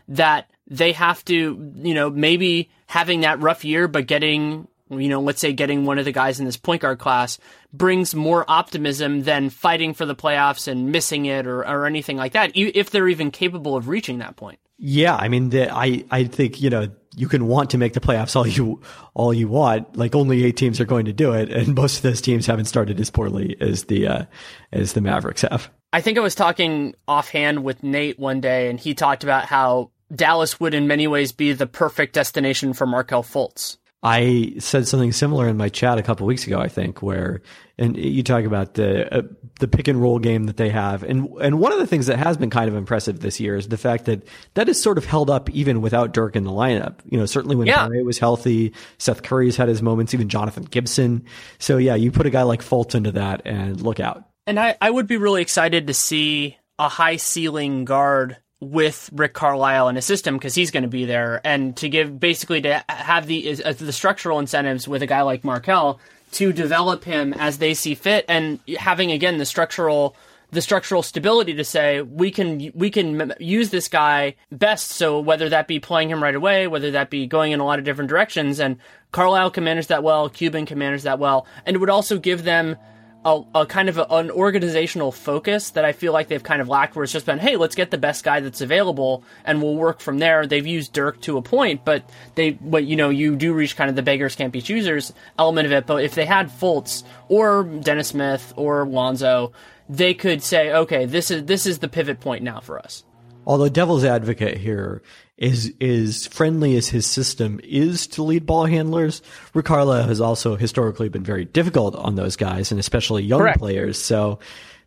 That 0.09 0.49
they 0.67 0.91
have 0.93 1.23
to, 1.25 1.73
you 1.75 1.93
know, 1.93 2.09
maybe 2.09 2.69
having 2.87 3.21
that 3.21 3.41
rough 3.41 3.65
year, 3.65 3.87
but 3.87 4.07
getting 4.07 4.67
you 4.89 5.09
know, 5.09 5.19
let's 5.19 5.41
say 5.41 5.53
getting 5.53 5.85
one 5.85 5.99
of 5.99 6.05
the 6.05 6.11
guys 6.11 6.39
in 6.39 6.45
this 6.45 6.57
point 6.57 6.81
guard 6.81 6.99
class 6.99 7.39
brings 7.73 8.15
more 8.15 8.45
optimism 8.47 9.23
than 9.23 9.49
fighting 9.49 9.93
for 9.93 10.05
the 10.05 10.15
playoffs 10.15 10.67
and 10.67 10.91
missing 10.91 11.25
it 11.25 11.45
or, 11.45 11.59
or 11.59 11.85
anything 11.85 12.17
like 12.17 12.33
that, 12.33 12.51
if 12.55 12.89
they're 12.89 13.09
even 13.09 13.31
capable 13.31 13.75
of 13.75 13.87
reaching 13.87 14.19
that 14.19 14.35
point. 14.35 14.59
Yeah, 14.77 15.15
I 15.15 15.27
mean, 15.27 15.49
the, 15.49 15.73
I 15.73 16.05
I 16.11 16.25
think 16.25 16.61
you 16.61 16.69
know 16.69 16.89
you 17.15 17.27
can 17.27 17.47
want 17.47 17.71
to 17.71 17.79
make 17.79 17.93
the 17.93 17.99
playoffs 17.99 18.35
all 18.35 18.45
you 18.45 18.81
all 19.15 19.33
you 19.33 19.47
want. 19.47 19.97
Like 19.97 20.13
only 20.13 20.43
eight 20.45 20.55
teams 20.55 20.79
are 20.79 20.85
going 20.85 21.05
to 21.05 21.13
do 21.13 21.33
it, 21.33 21.51
and 21.51 21.73
most 21.75 21.97
of 21.97 22.03
those 22.03 22.21
teams 22.21 22.45
haven't 22.45 22.65
started 22.65 22.99
as 22.99 23.09
poorly 23.09 23.57
as 23.59 23.85
the 23.85 24.07
uh, 24.07 24.25
as 24.71 24.93
the 24.93 25.01
Mavericks 25.01 25.41
have. 25.41 25.71
I 25.91 26.01
think 26.01 26.17
I 26.17 26.21
was 26.21 26.35
talking 26.35 26.93
offhand 27.07 27.63
with 27.63 27.81
Nate 27.81 28.19
one 28.19 28.39
day, 28.39 28.69
and 28.69 28.79
he 28.79 28.93
talked 28.93 29.23
about 29.23 29.45
how 29.45 29.89
Dallas 30.13 30.59
would, 30.59 30.73
in 30.73 30.87
many 30.87 31.07
ways, 31.07 31.31
be 31.31 31.53
the 31.53 31.67
perfect 31.67 32.13
destination 32.13 32.73
for 32.73 32.85
Markelle 32.85 33.23
Fultz. 33.23 33.77
I 34.03 34.53
said 34.59 34.87
something 34.87 35.11
similar 35.11 35.47
in 35.47 35.57
my 35.57 35.69
chat 35.69 35.97
a 35.97 36.03
couple 36.03 36.27
weeks 36.27 36.45
ago, 36.45 36.59
I 36.59 36.67
think, 36.67 37.01
where 37.01 37.41
and 37.79 37.97
you 37.97 38.23
talk 38.23 38.45
about 38.45 38.75
the 38.75 39.13
uh, 39.13 39.21
the 39.59 39.67
pick 39.67 39.87
and 39.87 40.01
roll 40.01 40.19
game 40.19 40.45
that 40.45 40.57
they 40.57 40.69
have, 40.69 41.03
and 41.03 41.29
and 41.41 41.59
one 41.59 41.71
of 41.71 41.79
the 41.79 41.87
things 41.87 42.07
that 42.07 42.17
has 42.17 42.37
been 42.37 42.49
kind 42.49 42.69
of 42.69 42.75
impressive 42.75 43.19
this 43.19 43.39
year 43.39 43.55
is 43.55 43.67
the 43.67 43.77
fact 43.77 44.05
that 44.05 44.27
that 44.53 44.69
is 44.69 44.81
sort 44.81 44.97
of 44.97 45.05
held 45.05 45.29
up 45.29 45.49
even 45.49 45.81
without 45.81 46.13
Dirk 46.13 46.35
in 46.35 46.43
the 46.43 46.51
lineup. 46.51 46.95
You 47.05 47.19
know, 47.19 47.25
certainly 47.25 47.55
when 47.55 47.67
yeah. 47.67 47.87
was 47.87 48.17
healthy, 48.17 48.73
Seth 48.97 49.23
Curry's 49.23 49.57
had 49.57 49.67
his 49.67 49.81
moments, 49.81 50.13
even 50.13 50.29
Jonathan 50.29 50.63
Gibson. 50.63 51.25
So 51.59 51.77
yeah, 51.77 51.95
you 51.95 52.11
put 52.11 52.25
a 52.25 52.31
guy 52.31 52.43
like 52.43 52.61
Fultz 52.61 52.95
into 52.95 53.11
that, 53.13 53.43
and 53.45 53.81
look 53.81 53.99
out. 53.99 54.23
And 54.45 54.59
I 54.59 54.75
I 54.81 54.89
would 54.89 55.07
be 55.07 55.17
really 55.17 55.41
excited 55.41 55.87
to 55.87 55.93
see 55.93 56.57
a 56.79 56.89
high 56.89 57.17
ceiling 57.17 57.85
guard 57.85 58.37
with 58.59 59.09
Rick 59.13 59.33
Carlisle 59.33 59.89
in 59.89 59.95
his 59.95 60.05
system 60.05 60.35
because 60.35 60.55
he's 60.55 60.71
going 60.71 60.83
to 60.83 60.89
be 60.89 61.05
there, 61.05 61.41
and 61.43 61.75
to 61.77 61.89
give 61.89 62.19
basically 62.19 62.61
to 62.61 62.83
have 62.89 63.27
the 63.27 63.63
uh, 63.63 63.73
the 63.73 63.93
structural 63.93 64.39
incentives 64.39 64.87
with 64.87 65.01
a 65.01 65.07
guy 65.07 65.21
like 65.21 65.43
Markelle 65.43 65.99
to 66.33 66.51
develop 66.51 67.03
him 67.03 67.33
as 67.33 67.59
they 67.59 67.73
see 67.73 67.95
fit, 67.95 68.25
and 68.27 68.59
having 68.77 69.11
again 69.11 69.37
the 69.37 69.45
structural 69.45 70.15
the 70.51 70.61
structural 70.61 71.03
stability 71.03 71.53
to 71.53 71.63
say 71.63 72.01
we 72.01 72.31
can 72.31 72.71
we 72.73 72.89
can 72.89 73.33
use 73.39 73.69
this 73.69 73.87
guy 73.87 74.35
best. 74.51 74.91
So 74.91 75.19
whether 75.19 75.49
that 75.49 75.67
be 75.67 75.79
playing 75.79 76.09
him 76.09 76.23
right 76.23 76.35
away, 76.35 76.67
whether 76.67 76.91
that 76.91 77.09
be 77.09 77.27
going 77.27 77.51
in 77.51 77.59
a 77.59 77.65
lot 77.65 77.79
of 77.79 77.85
different 77.85 78.09
directions, 78.09 78.59
and 78.59 78.77
Carlisle 79.11 79.51
can 79.51 79.63
manage 79.63 79.87
that 79.87 80.03
well, 80.03 80.29
Cuban 80.29 80.65
can 80.65 80.79
manage 80.79 81.03
that 81.03 81.19
well, 81.19 81.45
and 81.65 81.75
it 81.75 81.79
would 81.79 81.89
also 81.89 82.17
give 82.17 82.43
them 82.43 82.77
a, 83.27 83.41
a 83.55 83.65
kind 83.65 83.89
of 83.89 83.97
a, 83.97 84.05
an 84.09 84.31
organizational 84.31 85.11
focus 85.11 85.71
that 85.71 85.83
I 85.83 85.91
feel 85.91 86.13
like 86.13 86.29
they've 86.29 86.41
kind 86.41 86.61
of 86.61 86.69
lacked, 86.69 86.95
where 86.95 87.03
it's 87.03 87.11
just 87.11 87.25
been, 87.25 87.39
hey, 87.39 87.57
let's 87.57 87.75
get 87.75 87.91
the 87.91 87.97
best 87.97 88.23
guy 88.23 88.39
that's 88.39 88.61
available, 88.61 89.21
and 89.43 89.61
we'll 89.61 89.75
work 89.75 89.99
from 89.99 90.19
there. 90.19 90.47
They've 90.47 90.65
used 90.65 90.93
Dirk 90.93 91.19
to 91.21 91.37
a 91.37 91.41
point, 91.41 91.83
but 91.83 92.09
they, 92.35 92.51
but 92.51 92.85
you 92.85 92.95
know, 92.95 93.09
you 93.09 93.35
do 93.35 93.53
reach 93.53 93.75
kind 93.75 93.89
of 93.89 93.97
the 93.97 94.01
beggars 94.01 94.37
can't 94.37 94.53
be 94.53 94.61
choosers 94.61 95.11
element 95.37 95.65
of 95.65 95.73
it. 95.73 95.85
But 95.85 96.05
if 96.05 96.15
they 96.15 96.25
had 96.25 96.49
Fultz 96.49 97.03
or 97.27 97.63
Dennis 97.63 98.09
Smith 98.09 98.53
or 98.55 98.87
Lonzo, 98.87 99.51
they 99.89 100.13
could 100.13 100.41
say, 100.41 100.71
okay, 100.71 101.05
this 101.05 101.29
is 101.29 101.43
this 101.45 101.65
is 101.65 101.79
the 101.79 101.89
pivot 101.89 102.21
point 102.21 102.43
now 102.43 102.61
for 102.61 102.79
us. 102.79 103.03
Although 103.45 103.69
devil's 103.69 104.05
advocate 104.05 104.57
here, 104.57 105.01
is 105.37 105.71
is 105.79 106.27
friendly 106.27 106.75
as 106.77 106.87
his 106.89 107.05
system 107.05 107.59
is 107.63 108.07
to 108.07 108.23
lead 108.23 108.45
ball 108.45 108.65
handlers, 108.65 109.21
Ricardo 109.53 110.01
has 110.03 110.19
also 110.19 110.55
historically 110.55 111.09
been 111.09 111.23
very 111.23 111.45
difficult 111.45 111.95
on 111.95 112.15
those 112.15 112.35
guys 112.35 112.71
and 112.71 112.79
especially 112.79 113.23
young 113.23 113.41
Correct. 113.41 113.59
players. 113.59 114.01
So 114.01 114.39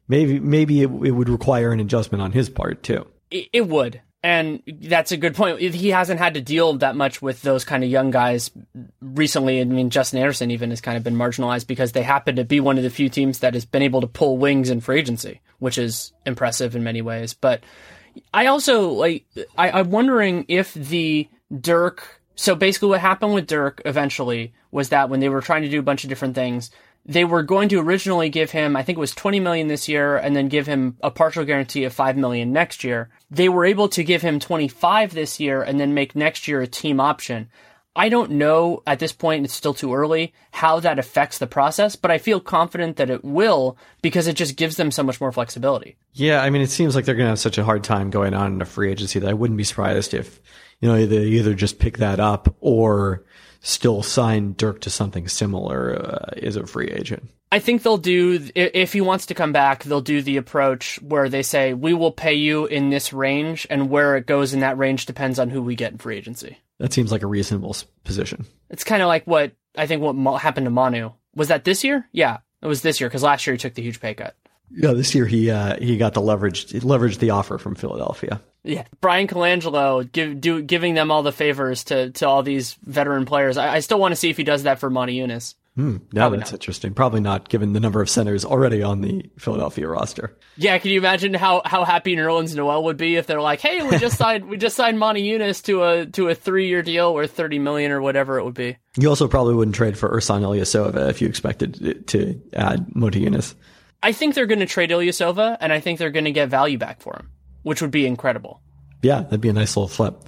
maybe 0.09 0.41
maybe 0.41 0.83
it, 0.83 0.91
it, 0.91 1.13
would 1.13 1.29
require 1.29 1.73
an 1.73 1.81
adjustment 1.81 2.21
on 2.21 2.33
his 2.33 2.51
part 2.51 2.83
too. 2.83 3.07
It, 3.31 3.49
it 3.53 3.69
would. 3.69 4.01
And 4.23 4.63
that's 4.67 5.13
a 5.13 5.17
good 5.17 5.35
point. 5.35 5.61
He 5.61 5.89
hasn't 5.89 6.21
had 6.21 6.35
to 6.35 6.43
deal 6.43 6.75
that 6.79 6.95
much 6.95 7.23
with 7.23 7.41
those 7.41 7.65
kind 7.65 7.83
of 7.83 7.89
young 7.89 8.11
guys 8.11 8.51
recently. 9.01 9.63
I 9.63 9.65
mean, 9.65 9.89
Justin 9.89 10.19
Anderson 10.19 10.51
even 10.51 10.69
has 10.69 10.83
kind 10.83 10.99
of 10.99 11.05
been 11.05 11.15
marginalized 11.15 11.67
because 11.67 11.93
they 11.93 12.03
happen 12.03 12.37
to 12.37 12.45
be 12.45 12.61
one 12.61 12.77
of 12.77 12.83
the 12.83 12.91
few 12.91 13.09
teams 13.09 13.39
that 13.39 13.55
has 13.55 13.65
been 13.65 13.81
able 13.81 14.03
to 14.03 14.07
pull 14.07 14.37
wings 14.37 14.69
in 14.69 14.83
free 14.83 14.99
agency, 14.99 15.41
which 15.59 15.79
is 15.79 16.13
impressive 16.27 16.77
in 16.77 16.85
many 16.85 17.01
ways. 17.01 17.33
But 17.33 17.63
I 18.33 18.47
also 18.47 18.91
like. 18.91 19.27
I, 19.57 19.71
I'm 19.71 19.91
wondering 19.91 20.45
if 20.49 20.75
the 20.75 21.29
Dirk. 21.61 22.21
So 22.37 22.55
basically, 22.55 22.89
what 22.89 23.01
happened 23.01 23.35
with 23.35 23.47
Dirk 23.47 23.83
eventually 23.85 24.55
was 24.71 24.89
that 24.91 25.11
when 25.11 25.21
they 25.21 25.29
were 25.29 25.43
trying 25.43 25.63
to 25.63 25.69
do 25.69 25.79
a 25.79 25.83
bunch 25.83 26.05
of 26.05 26.09
different 26.09 26.35
things, 26.35 26.71
they 27.05 27.25
were 27.25 27.43
going 27.43 27.69
to 27.71 27.81
originally 27.81 28.29
give 28.29 28.51
him, 28.51 28.77
I 28.77 28.83
think 28.83 28.97
it 28.97 29.01
was 29.01 29.15
20 29.15 29.41
million 29.41 29.69
this 29.69 29.89
year, 29.89 30.17
and 30.17 30.37
then 30.37 30.49
give 30.49 30.67
him 30.67 30.97
a 31.03 31.11
partial 31.11 31.45
guarantee 31.45 31.85
of 31.85 31.93
5 31.93 32.17
million 32.17 32.53
next 32.53 32.85
year. 32.85 33.09
They 33.31 33.49
were 33.49 33.65
able 33.65 33.89
to 33.91 34.05
give 34.05 34.23
him 34.23 34.39
25 34.39 35.13
this 35.13 35.41
year 35.41 35.63
and 35.63 35.81
then 35.81 35.95
make 35.95 36.15
next 36.15 36.47
year 36.47 36.61
a 36.61 36.67
team 36.67 37.01
option. 37.01 37.49
I 37.97 38.09
don't 38.09 38.33
know 38.33 38.83
at 38.87 39.01
this 39.01 39.13
point, 39.13 39.45
it's 39.45 39.55
still 39.55 39.75
too 39.75 39.95
early, 39.95 40.33
how 40.53 40.79
that 40.81 40.99
affects 40.99 41.39
the 41.39 41.47
process, 41.47 41.97
but 41.97 42.11
I 42.11 42.19
feel 42.19 42.39
confident 42.39 42.97
that 42.97 43.11
it 43.11 43.25
will 43.25 43.77
because 44.01 44.29
it 44.29 44.37
just 44.37 44.57
gives 44.57 44.77
them 44.77 44.91
so 44.91 45.03
much 45.03 45.21
more 45.21 45.33
flexibility. 45.33 45.97
Yeah, 46.13 46.41
I 46.41 46.51
mean, 46.51 46.63
it 46.63 46.71
seems 46.71 46.95
like 46.95 47.05
they're 47.05 47.17
going 47.17 47.27
to 47.27 47.31
have 47.31 47.41
such 47.41 47.59
a 47.59 47.65
hard 47.65 47.83
time 47.83 48.11
going 48.11 48.33
on 48.33 48.55
in 48.55 48.63
a 48.63 48.67
free 48.67 48.91
agency 48.91 49.19
that 49.19 49.29
I 49.29 49.35
wouldn't 49.35 49.59
be 49.59 49.65
surprised 49.65 50.15
if, 50.15 50.41
you 50.81 50.89
know, 50.89 51.05
they 51.05 51.25
either 51.25 51.53
just 51.55 51.81
pick 51.81 51.99
that 51.99 52.21
up 52.21 52.55
or 52.61 53.25
still 53.61 54.03
sign 54.03 54.55
Dirk 54.57 54.81
to 54.83 54.91
something 54.91 55.27
similar 55.29 56.01
uh, 56.01 56.31
as 56.43 56.57
a 56.57 56.67
free 56.67 56.89
agent. 56.89 57.29
I 57.53 57.59
think 57.59 57.83
they'll 57.83 57.99
do, 57.99 58.49
if 58.55 58.93
he 58.93 59.01
wants 59.01 59.27
to 59.27 59.35
come 59.35 59.53
back, 59.53 59.83
they'll 59.83 60.01
do 60.01 60.23
the 60.23 60.37
approach 60.37 61.03
where 61.03 61.29
they 61.29 61.43
say, 61.43 61.75
we 61.75 61.93
will 61.93 62.13
pay 62.13 62.35
you 62.35 62.67
in 62.67 62.91
this 62.91 63.13
range, 63.13 63.67
and 63.69 63.91
where 63.91 64.17
it 64.17 64.27
goes 64.27 64.55
in 64.55 64.61
that 64.61 64.79
range 64.79 65.07
depends 65.07 65.41
on 65.41 65.51
who 65.51 65.61
we 65.61 65.75
get 65.75 65.91
in 65.91 65.99
free 65.99 66.17
agency. 66.17 66.59
That 66.81 66.95
seems 66.95 67.13
like 67.13 67.23
a 67.23 67.27
reasonable 67.27 67.77
position. 68.05 68.47
It's 68.71 68.85
kind 68.85 69.03
of 69.03 69.09
like 69.09 69.27
what 69.27 69.53
I 69.77 69.87
think 69.87 70.03
what 70.03 70.39
happened 70.39 70.65
to 70.65 70.71
Manu. 70.71 71.13
Was 71.35 71.49
that 71.49 71.65
this 71.65 71.85
year? 71.85 72.09
Yeah, 72.11 72.39
it 72.63 72.67
was 72.67 72.83
this 72.83 73.01
year 73.01 73.09
because 73.09 73.23
last 73.23 73.47
year 73.47 73.55
he 73.55 73.59
took 73.59 73.75
the 73.75 73.83
huge 73.83 74.01
pay 74.01 74.15
cut. 74.15 74.35
Yeah, 74.71 74.93
this 74.95 75.15
year 75.15 75.27
he 75.27 75.51
uh, 75.51 75.77
he 75.79 75.99
got 75.99 76.15
the 76.15 76.23
leverage 76.23 76.71
he 76.71 76.81
leveraged 76.81 77.19
the 77.19 77.31
offer 77.31 77.59
from 77.59 77.75
Philadelphia. 77.75 78.41
Yeah, 78.63 78.85
Bryan 79.01 79.27
Colangelo 79.27 80.11
give, 80.11 80.41
do, 80.41 80.63
giving 80.63 80.95
them 80.95 81.11
all 81.11 81.23
the 81.23 81.33
favors 81.33 81.85
to, 81.85 82.11
to 82.11 82.29
all 82.29 82.43
these 82.43 82.75
veteran 82.85 83.25
players. 83.25 83.57
I, 83.57 83.77
I 83.77 83.81
still 83.81 83.99
want 83.99 84.13
to 84.13 84.17
see 84.17 84.29
if 84.29 84.37
he 84.37 84.45
does 84.45 84.65
that 84.65 84.79
for 84.79 84.91
Monty 84.91 85.15
Eunice. 85.15 85.55
Hmm, 85.77 85.99
Probably 86.15 86.39
that's 86.39 86.51
not. 86.51 86.57
interesting. 86.61 86.95
Probably 86.95 87.21
not, 87.21 87.49
given 87.49 87.73
the 87.75 87.81
number 87.81 88.03
of 88.03 88.11
centers 88.11 88.45
already 88.45 88.83
on 88.83 89.03
the 89.03 89.31
Philadelphia 89.39 89.87
roster. 89.89 90.37
Yeah, 90.57 90.77
can 90.79 90.91
you 90.91 90.99
imagine 90.99 91.33
how, 91.33 91.63
how 91.65 91.85
happy 91.85 92.17
Nerlens 92.17 92.57
Noel 92.57 92.83
would 92.85 92.97
be 92.97 93.15
if 93.17 93.27
they're 93.29 93.41
like, 93.41 93.61
"Hey, 93.61 93.81
we 93.89 93.97
just 93.99 94.19
signed 94.19 94.49
we 94.49 94.57
just 94.57 94.75
signed 94.77 94.99
Monty 94.99 95.23
Eunice 95.23 95.63
to 95.63 95.85
a 95.85 96.07
to 96.07 96.29
a 96.29 96.35
three 96.35 96.67
year 96.69 96.83
deal 96.83 97.15
worth 97.15 97.31
thirty 97.31 97.59
million 97.61 97.93
or 97.93 98.01
whatever 98.03 98.39
it 98.39 98.45
would 98.45 98.55
be." 98.55 98.77
You 98.99 99.09
also 99.09 99.29
probably 99.29 99.55
wouldn't 99.55 99.77
trade 99.77 99.97
for 99.97 100.09
Ersan 100.11 100.43
Ilyasova 100.43 101.09
if 101.09 101.23
you 101.23 101.29
expected 101.29 102.07
to 102.09 102.41
add 102.53 102.95
Monty 102.95 103.21
Eunice. 103.21 103.55
I 104.03 104.11
think 104.13 104.35
they're 104.35 104.47
going 104.47 104.61
to 104.61 104.67
trade 104.67 104.91
Ilyasova, 104.91 105.57
and 105.61 105.73
I 105.73 105.79
think 105.79 105.99
they're 105.99 106.11
going 106.11 106.25
to 106.25 106.33
get 106.33 106.49
value 106.49 106.79
back 106.79 107.01
for 107.01 107.15
him, 107.15 107.31
which 107.63 107.81
would 107.81 107.91
be 107.93 108.07
incredible. 108.07 108.61
Yeah, 109.03 109.21
that'd 109.21 109.41
be 109.41 109.49
a 109.51 109.53
nice 109.53 109.77
little 109.77 109.89
flip 109.89 110.25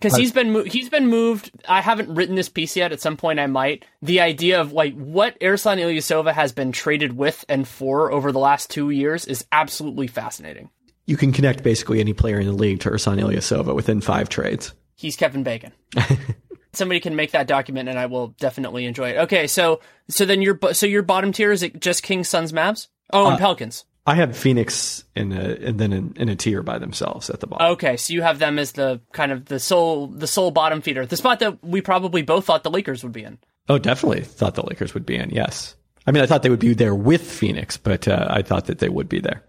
because 0.00 0.16
he's 0.16 0.32
been 0.32 0.64
he's 0.66 0.88
been 0.88 1.06
moved. 1.06 1.50
I 1.68 1.80
haven't 1.80 2.14
written 2.14 2.34
this 2.34 2.48
piece 2.48 2.76
yet. 2.76 2.92
At 2.92 3.00
some 3.00 3.16
point, 3.16 3.38
I 3.38 3.46
might. 3.46 3.84
The 4.02 4.20
idea 4.20 4.60
of 4.60 4.72
like 4.72 4.94
what 4.94 5.38
Ersan 5.40 5.78
Ilyasova 5.78 6.32
has 6.32 6.52
been 6.52 6.72
traded 6.72 7.16
with 7.16 7.44
and 7.48 7.68
for 7.68 8.10
over 8.10 8.32
the 8.32 8.38
last 8.38 8.70
two 8.70 8.90
years 8.90 9.26
is 9.26 9.44
absolutely 9.52 10.06
fascinating. 10.06 10.70
You 11.06 11.16
can 11.16 11.32
connect 11.32 11.62
basically 11.62 12.00
any 12.00 12.12
player 12.12 12.38
in 12.38 12.46
the 12.46 12.52
league 12.52 12.80
to 12.80 12.90
Ersan 12.90 13.20
Ilyasova 13.20 13.74
within 13.74 14.00
five 14.00 14.28
trades. 14.28 14.72
He's 14.94 15.16
Kevin 15.16 15.42
Bacon. 15.42 15.72
Somebody 16.72 17.00
can 17.00 17.16
make 17.16 17.32
that 17.32 17.48
document, 17.48 17.88
and 17.88 17.98
I 17.98 18.06
will 18.06 18.28
definitely 18.38 18.84
enjoy 18.84 19.10
it. 19.10 19.16
Okay, 19.18 19.48
so 19.48 19.80
so 20.08 20.24
then 20.24 20.40
your 20.40 20.58
so 20.72 20.86
your 20.86 21.02
bottom 21.02 21.32
tier 21.32 21.50
is 21.50 21.62
it 21.62 21.80
just 21.80 22.02
Kings, 22.02 22.28
Suns, 22.28 22.52
Mavs? 22.52 22.88
Oh, 23.12 23.26
and 23.26 23.34
uh, 23.34 23.38
Pelicans. 23.38 23.84
I 24.10 24.14
have 24.14 24.36
Phoenix 24.36 25.04
in 25.14 25.30
a 25.30 25.56
and 25.68 25.78
then 25.78 25.92
in, 25.92 26.14
in, 26.16 26.28
a 26.28 26.34
tier 26.34 26.64
by 26.64 26.78
themselves 26.78 27.30
at 27.30 27.38
the 27.38 27.46
bottom. 27.46 27.74
Okay, 27.74 27.96
so 27.96 28.12
you 28.12 28.22
have 28.22 28.40
them 28.40 28.58
as 28.58 28.72
the 28.72 29.00
kind 29.12 29.30
of 29.30 29.44
the 29.44 29.60
sole 29.60 30.08
the 30.08 30.26
sole 30.26 30.50
bottom 30.50 30.80
feeder, 30.80 31.06
the 31.06 31.16
spot 31.16 31.38
that 31.38 31.62
we 31.62 31.80
probably 31.80 32.22
both 32.22 32.44
thought 32.44 32.64
the 32.64 32.72
Lakers 32.72 33.04
would 33.04 33.12
be 33.12 33.22
in. 33.22 33.38
Oh, 33.68 33.78
definitely 33.78 34.22
thought 34.22 34.56
the 34.56 34.66
Lakers 34.66 34.94
would 34.94 35.06
be 35.06 35.14
in. 35.14 35.30
Yes, 35.30 35.76
I 36.08 36.10
mean 36.10 36.24
I 36.24 36.26
thought 36.26 36.42
they 36.42 36.50
would 36.50 36.58
be 36.58 36.74
there 36.74 36.92
with 36.92 37.22
Phoenix, 37.22 37.76
but 37.76 38.08
uh, 38.08 38.26
I 38.28 38.42
thought 38.42 38.66
that 38.66 38.80
they 38.80 38.88
would 38.88 39.08
be 39.08 39.20
there. 39.20 39.44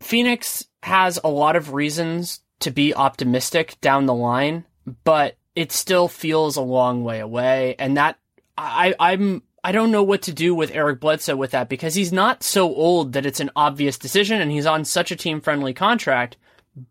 Phoenix 0.00 0.64
has 0.82 1.20
a 1.22 1.28
lot 1.28 1.54
of 1.56 1.74
reasons 1.74 2.40
to 2.60 2.70
be 2.70 2.94
optimistic 2.94 3.78
down 3.82 4.06
the 4.06 4.14
line, 4.14 4.64
but 5.04 5.36
it 5.54 5.70
still 5.70 6.08
feels 6.08 6.56
a 6.56 6.62
long 6.62 7.04
way 7.04 7.20
away, 7.20 7.76
and 7.78 7.98
that 7.98 8.18
I, 8.56 8.94
I'm 8.98 9.42
I 9.64 9.72
don't 9.72 9.92
know 9.92 10.02
what 10.02 10.22
to 10.22 10.32
do 10.32 10.54
with 10.54 10.74
Eric 10.74 11.00
Bledsoe 11.00 11.36
with 11.36 11.52
that 11.52 11.68
because 11.68 11.94
he's 11.94 12.12
not 12.12 12.42
so 12.42 12.74
old 12.74 13.12
that 13.12 13.26
it's 13.26 13.40
an 13.40 13.50
obvious 13.54 13.96
decision 13.96 14.40
and 14.40 14.50
he's 14.50 14.66
on 14.66 14.84
such 14.84 15.12
a 15.12 15.16
team 15.16 15.40
friendly 15.40 15.72
contract. 15.72 16.36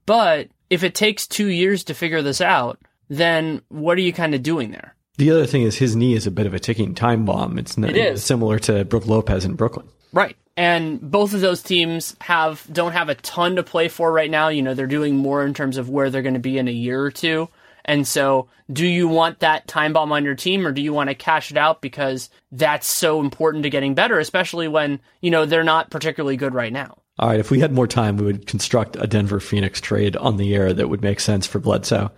But 0.06 0.50
if 0.70 0.84
it 0.84 0.96
takes 0.96 1.28
two 1.28 1.48
years 1.48 1.84
to 1.86 1.94
figure 1.94 2.22
this 2.22 2.40
out, 2.40 2.80
then 3.10 3.62
what 3.68 3.98
are 3.98 4.02
you 4.02 4.14
kind 4.14 4.34
of 4.34 4.42
doing 4.42 4.72
there? 4.72 4.96
The 5.18 5.32
other 5.32 5.46
thing 5.46 5.64
is 5.64 5.76
his 5.76 5.96
knee 5.96 6.14
is 6.14 6.26
a 6.26 6.32
bit 6.32 6.48
of 6.48 6.54
a 6.54 6.60
ticking 6.60 6.96
time 6.96 7.26
bomb. 7.26 7.60
It's 7.60 7.78
not, 7.78 7.96
it 7.96 8.20
similar 8.20 8.58
to 8.60 8.86
Brook 8.86 9.06
Lopez 9.06 9.44
in 9.44 9.56
Brooklyn. 9.56 9.88
Right. 10.14 10.38
And 10.56 11.00
both 11.02 11.34
of 11.34 11.42
those 11.42 11.62
teams 11.62 12.16
have 12.22 12.66
don't 12.72 12.94
have 12.94 13.10
a 13.10 13.16
ton 13.16 13.58
to 13.58 13.64
play 13.64 13.90
for 13.90 14.12
right 14.12 14.32
now. 14.32 14.48
You 14.48 14.62
know, 14.62 14.74
they're 14.74 14.88
doing 14.88 15.16
more 15.16 15.46
in 15.46 15.54
terms 15.54 15.78
of 15.78 15.90
where 15.90 16.10
they're 16.10 16.22
going 16.22 16.36
to 16.36 16.40
be 16.40 16.58
in 16.58 16.68
a 16.68 16.72
year 16.72 17.02
or 17.02 17.12
two. 17.12 17.50
And 17.86 18.08
so, 18.08 18.48
do 18.72 18.86
you 18.86 19.08
want 19.08 19.40
that 19.40 19.68
time 19.68 19.94
bomb 19.94 20.12
on 20.12 20.24
your 20.24 20.36
team 20.36 20.66
or 20.66 20.72
do 20.72 20.82
you 20.82 20.94
want 20.94 21.10
to 21.10 21.16
cash 21.16 21.52
it 21.52 21.58
out 21.58 21.82
because 21.82 22.30
that's 22.52 22.90
so 22.90 23.20
important 23.20 23.64
to 23.64 23.70
getting 23.70 23.96
better, 23.96 24.20
especially 24.20 24.68
when, 24.68 25.00
you 25.22 25.32
know, 25.32 25.46
they're 25.46 25.64
not 25.64 25.90
particularly 25.90 26.38
good 26.38 26.54
right 26.54 26.72
now? 26.72 26.98
All 27.20 27.30
right, 27.30 27.40
if 27.40 27.52
we 27.52 27.60
had 27.60 27.72
more 27.72 27.88
time, 27.88 28.18
we 28.18 28.26
would 28.26 28.48
construct 28.48 28.96
a 28.96 29.06
Denver 29.06 29.40
Phoenix 29.40 29.82
trade 29.82 30.16
on 30.16 30.38
the 30.38 30.56
air 30.56 30.74
that 30.74 30.90
would 30.90 31.02
make 31.02 31.20
sense 31.20 31.46
for 31.46 31.60
Bledsoe. 31.60 32.12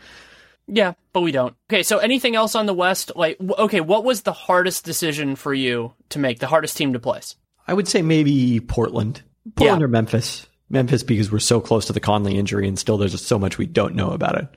Yeah, 0.67 0.93
but 1.11 1.21
we 1.21 1.31
don't. 1.31 1.55
Okay, 1.69 1.83
so 1.83 1.97
anything 1.97 2.35
else 2.35 2.55
on 2.55 2.67
the 2.67 2.73
West? 2.73 3.11
Like, 3.15 3.37
okay, 3.41 3.81
what 3.81 4.05
was 4.05 4.21
the 4.21 4.31
hardest 4.31 4.85
decision 4.85 5.35
for 5.35 5.53
you 5.53 5.93
to 6.09 6.19
make, 6.19 6.39
the 6.39 6.47
hardest 6.47 6.77
team 6.77 6.93
to 6.93 6.99
place? 6.99 7.35
I 7.67 7.73
would 7.73 7.87
say 7.87 8.01
maybe 8.01 8.59
Portland. 8.61 9.21
Portland 9.55 9.81
yeah. 9.81 9.85
or 9.85 9.89
Memphis. 9.89 10.47
Memphis 10.69 11.03
because 11.03 11.31
we're 11.31 11.39
so 11.39 11.59
close 11.59 11.85
to 11.85 11.93
the 11.93 11.99
Conley 11.99 12.37
injury 12.37 12.67
and 12.67 12.79
still 12.79 12.97
there's 12.97 13.11
just 13.11 13.27
so 13.27 13.37
much 13.37 13.57
we 13.57 13.65
don't 13.65 13.95
know 13.95 14.11
about 14.11 14.37
it. 14.37 14.47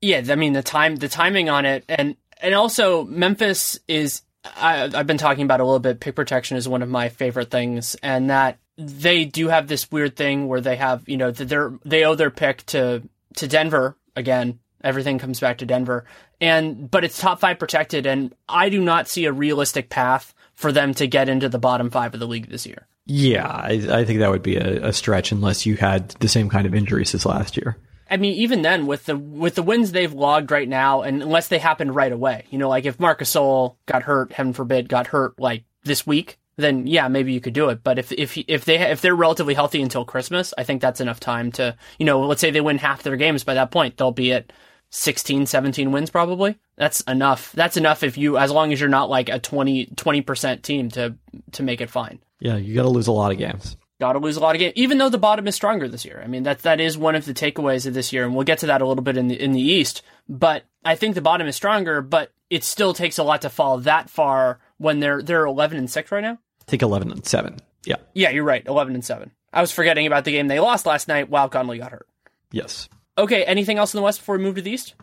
Yeah, 0.00 0.22
I 0.28 0.34
mean 0.34 0.52
the 0.52 0.62
time 0.62 0.96
the 0.96 1.08
timing 1.08 1.48
on 1.48 1.64
it 1.64 1.84
and 1.88 2.16
and 2.40 2.54
also 2.54 3.04
Memphis 3.04 3.78
is 3.88 4.22
I, 4.44 4.84
I've 4.94 5.06
been 5.06 5.18
talking 5.18 5.44
about 5.44 5.60
a 5.60 5.64
little 5.64 5.78
bit. 5.78 6.00
Pick 6.00 6.14
protection 6.14 6.56
is 6.56 6.68
one 6.68 6.82
of 6.82 6.88
my 6.88 7.08
favorite 7.08 7.50
things, 7.50 7.96
and 8.02 8.30
that 8.30 8.58
they 8.76 9.24
do 9.24 9.48
have 9.48 9.66
this 9.66 9.90
weird 9.90 10.16
thing 10.16 10.46
where 10.46 10.60
they 10.60 10.76
have 10.76 11.08
you 11.08 11.16
know 11.16 11.30
they're 11.30 11.72
they 11.84 12.04
owe 12.04 12.14
their 12.14 12.30
pick 12.30 12.64
to 12.66 13.02
to 13.36 13.48
Denver 13.48 13.96
again. 14.16 14.60
Everything 14.82 15.18
comes 15.18 15.40
back 15.40 15.58
to 15.58 15.66
Denver, 15.66 16.04
and 16.40 16.88
but 16.90 17.04
it's 17.04 17.18
top 17.18 17.40
five 17.40 17.58
protected, 17.58 18.06
and 18.06 18.32
I 18.48 18.68
do 18.68 18.80
not 18.80 19.08
see 19.08 19.24
a 19.24 19.32
realistic 19.32 19.90
path 19.90 20.34
for 20.54 20.70
them 20.70 20.94
to 20.94 21.06
get 21.06 21.28
into 21.28 21.48
the 21.48 21.58
bottom 21.58 21.90
five 21.90 22.14
of 22.14 22.20
the 22.20 22.28
league 22.28 22.48
this 22.48 22.64
year. 22.66 22.86
Yeah, 23.06 23.46
I, 23.46 23.88
I 23.90 24.04
think 24.04 24.20
that 24.20 24.30
would 24.30 24.42
be 24.42 24.56
a, 24.56 24.88
a, 24.88 24.92
stretch 24.92 25.32
unless 25.32 25.64
you 25.64 25.76
had 25.76 26.10
the 26.20 26.28
same 26.28 26.50
kind 26.50 26.66
of 26.66 26.74
injuries 26.74 27.14
as 27.14 27.24
last 27.24 27.56
year. 27.56 27.78
I 28.10 28.16
mean, 28.16 28.34
even 28.34 28.62
then, 28.62 28.86
with 28.86 29.06
the 29.06 29.16
with 29.16 29.54
the 29.54 29.62
wins 29.62 29.92
they've 29.92 30.12
logged 30.12 30.50
right 30.50 30.68
now, 30.68 31.02
and 31.02 31.22
unless 31.22 31.48
they 31.48 31.58
happen 31.58 31.92
right 31.92 32.12
away, 32.12 32.46
you 32.50 32.58
know, 32.58 32.68
like 32.68 32.86
if 32.86 33.00
Marc 33.00 33.20
Gasol 33.20 33.76
got 33.86 34.02
hurt, 34.02 34.32
heaven 34.32 34.52
forbid, 34.52 34.88
got 34.88 35.08
hurt 35.08 35.38
like 35.38 35.64
this 35.84 36.06
week, 36.06 36.38
then 36.56 36.86
yeah, 36.86 37.08
maybe 37.08 37.32
you 37.32 37.40
could 37.40 37.54
do 37.54 37.68
it. 37.68 37.82
But 37.82 37.98
if 37.98 38.12
if 38.12 38.36
if 38.36 38.64
they 38.64 38.78
if 38.78 39.00
they're 39.00 39.14
relatively 39.14 39.54
healthy 39.54 39.82
until 39.82 40.04
Christmas, 40.04 40.54
I 40.56 40.64
think 40.64 40.80
that's 40.80 41.00
enough 41.00 41.20
time 41.20 41.52
to, 41.52 41.76
you 41.98 42.06
know, 42.06 42.20
let's 42.20 42.40
say 42.40 42.50
they 42.50 42.60
win 42.60 42.78
half 42.78 43.02
their 43.02 43.16
games 43.16 43.44
by 43.44 43.54
that 43.54 43.70
point, 43.70 43.96
they'll 43.96 44.10
be 44.12 44.32
at 44.32 44.52
16, 44.90 45.46
17 45.46 45.92
wins 45.92 46.10
probably. 46.10 46.58
That's 46.76 47.00
enough. 47.02 47.52
That's 47.52 47.76
enough 47.76 48.02
if 48.02 48.16
you, 48.16 48.38
as 48.38 48.50
long 48.50 48.72
as 48.72 48.80
you're 48.80 48.88
not 48.88 49.10
like 49.10 49.28
a 49.28 49.38
20, 49.38 49.86
20% 49.86 50.62
team 50.62 50.90
to, 50.92 51.14
to 51.52 51.62
make 51.62 51.80
it 51.80 51.90
fine. 51.90 52.20
Yeah, 52.40 52.56
you 52.56 52.74
got 52.74 52.82
to 52.82 52.88
lose 52.88 53.06
a 53.06 53.12
lot 53.12 53.32
of 53.32 53.38
games. 53.38 53.76
Got 54.00 54.12
to 54.12 54.20
lose 54.20 54.36
a 54.36 54.40
lot 54.40 54.54
of 54.54 54.60
games, 54.60 54.74
even 54.76 54.98
though 54.98 55.08
the 55.08 55.18
bottom 55.18 55.48
is 55.48 55.56
stronger 55.56 55.88
this 55.88 56.04
year. 56.04 56.20
I 56.22 56.28
mean, 56.28 56.44
that 56.44 56.60
that 56.60 56.78
is 56.78 56.96
one 56.96 57.16
of 57.16 57.24
the 57.24 57.34
takeaways 57.34 57.84
of 57.84 57.94
this 57.94 58.12
year, 58.12 58.24
and 58.24 58.34
we'll 58.34 58.44
get 58.44 58.58
to 58.58 58.66
that 58.66 58.80
a 58.80 58.86
little 58.86 59.02
bit 59.02 59.16
in 59.16 59.26
the 59.26 59.40
in 59.42 59.52
the 59.52 59.60
East. 59.60 60.02
But 60.28 60.64
I 60.84 60.94
think 60.94 61.16
the 61.16 61.20
bottom 61.20 61.48
is 61.48 61.56
stronger, 61.56 62.00
but 62.00 62.30
it 62.48 62.62
still 62.62 62.94
takes 62.94 63.18
a 63.18 63.24
lot 63.24 63.42
to 63.42 63.50
fall 63.50 63.78
that 63.78 64.08
far 64.08 64.60
when 64.76 65.00
they're 65.00 65.20
they're 65.20 65.46
eleven 65.46 65.78
and 65.78 65.90
six 65.90 66.12
right 66.12 66.22
now. 66.22 66.38
I 66.60 66.70
think 66.70 66.82
eleven 66.82 67.10
and 67.10 67.26
seven. 67.26 67.58
Yeah. 67.84 67.96
Yeah, 68.14 68.30
you're 68.30 68.44
right. 68.44 68.64
Eleven 68.66 68.94
and 68.94 69.04
seven. 69.04 69.32
I 69.52 69.60
was 69.60 69.72
forgetting 69.72 70.06
about 70.06 70.24
the 70.24 70.32
game 70.32 70.46
they 70.46 70.60
lost 70.60 70.86
last 70.86 71.08
night 71.08 71.28
while 71.28 71.48
Conley 71.48 71.78
got 71.78 71.90
hurt. 71.90 72.06
Yes. 72.52 72.88
Okay. 73.16 73.44
Anything 73.44 73.78
else 73.78 73.94
in 73.94 73.98
the 73.98 74.04
West 74.04 74.20
before 74.20 74.36
we 74.36 74.44
move 74.44 74.54
to 74.54 74.62
the 74.62 74.70
East? 74.70 74.94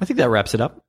I 0.00 0.04
think 0.04 0.18
that 0.18 0.30
wraps 0.30 0.54
it 0.54 0.60
up. 0.60 0.84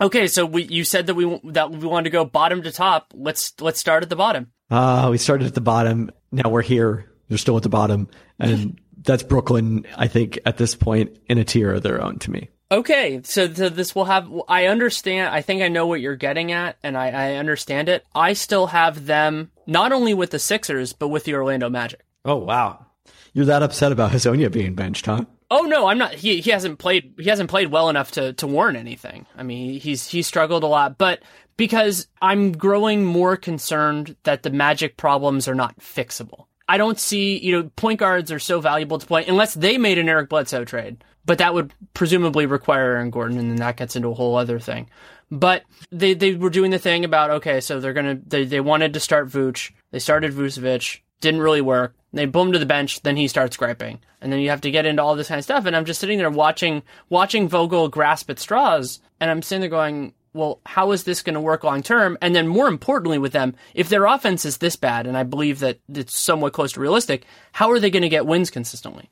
Okay, 0.00 0.28
so 0.28 0.46
we 0.46 0.62
you 0.62 0.84
said 0.84 1.08
that 1.08 1.14
we 1.14 1.40
that 1.44 1.72
we 1.72 1.86
wanted 1.86 2.04
to 2.04 2.10
go 2.10 2.24
bottom 2.24 2.62
to 2.62 2.70
top. 2.70 3.12
Let's 3.14 3.52
let's 3.60 3.80
start 3.80 4.04
at 4.04 4.08
the 4.08 4.16
bottom. 4.16 4.52
Uh, 4.70 5.08
we 5.10 5.18
started 5.18 5.48
at 5.48 5.54
the 5.54 5.60
bottom. 5.60 6.10
Now 6.30 6.50
we're 6.50 6.62
here. 6.62 7.10
They're 7.28 7.38
still 7.38 7.56
at 7.56 7.62
the 7.62 7.68
bottom, 7.68 8.08
and 8.38 8.80
that's 9.02 9.22
Brooklyn. 9.22 9.86
I 9.96 10.08
think 10.08 10.38
at 10.46 10.56
this 10.56 10.74
point 10.74 11.18
in 11.26 11.38
a 11.38 11.44
tier 11.44 11.74
of 11.74 11.82
their 11.82 12.02
own 12.02 12.18
to 12.20 12.30
me. 12.30 12.48
Okay, 12.70 13.20
so, 13.24 13.50
so 13.52 13.70
this 13.70 13.94
will 13.94 14.04
have. 14.04 14.30
I 14.46 14.66
understand. 14.66 15.34
I 15.34 15.40
think 15.40 15.62
I 15.62 15.68
know 15.68 15.86
what 15.86 16.00
you're 16.00 16.16
getting 16.16 16.52
at, 16.52 16.76
and 16.82 16.96
I, 16.98 17.08
I 17.08 17.34
understand 17.36 17.88
it. 17.88 18.04
I 18.14 18.34
still 18.34 18.66
have 18.66 19.06
them 19.06 19.50
not 19.66 19.92
only 19.92 20.12
with 20.12 20.30
the 20.30 20.38
Sixers, 20.38 20.92
but 20.92 21.08
with 21.08 21.24
the 21.24 21.34
Orlando 21.34 21.70
Magic. 21.70 22.00
Oh 22.26 22.36
wow, 22.36 22.84
you're 23.32 23.46
that 23.46 23.62
upset 23.62 23.92
about 23.92 24.12
Hezonja 24.12 24.52
being 24.52 24.74
benched, 24.74 25.06
huh? 25.06 25.24
Oh 25.50 25.62
no, 25.62 25.86
I'm 25.86 25.96
not. 25.96 26.12
He 26.12 26.42
he 26.42 26.50
hasn't 26.50 26.78
played. 26.78 27.14
He 27.18 27.30
hasn't 27.30 27.48
played 27.48 27.70
well 27.70 27.88
enough 27.88 28.10
to 28.12 28.34
to 28.34 28.46
warrant 28.46 28.76
anything. 28.76 29.24
I 29.34 29.44
mean, 29.44 29.80
he's 29.80 30.06
he's 30.06 30.26
struggled 30.26 30.62
a 30.62 30.66
lot, 30.66 30.98
but 30.98 31.22
because 31.58 32.06
I'm 32.22 32.52
growing 32.52 33.04
more 33.04 33.36
concerned 33.36 34.16
that 34.22 34.42
the 34.42 34.50
Magic 34.50 34.96
problems 34.96 35.46
are 35.46 35.54
not 35.54 35.78
fixable. 35.78 36.46
I 36.66 36.78
don't 36.78 36.98
see, 36.98 37.38
you 37.38 37.52
know, 37.52 37.70
point 37.76 37.98
guards 37.98 38.32
are 38.32 38.38
so 38.38 38.60
valuable 38.60 38.98
to 38.98 39.06
play 39.06 39.26
unless 39.26 39.52
they 39.52 39.76
made 39.76 39.98
an 39.98 40.08
Eric 40.08 40.30
Bledsoe 40.30 40.64
trade, 40.64 41.02
but 41.26 41.38
that 41.38 41.52
would 41.52 41.74
presumably 41.92 42.46
require 42.46 42.92
Aaron 42.92 43.10
Gordon, 43.10 43.38
and 43.38 43.50
then 43.50 43.56
that 43.56 43.76
gets 43.76 43.96
into 43.96 44.08
a 44.08 44.14
whole 44.14 44.36
other 44.36 44.58
thing. 44.58 44.88
But 45.30 45.64
they 45.90 46.14
they 46.14 46.34
were 46.34 46.50
doing 46.50 46.70
the 46.70 46.78
thing 46.78 47.04
about 47.04 47.30
okay, 47.30 47.60
so 47.60 47.80
they're 47.80 47.92
gonna 47.92 48.18
they 48.26 48.44
they 48.44 48.60
wanted 48.60 48.94
to 48.94 49.00
start 49.00 49.28
Vooch, 49.28 49.72
they 49.90 49.98
started 49.98 50.32
Vucevic, 50.32 51.00
didn't 51.20 51.40
really 51.40 51.60
work. 51.60 51.94
They 52.12 52.24
boom 52.24 52.52
to 52.52 52.58
the 52.58 52.66
bench, 52.66 53.02
then 53.02 53.16
he 53.16 53.28
starts 53.28 53.56
griping, 53.56 54.00
and 54.20 54.32
then 54.32 54.40
you 54.40 54.50
have 54.50 54.62
to 54.62 54.70
get 54.70 54.86
into 54.86 55.02
all 55.02 55.16
this 55.16 55.28
kind 55.28 55.38
of 55.38 55.44
stuff. 55.44 55.66
And 55.66 55.74
I'm 55.74 55.84
just 55.84 56.00
sitting 56.00 56.18
there 56.18 56.30
watching 56.30 56.82
watching 57.08 57.48
Vogel 57.48 57.88
grasp 57.88 58.30
at 58.30 58.38
straws, 58.38 59.00
and 59.20 59.30
I'm 59.30 59.42
sitting 59.42 59.60
there 59.60 59.70
going, 59.70 60.14
"Well, 60.38 60.60
how 60.64 60.92
is 60.92 61.04
this 61.04 61.22
going 61.22 61.34
to 61.34 61.40
work 61.40 61.64
long 61.64 61.82
term?" 61.82 62.16
And 62.22 62.34
then 62.34 62.48
more 62.48 62.68
importantly, 62.68 63.18
with 63.18 63.32
them, 63.32 63.54
if 63.74 63.88
their 63.88 64.06
offense 64.06 64.44
is 64.44 64.58
this 64.58 64.76
bad, 64.76 65.06
and 65.06 65.16
I 65.16 65.24
believe 65.24 65.58
that 65.58 65.80
it's 65.92 66.18
somewhat 66.18 66.54
close 66.54 66.72
to 66.72 66.80
realistic, 66.80 67.26
how 67.52 67.70
are 67.70 67.78
they 67.78 67.90
going 67.90 68.02
to 68.02 68.08
get 68.08 68.26
wins 68.26 68.50
consistently? 68.50 69.10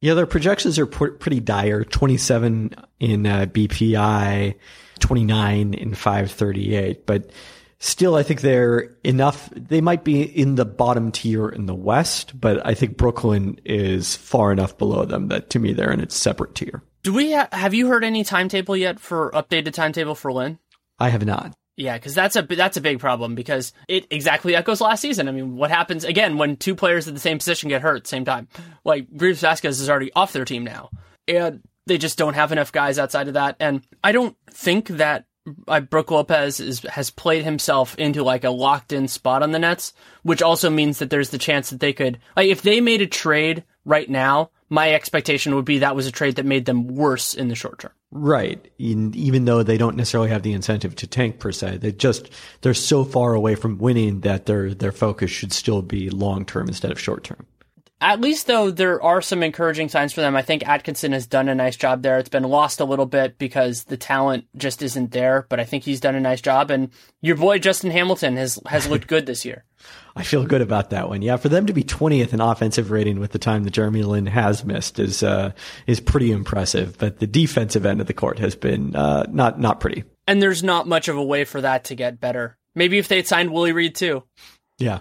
Yeah, 0.00 0.12
their 0.12 0.26
projections 0.26 0.78
are 0.78 0.84
pretty 0.84 1.40
dire. 1.40 1.82
27 1.82 2.74
in 3.00 3.26
uh, 3.26 3.46
BPI, 3.46 4.54
29 4.98 5.74
in 5.74 5.94
538, 5.94 7.06
but 7.06 7.30
still, 7.78 8.14
I 8.14 8.22
think 8.22 8.42
they're 8.42 8.94
enough. 9.02 9.48
They 9.56 9.80
might 9.80 10.04
be 10.04 10.22
in 10.22 10.56
the 10.56 10.66
bottom 10.66 11.10
tier 11.10 11.48
in 11.48 11.64
the 11.64 11.74
West, 11.74 12.38
but 12.38 12.66
I 12.66 12.74
think 12.74 12.98
Brooklyn 12.98 13.58
is 13.64 14.14
far 14.14 14.52
enough 14.52 14.76
below 14.76 15.06
them 15.06 15.28
that 15.28 15.48
to 15.50 15.58
me 15.58 15.72
they're 15.72 15.92
in 15.92 16.00
its 16.00 16.16
separate 16.16 16.54
tier. 16.54 16.82
Do 17.02 17.12
we 17.12 17.32
ha- 17.32 17.48
have 17.52 17.74
you 17.74 17.88
heard 17.88 18.04
any 18.04 18.24
timetable 18.24 18.76
yet 18.76 18.98
for 18.98 19.30
updated 19.32 19.74
timetable 19.74 20.14
for 20.14 20.32
Lin? 20.32 20.58
I 20.98 21.08
have 21.08 21.24
not. 21.24 21.54
Yeah, 21.76 21.96
because 21.98 22.14
that's 22.14 22.36
a 22.36 22.42
that's 22.42 22.76
a 22.76 22.80
big 22.80 23.00
problem 23.00 23.34
because 23.34 23.72
it 23.88 24.06
exactly 24.10 24.54
echoes 24.54 24.80
last 24.80 25.00
season. 25.00 25.28
I 25.28 25.32
mean, 25.32 25.56
what 25.56 25.70
happens 25.70 26.04
again 26.04 26.38
when 26.38 26.56
two 26.56 26.76
players 26.76 27.08
at 27.08 27.14
the 27.14 27.20
same 27.20 27.38
position 27.38 27.68
get 27.68 27.82
hurt 27.82 27.96
at 27.96 28.04
the 28.04 28.08
same 28.08 28.24
time? 28.24 28.46
Like 28.84 29.10
Greivis 29.10 29.40
Vasquez 29.40 29.80
is 29.80 29.90
already 29.90 30.12
off 30.14 30.32
their 30.32 30.44
team 30.44 30.62
now, 30.62 30.90
and 31.26 31.62
they 31.86 31.98
just 31.98 32.16
don't 32.16 32.34
have 32.34 32.52
enough 32.52 32.70
guys 32.70 32.98
outside 32.98 33.28
of 33.28 33.34
that. 33.34 33.56
And 33.58 33.82
I 34.04 34.12
don't 34.12 34.36
think 34.50 34.86
that 34.88 35.26
uh, 35.68 35.80
Brook 35.80 36.10
Lopez 36.10 36.60
is, 36.60 36.80
has 36.80 37.10
played 37.10 37.44
himself 37.44 37.96
into 37.98 38.22
like 38.22 38.44
a 38.44 38.50
locked 38.50 38.92
in 38.92 39.08
spot 39.08 39.42
on 39.42 39.52
the 39.52 39.58
Nets, 39.58 39.92
which 40.22 40.42
also 40.42 40.70
means 40.70 40.98
that 40.98 41.10
there's 41.10 41.30
the 41.30 41.38
chance 41.38 41.70
that 41.70 41.80
they 41.80 41.92
could, 41.92 42.18
like, 42.36 42.48
if 42.48 42.62
they 42.62 42.80
made 42.80 43.02
a 43.02 43.06
trade 43.06 43.64
right 43.84 44.08
now, 44.08 44.50
my 44.70 44.94
expectation 44.94 45.54
would 45.54 45.64
be 45.64 45.78
that 45.78 45.96
was 45.96 46.06
a 46.06 46.12
trade 46.12 46.36
that 46.36 46.46
made 46.46 46.64
them 46.64 46.86
worse 46.86 47.34
in 47.34 47.48
the 47.48 47.54
short 47.54 47.80
term. 47.80 47.92
Right. 48.16 48.70
even 48.78 49.44
though 49.44 49.64
they 49.64 49.76
don't 49.76 49.96
necessarily 49.96 50.30
have 50.30 50.44
the 50.44 50.52
incentive 50.52 50.94
to 50.96 51.06
tank 51.08 51.40
per 51.40 51.50
se, 51.50 51.78
they 51.78 51.90
just, 51.90 52.30
they're 52.60 52.72
so 52.72 53.04
far 53.04 53.34
away 53.34 53.56
from 53.56 53.76
winning 53.76 54.20
that 54.20 54.46
their, 54.46 54.72
their 54.72 54.92
focus 54.92 55.32
should 55.32 55.52
still 55.52 55.82
be 55.82 56.10
long 56.10 56.44
term 56.44 56.68
instead 56.68 56.92
of 56.92 57.00
short 57.00 57.24
term. 57.24 57.44
At 58.04 58.20
least, 58.20 58.46
though, 58.46 58.70
there 58.70 59.02
are 59.02 59.22
some 59.22 59.42
encouraging 59.42 59.88
signs 59.88 60.12
for 60.12 60.20
them. 60.20 60.36
I 60.36 60.42
think 60.42 60.68
Atkinson 60.68 61.12
has 61.12 61.26
done 61.26 61.48
a 61.48 61.54
nice 61.54 61.74
job 61.74 62.02
there. 62.02 62.18
It's 62.18 62.28
been 62.28 62.42
lost 62.42 62.80
a 62.80 62.84
little 62.84 63.06
bit 63.06 63.38
because 63.38 63.84
the 63.84 63.96
talent 63.96 64.44
just 64.58 64.82
isn't 64.82 65.10
there, 65.12 65.46
but 65.48 65.58
I 65.58 65.64
think 65.64 65.84
he's 65.84 66.00
done 66.00 66.14
a 66.14 66.20
nice 66.20 66.42
job. 66.42 66.70
And 66.70 66.90
your 67.22 67.36
boy 67.36 67.58
Justin 67.60 67.90
Hamilton 67.90 68.36
has 68.36 68.60
has 68.66 68.86
looked 68.86 69.06
good 69.06 69.24
this 69.24 69.46
year. 69.46 69.64
I 70.16 70.22
feel 70.22 70.44
good 70.44 70.60
about 70.60 70.90
that 70.90 71.08
one. 71.08 71.22
Yeah, 71.22 71.38
for 71.38 71.48
them 71.48 71.64
to 71.64 71.72
be 71.72 71.82
20th 71.82 72.34
in 72.34 72.42
offensive 72.42 72.90
rating 72.90 73.20
with 73.20 73.32
the 73.32 73.38
time 73.38 73.64
that 73.64 73.70
Jeremy 73.70 74.02
Lin 74.02 74.26
has 74.26 74.66
missed 74.66 74.98
is 74.98 75.22
uh, 75.22 75.52
is 75.86 75.98
pretty 75.98 76.30
impressive. 76.30 76.98
But 76.98 77.20
the 77.20 77.26
defensive 77.26 77.86
end 77.86 78.02
of 78.02 78.06
the 78.06 78.12
court 78.12 78.38
has 78.38 78.54
been 78.54 78.94
uh, 78.94 79.24
not 79.30 79.58
not 79.58 79.80
pretty. 79.80 80.04
And 80.26 80.42
there's 80.42 80.62
not 80.62 80.86
much 80.86 81.08
of 81.08 81.16
a 81.16 81.24
way 81.24 81.44
for 81.44 81.62
that 81.62 81.84
to 81.84 81.94
get 81.94 82.20
better. 82.20 82.58
Maybe 82.74 82.98
if 82.98 83.08
they'd 83.08 83.26
signed 83.26 83.50
Willie 83.50 83.72
Reed 83.72 83.94
too. 83.94 84.24
Yeah, 84.78 85.00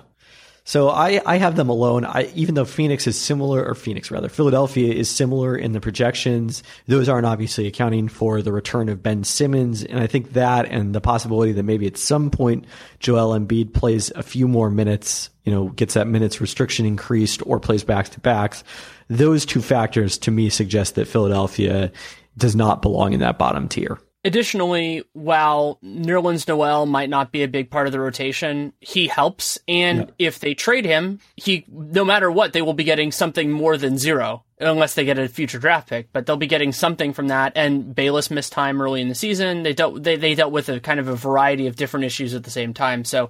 So 0.65 0.89
I, 0.89 1.21
I 1.25 1.37
have 1.37 1.57
them 1.57 1.67
alone. 1.69 2.05
I, 2.05 2.31
even 2.35 2.55
though 2.55 2.63
Phoenix 2.65 3.05
is 3.05 3.19
similar, 3.19 3.65
or 3.65 3.75
Phoenix 3.75 4.09
rather, 4.09 4.29
Philadelphia 4.29 4.93
is 4.93 5.09
similar 5.09 5.57
in 5.57 5.73
the 5.73 5.81
projections. 5.81 6.63
Those 6.87 7.09
aren't 7.09 7.25
obviously 7.25 7.67
accounting 7.67 8.07
for 8.07 8.41
the 8.41 8.53
return 8.53 8.87
of 8.87 9.03
Ben 9.03 9.25
Simmons, 9.25 9.83
and 9.83 9.99
I 9.99 10.07
think 10.07 10.33
that 10.33 10.65
and 10.67 10.95
the 10.95 11.01
possibility 11.01 11.51
that 11.51 11.63
maybe 11.63 11.85
at 11.85 11.97
some 11.97 12.29
point 12.29 12.65
Joel 12.99 13.37
Embiid 13.37 13.73
plays 13.73 14.09
a 14.11 14.23
few 14.23 14.47
more 14.47 14.69
minutes, 14.69 15.29
you 15.43 15.51
know, 15.51 15.69
gets 15.69 15.95
that 15.95 16.07
minutes 16.07 16.39
restriction 16.39 16.85
increased 16.85 17.41
or 17.45 17.59
plays 17.59 17.83
back 17.83 18.09
to 18.09 18.21
backs. 18.21 18.63
Those 19.09 19.45
two 19.45 19.61
factors 19.61 20.17
to 20.19 20.31
me 20.31 20.49
suggest 20.49 20.95
that 20.95 21.09
Philadelphia 21.09 21.91
does 22.37 22.55
not 22.55 22.81
belong 22.81 23.11
in 23.11 23.19
that 23.19 23.37
bottom 23.37 23.67
tier. 23.67 23.99
Additionally, 24.25 25.03
while 25.11 25.79
Nerlens 25.83 26.47
Noel 26.47 26.85
might 26.85 27.09
not 27.09 27.33
be 27.33 27.43
a 27.43 27.47
big 27.47 27.69
part 27.69 27.87
of 27.87 27.91
the 27.91 27.99
rotation, 27.99 28.71
he 28.79 29.07
helps. 29.07 29.59
And 29.67 29.99
yeah. 29.99 30.27
if 30.27 30.39
they 30.39 30.53
trade 30.53 30.85
him, 30.85 31.19
he, 31.35 31.65
no 31.69 32.05
matter 32.05 32.31
what, 32.31 32.53
they 32.53 32.61
will 32.61 32.73
be 32.73 32.85
getting 32.85 33.11
something 33.11 33.51
more 33.51 33.75
than 33.75 33.97
zero, 33.97 34.45
unless 34.61 34.95
they 34.95 35.03
get 35.03 35.19
a 35.19 35.27
future 35.27 35.59
draft 35.59 35.89
pick, 35.89 36.13
but 36.13 36.25
they'll 36.25 36.37
be 36.37 36.47
getting 36.47 36.71
something 36.71 37.11
from 37.11 37.27
that. 37.27 37.51
And 37.57 37.93
Bayless 37.93 38.31
missed 38.31 38.53
time 38.53 38.81
early 38.81 39.01
in 39.01 39.09
the 39.09 39.15
season. 39.15 39.63
They 39.63 39.73
dealt, 39.73 40.01
they, 40.01 40.15
they 40.15 40.35
dealt 40.35 40.53
with 40.53 40.69
a 40.69 40.79
kind 40.79 41.01
of 41.01 41.09
a 41.09 41.15
variety 41.17 41.67
of 41.67 41.75
different 41.75 42.05
issues 42.05 42.33
at 42.33 42.45
the 42.45 42.49
same 42.49 42.73
time. 42.73 43.03
So 43.03 43.29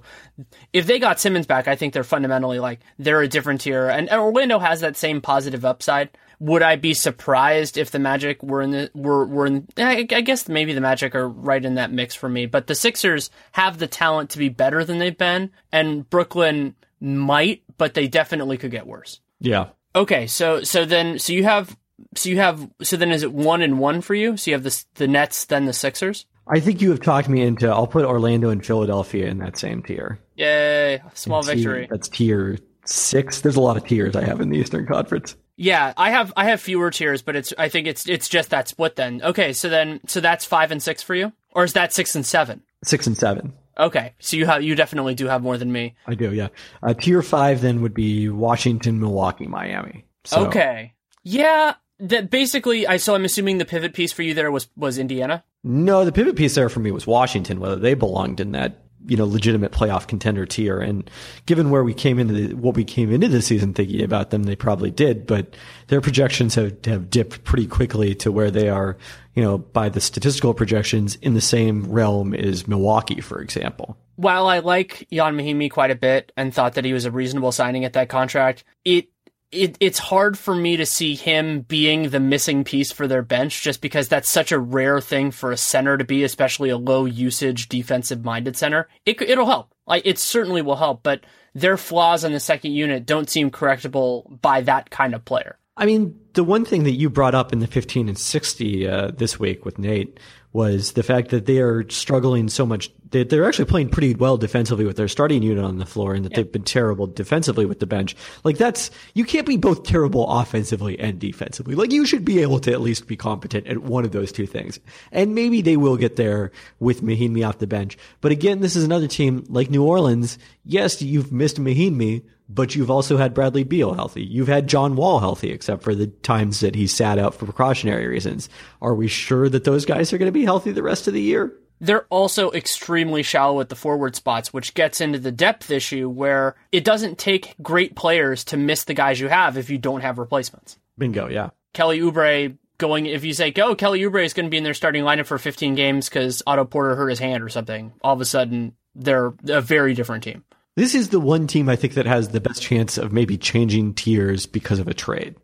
if 0.72 0.86
they 0.86 1.00
got 1.00 1.18
Simmons 1.18 1.46
back, 1.46 1.66
I 1.66 1.74
think 1.74 1.92
they're 1.92 2.04
fundamentally 2.04 2.60
like, 2.60 2.78
they're 3.00 3.20
a 3.20 3.26
different 3.26 3.62
tier. 3.62 3.88
And 3.88 4.08
Orlando 4.10 4.60
has 4.60 4.80
that 4.82 4.96
same 4.96 5.20
positive 5.20 5.64
upside 5.64 6.10
would 6.44 6.62
I 6.62 6.76
be 6.76 6.92
surprised 6.92 7.78
if 7.78 7.90
the 7.90 7.98
Magic 7.98 8.42
were 8.42 8.60
in 8.60 8.70
the 8.70 8.90
were 8.94 9.24
were 9.24 9.46
in? 9.46 9.66
Eh, 9.78 9.84
I, 9.84 10.16
I, 10.16 10.20
guess 10.20 10.46
maybe 10.46 10.74
the 10.74 10.80
Magic 10.82 11.14
are 11.14 11.26
right 11.26 11.64
in 11.64 11.76
that 11.76 11.90
mix 11.90 12.14
for 12.14 12.28
me, 12.28 12.44
but 12.44 12.66
the 12.66 12.74
Sixers 12.74 13.30
have 13.52 13.78
the 13.78 13.86
talent 13.86 14.30
to 14.30 14.38
be 14.38 14.50
better 14.50 14.84
than 14.84 14.98
they've 14.98 15.16
been, 15.16 15.50
and 15.72 16.08
Brooklyn 16.08 16.74
might, 17.00 17.62
but 17.78 17.94
they 17.94 18.08
definitely 18.08 18.58
could 18.58 18.70
get 18.70 18.86
worse. 18.86 19.20
Yeah. 19.40 19.68
Okay, 19.96 20.26
so 20.26 20.62
so 20.62 20.84
then 20.84 21.18
so 21.18 21.32
you 21.32 21.44
have 21.44 21.74
so 22.14 22.28
you 22.28 22.36
have 22.36 22.68
so 22.82 22.98
then 22.98 23.10
is 23.10 23.22
it 23.22 23.32
one 23.32 23.62
and 23.62 23.78
one 23.78 24.02
for 24.02 24.14
you? 24.14 24.36
So 24.36 24.50
you 24.50 24.54
have 24.54 24.64
the 24.64 24.84
the 24.96 25.08
Nets, 25.08 25.46
then 25.46 25.64
the 25.64 25.72
Sixers. 25.72 26.26
I 26.46 26.60
think 26.60 26.82
you 26.82 26.90
have 26.90 27.00
talked 27.00 27.30
me 27.30 27.40
into. 27.40 27.70
I'll 27.70 27.86
put 27.86 28.04
Orlando 28.04 28.50
and 28.50 28.64
Philadelphia 28.64 29.28
in 29.28 29.38
that 29.38 29.56
same 29.56 29.82
tier. 29.82 30.18
Yay! 30.36 31.00
Small 31.14 31.42
victory. 31.42 31.88
That's 31.90 32.08
tier 32.08 32.58
six. 32.84 33.40
There's 33.40 33.56
a 33.56 33.62
lot 33.62 33.78
of 33.78 33.86
tiers 33.86 34.14
I 34.14 34.24
have 34.24 34.42
in 34.42 34.50
the 34.50 34.58
Eastern 34.58 34.86
Conference. 34.86 35.36
Yeah, 35.56 35.92
I 35.96 36.10
have 36.10 36.32
I 36.36 36.46
have 36.46 36.60
fewer 36.60 36.90
tiers, 36.90 37.22
but 37.22 37.36
it's 37.36 37.52
I 37.56 37.68
think 37.68 37.86
it's 37.86 38.08
it's 38.08 38.28
just 38.28 38.50
that 38.50 38.68
split 38.68 38.96
then. 38.96 39.22
Okay, 39.22 39.52
so 39.52 39.68
then 39.68 40.00
so 40.06 40.20
that's 40.20 40.44
five 40.44 40.70
and 40.72 40.82
six 40.82 41.02
for 41.02 41.14
you, 41.14 41.32
or 41.52 41.64
is 41.64 41.74
that 41.74 41.92
six 41.92 42.14
and 42.14 42.26
seven? 42.26 42.62
Six 42.82 43.06
and 43.06 43.16
seven. 43.16 43.52
Okay, 43.78 44.14
so 44.18 44.36
you 44.36 44.46
have 44.46 44.62
you 44.62 44.74
definitely 44.74 45.14
do 45.14 45.26
have 45.26 45.42
more 45.42 45.58
than 45.58 45.70
me. 45.70 45.94
I 46.06 46.14
do, 46.14 46.32
yeah. 46.32 46.48
Uh, 46.82 46.94
tier 46.94 47.22
five 47.22 47.60
then 47.60 47.82
would 47.82 47.94
be 47.94 48.28
Washington, 48.28 49.00
Milwaukee, 49.00 49.46
Miami. 49.46 50.04
So. 50.24 50.46
Okay, 50.46 50.94
yeah. 51.22 51.74
That 52.00 52.28
basically, 52.28 52.88
I 52.88 52.96
so 52.96 53.14
I'm 53.14 53.24
assuming 53.24 53.58
the 53.58 53.64
pivot 53.64 53.94
piece 53.94 54.12
for 54.12 54.22
you 54.22 54.34
there 54.34 54.50
was 54.50 54.68
was 54.76 54.98
Indiana. 54.98 55.44
No, 55.62 56.04
the 56.04 56.12
pivot 56.12 56.34
piece 56.34 56.56
there 56.56 56.68
for 56.68 56.80
me 56.80 56.90
was 56.90 57.06
Washington. 57.06 57.60
Whether 57.60 57.76
they 57.76 57.94
belonged 57.94 58.40
in 58.40 58.52
that 58.52 58.83
you 59.06 59.16
know 59.16 59.24
legitimate 59.24 59.72
playoff 59.72 60.06
contender 60.06 60.46
tier. 60.46 60.80
And 60.80 61.08
given 61.46 61.70
where 61.70 61.84
we 61.84 61.94
came 61.94 62.18
into 62.18 62.34
the, 62.34 62.54
what 62.54 62.76
we 62.76 62.84
came 62.84 63.12
into 63.12 63.28
the 63.28 63.42
season 63.42 63.74
thinking 63.74 64.02
about 64.02 64.30
them, 64.30 64.44
they 64.44 64.56
probably 64.56 64.90
did. 64.90 65.26
But 65.26 65.56
their 65.88 66.00
projections 66.00 66.54
have 66.54 66.84
have 66.84 67.10
dipped 67.10 67.44
pretty 67.44 67.66
quickly 67.66 68.14
to 68.16 68.32
where 68.32 68.50
they 68.50 68.68
are, 68.68 68.96
you 69.34 69.42
know, 69.42 69.58
by 69.58 69.88
the 69.88 70.00
statistical 70.00 70.54
projections 70.54 71.16
in 71.16 71.34
the 71.34 71.40
same 71.40 71.90
realm 71.90 72.34
as 72.34 72.66
Milwaukee, 72.66 73.20
for 73.20 73.40
example. 73.40 73.96
While 74.16 74.46
I 74.46 74.60
like 74.60 75.08
Ian 75.12 75.36
Mahinmi 75.36 75.70
quite 75.70 75.90
a 75.90 75.96
bit 75.96 76.30
and 76.36 76.54
thought 76.54 76.74
that 76.74 76.84
he 76.84 76.92
was 76.92 77.04
a 77.04 77.10
reasonable 77.10 77.50
signing 77.50 77.84
at 77.84 77.94
that 77.94 78.08
contract, 78.08 78.62
it 78.84 79.08
it, 79.54 79.76
it's 79.80 79.98
hard 79.98 80.36
for 80.36 80.54
me 80.54 80.76
to 80.76 80.86
see 80.86 81.14
him 81.14 81.62
being 81.62 82.10
the 82.10 82.20
missing 82.20 82.64
piece 82.64 82.92
for 82.92 83.06
their 83.06 83.22
bench 83.22 83.62
just 83.62 83.80
because 83.80 84.08
that's 84.08 84.30
such 84.30 84.52
a 84.52 84.58
rare 84.58 85.00
thing 85.00 85.30
for 85.30 85.52
a 85.52 85.56
center 85.56 85.96
to 85.96 86.04
be, 86.04 86.24
especially 86.24 86.70
a 86.70 86.76
low 86.76 87.04
usage 87.04 87.68
defensive 87.68 88.24
minded 88.24 88.56
center. 88.56 88.88
It, 89.06 89.20
it'll 89.22 89.46
help. 89.46 89.72
Like, 89.86 90.06
it 90.06 90.18
certainly 90.18 90.62
will 90.62 90.76
help, 90.76 91.02
but 91.02 91.24
their 91.54 91.76
flaws 91.76 92.24
in 92.24 92.32
the 92.32 92.40
second 92.40 92.72
unit 92.72 93.06
don't 93.06 93.30
seem 93.30 93.50
correctable 93.50 94.40
by 94.40 94.62
that 94.62 94.90
kind 94.90 95.14
of 95.14 95.24
player. 95.24 95.58
I 95.76 95.86
mean, 95.86 96.18
the 96.34 96.44
one 96.44 96.64
thing 96.64 96.84
that 96.84 96.92
you 96.92 97.08
brought 97.08 97.34
up 97.34 97.52
in 97.52 97.60
the 97.60 97.66
15 97.66 98.08
and 98.08 98.18
60 98.18 98.88
uh, 98.88 99.10
this 99.16 99.38
week 99.38 99.64
with 99.64 99.78
Nate 99.78 100.18
was 100.52 100.92
the 100.92 101.02
fact 101.02 101.30
that 101.30 101.46
they 101.46 101.58
are 101.58 101.88
struggling 101.90 102.48
so 102.48 102.64
much. 102.64 102.90
That 103.10 103.28
They, 103.28 103.38
are 103.38 103.44
actually 103.44 103.64
playing 103.64 103.88
pretty 103.88 104.14
well 104.14 104.36
defensively 104.36 104.84
with 104.84 104.96
their 104.96 105.08
starting 105.08 105.42
unit 105.42 105.64
on 105.64 105.78
the 105.78 105.86
floor 105.86 106.14
and 106.14 106.24
that 106.24 106.32
yeah. 106.32 106.36
they've 106.38 106.52
been 106.52 106.62
terrible 106.62 107.08
defensively 107.08 107.66
with 107.66 107.80
the 107.80 107.86
bench. 107.86 108.14
Like 108.44 108.56
that's, 108.56 108.90
you 109.14 109.24
can't 109.24 109.46
be 109.46 109.56
both 109.56 109.82
terrible 109.82 110.28
offensively 110.28 110.98
and 110.98 111.18
defensively. 111.18 111.74
Like 111.74 111.92
you 111.92 112.06
should 112.06 112.24
be 112.24 112.40
able 112.40 112.60
to 112.60 112.72
at 112.72 112.80
least 112.80 113.08
be 113.08 113.16
competent 113.16 113.66
at 113.66 113.78
one 113.78 114.04
of 114.04 114.12
those 114.12 114.30
two 114.30 114.46
things. 114.46 114.78
And 115.10 115.34
maybe 115.34 115.60
they 115.60 115.76
will 115.76 115.96
get 115.96 116.16
there 116.16 116.52
with 116.78 117.02
Mahinmi 117.02 117.46
off 117.46 117.58
the 117.58 117.66
bench. 117.66 117.98
But 118.20 118.30
again, 118.30 118.60
this 118.60 118.76
is 118.76 118.84
another 118.84 119.08
team 119.08 119.44
like 119.48 119.70
New 119.70 119.84
Orleans. 119.84 120.38
Yes, 120.64 121.02
you've 121.02 121.32
missed 121.32 121.60
Mahinmi, 121.60 122.22
but 122.48 122.74
you've 122.74 122.90
also 122.90 123.16
had 123.16 123.34
Bradley 123.34 123.64
Beal 123.64 123.94
healthy. 123.94 124.22
You've 124.22 124.48
had 124.48 124.68
John 124.68 124.96
Wall 124.96 125.18
healthy, 125.18 125.50
except 125.50 125.82
for 125.82 125.94
the 125.94 126.08
times 126.24 126.60
that 126.60 126.74
he 126.74 126.86
sat 126.86 127.18
out 127.18 127.34
for 127.34 127.44
precautionary 127.44 128.06
reasons. 128.06 128.48
Are 128.82 128.94
we 128.94 129.08
sure 129.08 129.48
that 129.48 129.64
those 129.64 129.84
guys 129.84 130.12
are 130.12 130.18
going 130.18 130.28
to 130.28 130.32
be 130.32 130.44
healthy 130.44 130.72
the 130.72 130.82
rest 130.82 131.06
of 131.06 131.14
the 131.14 131.20
year? 131.20 131.52
They're 131.80 132.06
also 132.08 132.50
extremely 132.52 133.22
shallow 133.22 133.60
at 133.60 133.68
the 133.68 133.76
forward 133.76 134.16
spots, 134.16 134.52
which 134.52 134.74
gets 134.74 135.00
into 135.00 135.18
the 135.18 135.32
depth 135.32 135.70
issue 135.70 136.08
where 136.08 136.54
it 136.72 136.84
doesn't 136.84 137.18
take 137.18 137.54
great 137.62 137.94
players 137.94 138.44
to 138.44 138.56
miss 138.56 138.84
the 138.84 138.94
guys 138.94 139.20
you 139.20 139.28
have 139.28 139.58
if 139.58 139.70
you 139.70 139.78
don't 139.78 140.00
have 140.00 140.18
replacements. 140.18 140.78
Bingo, 140.96 141.28
yeah. 141.28 141.50
Kelly 141.72 142.00
Oubre 142.00 142.56
going, 142.78 143.06
if 143.06 143.24
you 143.24 143.34
say, 143.34 143.50
go, 143.50 143.74
Kelly 143.74 144.00
Oubre 144.00 144.24
is 144.24 144.32
going 144.32 144.46
to 144.46 144.50
be 144.50 144.56
in 144.56 144.64
their 144.64 144.74
starting 144.74 145.04
lineup 145.04 145.26
for 145.26 145.38
15 145.38 145.74
games 145.74 146.08
because 146.08 146.42
Otto 146.46 146.64
Porter 146.64 146.94
hurt 146.96 147.08
his 147.08 147.18
hand 147.18 147.42
or 147.42 147.48
something, 147.48 147.92
all 148.02 148.14
of 148.14 148.20
a 148.20 148.24
sudden 148.24 148.74
they're 148.94 149.34
a 149.48 149.60
very 149.60 149.94
different 149.94 150.24
team. 150.24 150.44
This 150.76 150.94
is 150.94 151.10
the 151.10 151.20
one 151.20 151.46
team 151.46 151.68
I 151.68 151.76
think 151.76 151.94
that 151.94 152.06
has 152.06 152.30
the 152.30 152.40
best 152.40 152.60
chance 152.60 152.98
of 152.98 153.12
maybe 153.12 153.36
changing 153.36 153.94
tiers 153.94 154.46
because 154.46 154.80
of 154.80 154.88
a 154.88 154.94
trade. 154.94 155.36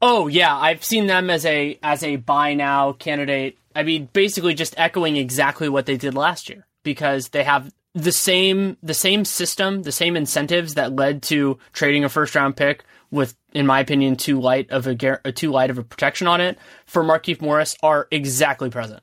Oh 0.00 0.28
yeah, 0.28 0.56
I've 0.56 0.84
seen 0.84 1.06
them 1.06 1.30
as 1.30 1.44
a 1.44 1.78
as 1.82 2.02
a 2.02 2.16
buy 2.16 2.54
now 2.54 2.92
candidate. 2.92 3.58
I 3.74 3.82
mean, 3.82 4.08
basically 4.12 4.54
just 4.54 4.74
echoing 4.76 5.16
exactly 5.16 5.68
what 5.68 5.86
they 5.86 5.96
did 5.96 6.14
last 6.14 6.48
year 6.48 6.66
because 6.82 7.28
they 7.28 7.44
have 7.44 7.72
the 7.94 8.12
same 8.12 8.76
the 8.82 8.94
same 8.94 9.24
system, 9.24 9.82
the 9.82 9.92
same 9.92 10.16
incentives 10.16 10.74
that 10.74 10.94
led 10.94 11.22
to 11.24 11.58
trading 11.72 12.04
a 12.04 12.08
first 12.08 12.34
round 12.34 12.56
pick 12.56 12.84
with, 13.10 13.34
in 13.52 13.66
my 13.66 13.80
opinion, 13.80 14.16
too 14.16 14.40
light 14.40 14.70
of 14.70 14.86
a, 14.86 14.96
a 15.24 15.28
uh, 15.28 15.32
too 15.34 15.50
light 15.50 15.70
of 15.70 15.78
a 15.78 15.82
protection 15.82 16.26
on 16.26 16.40
it 16.40 16.58
for 16.86 17.02
Markieff 17.02 17.40
Morris 17.40 17.76
are 17.82 18.06
exactly 18.10 18.70
present. 18.70 19.02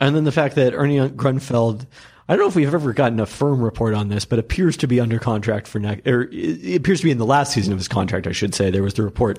And 0.00 0.14
then 0.14 0.24
the 0.24 0.32
fact 0.32 0.56
that 0.56 0.74
Ernie 0.74 1.08
Grunfeld 1.08 1.86
I 2.28 2.34
don't 2.34 2.44
know 2.44 2.48
if 2.48 2.56
we've 2.56 2.74
ever 2.74 2.92
gotten 2.92 3.20
a 3.20 3.26
firm 3.26 3.62
report 3.62 3.94
on 3.94 4.08
this, 4.08 4.24
but 4.24 4.40
appears 4.40 4.76
to 4.78 4.88
be 4.88 4.98
under 4.98 5.20
contract 5.20 5.68
for 5.68 5.78
next, 5.78 6.08
or 6.08 6.28
it 6.32 6.74
appears 6.74 6.98
to 7.00 7.04
be 7.04 7.12
in 7.12 7.18
the 7.18 7.26
last 7.26 7.52
season 7.52 7.72
of 7.72 7.78
his 7.78 7.86
contract, 7.86 8.26
I 8.26 8.32
should 8.32 8.52
say. 8.52 8.70
There 8.70 8.82
was 8.82 8.94
the 8.94 9.04
report 9.04 9.38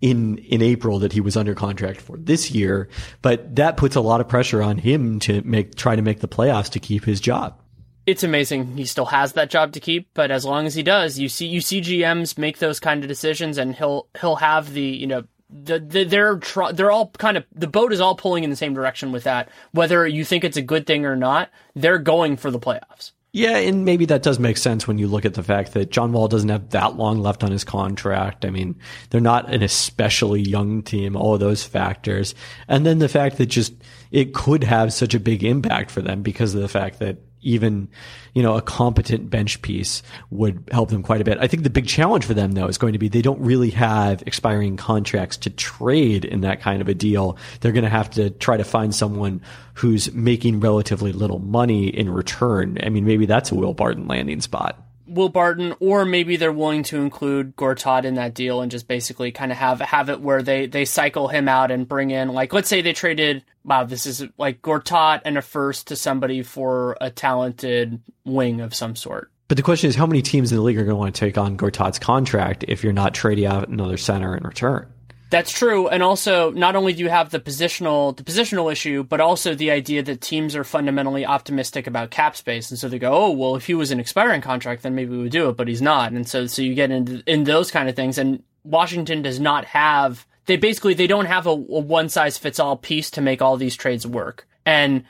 in, 0.00 0.38
in 0.38 0.62
April 0.62 0.98
that 1.00 1.12
he 1.12 1.20
was 1.20 1.36
under 1.36 1.54
contract 1.54 2.00
for 2.00 2.16
this 2.16 2.50
year, 2.50 2.88
but 3.20 3.54
that 3.56 3.76
puts 3.76 3.96
a 3.96 4.00
lot 4.00 4.22
of 4.22 4.28
pressure 4.28 4.62
on 4.62 4.78
him 4.78 5.18
to 5.20 5.42
make, 5.42 5.74
try 5.74 5.94
to 5.94 6.00
make 6.00 6.20
the 6.20 6.28
playoffs 6.28 6.70
to 6.70 6.80
keep 6.80 7.04
his 7.04 7.20
job. 7.20 7.58
It's 8.06 8.24
amazing 8.24 8.78
he 8.78 8.86
still 8.86 9.04
has 9.06 9.34
that 9.34 9.50
job 9.50 9.72
to 9.72 9.80
keep, 9.80 10.08
but 10.14 10.30
as 10.30 10.44
long 10.44 10.66
as 10.66 10.74
he 10.74 10.82
does, 10.82 11.18
you 11.18 11.28
see, 11.28 11.46
you 11.46 11.60
see 11.60 11.82
GMs 11.82 12.38
make 12.38 12.58
those 12.58 12.80
kind 12.80 13.04
of 13.04 13.08
decisions 13.08 13.58
and 13.58 13.76
he'll, 13.76 14.08
he'll 14.18 14.36
have 14.36 14.72
the, 14.72 14.82
you 14.82 15.06
know, 15.06 15.24
the, 15.52 15.78
the, 15.78 16.04
they're 16.04 16.40
they're 16.72 16.90
all 16.90 17.10
kind 17.18 17.36
of 17.36 17.44
the 17.54 17.66
boat 17.66 17.92
is 17.92 18.00
all 18.00 18.14
pulling 18.14 18.44
in 18.44 18.50
the 18.50 18.56
same 18.56 18.74
direction 18.74 19.12
with 19.12 19.24
that. 19.24 19.48
Whether 19.72 20.06
you 20.06 20.24
think 20.24 20.44
it's 20.44 20.56
a 20.56 20.62
good 20.62 20.86
thing 20.86 21.04
or 21.04 21.16
not, 21.16 21.50
they're 21.74 21.98
going 21.98 22.36
for 22.36 22.50
the 22.50 22.60
playoffs. 22.60 23.12
Yeah, 23.34 23.56
and 23.56 23.86
maybe 23.86 24.04
that 24.06 24.22
does 24.22 24.38
make 24.38 24.58
sense 24.58 24.86
when 24.86 24.98
you 24.98 25.08
look 25.08 25.24
at 25.24 25.32
the 25.32 25.42
fact 25.42 25.72
that 25.72 25.90
John 25.90 26.12
Wall 26.12 26.28
doesn't 26.28 26.50
have 26.50 26.68
that 26.70 26.96
long 26.96 27.20
left 27.20 27.42
on 27.42 27.50
his 27.50 27.64
contract. 27.64 28.44
I 28.44 28.50
mean, 28.50 28.78
they're 29.08 29.22
not 29.22 29.52
an 29.52 29.62
especially 29.62 30.42
young 30.42 30.82
team, 30.82 31.16
all 31.16 31.32
of 31.32 31.40
those 31.40 31.64
factors. 31.64 32.34
And 32.68 32.84
then 32.84 32.98
the 32.98 33.08
fact 33.08 33.38
that 33.38 33.46
just 33.46 33.72
it 34.10 34.34
could 34.34 34.64
have 34.64 34.92
such 34.92 35.14
a 35.14 35.20
big 35.20 35.44
impact 35.44 35.90
for 35.90 36.02
them 36.02 36.22
because 36.22 36.54
of 36.54 36.60
the 36.60 36.68
fact 36.68 36.98
that 36.98 37.16
even, 37.42 37.88
you 38.34 38.42
know, 38.42 38.56
a 38.56 38.62
competent 38.62 39.28
bench 39.30 39.60
piece 39.62 40.02
would 40.30 40.68
help 40.72 40.90
them 40.90 41.02
quite 41.02 41.20
a 41.20 41.24
bit. 41.24 41.38
I 41.40 41.46
think 41.46 41.62
the 41.62 41.70
big 41.70 41.86
challenge 41.86 42.24
for 42.24 42.34
them 42.34 42.52
though 42.52 42.66
is 42.66 42.78
going 42.78 42.92
to 42.92 42.98
be 42.98 43.08
they 43.08 43.22
don't 43.22 43.40
really 43.40 43.70
have 43.70 44.22
expiring 44.26 44.76
contracts 44.76 45.36
to 45.38 45.50
trade 45.50 46.24
in 46.24 46.42
that 46.42 46.60
kind 46.60 46.80
of 46.80 46.88
a 46.88 46.94
deal. 46.94 47.36
They're 47.60 47.72
going 47.72 47.84
to 47.84 47.90
have 47.90 48.10
to 48.10 48.30
try 48.30 48.56
to 48.56 48.64
find 48.64 48.94
someone 48.94 49.42
who's 49.74 50.12
making 50.12 50.60
relatively 50.60 51.12
little 51.12 51.38
money 51.38 51.88
in 51.88 52.08
return. 52.08 52.78
I 52.82 52.88
mean, 52.88 53.04
maybe 53.04 53.26
that's 53.26 53.52
a 53.52 53.54
Will 53.54 53.74
Barton 53.74 54.06
landing 54.06 54.40
spot. 54.40 54.82
Will 55.12 55.28
Barton, 55.28 55.74
or 55.80 56.04
maybe 56.04 56.36
they're 56.36 56.52
willing 56.52 56.82
to 56.84 57.00
include 57.00 57.56
Gortat 57.56 58.04
in 58.04 58.14
that 58.14 58.34
deal 58.34 58.60
and 58.60 58.70
just 58.70 58.88
basically 58.88 59.32
kind 59.32 59.52
of 59.52 59.58
have 59.58 59.80
have 59.80 60.08
it 60.08 60.20
where 60.20 60.42
they 60.42 60.66
they 60.66 60.84
cycle 60.84 61.28
him 61.28 61.48
out 61.48 61.70
and 61.70 61.88
bring 61.88 62.10
in 62.10 62.28
like 62.28 62.52
let's 62.52 62.68
say 62.68 62.82
they 62.82 62.92
traded 62.92 63.44
wow 63.64 63.84
this 63.84 64.06
is 64.06 64.24
like 64.38 64.62
Gortat 64.62 65.22
and 65.24 65.38
a 65.38 65.42
first 65.42 65.88
to 65.88 65.96
somebody 65.96 66.42
for 66.42 66.96
a 67.00 67.10
talented 67.10 68.00
wing 68.24 68.60
of 68.60 68.74
some 68.74 68.96
sort. 68.96 69.30
But 69.48 69.56
the 69.56 69.62
question 69.62 69.90
is, 69.90 69.96
how 69.96 70.06
many 70.06 70.22
teams 70.22 70.50
in 70.50 70.56
the 70.56 70.62
league 70.62 70.78
are 70.78 70.84
going 70.84 70.94
to 70.94 70.96
want 70.96 71.14
to 71.14 71.20
take 71.20 71.36
on 71.36 71.58
Gortat's 71.58 71.98
contract 71.98 72.64
if 72.68 72.82
you're 72.82 72.94
not 72.94 73.12
trading 73.12 73.44
out 73.44 73.68
another 73.68 73.98
center 73.98 74.34
in 74.34 74.44
return? 74.44 74.90
That's 75.32 75.50
true, 75.50 75.88
and 75.88 76.02
also 76.02 76.50
not 76.50 76.76
only 76.76 76.92
do 76.92 77.02
you 77.02 77.08
have 77.08 77.30
the 77.30 77.40
positional 77.40 78.14
the 78.14 78.22
positional 78.22 78.70
issue, 78.70 79.02
but 79.02 79.18
also 79.18 79.54
the 79.54 79.70
idea 79.70 80.02
that 80.02 80.20
teams 80.20 80.54
are 80.54 80.62
fundamentally 80.62 81.24
optimistic 81.24 81.86
about 81.86 82.10
cap 82.10 82.36
space, 82.36 82.70
and 82.70 82.78
so 82.78 82.86
they 82.86 82.98
go, 82.98 83.10
"Oh, 83.10 83.30
well, 83.30 83.56
if 83.56 83.66
he 83.66 83.72
was 83.72 83.90
an 83.90 83.98
expiring 83.98 84.42
contract, 84.42 84.82
then 84.82 84.94
maybe 84.94 85.12
we 85.12 85.22
would 85.22 85.32
do 85.32 85.48
it," 85.48 85.56
but 85.56 85.68
he's 85.68 85.80
not, 85.80 86.12
and 86.12 86.28
so 86.28 86.46
so 86.46 86.60
you 86.60 86.74
get 86.74 86.90
into 86.90 87.22
in 87.26 87.44
those 87.44 87.70
kind 87.70 87.88
of 87.88 87.96
things, 87.96 88.18
and 88.18 88.42
Washington 88.62 89.22
does 89.22 89.40
not 89.40 89.64
have 89.64 90.26
they 90.44 90.58
basically 90.58 90.92
they 90.92 91.06
don't 91.06 91.24
have 91.24 91.46
a, 91.46 91.50
a 91.50 91.54
one 91.54 92.10
size 92.10 92.36
fits 92.36 92.60
all 92.60 92.76
piece 92.76 93.10
to 93.12 93.22
make 93.22 93.40
all 93.40 93.56
these 93.56 93.74
trades 93.74 94.06
work, 94.06 94.46
and 94.66 95.02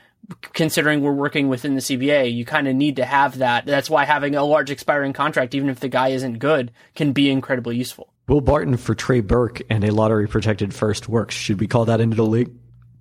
considering 0.53 1.01
we're 1.01 1.11
working 1.11 1.49
within 1.49 1.75
the 1.75 1.81
CBA, 1.81 2.33
you 2.33 2.45
kind 2.45 2.69
of 2.69 2.75
need 2.77 2.95
to 2.95 3.03
have 3.03 3.39
that. 3.39 3.65
That's 3.65 3.89
why 3.89 4.05
having 4.05 4.35
a 4.35 4.45
large 4.45 4.71
expiring 4.71 5.11
contract, 5.11 5.53
even 5.53 5.67
if 5.67 5.81
the 5.81 5.89
guy 5.89 6.09
isn't 6.09 6.39
good, 6.39 6.71
can 6.95 7.11
be 7.11 7.29
incredibly 7.29 7.75
useful. 7.75 8.12
Will 8.27 8.41
Barton 8.41 8.77
for 8.77 8.95
Trey 8.95 9.19
Burke 9.19 9.61
and 9.69 9.83
a 9.83 9.91
lottery 9.91 10.27
protected 10.27 10.73
first 10.73 11.09
works. 11.09 11.35
Should 11.35 11.59
we 11.59 11.67
call 11.67 11.85
that 11.85 11.99
into 11.99 12.15
the 12.15 12.25
league? 12.25 12.51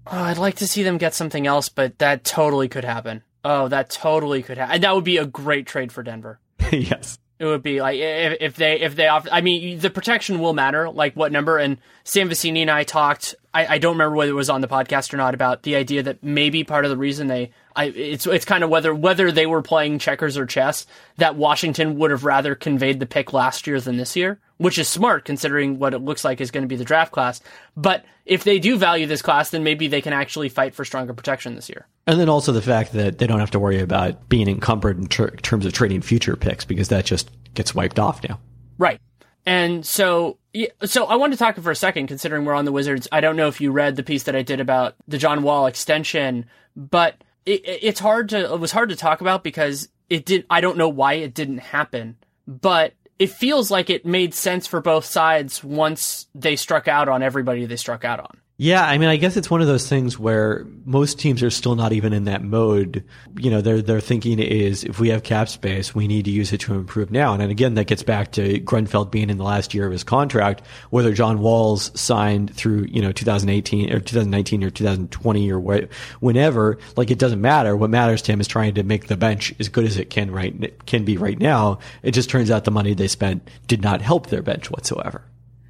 Oh, 0.06 0.18
I'd 0.18 0.38
like 0.38 0.56
to 0.56 0.66
see 0.66 0.82
them 0.82 0.98
get 0.98 1.14
something 1.14 1.46
else, 1.46 1.68
but 1.68 1.98
that 1.98 2.24
totally 2.24 2.68
could 2.68 2.84
happen. 2.84 3.22
Oh, 3.44 3.68
that 3.68 3.90
totally 3.90 4.42
could 4.42 4.58
happen. 4.58 4.74
And 4.74 4.84
that 4.84 4.94
would 4.94 5.04
be 5.04 5.18
a 5.18 5.26
great 5.26 5.66
trade 5.66 5.92
for 5.92 6.02
Denver. 6.02 6.40
yes. 6.72 7.18
It 7.38 7.46
would 7.46 7.62
be 7.62 7.80
like 7.80 7.98
if, 7.98 8.36
if 8.40 8.56
they 8.56 8.80
if 8.80 8.94
they 8.94 9.08
offer. 9.08 9.28
I 9.32 9.40
mean, 9.40 9.78
the 9.80 9.90
protection 9.90 10.38
will 10.38 10.52
matter, 10.52 10.88
like 10.88 11.14
what 11.14 11.32
number. 11.32 11.58
And 11.58 11.78
Sam 12.04 12.28
Vecenie 12.28 12.62
and 12.62 12.70
I 12.70 12.84
talked. 12.84 13.34
I, 13.52 13.66
I 13.66 13.78
don't 13.78 13.94
remember 13.94 14.14
whether 14.14 14.30
it 14.30 14.34
was 14.34 14.48
on 14.48 14.60
the 14.60 14.68
podcast 14.68 15.12
or 15.12 15.16
not 15.16 15.34
about 15.34 15.64
the 15.64 15.74
idea 15.74 16.04
that 16.04 16.22
maybe 16.22 16.62
part 16.62 16.84
of 16.84 16.90
the 16.90 16.96
reason 16.96 17.26
they 17.26 17.50
I, 17.74 17.86
it's 17.86 18.26
it's 18.26 18.44
kind 18.44 18.62
of 18.64 18.70
whether 18.70 18.94
whether 18.94 19.32
they 19.32 19.46
were 19.46 19.62
playing 19.62 19.98
checkers 19.98 20.36
or 20.36 20.46
chess 20.46 20.86
that 21.16 21.36
Washington 21.36 21.98
would 21.98 22.10
have 22.10 22.24
rather 22.24 22.54
conveyed 22.54 23.00
the 23.00 23.06
pick 23.06 23.32
last 23.32 23.66
year 23.66 23.80
than 23.80 23.96
this 23.96 24.14
year, 24.14 24.40
which 24.62 24.78
is 24.78 24.88
smart 24.88 25.24
considering 25.24 25.78
what 25.78 25.94
it 25.94 25.98
looks 25.98 26.24
like 26.24 26.40
is 26.40 26.50
going 26.50 26.62
to 26.62 26.68
be 26.68 26.76
the 26.76 26.84
draft 26.84 27.12
class. 27.12 27.40
But 27.76 28.04
if 28.24 28.44
they 28.44 28.58
do 28.58 28.78
value 28.78 29.06
this 29.06 29.22
class, 29.22 29.50
then 29.50 29.64
maybe 29.64 29.88
they 29.88 30.00
can 30.00 30.12
actually 30.12 30.48
fight 30.48 30.74
for 30.74 30.84
stronger 30.84 31.12
protection 31.12 31.56
this 31.56 31.68
year. 31.68 31.86
And 32.06 32.20
then 32.20 32.28
also 32.28 32.52
the 32.52 32.62
fact 32.62 32.92
that 32.92 33.18
they 33.18 33.26
don't 33.26 33.40
have 33.40 33.50
to 33.52 33.58
worry 33.58 33.80
about 33.80 34.28
being 34.28 34.48
encumbered 34.48 34.98
in 34.98 35.08
ter- 35.08 35.30
terms 35.30 35.66
of 35.66 35.72
trading 35.72 36.00
future 36.00 36.36
picks 36.36 36.64
because 36.64 36.88
that 36.88 37.04
just 37.04 37.30
gets 37.54 37.74
wiped 37.74 37.98
off 37.98 38.22
now. 38.28 38.38
Right. 38.78 39.00
And 39.44 39.84
so, 39.84 40.38
so 40.84 41.06
I 41.06 41.16
want 41.16 41.32
to 41.32 41.38
talk 41.38 41.56
for 41.58 41.70
a 41.70 41.76
second, 41.76 42.06
considering 42.06 42.44
we're 42.44 42.54
on 42.54 42.64
the 42.64 42.72
Wizards. 42.72 43.08
I 43.10 43.20
don't 43.20 43.36
know 43.36 43.48
if 43.48 43.60
you 43.60 43.72
read 43.72 43.96
the 43.96 44.04
piece 44.04 44.24
that 44.24 44.36
I 44.36 44.42
did 44.42 44.60
about 44.60 44.94
the 45.08 45.18
John 45.18 45.42
Wall 45.42 45.66
extension, 45.66 46.46
but 46.76 47.16
it, 47.44 47.62
it's 47.64 47.98
hard 47.98 48.28
to 48.28 48.52
it 48.52 48.60
was 48.60 48.70
hard 48.70 48.90
to 48.90 48.96
talk 48.96 49.20
about 49.20 49.42
because 49.42 49.88
it 50.08 50.24
did. 50.24 50.46
I 50.48 50.60
don't 50.60 50.76
know 50.76 50.88
why 50.88 51.14
it 51.14 51.34
didn't 51.34 51.58
happen, 51.58 52.16
but 52.46 52.94
it 53.18 53.30
feels 53.30 53.70
like 53.70 53.90
it 53.90 54.04
made 54.04 54.34
sense 54.34 54.66
for 54.66 54.80
both 54.80 55.04
sides 55.04 55.62
once 55.62 56.26
they 56.34 56.56
struck 56.56 56.88
out 56.88 57.08
on 57.08 57.22
everybody 57.22 57.64
they 57.66 57.76
struck 57.76 58.04
out 58.04 58.20
on. 58.20 58.41
Yeah, 58.59 58.84
I 58.84 58.98
mean, 58.98 59.09
I 59.09 59.16
guess 59.16 59.36
it's 59.36 59.50
one 59.50 59.61
of 59.62 59.66
those 59.66 59.88
things 59.88 60.18
where 60.18 60.64
most 60.84 61.18
teams 61.18 61.42
are 61.42 61.50
still 61.50 61.74
not 61.74 61.92
even 61.92 62.12
in 62.12 62.24
that 62.24 62.44
mode. 62.44 63.03
You 63.36 63.50
know, 63.50 63.61
their 63.62 63.80
their 63.80 64.00
thinking 64.00 64.38
is 64.38 64.84
if 64.84 65.00
we 65.00 65.09
have 65.09 65.22
cap 65.22 65.48
space, 65.48 65.94
we 65.94 66.07
need 66.07 66.26
to 66.26 66.30
use 66.30 66.53
it 66.53 66.61
to 66.61 66.74
improve 66.74 67.11
now. 67.11 67.32
And 67.32 67.42
again, 67.42 67.74
that 67.74 67.86
gets 67.86 68.03
back 68.03 68.32
to 68.32 68.61
Grunfeld 68.61 69.11
being 69.11 69.30
in 69.30 69.38
the 69.38 69.44
last 69.44 69.72
year 69.72 69.86
of 69.86 69.92
his 69.92 70.05
contract, 70.05 70.62
whether 70.90 71.12
John 71.12 71.40
Wall's 71.40 71.98
signed 71.98 72.55
through 72.55 72.86
you 72.90 73.00
know 73.00 73.11
2018 73.11 73.90
or 73.90 74.00
2019 74.00 74.62
or 74.64 74.70
2020 74.70 75.50
or 75.50 75.88
whenever. 76.20 76.78
Like 76.94 77.11
it 77.11 77.18
doesn't 77.18 77.40
matter. 77.40 77.74
What 77.74 77.90
matters 77.90 78.22
to 78.22 78.32
him 78.32 78.40
is 78.40 78.48
trying 78.48 78.74
to 78.74 78.82
make 78.82 79.07
the 79.07 79.16
bench 79.16 79.55
as 79.59 79.70
good 79.70 79.86
as 79.86 79.96
it 79.96 80.11
can 80.11 80.30
right 80.30 80.86
can 80.86 81.05
be 81.05 81.16
right 81.16 81.38
now. 81.38 81.78
It 82.03 82.12
just 82.12 82.28
turns 82.28 82.50
out 82.50 82.64
the 82.64 82.70
money 82.70 82.92
they 82.92 83.09
spent 83.09 83.48
did 83.66 83.82
not 83.82 84.03
help 84.03 84.26
their 84.26 84.42
bench 84.42 84.70
whatsoever. 84.70 85.24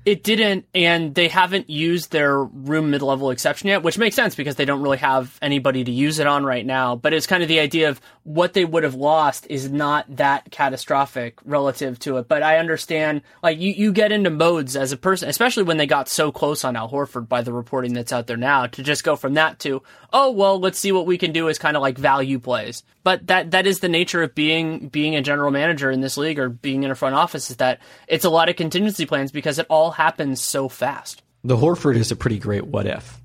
It 0.04 0.24
didn't, 0.24 0.66
and 0.74 1.14
they 1.14 1.28
haven't 1.28 1.70
used 1.70 2.10
their 2.10 2.42
room 2.42 2.90
mid 2.90 3.02
level 3.02 3.30
exception 3.30 3.68
yet, 3.68 3.84
which 3.84 3.98
makes 3.98 4.16
sense 4.16 4.34
because 4.34 4.56
they 4.56 4.64
don't 4.64 4.82
really 4.82 4.98
have 4.98 5.38
anybody 5.40 5.84
to 5.84 5.92
use 5.92 6.18
it 6.18 6.26
on 6.26 6.44
right 6.44 6.66
now. 6.66 6.96
But 6.96 7.12
it's 7.12 7.28
kind 7.28 7.42
of 7.42 7.48
the 7.48 7.60
idea 7.60 7.88
of 7.88 8.00
what 8.24 8.52
they 8.52 8.64
would 8.64 8.82
have 8.82 8.96
lost 8.96 9.46
is 9.48 9.70
not 9.70 10.16
that 10.16 10.50
catastrophic 10.50 11.38
relative 11.44 12.00
to 12.00 12.16
it. 12.16 12.26
But 12.26 12.42
I 12.42 12.58
understand, 12.58 13.22
like, 13.44 13.60
you, 13.60 13.72
you 13.72 13.92
get 13.92 14.10
into 14.10 14.30
modes 14.30 14.74
as 14.74 14.90
a 14.90 14.96
person, 14.96 15.28
especially 15.28 15.62
when 15.62 15.76
they 15.76 15.86
got 15.86 16.08
so 16.08 16.32
close 16.32 16.64
on 16.64 16.74
Al 16.74 16.90
Horford 16.90 17.28
by 17.28 17.42
the 17.42 17.52
reporting 17.52 17.94
that's 17.94 18.12
out 18.12 18.26
there 18.26 18.36
now, 18.36 18.66
to 18.66 18.82
just 18.82 19.04
go 19.04 19.14
from 19.14 19.34
that 19.34 19.60
to, 19.60 19.84
oh, 20.12 20.32
well, 20.32 20.58
let's 20.58 20.80
see 20.80 20.90
what 20.90 21.06
we 21.06 21.16
can 21.16 21.30
do 21.30 21.48
as 21.48 21.58
kind 21.58 21.76
of 21.76 21.80
like 21.80 21.96
value 21.96 22.40
plays. 22.40 22.82
But 23.04 23.26
that, 23.26 23.50
that 23.50 23.66
is 23.66 23.80
the 23.80 23.88
nature 23.88 24.22
of 24.22 24.34
being, 24.34 24.88
being 24.88 25.16
a 25.16 25.22
general 25.22 25.50
manager 25.50 25.90
in 25.90 26.00
this 26.00 26.16
league 26.16 26.38
or 26.38 26.48
being 26.48 26.82
in 26.84 26.90
a 26.90 26.94
front 26.94 27.14
office 27.14 27.50
is 27.50 27.56
that 27.56 27.80
it's 28.06 28.24
a 28.24 28.30
lot 28.30 28.48
of 28.48 28.56
contingency 28.56 29.06
plans 29.06 29.32
because 29.32 29.58
it 29.58 29.66
all 29.68 29.90
happens 29.90 30.40
so 30.40 30.68
fast. 30.68 31.22
The 31.44 31.56
Horford 31.56 31.96
is 31.96 32.10
a 32.10 32.16
pretty 32.16 32.38
great 32.38 32.66
what 32.66 32.86
if. 32.86 33.20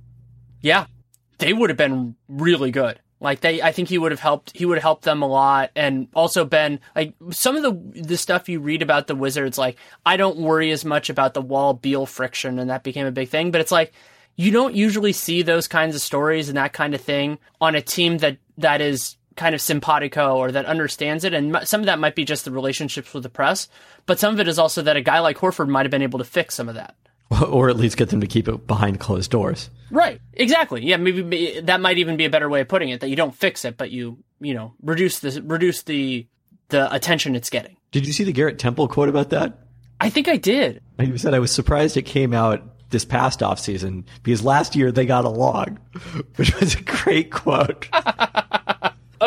Yeah. 0.61 0.85
They 1.37 1.53
would 1.53 1.69
have 1.69 1.77
been 1.77 2.15
really 2.27 2.71
good. 2.71 2.99
Like 3.19 3.41
they, 3.41 3.61
I 3.61 3.71
think 3.71 3.89
he 3.89 3.97
would 3.97 4.11
have 4.11 4.19
helped. 4.19 4.55
He 4.55 4.65
would 4.65 4.77
have 4.77 4.83
helped 4.83 5.03
them 5.03 5.23
a 5.23 5.27
lot, 5.27 5.71
and 5.75 6.07
also 6.13 6.45
been 6.45 6.79
like 6.95 7.15
some 7.31 7.55
of 7.55 7.63
the 7.63 8.01
the 8.03 8.17
stuff 8.17 8.47
you 8.47 8.59
read 8.59 8.83
about 8.83 9.07
the 9.07 9.15
Wizards. 9.15 9.57
Like 9.57 9.77
I 10.05 10.17
don't 10.17 10.37
worry 10.37 10.71
as 10.71 10.85
much 10.85 11.09
about 11.09 11.33
the 11.33 11.41
Wall 11.41 11.73
Beal 11.73 12.05
friction, 12.05 12.59
and 12.59 12.69
that 12.69 12.83
became 12.83 13.07
a 13.07 13.11
big 13.11 13.29
thing. 13.29 13.49
But 13.49 13.61
it's 13.61 13.71
like 13.71 13.91
you 14.35 14.51
don't 14.51 14.75
usually 14.75 15.13
see 15.13 15.41
those 15.41 15.67
kinds 15.67 15.95
of 15.95 16.01
stories 16.01 16.47
and 16.47 16.57
that 16.57 16.73
kind 16.73 16.93
of 16.93 17.01
thing 17.01 17.39
on 17.59 17.73
a 17.73 17.81
team 17.81 18.19
that 18.19 18.37
that 18.59 18.81
is 18.81 19.17
kind 19.37 19.55
of 19.55 19.61
simpatico 19.61 20.35
or 20.35 20.51
that 20.51 20.65
understands 20.65 21.23
it. 21.23 21.33
And 21.33 21.57
some 21.63 21.79
of 21.81 21.85
that 21.85 21.99
might 21.99 22.15
be 22.15 22.25
just 22.25 22.43
the 22.45 22.51
relationships 22.51 23.13
with 23.13 23.23
the 23.23 23.29
press, 23.29 23.69
but 24.05 24.19
some 24.19 24.33
of 24.33 24.39
it 24.39 24.47
is 24.47 24.59
also 24.59 24.81
that 24.81 24.97
a 24.97 25.01
guy 25.01 25.19
like 25.19 25.37
Horford 25.37 25.69
might 25.69 25.85
have 25.85 25.91
been 25.91 26.01
able 26.01 26.19
to 26.19 26.25
fix 26.25 26.55
some 26.55 26.69
of 26.69 26.75
that. 26.75 26.95
Or 27.49 27.69
at 27.69 27.75
least 27.75 27.97
get 27.97 28.09
them 28.09 28.21
to 28.21 28.27
keep 28.27 28.47
it 28.47 28.67
behind 28.67 29.01
closed 29.01 29.31
doors. 29.31 29.69
Right. 29.91 30.21
Exactly. 30.33 30.85
Yeah. 30.85 30.95
Maybe 30.95 31.59
that 31.59 31.81
might 31.81 31.97
even 31.97 32.15
be 32.15 32.23
a 32.23 32.29
better 32.29 32.47
way 32.47 32.61
of 32.61 32.69
putting 32.69 32.87
it. 32.87 33.01
That 33.01 33.09
you 33.09 33.17
don't 33.17 33.35
fix 33.35 33.65
it, 33.65 33.75
but 33.75 33.91
you 33.91 34.17
you 34.39 34.53
know 34.53 34.73
reduce 34.81 35.19
the 35.19 35.41
reduce 35.41 35.83
the 35.83 36.25
the 36.69 36.93
attention 36.93 37.35
it's 37.35 37.49
getting. 37.49 37.75
Did 37.91 38.07
you 38.07 38.13
see 38.13 38.23
the 38.23 38.31
Garrett 38.31 38.59
Temple 38.59 38.87
quote 38.87 39.09
about 39.09 39.29
that? 39.31 39.59
I 39.99 40.09
think 40.09 40.29
I 40.29 40.37
did. 40.37 40.81
He 40.99 41.17
said 41.17 41.33
I 41.33 41.39
was 41.39 41.51
surprised 41.51 41.97
it 41.97 42.03
came 42.03 42.33
out 42.33 42.63
this 42.89 43.05
past 43.05 43.43
off 43.43 43.59
season 43.59 44.05
because 44.23 44.43
last 44.43 44.75
year 44.75 44.91
they 44.91 45.05
got 45.05 45.25
along, 45.25 45.79
which 46.37 46.57
was 46.59 46.75
a 46.75 46.81
great 46.81 47.31
quote. 47.31 47.87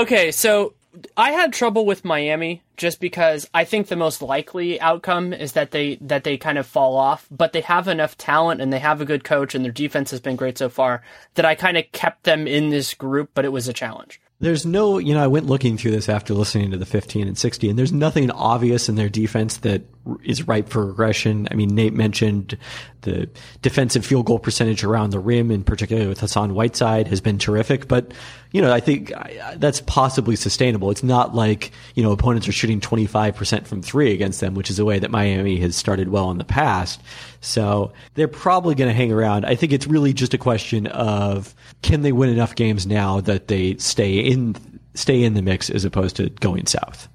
okay, 0.01 0.31
so 0.33 0.75
I 1.17 1.31
had 1.33 1.53
trouble 1.53 1.87
with 1.87 2.05
Miami 2.05 2.63
just 2.77 3.01
because 3.01 3.49
I 3.55 3.65
think 3.65 3.87
the 3.87 3.97
most 3.97 4.23
likely 4.23 4.81
outcome 4.81 5.33
is 5.33 5.53
that 5.53 5.71
they 5.71 5.97
that 6.01 6.25
they 6.25 6.37
kind 6.37 6.59
of 6.59 6.67
fall 6.67 6.97
off, 6.97 7.29
but 7.31 7.53
they 7.53 7.61
have 7.61 7.87
enough 7.87 8.17
talent 8.17 8.61
and 8.61 8.73
they 8.73 8.79
have 8.79 9.01
a 9.01 9.05
good 9.05 9.23
coach 9.23 9.55
and 9.55 9.65
their 9.65 9.73
defense 9.73 10.11
has 10.11 10.21
been 10.21 10.37
great 10.37 10.59
so 10.59 10.69
far 10.69 11.03
that 11.35 11.45
I 11.45 11.55
kind 11.55 11.77
of 11.77 11.91
kept 11.93 12.25
them 12.25 12.47
in 12.47 12.71
this 12.71 12.95
group, 12.95 13.31
but 13.35 13.45
it 13.45 13.53
was 13.53 13.69
a 13.69 13.73
challenge. 13.73 14.21
There's 14.41 14.65
no, 14.65 14.97
you 14.97 15.13
know, 15.13 15.23
I 15.23 15.27
went 15.27 15.47
looking 15.47 15.77
through 15.77 15.91
this 15.91 16.09
after 16.09 16.33
listening 16.33 16.71
to 16.71 16.79
the 16.79 16.87
15 16.87 17.29
and 17.29 17.37
60, 17.37 17.69
and 17.69 17.79
there's 17.79 17.93
nothing 17.93 18.31
obvious 18.31 18.89
in 18.89 18.95
their 18.95 19.11
defense 19.11 19.59
that 19.59 19.83
is 20.25 20.49
ripe 20.49 20.69
for 20.69 20.87
regression. 20.87 21.47
I 21.51 21.55
mean, 21.55 21.75
Nate 21.75 21.93
mentioned 21.93 22.57
the 23.03 23.29
defensive 23.63 24.05
field 24.05 24.27
goal 24.27 24.39
percentage 24.39 24.83
around 24.83 25.11
the 25.11 25.19
rim, 25.19 25.51
in 25.51 25.63
particular 25.63 26.09
with 26.09 26.21
Hassan 26.21 26.55
Whiteside, 26.55 27.09
has 27.09 27.21
been 27.21 27.39
terrific. 27.39 27.87
But, 27.87 28.13
you 28.53 28.63
know, 28.63 28.73
I 28.73 28.81
think 28.81 29.13
that's 29.57 29.81
possibly 29.83 30.37
sustainable. 30.37 30.91
It's 30.91 31.03
not 31.03 31.35
like, 31.35 31.73
you 31.95 32.03
know, 32.03 32.13
opponents 32.13 32.49
are 32.49 32.53
shooting 32.53 32.81
25% 32.81 33.67
from 33.67 33.83
three 33.83 34.13
against 34.13 34.41
them, 34.41 34.55
which 34.55 34.71
is 34.71 34.79
a 34.79 34.85
way 34.85 34.99
that 34.99 35.11
Miami 35.11 35.59
has 35.61 35.77
started 35.77 36.09
well 36.09 36.31
in 36.31 36.39
the 36.39 36.45
past. 36.45 37.01
So 37.41 37.93
they're 38.15 38.29
probably 38.29 38.75
going 38.75 38.89
to 38.89 38.97
hang 38.97 39.13
around. 39.13 39.45
I 39.45 39.55
think 39.55 39.73
it's 39.73 39.87
really 39.87 40.13
just 40.13 40.35
a 40.35 40.39
question 40.39 40.87
of 40.89 41.55
can 41.83 42.03
they 42.03 42.13
win 42.13 42.31
enough 42.31 42.55
games 42.55 42.87
now 42.87 43.21
that 43.21 43.49
they 43.49 43.77
stay 43.77 44.19
in 44.19 44.57
stay 44.95 45.23
in 45.23 45.35
the 45.35 45.43
mix 45.43 45.71
as 45.71 45.85
opposed 45.85 46.17
to 46.17 46.31
going 46.31 46.67
south. 46.67 47.09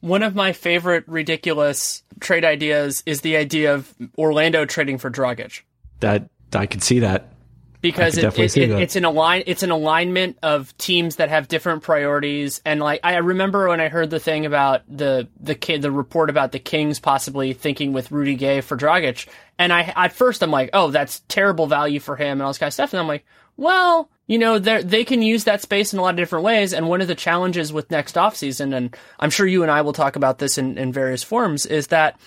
One 0.00 0.22
of 0.22 0.34
my 0.34 0.52
favorite 0.52 1.04
ridiculous 1.08 2.02
trade 2.20 2.44
ideas 2.44 3.02
is 3.06 3.20
the 3.22 3.36
idea 3.36 3.74
of 3.74 3.92
Orlando 4.16 4.64
trading 4.64 4.98
for 4.98 5.10
Dragic. 5.10 5.62
That 6.00 6.28
I 6.52 6.66
could 6.66 6.82
see 6.82 7.00
that. 7.00 7.32
Because 7.80 8.18
it, 8.18 8.24
it, 8.24 8.56
it, 8.56 8.70
it's 8.70 8.96
an 8.96 9.04
align 9.04 9.44
it's 9.46 9.62
an 9.62 9.70
alignment 9.70 10.36
of 10.42 10.76
teams 10.78 11.16
that 11.16 11.28
have 11.28 11.46
different 11.46 11.84
priorities. 11.84 12.60
And 12.64 12.80
like 12.80 12.98
I 13.04 13.18
remember 13.18 13.68
when 13.68 13.80
I 13.80 13.88
heard 13.88 14.10
the 14.10 14.18
thing 14.18 14.46
about 14.46 14.82
the 14.88 15.28
the 15.38 15.54
kid 15.54 15.82
the 15.82 15.92
report 15.92 16.28
about 16.28 16.50
the 16.50 16.58
Kings 16.58 16.98
possibly 16.98 17.52
thinking 17.52 17.92
with 17.92 18.10
Rudy 18.10 18.34
Gay 18.34 18.62
for 18.62 18.76
Dragic. 18.76 19.28
And 19.60 19.72
I 19.72 19.92
at 19.94 20.12
first 20.12 20.42
I'm 20.42 20.50
like 20.50 20.70
oh 20.72 20.90
that's 20.90 21.20
terrible 21.28 21.68
value 21.68 22.00
for 22.00 22.16
him. 22.16 22.32
And 22.32 22.42
all 22.42 22.50
this 22.50 22.58
kind 22.58 22.66
of 22.66 22.74
stuff 22.74 22.92
and 22.92 22.98
I'm 22.98 23.06
like 23.06 23.24
well 23.58 24.08
you 24.26 24.38
know 24.38 24.58
they 24.58 25.04
can 25.04 25.20
use 25.20 25.44
that 25.44 25.60
space 25.60 25.92
in 25.92 25.98
a 25.98 26.02
lot 26.02 26.10
of 26.10 26.16
different 26.16 26.44
ways 26.44 26.72
and 26.72 26.88
one 26.88 27.02
of 27.02 27.08
the 27.08 27.14
challenges 27.14 27.70
with 27.70 27.90
next 27.90 28.14
offseason 28.14 28.74
and 28.74 28.96
I'm 29.20 29.30
sure 29.30 29.46
you 29.46 29.62
and 29.62 29.70
I 29.70 29.82
will 29.82 29.92
talk 29.92 30.16
about 30.16 30.38
this 30.38 30.56
in, 30.56 30.78
in 30.78 30.90
various 30.90 31.22
forms 31.22 31.66
is 31.66 31.88
that 31.88 32.18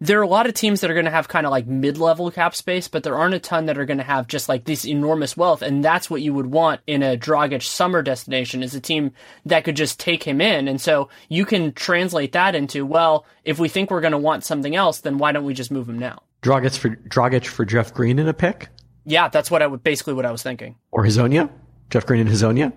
there 0.00 0.18
are 0.18 0.22
a 0.22 0.28
lot 0.28 0.46
of 0.46 0.54
teams 0.54 0.80
that 0.80 0.90
are 0.90 0.94
going 0.94 1.06
to 1.06 1.10
have 1.10 1.28
kind 1.28 1.46
of 1.46 1.50
like 1.50 1.66
mid-level 1.66 2.30
cap 2.30 2.54
space, 2.54 2.88
but 2.88 3.02
there 3.02 3.16
aren't 3.16 3.34
a 3.34 3.38
ton 3.38 3.66
that 3.66 3.78
are 3.78 3.84
going 3.84 3.98
to 3.98 4.04
have 4.04 4.26
just 4.26 4.48
like 4.48 4.64
this 4.64 4.84
enormous 4.84 5.36
wealth, 5.36 5.62
and 5.62 5.84
that's 5.84 6.10
what 6.10 6.20
you 6.20 6.34
would 6.34 6.46
want 6.46 6.80
in 6.86 7.02
a 7.02 7.16
Dragic 7.16 7.62
summer 7.62 8.02
destination 8.02 8.62
is 8.62 8.74
a 8.74 8.80
team 8.80 9.12
that 9.46 9.64
could 9.64 9.76
just 9.76 10.00
take 10.00 10.22
him 10.22 10.40
in, 10.40 10.68
and 10.68 10.80
so 10.80 11.08
you 11.28 11.44
can 11.44 11.72
translate 11.72 12.32
that 12.32 12.54
into 12.54 12.84
well, 12.84 13.24
if 13.44 13.58
we 13.58 13.68
think 13.68 13.90
we're 13.90 14.00
going 14.00 14.12
to 14.12 14.18
want 14.18 14.44
something 14.44 14.74
else, 14.74 15.00
then 15.00 15.18
why 15.18 15.32
don't 15.32 15.44
we 15.44 15.54
just 15.54 15.70
move 15.70 15.88
him 15.88 15.98
now? 15.98 16.22
Dragic 16.42 16.76
for 16.76 17.48
for 17.48 17.64
Jeff 17.64 17.94
Green 17.94 18.18
in 18.18 18.28
a 18.28 18.34
pick. 18.34 18.68
Yeah, 19.04 19.28
that's 19.28 19.50
what 19.50 19.62
I 19.62 19.66
would 19.66 19.82
basically 19.82 20.14
what 20.14 20.26
I 20.26 20.32
was 20.32 20.42
thinking. 20.42 20.76
Or 20.90 21.04
Hezonja, 21.04 21.50
Jeff 21.90 22.06
Green 22.06 22.20
and 22.20 22.30
Hezonja. 22.30 22.72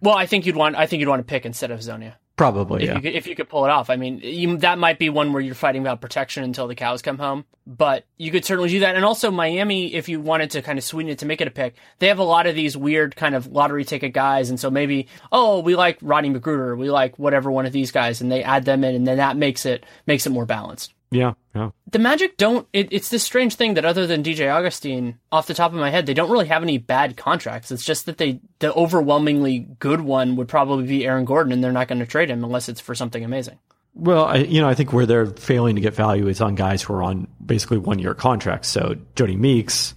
Well, 0.00 0.16
I 0.16 0.26
think 0.26 0.46
you'd 0.46 0.56
want 0.56 0.76
I 0.76 0.86
think 0.86 1.00
you'd 1.00 1.08
want 1.08 1.20
to 1.20 1.30
pick 1.30 1.46
instead 1.46 1.70
of 1.70 1.80
Hezonja. 1.80 2.14
Probably, 2.38 2.84
if 2.84 2.88
yeah. 2.88 2.94
You 2.94 3.00
could, 3.00 3.14
if 3.14 3.26
you 3.26 3.34
could 3.34 3.48
pull 3.48 3.64
it 3.64 3.70
off, 3.70 3.90
I 3.90 3.96
mean, 3.96 4.20
you, 4.22 4.58
that 4.58 4.78
might 4.78 5.00
be 5.00 5.10
one 5.10 5.32
where 5.32 5.42
you're 5.42 5.56
fighting 5.56 5.82
about 5.82 6.00
protection 6.00 6.44
until 6.44 6.68
the 6.68 6.76
cows 6.76 7.02
come 7.02 7.18
home. 7.18 7.44
But 7.66 8.04
you 8.16 8.30
could 8.30 8.44
certainly 8.44 8.70
do 8.70 8.78
that. 8.80 8.94
And 8.94 9.04
also, 9.04 9.32
Miami, 9.32 9.92
if 9.92 10.08
you 10.08 10.20
wanted 10.20 10.52
to 10.52 10.62
kind 10.62 10.78
of 10.78 10.84
sweeten 10.84 11.10
it 11.10 11.18
to 11.18 11.26
make 11.26 11.40
it 11.40 11.48
a 11.48 11.50
pick, 11.50 11.74
they 11.98 12.06
have 12.06 12.20
a 12.20 12.24
lot 12.24 12.46
of 12.46 12.54
these 12.54 12.76
weird 12.76 13.16
kind 13.16 13.34
of 13.34 13.48
lottery 13.48 13.84
ticket 13.84 14.12
guys. 14.12 14.50
And 14.50 14.60
so 14.60 14.70
maybe, 14.70 15.08
oh, 15.32 15.58
we 15.58 15.74
like 15.74 15.98
Rodney 16.00 16.30
McGruder, 16.30 16.78
we 16.78 16.92
like 16.92 17.18
whatever 17.18 17.50
one 17.50 17.66
of 17.66 17.72
these 17.72 17.90
guys, 17.90 18.20
and 18.20 18.30
they 18.30 18.44
add 18.44 18.64
them 18.64 18.84
in, 18.84 18.94
and 18.94 19.04
then 19.04 19.16
that 19.16 19.36
makes 19.36 19.66
it 19.66 19.84
makes 20.06 20.24
it 20.24 20.30
more 20.30 20.46
balanced. 20.46 20.94
Yeah, 21.10 21.34
yeah. 21.54 21.70
The 21.90 21.98
Magic 21.98 22.36
don't. 22.36 22.66
It, 22.72 22.88
it's 22.90 23.08
this 23.08 23.22
strange 23.22 23.54
thing 23.54 23.74
that 23.74 23.84
other 23.84 24.06
than 24.06 24.22
DJ 24.22 24.52
Augustin, 24.52 25.18
off 25.32 25.46
the 25.46 25.54
top 25.54 25.72
of 25.72 25.78
my 25.78 25.90
head, 25.90 26.06
they 26.06 26.14
don't 26.14 26.30
really 26.30 26.48
have 26.48 26.62
any 26.62 26.76
bad 26.78 27.16
contracts. 27.16 27.70
It's 27.70 27.84
just 27.84 28.06
that 28.06 28.18
they 28.18 28.40
the 28.58 28.74
overwhelmingly 28.74 29.60
good 29.78 30.02
one 30.02 30.36
would 30.36 30.48
probably 30.48 30.86
be 30.86 31.06
Aaron 31.06 31.24
Gordon, 31.24 31.52
and 31.52 31.64
they're 31.64 31.72
not 31.72 31.88
going 31.88 32.00
to 32.00 32.06
trade 32.06 32.30
him 32.30 32.44
unless 32.44 32.68
it's 32.68 32.80
for 32.80 32.94
something 32.94 33.24
amazing. 33.24 33.58
Well, 33.94 34.26
I, 34.26 34.36
you 34.36 34.60
know, 34.60 34.68
I 34.68 34.74
think 34.74 34.92
where 34.92 35.06
they're 35.06 35.26
failing 35.26 35.74
to 35.76 35.80
get 35.80 35.94
value 35.94 36.28
is 36.28 36.40
on 36.40 36.54
guys 36.54 36.82
who 36.82 36.94
are 36.94 37.02
on 37.02 37.26
basically 37.44 37.78
one 37.78 37.98
year 37.98 38.14
contracts. 38.14 38.68
So 38.68 38.96
Jodie 39.16 39.38
Meeks, 39.38 39.94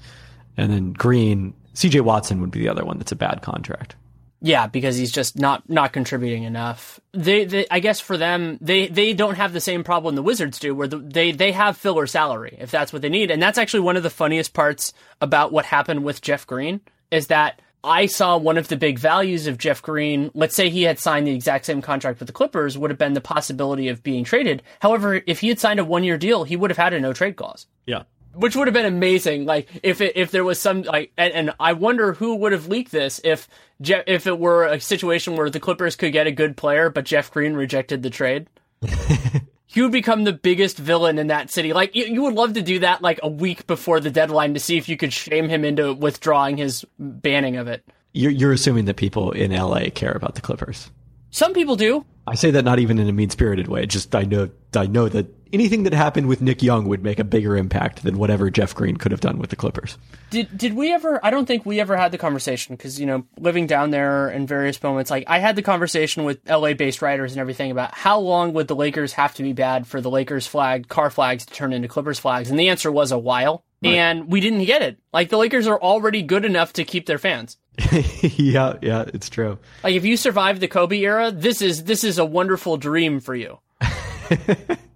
and 0.57 0.72
then 0.72 0.93
Green, 0.93 1.53
C.J. 1.74 2.01
Watson 2.01 2.41
would 2.41 2.51
be 2.51 2.62
the 2.62 2.70
other 2.70 2.86
one 2.86 2.97
that's 2.97 3.12
a 3.12 3.18
bad 3.18 3.41
contract. 3.41 3.95
Yeah, 4.41 4.65
because 4.65 4.97
he's 4.97 5.11
just 5.11 5.37
not 5.37 5.69
not 5.69 5.93
contributing 5.93 6.43
enough. 6.43 6.99
They, 7.13 7.45
they, 7.45 7.67
I 7.69 7.79
guess 7.79 7.99
for 7.99 8.17
them, 8.17 8.57
they 8.59 8.87
they 8.87 9.13
don't 9.13 9.35
have 9.35 9.53
the 9.53 9.61
same 9.61 9.83
problem 9.83 10.15
the 10.15 10.23
Wizards 10.23 10.57
do, 10.57 10.73
where 10.73 10.87
the, 10.87 10.97
they 10.97 11.31
they 11.31 11.51
have 11.51 11.77
filler 11.77 12.07
salary 12.07 12.57
if 12.59 12.71
that's 12.71 12.91
what 12.91 13.03
they 13.03 13.09
need, 13.09 13.29
and 13.29 13.41
that's 13.41 13.59
actually 13.59 13.81
one 13.81 13.97
of 13.97 14.03
the 14.03 14.09
funniest 14.09 14.53
parts 14.53 14.93
about 15.21 15.51
what 15.51 15.65
happened 15.65 16.03
with 16.03 16.21
Jeff 16.21 16.47
Green 16.47 16.81
is 17.11 17.27
that 17.27 17.61
I 17.83 18.07
saw 18.07 18.37
one 18.37 18.57
of 18.57 18.67
the 18.67 18.77
big 18.77 18.97
values 18.97 19.45
of 19.45 19.59
Jeff 19.59 19.81
Green. 19.83 20.31
Let's 20.33 20.55
say 20.55 20.69
he 20.69 20.83
had 20.83 20.97
signed 20.97 21.27
the 21.27 21.35
exact 21.35 21.65
same 21.65 21.81
contract 21.81 22.19
with 22.19 22.27
the 22.27 22.33
Clippers, 22.33 22.77
would 22.77 22.89
have 22.89 22.99
been 22.99 23.13
the 23.13 23.21
possibility 23.21 23.89
of 23.89 24.01
being 24.01 24.23
traded. 24.23 24.63
However, 24.79 25.21
if 25.27 25.39
he 25.41 25.49
had 25.49 25.59
signed 25.59 25.79
a 25.79 25.85
one 25.85 26.03
year 26.03 26.17
deal, 26.17 26.45
he 26.45 26.55
would 26.55 26.71
have 26.71 26.77
had 26.77 26.93
a 26.93 26.99
no 26.99 27.13
trade 27.13 27.35
clause. 27.35 27.67
Yeah 27.85 28.03
which 28.34 28.55
would 28.55 28.67
have 28.67 28.73
been 28.73 28.86
amazing. 28.86 29.45
Like 29.45 29.67
if 29.84 30.01
it, 30.01 30.15
if 30.15 30.32
there 30.32 30.43
was 30.43 30.59
some 30.59 30.84
like, 30.84 31.11
and, 31.17 31.34
and, 31.34 31.51
I 31.59 31.73
wonder 31.73 32.13
who 32.13 32.36
would 32.36 32.51
have 32.51 32.67
leaked 32.67 32.91
this 32.91 33.19
if 33.23 33.47
Je- 33.82 34.03
if 34.07 34.27
it 34.27 34.39
were 34.39 34.65
a 34.65 34.79
situation 34.79 35.36
where 35.36 35.49
the 35.49 35.59
Clippers 35.59 35.95
could 35.95 36.13
get 36.13 36.27
a 36.27 36.32
good 36.32 36.55
player, 36.57 36.89
but 36.89 37.05
Jeff 37.05 37.32
Green 37.32 37.53
rejected 37.53 38.03
the 38.03 38.09
trade. 38.09 38.47
he 39.65 39.82
would 39.82 39.91
become 39.91 40.23
the 40.23 40.34
biggest 40.34 40.77
villain 40.77 41.17
in 41.17 41.27
that 41.27 41.49
city. 41.49 41.73
Like 41.73 41.95
you, 41.95 42.05
you 42.05 42.21
would 42.23 42.34
love 42.34 42.53
to 42.53 42.61
do 42.61 42.79
that 42.79 43.01
like 43.01 43.19
a 43.23 43.29
week 43.29 43.67
before 43.67 43.99
the 43.99 44.11
deadline 44.11 44.53
to 44.53 44.59
see 44.59 44.77
if 44.77 44.89
you 44.89 44.97
could 44.97 45.13
shame 45.13 45.49
him 45.49 45.63
into 45.65 45.93
withdrawing 45.93 46.57
his 46.57 46.86
banning 46.99 47.57
of 47.57 47.67
it. 47.67 47.84
You're, 48.13 48.32
you're 48.32 48.51
assuming 48.51 48.86
that 48.86 48.97
people 48.97 49.32
in 49.32 49.51
LA 49.51 49.86
care 49.93 50.11
about 50.11 50.36
the 50.36 50.41
Clippers. 50.41 50.91
Some 51.29 51.53
people 51.53 51.77
do. 51.77 52.05
I 52.27 52.36
say 52.36 52.51
that 52.51 52.65
not 52.65 52.79
even 52.79 52.99
in 52.99 53.07
a 53.07 53.13
mean 53.13 53.29
spirited 53.29 53.67
way. 53.67 53.86
Just 53.86 54.13
I 54.13 54.23
know 54.23 54.49
I 54.75 54.86
know 54.86 55.09
that 55.09 55.27
anything 55.53 55.83
that 55.83 55.93
happened 55.93 56.27
with 56.27 56.41
Nick 56.41 56.61
Young 56.61 56.87
would 56.87 57.03
make 57.03 57.19
a 57.19 57.23
bigger 57.23 57.57
impact 57.57 58.03
than 58.03 58.17
whatever 58.17 58.49
Jeff 58.49 58.73
Green 58.75 58.97
could 58.97 59.11
have 59.11 59.21
done 59.21 59.37
with 59.39 59.49
the 59.49 59.55
Clippers. 59.55 59.97
Did 60.29 60.57
did 60.57 60.73
we 60.73 60.91
ever? 60.93 61.19
I 61.23 61.29
don't 61.29 61.45
think 61.45 61.65
we 61.65 61.79
ever 61.79 61.97
had 61.97 62.11
the 62.11 62.17
conversation 62.17 62.75
because 62.75 62.99
you 62.99 63.05
know 63.05 63.25
living 63.37 63.67
down 63.67 63.91
there 63.91 64.29
in 64.29 64.47
various 64.47 64.81
moments, 64.81 65.11
like 65.11 65.25
I 65.27 65.39
had 65.39 65.55
the 65.55 65.61
conversation 65.61 66.23
with 66.23 66.39
LA 66.49 66.73
based 66.73 67.01
writers 67.01 67.31
and 67.33 67.41
everything 67.41 67.71
about 67.71 67.93
how 67.93 68.19
long 68.19 68.53
would 68.53 68.67
the 68.67 68.75
Lakers 68.75 69.13
have 69.13 69.35
to 69.35 69.43
be 69.43 69.53
bad 69.53 69.87
for 69.87 70.01
the 70.01 70.09
Lakers 70.09 70.47
flag 70.47 70.87
car 70.87 71.09
flags 71.09 71.45
to 71.45 71.53
turn 71.53 71.73
into 71.73 71.87
Clippers 71.87 72.19
flags, 72.19 72.49
and 72.49 72.59
the 72.59 72.69
answer 72.69 72.91
was 72.91 73.11
a 73.11 73.19
while. 73.19 73.63
Right. 73.83 73.95
And 73.95 74.27
we 74.27 74.41
didn't 74.41 74.65
get 74.65 74.83
it. 74.83 74.99
Like 75.11 75.29
the 75.29 75.37
Lakers 75.37 75.65
are 75.65 75.81
already 75.81 76.21
good 76.21 76.45
enough 76.45 76.73
to 76.73 76.83
keep 76.83 77.07
their 77.07 77.17
fans. 77.17 77.57
yeah, 78.21 78.75
yeah, 78.81 79.05
it's 79.07 79.29
true. 79.29 79.57
Like 79.83 79.95
if 79.95 80.05
you 80.05 80.17
survive 80.17 80.59
the 80.59 80.67
Kobe 80.67 80.99
era, 80.99 81.31
this 81.31 81.61
is 81.61 81.85
this 81.85 82.03
is 82.03 82.17
a 82.19 82.25
wonderful 82.25 82.77
dream 82.77 83.19
for 83.19 83.35
you. 83.35 83.59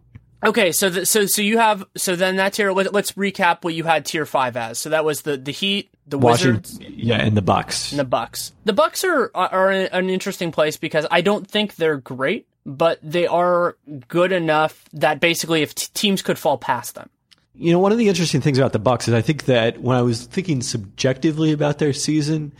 okay, 0.45 0.71
so 0.71 0.89
the, 0.89 1.05
so 1.05 1.25
so 1.25 1.41
you 1.41 1.57
have 1.57 1.83
so 1.95 2.15
then 2.15 2.37
that 2.37 2.53
tier. 2.53 2.71
Let, 2.71 2.93
us 2.95 3.11
recap 3.11 3.63
what 3.63 3.73
you 3.73 3.83
had 3.83 4.05
tier 4.05 4.25
five 4.25 4.55
as. 4.57 4.77
So 4.79 4.89
that 4.89 5.05
was 5.05 5.21
the 5.23 5.37
the 5.37 5.51
Heat, 5.51 5.89
the 6.07 6.17
Washington, 6.17 6.61
Wizards, 6.61 6.79
yeah, 6.79 7.17
and 7.17 7.35
the 7.35 7.41
Bucks. 7.41 7.91
And 7.91 7.99
the 7.99 8.05
Bucks. 8.05 8.53
The 8.65 8.73
Bucks 8.73 9.03
are 9.03 9.31
are 9.33 9.71
an 9.71 10.09
interesting 10.09 10.51
place 10.51 10.77
because 10.77 11.05
I 11.11 11.21
don't 11.21 11.47
think 11.47 11.75
they're 11.75 11.97
great, 11.97 12.47
but 12.65 12.99
they 13.01 13.27
are 13.27 13.77
good 14.07 14.31
enough 14.31 14.85
that 14.93 15.19
basically 15.19 15.61
if 15.61 15.75
t- 15.75 15.87
teams 15.93 16.21
could 16.21 16.37
fall 16.37 16.57
past 16.57 16.95
them. 16.95 17.09
You 17.57 17.71
know, 17.71 17.79
one 17.79 17.93
of 17.93 17.97
the 17.97 18.09
interesting 18.09 18.41
things 18.41 18.57
about 18.57 18.73
the 18.73 18.79
Bucks 18.79 19.07
is 19.07 19.13
I 19.13 19.21
think 19.21 19.45
that 19.45 19.79
when 19.79 19.95
I 19.95 20.01
was 20.01 20.25
thinking 20.25 20.61
subjectively 20.61 21.53
about 21.53 21.79
their 21.79 21.93
season, 21.93 22.51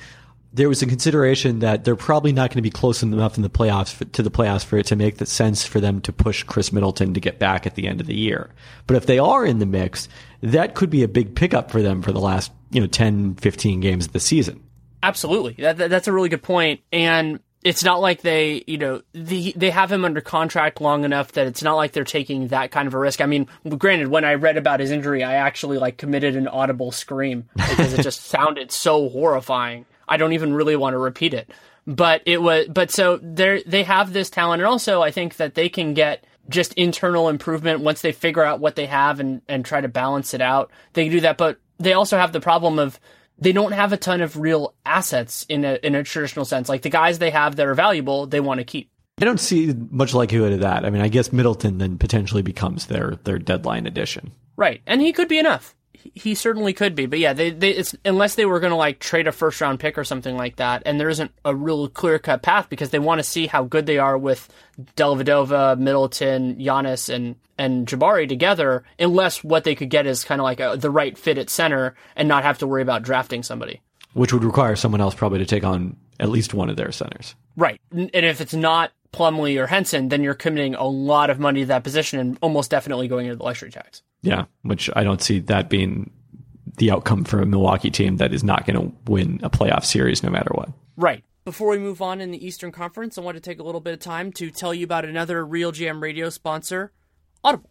there 0.55 0.69
was 0.69 0.81
a 0.81 0.85
consideration 0.85 1.59
that 1.59 1.83
they're 1.83 1.97
probably 1.97 2.31
not 2.31 2.49
going 2.49 2.57
to 2.57 2.61
be 2.61 2.69
close 2.69 3.03
enough 3.03 3.35
in 3.35 3.43
the 3.43 3.49
playoffs 3.49 3.93
for, 3.93 4.05
to 4.05 4.23
the 4.23 4.31
playoffs 4.31 4.63
for 4.63 4.77
it 4.77 4.85
to 4.87 4.95
make 4.95 5.17
the 5.17 5.25
sense 5.25 5.65
for 5.65 5.81
them 5.81 5.99
to 6.01 6.13
push 6.13 6.43
Khris 6.43 6.71
Middleton 6.71 7.13
to 7.13 7.19
get 7.19 7.39
back 7.39 7.67
at 7.67 7.75
the 7.75 7.87
end 7.87 7.99
of 7.99 8.07
the 8.07 8.15
year. 8.15 8.49
But 8.87 8.95
if 8.95 9.05
they 9.05 9.19
are 9.19 9.45
in 9.45 9.59
the 9.59 9.65
mix, 9.65 10.07
that 10.41 10.73
could 10.73 10.89
be 10.89 11.03
a 11.03 11.09
big 11.09 11.35
pickup 11.35 11.71
for 11.71 11.81
them 11.81 12.01
for 12.01 12.13
the 12.13 12.21
last, 12.21 12.51
you 12.71 12.79
know, 12.79 12.87
10, 12.87 13.35
15 13.35 13.81
games 13.81 14.05
of 14.05 14.13
the 14.13 14.19
season. 14.19 14.63
Absolutely. 15.03 15.55
That, 15.59 15.77
that, 15.77 15.89
that's 15.89 16.07
a 16.07 16.13
really 16.13 16.29
good 16.29 16.41
point. 16.41 16.79
And 16.91 17.41
it's 17.61 17.83
not 17.83 17.99
like 17.99 18.21
they, 18.21 18.63
you 18.65 18.77
know, 18.77 19.01
the, 19.13 19.53
they 19.57 19.71
have 19.71 19.91
him 19.91 20.05
under 20.05 20.21
contract 20.21 20.79
long 20.79 21.03
enough 21.03 21.33
that 21.33 21.47
it's 21.47 21.63
not 21.63 21.75
like 21.75 21.91
they're 21.91 22.05
taking 22.05 22.47
that 22.47 22.71
kind 22.71 22.87
of 22.87 22.93
a 22.93 22.99
risk. 22.99 23.19
I 23.19 23.25
mean, 23.25 23.47
granted, 23.77 24.07
when 24.07 24.23
I 24.23 24.35
read 24.35 24.55
about 24.55 24.79
his 24.79 24.91
injury, 24.91 25.23
I 25.23 25.33
actually 25.33 25.79
like 25.79 25.97
committed 25.97 26.37
an 26.37 26.47
audible 26.47 26.91
scream 26.91 27.49
because 27.55 27.93
it 27.93 28.03
just 28.03 28.21
sounded 28.25 28.71
so 28.71 29.09
horrifying. 29.09 29.85
I 30.07 30.17
don't 30.17 30.33
even 30.33 30.53
really 30.53 30.75
want 30.75 30.93
to 30.93 30.97
repeat 30.97 31.33
it. 31.33 31.49
But 31.87 32.23
it 32.25 32.41
was, 32.41 32.67
but 32.67 32.89
so 32.91 33.17
they 33.17 33.63
they 33.65 33.83
have 33.83 34.11
this 34.11 34.29
talent, 34.29 34.61
and 34.61 34.67
also 34.67 35.01
I 35.03 35.11
think 35.11 35.37
that 35.37 35.53
they 35.53 35.69
can 35.69 35.93
get 35.93 36.25
just 36.49 36.73
internal 36.73 37.29
improvement 37.29 37.81
once 37.81 38.01
they 38.01 38.11
figure 38.11 38.43
out 38.43 38.59
what 38.59 38.75
they 38.75 38.87
have 38.87 39.19
and 39.19 39.41
and 39.47 39.63
try 39.63 39.81
to 39.81 39.87
balance 39.87 40.33
it 40.33 40.41
out. 40.41 40.71
They 40.93 41.03
can 41.03 41.11
do 41.11 41.21
that, 41.21 41.37
but 41.37 41.59
they 41.77 41.93
also 41.93 42.17
have 42.17 42.31
the 42.31 42.39
problem 42.39 42.79
of 42.79 42.99
they 43.37 43.51
don't 43.51 43.73
have 43.73 43.93
a 43.93 43.97
ton 43.97 44.21
of 44.21 44.37
real 44.37 44.73
assets 44.85 45.45
in 45.47 45.63
a 45.63 45.77
in 45.83 45.93
a 45.93 46.03
traditional 46.03 46.45
sense. 46.45 46.69
Like 46.69 46.81
the 46.81 46.89
guys 46.89 47.19
they 47.19 47.31
have 47.31 47.55
that 47.57 47.67
are 47.67 47.75
valuable, 47.75 48.25
they 48.25 48.39
want 48.39 48.59
to 48.59 48.63
keep. 48.63 48.89
I 49.21 49.25
don't 49.25 49.39
see 49.39 49.73
much 49.91 50.13
likelihood 50.13 50.53
of 50.53 50.59
that. 50.61 50.85
I 50.85 50.89
mean, 50.89 51.01
I 51.01 51.07
guess 51.07 51.31
Middleton 51.31 51.77
then 51.77 51.97
potentially 51.97 52.41
becomes 52.41 52.87
their 52.87 53.17
their 53.23 53.37
deadline 53.37 53.85
addition. 53.85 54.31
Right, 54.57 54.81
and 54.87 55.01
he 55.01 55.13
could 55.13 55.27
be 55.27 55.37
enough 55.37 55.75
he 56.13 56.35
certainly 56.35 56.73
could 56.73 56.95
be. 56.95 57.05
But 57.05 57.19
yeah, 57.19 57.33
they, 57.33 57.51
they 57.51 57.71
it's 57.71 57.95
unless 58.05 58.35
they 58.35 58.45
were 58.45 58.59
going 58.59 58.71
to 58.71 58.77
like 58.77 58.99
trade 58.99 59.27
a 59.27 59.31
first 59.31 59.59
round 59.61 59.79
pick 59.79 59.97
or 59.97 60.03
something 60.03 60.37
like 60.37 60.57
that, 60.57 60.83
and 60.85 60.99
there 60.99 61.09
isn't 61.09 61.31
a 61.43 61.55
real 61.55 61.87
clear 61.87 62.19
cut 62.19 62.41
path 62.41 62.69
because 62.69 62.89
they 62.89 62.99
want 62.99 63.19
to 63.19 63.23
see 63.23 63.47
how 63.47 63.63
good 63.63 63.85
they 63.85 63.97
are 63.97 64.17
with 64.17 64.49
Dellavedova, 64.95 65.77
Middleton, 65.77 66.55
Giannis, 66.55 67.13
and 67.13 67.35
and 67.57 67.87
Jabari 67.87 68.27
together. 68.27 68.83
Unless 68.99 69.43
what 69.43 69.63
they 69.63 69.75
could 69.75 69.89
get 69.89 70.05
is 70.05 70.23
kind 70.23 70.41
of 70.41 70.43
like 70.43 70.59
a, 70.59 70.75
the 70.77 70.91
right 70.91 71.17
fit 71.17 71.37
at 71.37 71.49
center 71.49 71.95
and 72.15 72.27
not 72.27 72.43
have 72.43 72.59
to 72.59 72.67
worry 72.67 72.81
about 72.81 73.03
drafting 73.03 73.43
somebody, 73.43 73.81
which 74.13 74.33
would 74.33 74.43
require 74.43 74.75
someone 74.75 75.01
else 75.01 75.15
probably 75.15 75.39
to 75.39 75.45
take 75.45 75.63
on 75.63 75.97
at 76.19 76.29
least 76.29 76.53
one 76.53 76.69
of 76.69 76.77
their 76.77 76.91
centers. 76.91 77.35
Right, 77.57 77.79
and 77.91 78.09
if 78.13 78.41
it's 78.41 78.53
not 78.53 78.91
Plumlee 79.15 79.57
or 79.57 79.67
Henson, 79.67 80.09
then 80.09 80.21
you're 80.21 80.33
committing 80.33 80.75
a 80.75 80.85
lot 80.85 81.29
of 81.29 81.39
money 81.39 81.61
to 81.61 81.65
that 81.67 81.83
position 81.83 82.19
and 82.19 82.37
almost 82.41 82.69
definitely 82.69 83.07
going 83.07 83.27
into 83.27 83.37
the 83.37 83.43
luxury 83.43 83.71
tax. 83.71 84.01
Yeah, 84.21 84.45
which 84.63 84.89
I 84.95 85.03
don't 85.03 85.21
see 85.21 85.39
that 85.39 85.69
being 85.69 86.11
the 86.77 86.91
outcome 86.91 87.23
for 87.23 87.41
a 87.41 87.45
Milwaukee 87.45 87.89
team 87.89 88.17
that 88.17 88.33
is 88.33 88.43
not 88.43 88.65
going 88.65 88.79
to 88.79 88.95
win 89.09 89.39
a 89.41 89.49
playoff 89.49 89.85
series 89.85 90.21
no 90.21 90.29
matter 90.29 90.51
what. 90.53 90.69
Right. 90.97 91.23
Before 91.45 91.69
we 91.69 91.77
move 91.77 92.01
on 92.01 92.19
in 92.19 92.31
the 92.31 92.45
Eastern 92.45 92.71
Conference, 92.71 93.17
I 93.17 93.21
want 93.21 93.35
to 93.35 93.41
take 93.41 93.59
a 93.59 93.63
little 93.63 93.79
bit 93.79 93.93
of 93.93 93.99
time 93.99 94.31
to 94.33 94.51
tell 94.51 94.73
you 94.73 94.83
about 94.83 95.05
another 95.05 95.45
RealGM 95.45 96.01
radio 96.01 96.29
sponsor, 96.29 96.91
Audible. 97.43 97.69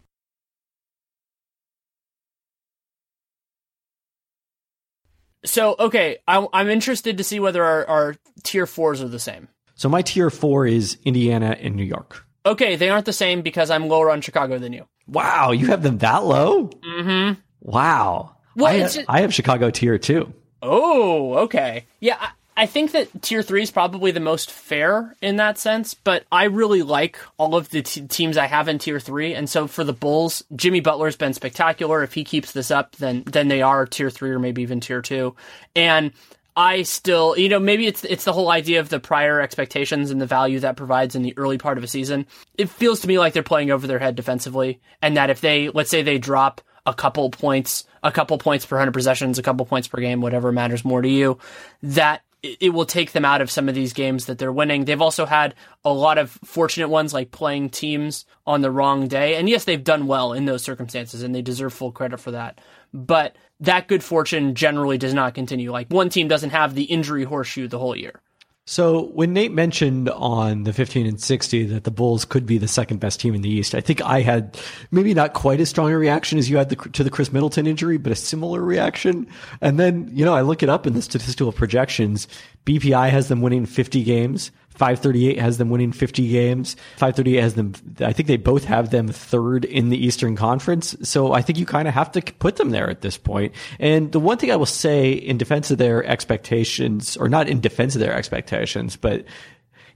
So, 5.45 5.77
okay, 5.79 6.19
I, 6.27 6.47
am 6.55 6.71
interested 6.71 7.19
to 7.19 7.25
see 7.25 7.39
whether 7.39 7.63
our, 7.63 7.87
our 7.87 8.17
tier 8.45 8.67
fours 8.67 9.03
are 9.03 9.09
the 9.09 9.19
same. 9.19 9.49
So 9.75 9.89
my 9.89 10.03
tier 10.03 10.31
four 10.31 10.67
is 10.67 10.99
Indiana 11.05 11.57
and 11.61 11.75
New 11.75 11.85
York. 11.85 12.27
Okay, 12.47 12.77
they 12.77 12.91
aren't 12.91 13.07
the 13.07 13.13
same 13.13 13.43
because 13.43 13.71
I'm 13.71 13.89
lower 13.89 14.11
on 14.11 14.21
Chicago 14.21 14.59
than 14.59 14.73
you. 14.73 14.87
Wow, 15.07 15.53
you 15.53 15.67
have 15.69 15.83
them 15.83 15.99
that 15.99 16.25
low? 16.25 16.69
Mm-hmm. 16.69 17.41
Wow. 17.61 18.37
Well, 18.57 18.73
I, 18.73 18.81
just... 18.81 19.01
I 19.09 19.23
have 19.23 19.35
Chicago 19.35 19.71
tier 19.71 19.99
two. 19.99 20.33
Oh, 20.63 21.35
okay. 21.45 21.87
Yeah, 22.01 22.31
I 22.57 22.67
think 22.67 22.93
that 22.93 23.23
tier 23.23 23.43
three 23.43 23.63
is 23.63 23.71
probably 23.71 24.13
the 24.13 24.21
most 24.21 24.51
fair 24.51 25.17
in 25.21 25.37
that 25.37 25.59
sense, 25.59 25.95
but 25.95 26.25
I 26.31 26.45
really 26.45 26.83
like 26.83 27.19
all 27.37 27.57
of 27.57 27.69
the 27.71 27.83
t- 27.83 28.07
teams 28.07 28.37
I 28.37 28.47
have 28.47 28.69
in 28.69 28.79
tier 28.79 29.01
three. 29.01 29.35
And 29.35 29.51
so 29.51 29.67
for 29.67 29.83
the 29.83 29.93
Bulls, 29.93 30.45
Jimmy 30.55 30.81
Butler's 30.81 31.17
been 31.17 31.35
spectacular. 31.35 32.03
If 32.03 32.15
he 32.15 32.23
keeps 32.23 32.53
this 32.53 32.71
up, 32.71 32.97
then, 32.97 33.25
then 33.27 33.49
they 33.49 33.61
are 33.61 33.87
tier 33.87 34.09
three 34.09 34.31
or 34.31 34.39
maybe 34.39 34.63
even 34.63 34.81
tier 34.81 35.03
two. 35.03 35.35
And 35.75 36.13
I 36.57 36.83
still, 36.83 37.37
you 37.37 37.49
know, 37.49 37.59
maybe 37.59 37.87
it's 37.87 38.05
it's 38.05 38.25
the 38.25 38.33
whole 38.33 38.51
idea 38.51 38.81
of 38.81 38.89
the 38.89 39.01
prior 39.01 39.41
expectations 39.41 40.11
and 40.11 40.21
the 40.21 40.27
value 40.27 40.61
that 40.61 40.77
provides 40.77 41.17
in 41.17 41.23
the 41.23 41.37
early 41.37 41.59
part 41.59 41.79
of 41.79 41.85
a 41.85 41.89
season. 41.89 42.27
It 42.57 42.69
feels 42.69 43.01
to 43.01 43.09
me 43.09 43.19
like 43.19 43.33
they're 43.33 43.43
playing 43.43 43.71
over 43.71 43.87
their 43.87 43.99
head 43.99 44.15
defensively, 44.15 44.81
and 45.03 45.17
that 45.17 45.31
if 45.31 45.41
they, 45.41 45.69
let's 45.71 45.91
say, 45.91 46.03
they 46.03 46.19
drop 46.19 46.61
a 46.87 46.95
couple 46.95 47.31
points, 47.31 47.85
a 48.03 48.13
couple 48.13 48.39
points 48.39 48.67
per 48.67 48.79
hundred 48.79 48.93
possessions, 48.93 49.39
a 49.39 49.43
couple 49.43 49.67
points 49.67 49.89
per 49.89 50.01
game, 50.01 50.21
whatever 50.21 50.53
matters 50.53 50.85
more 50.85 51.03
to 51.03 51.09
you, 51.09 51.39
that 51.83 52.23
it 52.61 52.75
will 52.75 52.85
take 52.85 53.13
them 53.13 53.25
out 53.25 53.41
of 53.41 53.51
some 53.51 53.71
of 53.71 53.75
these 53.75 53.95
games 53.95 54.27
that 54.27 54.39
they're 54.39 54.53
winning. 54.53 54.85
They've 54.85 55.01
also 55.01 55.25
had 55.25 55.55
a 55.83 55.93
lot 55.93 56.19
of 56.19 56.31
fortunate 56.45 56.89
ones, 56.89 57.15
like 57.15 57.31
playing 57.31 57.71
teams 57.71 58.27
on 58.47 58.61
the 58.61 58.71
wrong 58.71 59.09
day, 59.09 59.37
and 59.37 59.49
yes, 59.49 59.65
they've 59.65 59.83
done 59.83 60.07
well 60.07 60.33
in 60.33 60.45
those 60.45 60.63
circumstances, 60.63 61.23
and 61.23 61.35
they 61.35 61.43
deserve 61.43 61.73
full 61.73 61.91
credit 61.91 62.21
for 62.21 62.33
that. 62.33 62.61
But 62.95 63.37
that 63.61 63.89
good 63.89 64.03
fortune 64.03 64.55
generally 64.55 64.97
does 64.97 65.13
not 65.13 65.35
continue. 65.35 65.73
Like 65.73 65.89
one 65.89 66.09
team 66.09 66.29
doesn't 66.29 66.51
have 66.51 66.75
the 66.75 66.85
injury 66.85 67.25
horseshoe 67.25 67.69
the 67.69 67.79
whole 67.79 67.97
year. 67.97 68.21
So 68.67 69.09
when 69.09 69.35
Nate 69.35 69.53
mentioned 69.53 70.09
on 70.09 70.63
the 70.63 70.73
15 70.73 71.07
and 71.07 71.21
60 71.21 71.67
that 71.67 71.85
the 71.85 71.91
Bulls 71.91 72.25
could 72.25 72.47
be 72.47 72.57
the 72.57 72.67
second 72.67 72.99
best 72.99 73.21
team 73.21 73.35
in 73.35 73.43
the 73.43 73.51
East, 73.51 73.75
I 73.75 73.83
think 73.83 74.01
I 74.01 74.23
had 74.23 74.59
maybe 74.91 75.13
not 75.13 75.35
quite 75.35 75.61
as 75.61 75.69
strong 75.69 75.91
a 75.93 75.99
reaction 75.99 76.39
as 76.39 76.49
you 76.49 76.57
had 76.57 76.71
the, 76.71 76.77
to 76.77 77.05
the 77.05 77.11
Khris 77.11 77.31
Middleton 77.31 77.67
injury, 77.67 77.99
but 77.99 78.11
a 78.11 78.17
similar 78.17 78.63
reaction. 78.63 79.27
And 79.61 79.79
then, 79.79 80.09
you 80.11 80.25
know, 80.25 80.35
I 80.35 80.41
look 80.41 80.63
it 80.63 80.71
up 80.71 80.87
in 80.87 80.95
the 80.95 81.03
statistical 81.03 81.53
projections. 81.53 82.27
BPI 82.65 83.11
has 83.11 83.29
them 83.29 83.43
winning 83.43 83.67
50 83.67 84.03
games. 84.03 84.51
538 84.75 85.39
has 85.39 85.59
them 85.59 85.71
winning 85.71 85.93
50 85.93 86.29
games. 86.29 86.75
538 86.97 87.41
has 87.41 87.55
them, 87.55 87.73
I 88.01 88.13
think 88.13 88.27
they 88.27 88.37
both 88.37 88.65
have 88.65 88.91
them 88.91 89.09
third 89.09 89.65
in 89.65 89.89
the 89.89 90.05
Eastern 90.05 90.37
Conference. 90.37 90.97
So 91.03 91.33
I 91.33 91.43
think 91.43 91.59
you 91.59 91.67
kind 91.67 91.89
of 91.89 91.95
have 91.95 92.13
to 92.13 92.21
put 92.21 92.57
them 92.57 92.71
there 92.71 92.91
at 92.91 93.01
this 93.01 93.17
point. 93.17 93.55
And 93.79 94.11
the 94.13 94.21
one 94.21 94.39
thing 94.39 94.51
I 94.51 94.57
will 94.57 94.67
say 94.67 95.13
in 95.13 95.39
defense 95.39 95.71
of 95.71 95.79
their 95.79 96.05
expectations, 96.05 97.17
or 97.17 97.29
not 97.29 97.49
in 97.49 97.61
defense 97.61 97.95
of 97.95 98.01
their 98.01 98.15
expectations, 98.15 98.97
but 98.97 99.25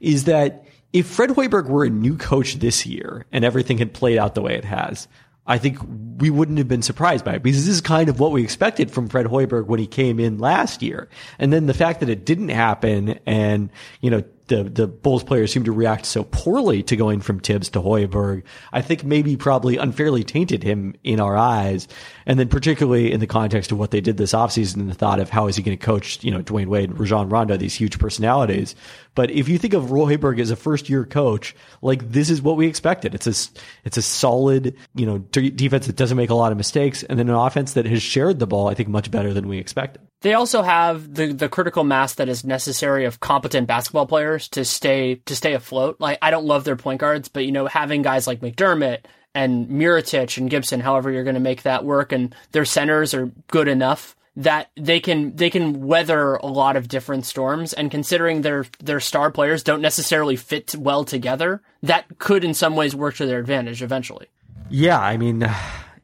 is 0.00 0.24
that 0.24 0.64
if 0.92 1.06
Fred 1.06 1.30
Hoiberg 1.30 1.66
were 1.66 1.84
a 1.84 1.90
new 1.90 2.16
coach 2.16 2.54
this 2.54 2.86
year 2.86 3.26
and 3.32 3.44
everything 3.44 3.78
had 3.78 3.92
played 3.92 4.18
out 4.18 4.34
the 4.34 4.42
way 4.42 4.54
it 4.54 4.64
has, 4.64 5.08
I 5.46 5.58
think 5.58 5.78
we 6.18 6.28
wouldn't 6.28 6.58
have 6.58 6.68
been 6.68 6.82
surprised 6.82 7.24
by 7.24 7.34
it 7.34 7.42
because 7.42 7.64
this 7.64 7.74
is 7.74 7.80
kind 7.80 8.10
of 8.10 8.20
what 8.20 8.32
we 8.32 8.42
expected 8.42 8.90
from 8.90 9.08
Fred 9.08 9.26
Hoiberg 9.26 9.66
when 9.66 9.80
he 9.80 9.86
came 9.86 10.20
in 10.20 10.38
last 10.38 10.82
year. 10.82 11.08
And 11.38 11.52
then 11.52 11.66
the 11.66 11.74
fact 11.74 12.00
that 12.00 12.10
it 12.10 12.26
didn't 12.26 12.50
happen 12.50 13.18
and, 13.26 13.70
you 14.02 14.10
know, 14.10 14.22
the 14.49 14.64
the 14.64 14.86
Bulls 14.86 15.22
players 15.22 15.53
seem 15.53 15.64
to 15.64 15.72
react 15.72 16.07
so 16.07 16.24
poorly 16.24 16.82
to 16.84 16.96
going 16.96 17.20
from 17.20 17.40
Thibs 17.40 17.68
to 17.70 17.80
Hoiberg, 17.80 18.42
I 18.72 18.82
think 18.82 19.05
maybe 19.05 19.36
probably 19.36 19.76
unfairly 19.76 20.24
tainted 20.24 20.62
him 20.62 20.94
in 21.05 21.20
our 21.20 21.36
eyes. 21.36 21.86
And 22.26 22.38
then 22.38 22.49
particularly 22.49 23.12
in 23.12 23.20
the 23.20 23.26
context 23.26 23.72
of 23.72 23.78
what 23.78 23.90
they 23.90 24.01
did 24.01 24.16
this 24.16 24.32
offseason 24.32 24.76
and 24.76 24.90
the 24.90 24.94
thought 24.94 25.20
of 25.20 25.30
how 25.30 25.46
is 25.46 25.57
he 25.57 25.62
going 25.62 25.78
to 25.78 25.84
coach, 25.84 26.22
you 26.22 26.30
know, 26.30 26.42
Dwyane 26.42 26.66
Wade, 26.66 26.99
Rajon 26.99 27.28
Rondo, 27.28 27.57
these 27.57 27.74
huge 27.74 27.99
personalities. 27.99 28.74
But 29.14 29.30
if 29.30 29.49
you 29.49 29.59
think 29.59 29.74
of 29.74 29.84
Hoiberg 29.84 30.40
as 30.40 30.51
a 30.51 30.57
first 30.57 30.88
year 30.88 31.05
coach, 31.05 31.55
like 31.80 32.11
this 32.11 32.30
is 32.30 32.42
what 32.42 32.57
we 32.57 32.66
expected. 32.66 33.14
It's 33.14 33.26
a, 33.26 33.51
it's 33.84 33.96
a 33.96 34.03
solid, 34.03 34.76
you 34.94 35.07
know, 35.07 35.18
defense 35.18 35.86
that 35.86 35.96
doesn't 35.96 36.16
make 36.16 36.30
a 36.30 36.34
lot 36.34 36.53
of 36.53 36.59
mistakes 36.59 37.03
and 37.03 37.18
then 37.18 37.28
an 37.28 37.34
offense 37.34 37.72
that 37.74 37.86
has 37.86 38.03
shared 38.03 38.38
the 38.38 38.46
ball, 38.46 38.68
I 38.68 38.74
think, 38.74 38.88
much 38.88 39.11
better 39.11 39.32
than 39.32 39.49
we 39.49 39.59
expected. 39.59 40.03
They 40.20 40.34
also 40.34 40.62
have 40.62 41.14
the, 41.14 41.32
the 41.32 41.48
critical 41.48 41.84
mass 41.84 42.14
that 42.14 42.28
is 42.28 42.44
necessary 42.44 43.04
of 43.04 43.20
competent 43.20 43.68
basketball 43.68 44.06
players 44.06 44.48
to 44.48 44.64
stay 44.64 45.16
to 45.26 45.36
stay 45.36 45.54
afloat. 45.54 45.96
Like 46.00 46.18
I 46.20 46.30
don't 46.30 46.46
love 46.46 46.64
their 46.64 46.76
point 46.76 47.00
guards, 47.00 47.28
but 47.28 47.44
you 47.44 47.52
know 47.52 47.66
having 47.66 48.02
guys 48.02 48.26
like 48.26 48.40
McDermott 48.40 49.00
and 49.34 49.68
Mirotic 49.68 50.36
and 50.36 50.50
Gibson, 50.50 50.80
however 50.80 51.10
you're 51.10 51.24
going 51.24 51.34
to 51.34 51.40
make 51.40 51.62
that 51.62 51.84
work, 51.84 52.10
and 52.12 52.34
their 52.52 52.64
centers 52.64 53.14
are 53.14 53.30
good 53.48 53.68
enough 53.68 54.16
that 54.34 54.70
they 54.76 55.00
can 55.00 55.34
they 55.36 55.50
can 55.50 55.86
weather 55.86 56.34
a 56.36 56.46
lot 56.46 56.76
of 56.76 56.88
different 56.88 57.26
storms. 57.26 57.72
And 57.72 57.90
considering 57.90 58.42
their 58.42 58.66
their 58.80 59.00
star 59.00 59.30
players 59.30 59.62
don't 59.62 59.82
necessarily 59.82 60.36
fit 60.36 60.74
well 60.76 61.04
together, 61.04 61.62
that 61.82 62.18
could 62.18 62.44
in 62.44 62.54
some 62.54 62.74
ways 62.74 62.94
work 62.94 63.16
to 63.16 63.26
their 63.26 63.38
advantage 63.38 63.82
eventually. 63.82 64.26
Yeah, 64.68 64.98
I 64.98 65.16
mean. 65.16 65.48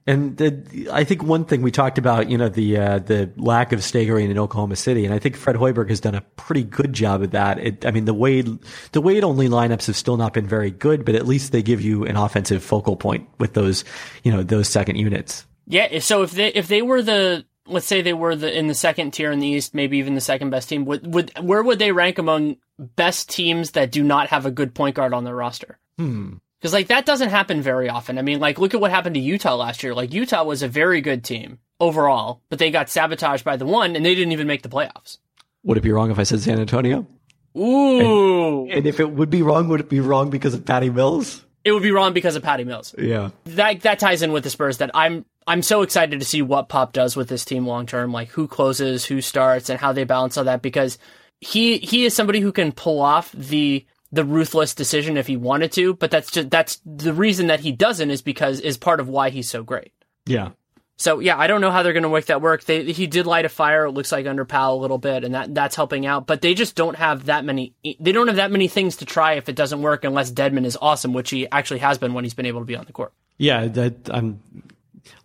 And 0.06 0.36
the, 0.36 0.88
I 0.92 1.04
think 1.04 1.22
one 1.22 1.46
thing 1.46 1.62
we 1.62 1.70
talked 1.70 1.96
about, 1.96 2.28
you 2.28 2.36
know, 2.36 2.50
the 2.50 2.76
uh, 2.76 2.98
the 2.98 3.30
lack 3.36 3.72
of 3.72 3.82
staggering 3.82 4.30
in 4.30 4.38
Oklahoma 4.38 4.76
City, 4.76 5.06
and 5.06 5.14
I 5.14 5.18
think 5.18 5.34
Fred 5.34 5.56
Hoiberg 5.56 5.88
has 5.88 6.00
done 6.00 6.14
a 6.14 6.20
pretty 6.36 6.62
good 6.62 6.92
job 6.92 7.22
of 7.22 7.30
that. 7.30 7.58
It, 7.58 7.86
I 7.86 7.90
mean, 7.90 8.04
the 8.04 8.12
Wade 8.12 8.58
the 8.92 9.00
Wade 9.00 9.24
only 9.24 9.48
lineups 9.48 9.86
have 9.86 9.96
still 9.96 10.18
not 10.18 10.34
been 10.34 10.46
very 10.46 10.70
good, 10.70 11.06
but 11.06 11.14
at 11.14 11.26
least 11.26 11.52
they 11.52 11.62
give 11.62 11.80
you 11.80 12.04
an 12.04 12.16
offensive 12.16 12.62
focal 12.62 12.96
point 12.96 13.26
with 13.38 13.54
those, 13.54 13.82
you 14.24 14.30
know, 14.30 14.42
those 14.42 14.68
second 14.68 14.96
units. 14.96 15.46
Yeah. 15.66 15.98
So 16.00 16.22
if 16.22 16.32
they 16.32 16.48
if 16.48 16.68
they 16.68 16.82
were 16.82 17.00
the 17.00 17.46
let's 17.66 17.86
say 17.86 18.02
they 18.02 18.12
were 18.12 18.36
the 18.36 18.56
in 18.56 18.66
the 18.66 18.74
second 18.74 19.12
tier 19.12 19.32
in 19.32 19.38
the 19.38 19.46
East, 19.46 19.74
maybe 19.74 19.98
even 19.98 20.14
the 20.14 20.20
second 20.20 20.50
best 20.50 20.68
team, 20.68 20.84
would 20.84 21.14
would 21.14 21.32
where 21.40 21.62
would 21.62 21.78
they 21.78 21.92
rank 21.92 22.18
among 22.18 22.56
best 22.78 23.30
teams 23.30 23.70
that 23.70 23.90
do 23.90 24.02
not 24.02 24.28
have 24.28 24.44
a 24.44 24.50
good 24.50 24.74
point 24.74 24.96
guard 24.96 25.14
on 25.14 25.24
their 25.24 25.34
roster? 25.34 25.78
Hmm. 25.98 26.34
Because 26.64 26.72
like 26.72 26.86
that 26.86 27.04
doesn't 27.04 27.28
happen 27.28 27.60
very 27.60 27.90
often. 27.90 28.16
I 28.16 28.22
mean, 28.22 28.40
like 28.40 28.58
look 28.58 28.72
at 28.72 28.80
what 28.80 28.90
happened 28.90 29.16
to 29.16 29.20
Utah 29.20 29.54
last 29.54 29.82
year. 29.82 29.94
Like 29.94 30.14
Utah 30.14 30.44
was 30.44 30.62
a 30.62 30.68
very 30.68 31.02
good 31.02 31.22
team 31.22 31.58
overall, 31.78 32.40
but 32.48 32.58
they 32.58 32.70
got 32.70 32.88
sabotaged 32.88 33.44
by 33.44 33.58
the 33.58 33.66
one, 33.66 33.94
and 33.94 34.02
they 34.02 34.14
didn't 34.14 34.32
even 34.32 34.46
make 34.46 34.62
the 34.62 34.70
playoffs. 34.70 35.18
Would 35.64 35.76
it 35.76 35.82
be 35.82 35.92
wrong 35.92 36.10
if 36.10 36.18
I 36.18 36.22
said 36.22 36.40
San 36.40 36.58
Antonio? 36.58 37.06
Ooh. 37.54 38.62
And, 38.62 38.78
and 38.78 38.86
if 38.86 38.98
it 38.98 39.10
would 39.10 39.28
be 39.28 39.42
wrong, 39.42 39.68
would 39.68 39.80
it 39.80 39.90
be 39.90 40.00
wrong 40.00 40.30
because 40.30 40.54
of 40.54 40.64
Patty 40.64 40.88
Mills? 40.88 41.44
It 41.64 41.72
would 41.72 41.82
be 41.82 41.90
wrong 41.90 42.14
because 42.14 42.34
of 42.34 42.42
Patty 42.42 42.64
Mills. 42.64 42.94
Yeah. 42.96 43.32
That 43.44 43.82
that 43.82 43.98
ties 43.98 44.22
in 44.22 44.32
with 44.32 44.44
the 44.44 44.48
Spurs 44.48 44.78
that 44.78 44.90
I'm 44.94 45.26
I'm 45.46 45.60
so 45.60 45.82
excited 45.82 46.18
to 46.18 46.24
see 46.24 46.40
what 46.40 46.70
Pop 46.70 46.94
does 46.94 47.14
with 47.14 47.28
this 47.28 47.44
team 47.44 47.66
long 47.66 47.84
term, 47.84 48.10
like 48.10 48.30
who 48.30 48.48
closes, 48.48 49.04
who 49.04 49.20
starts, 49.20 49.68
and 49.68 49.78
how 49.78 49.92
they 49.92 50.04
balance 50.04 50.38
all 50.38 50.44
that 50.44 50.62
because 50.62 50.96
he 51.42 51.76
he 51.76 52.06
is 52.06 52.14
somebody 52.14 52.40
who 52.40 52.52
can 52.52 52.72
pull 52.72 53.02
off 53.02 53.32
the 53.32 53.84
the 54.14 54.24
ruthless 54.24 54.74
decision 54.74 55.16
if 55.16 55.26
he 55.26 55.36
wanted 55.36 55.72
to, 55.72 55.94
but 55.94 56.10
that's 56.10 56.30
just 56.30 56.50
that's 56.50 56.80
the 56.86 57.12
reason 57.12 57.48
that 57.48 57.60
he 57.60 57.72
doesn't 57.72 58.10
is 58.10 58.22
because 58.22 58.60
is 58.60 58.78
part 58.78 59.00
of 59.00 59.08
why 59.08 59.30
he's 59.30 59.48
so 59.48 59.62
great. 59.62 59.92
Yeah. 60.26 60.50
So 60.96 61.18
yeah, 61.18 61.36
I 61.36 61.48
don't 61.48 61.60
know 61.60 61.72
how 61.72 61.82
they're 61.82 61.92
going 61.92 62.04
to 62.04 62.08
make 62.08 62.26
that 62.26 62.40
work. 62.40 62.64
They 62.64 62.84
he 62.92 63.08
did 63.08 63.26
light 63.26 63.44
a 63.44 63.48
fire. 63.48 63.86
It 63.86 63.90
looks 63.90 64.12
like 64.12 64.26
under 64.26 64.44
Pau 64.44 64.74
a 64.74 64.76
little 64.76 64.98
bit, 64.98 65.24
and 65.24 65.34
that 65.34 65.52
that's 65.52 65.74
helping 65.74 66.06
out. 66.06 66.26
But 66.26 66.40
they 66.40 66.54
just 66.54 66.76
don't 66.76 66.96
have 66.96 67.26
that 67.26 67.44
many. 67.44 67.74
They 67.98 68.12
don't 68.12 68.28
have 68.28 68.36
that 68.36 68.52
many 68.52 68.68
things 68.68 68.98
to 68.98 69.04
try 69.04 69.34
if 69.34 69.48
it 69.48 69.56
doesn't 69.56 69.82
work, 69.82 70.04
unless 70.04 70.30
Dedmon 70.30 70.64
is 70.64 70.78
awesome, 70.80 71.12
which 71.12 71.30
he 71.30 71.50
actually 71.50 71.80
has 71.80 71.98
been 71.98 72.14
when 72.14 72.24
he's 72.24 72.34
been 72.34 72.46
able 72.46 72.60
to 72.60 72.66
be 72.66 72.76
on 72.76 72.84
the 72.84 72.92
court. 72.92 73.12
Yeah, 73.38 73.66
that 73.66 74.08
um, 74.10 74.40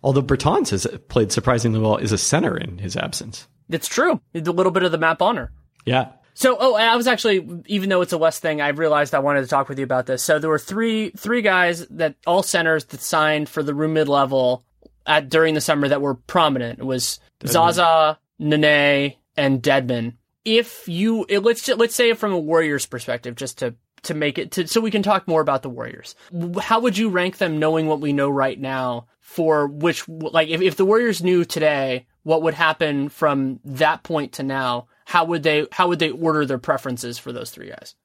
although 0.02 0.22
Bertans 0.22 0.70
has 0.70 0.88
played 1.08 1.30
surprisingly 1.30 1.78
well 1.78 1.96
is 1.96 2.10
a 2.10 2.18
center 2.18 2.56
in 2.56 2.78
his 2.78 2.96
absence. 2.96 3.46
It's 3.68 3.86
true. 3.86 4.20
a 4.34 4.40
little 4.40 4.72
bit 4.72 4.82
of 4.82 4.90
the 4.90 4.98
map 4.98 5.22
honor. 5.22 5.52
Yeah. 5.84 6.08
So, 6.34 6.56
oh, 6.58 6.74
I 6.74 6.96
was 6.96 7.06
actually, 7.06 7.46
even 7.66 7.88
though 7.88 8.00
it's 8.00 8.12
a 8.12 8.18
West 8.18 8.40
thing, 8.42 8.60
I 8.60 8.68
realized 8.68 9.14
I 9.14 9.18
wanted 9.18 9.42
to 9.42 9.46
talk 9.46 9.68
with 9.68 9.78
you 9.78 9.84
about 9.84 10.06
this. 10.06 10.22
So 10.22 10.38
there 10.38 10.50
were 10.50 10.58
three 10.58 11.10
three 11.10 11.42
guys 11.42 11.86
that 11.88 12.14
all 12.26 12.42
centers 12.42 12.84
that 12.86 13.00
signed 13.00 13.48
for 13.48 13.62
the 13.62 13.74
room 13.74 13.94
mid 13.94 14.08
level 14.08 14.64
at 15.06 15.28
during 15.28 15.54
the 15.54 15.60
summer 15.60 15.88
that 15.88 16.00
were 16.00 16.14
prominent. 16.14 16.78
It 16.78 16.84
was 16.84 17.20
Dedmon. 17.40 17.48
Zaza, 17.50 18.18
Nene, 18.38 19.14
and 19.36 19.62
Dedmon. 19.62 20.14
If 20.44 20.88
you 20.88 21.26
let's 21.28 21.68
let's 21.68 21.94
say 21.94 22.10
it 22.10 22.18
from 22.18 22.32
a 22.32 22.38
Warriors 22.38 22.86
perspective, 22.86 23.34
just 23.34 23.58
to 23.58 23.74
to 24.02 24.14
make 24.14 24.38
it 24.38 24.52
to 24.52 24.66
so 24.66 24.80
we 24.80 24.90
can 24.90 25.02
talk 25.02 25.28
more 25.28 25.40
about 25.40 25.62
the 25.62 25.70
Warriors. 25.70 26.14
How 26.60 26.80
would 26.80 26.96
you 26.96 27.10
rank 27.10 27.38
them, 27.38 27.58
knowing 27.58 27.86
what 27.86 28.00
we 28.00 28.12
know 28.12 28.30
right 28.30 28.58
now? 28.58 29.06
For 29.20 29.68
which, 29.68 30.08
like, 30.08 30.48
if 30.48 30.60
if 30.60 30.76
the 30.76 30.84
Warriors 30.84 31.22
knew 31.22 31.44
today 31.44 32.06
what 32.22 32.42
would 32.42 32.54
happen 32.54 33.08
from 33.08 33.60
that 33.64 34.02
point 34.02 34.32
to 34.32 34.42
now, 34.42 34.88
how 35.10 35.24
would 35.24 35.42
they 35.42 35.66
how 35.72 35.88
would 35.88 35.98
they 35.98 36.10
order 36.10 36.46
their 36.46 36.56
preferences 36.56 37.18
for 37.18 37.32
those 37.32 37.50
three 37.50 37.68
guys? 37.68 37.96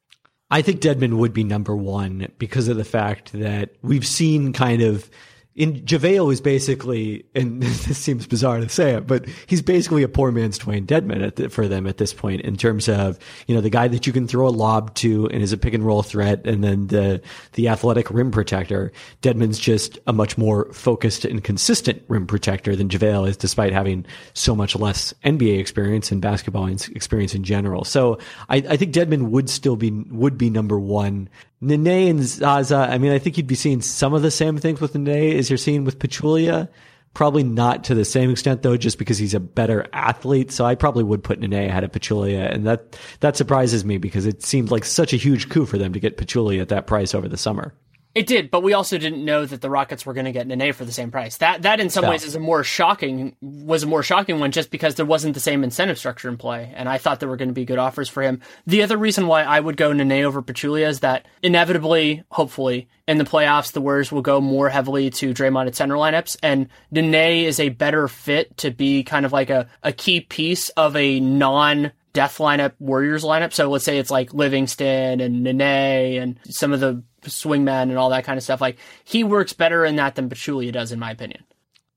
I 0.49 0.63
think 0.63 0.81
Dedmon 0.81 1.17
would 1.17 1.33
be 1.33 1.43
number 1.43 1.75
one 1.75 2.31
because 2.39 2.67
of 2.67 2.77
the 2.77 2.83
fact 2.83 3.31
that 3.33 3.75
we've 3.83 4.07
seen 4.07 4.53
kind 4.53 4.81
of 4.81 5.07
in 5.55 5.81
JaVale 5.81 6.33
is 6.33 6.41
basically, 6.41 7.25
and 7.33 7.63
this 7.63 7.97
seems 7.97 8.27
bizarre 8.27 8.59
to 8.59 8.67
say 8.67 8.95
it, 8.95 9.07
but 9.07 9.25
he's 9.47 9.61
basically 9.61 10.03
a 10.03 10.09
poor 10.09 10.31
man's 10.31 10.59
Dewayne 10.59 10.85
Dedmon 10.85 11.33
the, 11.35 11.49
for 11.49 11.67
them 11.67 11.87
at 11.87 11.97
this 11.97 12.13
point 12.13 12.41
in 12.41 12.57
terms 12.57 12.89
of, 12.89 13.17
you 13.47 13.55
know, 13.55 13.61
the 13.61 13.69
guy 13.69 13.87
that 13.87 14.05
you 14.05 14.11
can 14.11 14.27
throw 14.27 14.47
a 14.47 14.49
lob 14.49 14.93
to 14.95 15.27
and 15.29 15.41
is 15.41 15.53
a 15.53 15.57
pick 15.57 15.73
and 15.73 15.85
roll 15.85 16.03
threat 16.03 16.45
and 16.45 16.63
then 16.63 16.87
the, 16.87 17.21
the 17.53 17.69
athletic 17.69 18.11
rim 18.11 18.31
protector. 18.31 18.91
Dedmon's 19.21 19.57
just 19.57 19.97
a 20.07 20.13
much 20.13 20.37
more 20.37 20.71
focused 20.73 21.23
and 21.23 21.41
consistent 21.43 22.03
rim 22.09 22.27
protector 22.27 22.75
than 22.75 22.89
JaVale 22.89 23.29
is 23.29 23.37
despite 23.37 23.71
having 23.71 24.05
so 24.33 24.55
much 24.55 24.75
less 24.75 25.13
NBA 25.23 25.57
experience 25.57 26.11
and 26.11 26.21
basketball 26.21 26.67
experience 26.67 27.33
in 27.33 27.45
general. 27.45 27.85
So 27.85 28.19
I, 28.49 28.57
I 28.57 28.75
think 28.75 28.93
Dedmon 28.93 29.29
would 29.29 29.49
still 29.49 29.77
be, 29.77 29.91
would 29.91 30.37
be 30.37 30.49
number 30.49 30.77
one. 30.77 31.29
Nene 31.61 32.09
and 32.09 32.23
Zaza, 32.23 32.77
I 32.77 32.97
mean, 32.97 33.11
I 33.11 33.19
think 33.19 33.37
you'd 33.37 33.47
be 33.47 33.55
seeing 33.55 33.81
some 33.81 34.13
of 34.13 34.21
the 34.21 34.31
same 34.31 34.57
things 34.57 34.81
with 34.81 34.95
Nene 34.95 35.37
as 35.37 35.49
you're 35.49 35.57
seeing 35.57 35.83
with 35.83 35.99
Pachulia, 35.99 36.69
Probably 37.15 37.43
not 37.43 37.85
to 37.85 37.95
the 37.95 38.03
same 38.03 38.29
extent 38.29 38.61
though, 38.61 38.75
just 38.75 38.99
because 38.99 39.17
he's 39.17 39.33
a 39.33 39.39
better 39.39 39.87
athlete. 39.93 40.51
So 40.51 40.65
I 40.65 40.75
probably 40.75 41.05
would 41.05 41.23
put 41.23 41.39
Nene 41.39 41.53
ahead 41.53 41.85
of 41.85 41.93
Pachulia, 41.93 42.53
and 42.53 42.67
that 42.67 42.99
that 43.21 43.37
surprises 43.37 43.85
me 43.85 43.97
because 43.97 44.25
it 44.25 44.43
seemed 44.43 44.69
like 44.69 44.83
such 44.83 45.13
a 45.13 45.15
huge 45.15 45.47
coup 45.47 45.65
for 45.65 45.77
them 45.77 45.93
to 45.93 45.99
get 46.01 46.17
Pachulia 46.17 46.61
at 46.61 46.69
that 46.69 46.87
price 46.87 47.15
over 47.15 47.29
the 47.29 47.37
summer. 47.37 47.73
It 48.15 48.27
did, 48.27 48.49
but 48.49 48.63
we 48.63 48.71
also 48.71 48.97
didn't 48.97 49.25
know 49.25 49.45
that 49.45 49.59
the 49.59 49.69
Rockets 49.69 50.05
were 50.05 50.13
going 50.13 50.25
to 50.25 50.31
get 50.31 50.47
Nene 50.47 50.71
for 50.71 50.85
the 50.85 50.93
same 50.93 51.11
price. 51.11 51.35
That 51.37 51.63
that 51.63 51.81
in 51.81 51.89
some 51.89 52.07
ways 52.07 52.23
is 52.23 52.33
a 52.33 52.39
more 52.39 52.63
shocking 52.63 53.35
was 53.41 53.83
a 53.83 53.87
more 53.87 54.03
shocking 54.03 54.39
one 54.39 54.51
just 54.51 54.71
because 54.71 54.95
there 54.95 55.05
wasn't 55.05 55.33
the 55.33 55.41
same 55.41 55.65
incentive 55.65 55.97
structure 55.97 56.29
in 56.29 56.37
play, 56.37 56.71
and 56.77 56.87
I 56.87 56.97
thought 56.97 57.19
there 57.19 57.27
were 57.27 57.35
going 57.35 57.49
to 57.49 57.53
be 57.53 57.65
good 57.65 57.77
offers 57.77 58.07
for 58.07 58.23
him. 58.23 58.39
The 58.65 58.83
other 58.83 58.95
reason 58.95 59.27
why 59.27 59.43
I 59.43 59.59
would 59.59 59.75
go 59.75 59.91
Nene 59.91 60.23
over 60.23 60.41
Pachulia 60.41 60.87
is 60.87 61.01
that 61.01 61.27
inevitably, 61.43 62.23
hopefully, 62.31 62.87
in 63.05 63.17
the 63.17 63.25
playoffs, 63.25 63.73
the 63.73 63.81
Warriors 63.81 64.13
will 64.13 64.21
go 64.21 64.39
more 64.39 64.69
heavily 64.69 65.09
to 65.09 65.33
Draymond 65.33 65.67
at 65.67 65.75
center 65.75 65.95
lineups, 65.95 66.37
and 66.41 66.69
Nene 66.91 67.45
is 67.45 67.59
a 67.59 67.67
better 67.67 68.07
fit 68.07 68.55
to 68.59 68.71
be 68.71 69.03
kind 69.03 69.25
of 69.25 69.33
like 69.33 69.49
a, 69.49 69.67
a 69.83 69.91
key 69.91 70.21
piece 70.21 70.69
of 70.69 70.95
a 70.95 71.19
non 71.19 71.91
death 72.13 72.37
lineup 72.37 72.71
Warriors 72.79 73.25
lineup. 73.25 73.51
So 73.51 73.69
let's 73.69 73.83
say 73.83 73.97
it's 73.99 74.09
like 74.09 74.33
Livingston 74.33 75.19
and 75.19 75.43
Nene 75.43 76.21
and 76.21 76.39
some 76.45 76.71
of 76.71 76.79
the 76.79 77.03
swingman 77.29 77.83
and 77.83 77.97
all 77.97 78.09
that 78.09 78.23
kind 78.23 78.37
of 78.37 78.43
stuff. 78.43 78.61
Like 78.61 78.77
he 79.03 79.23
works 79.23 79.53
better 79.53 79.85
in 79.85 79.95
that 79.97 80.15
than 80.15 80.29
Pachulia 80.29 80.71
does, 80.71 80.91
in 80.91 80.99
my 80.99 81.11
opinion. 81.11 81.43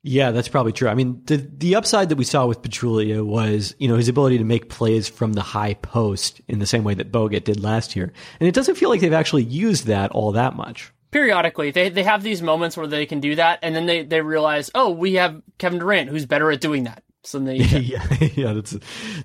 Yeah, 0.02 0.30
that's 0.30 0.48
probably 0.48 0.72
true. 0.72 0.88
I 0.88 0.94
mean, 0.94 1.20
the 1.26 1.36
the 1.36 1.74
upside 1.74 2.08
that 2.08 2.16
we 2.16 2.24
saw 2.24 2.46
with 2.46 2.62
Pachulia 2.62 3.24
was, 3.24 3.74
you 3.78 3.88
know, 3.88 3.96
his 3.96 4.08
ability 4.08 4.38
to 4.38 4.44
make 4.44 4.68
plays 4.68 5.08
from 5.08 5.32
the 5.32 5.42
high 5.42 5.74
post 5.74 6.40
in 6.46 6.60
the 6.60 6.66
same 6.66 6.84
way 6.84 6.94
that 6.94 7.10
Bogut 7.10 7.44
did 7.44 7.60
last 7.60 7.96
year. 7.96 8.12
And 8.38 8.48
it 8.48 8.54
doesn't 8.54 8.76
feel 8.76 8.90
like 8.90 9.00
they've 9.00 9.12
actually 9.12 9.42
used 9.42 9.86
that 9.86 10.12
all 10.12 10.32
that 10.32 10.54
much. 10.54 10.92
Periodically, 11.10 11.72
they 11.72 11.88
they 11.88 12.04
have 12.04 12.22
these 12.22 12.42
moments 12.42 12.76
where 12.76 12.86
they 12.86 13.06
can 13.06 13.18
do 13.18 13.34
that, 13.34 13.58
and 13.62 13.74
then 13.74 13.86
they, 13.86 14.04
they 14.04 14.20
realize, 14.20 14.70
oh, 14.74 14.90
we 14.90 15.14
have 15.14 15.42
Kevin 15.58 15.78
Durant 15.78 16.10
who's 16.10 16.26
better 16.26 16.50
at 16.52 16.60
doing 16.60 16.84
that. 16.84 17.02
So 17.28 17.38
they 17.38 17.56
yeah, 17.56 18.06
yeah, 18.34 18.52
that's 18.54 18.76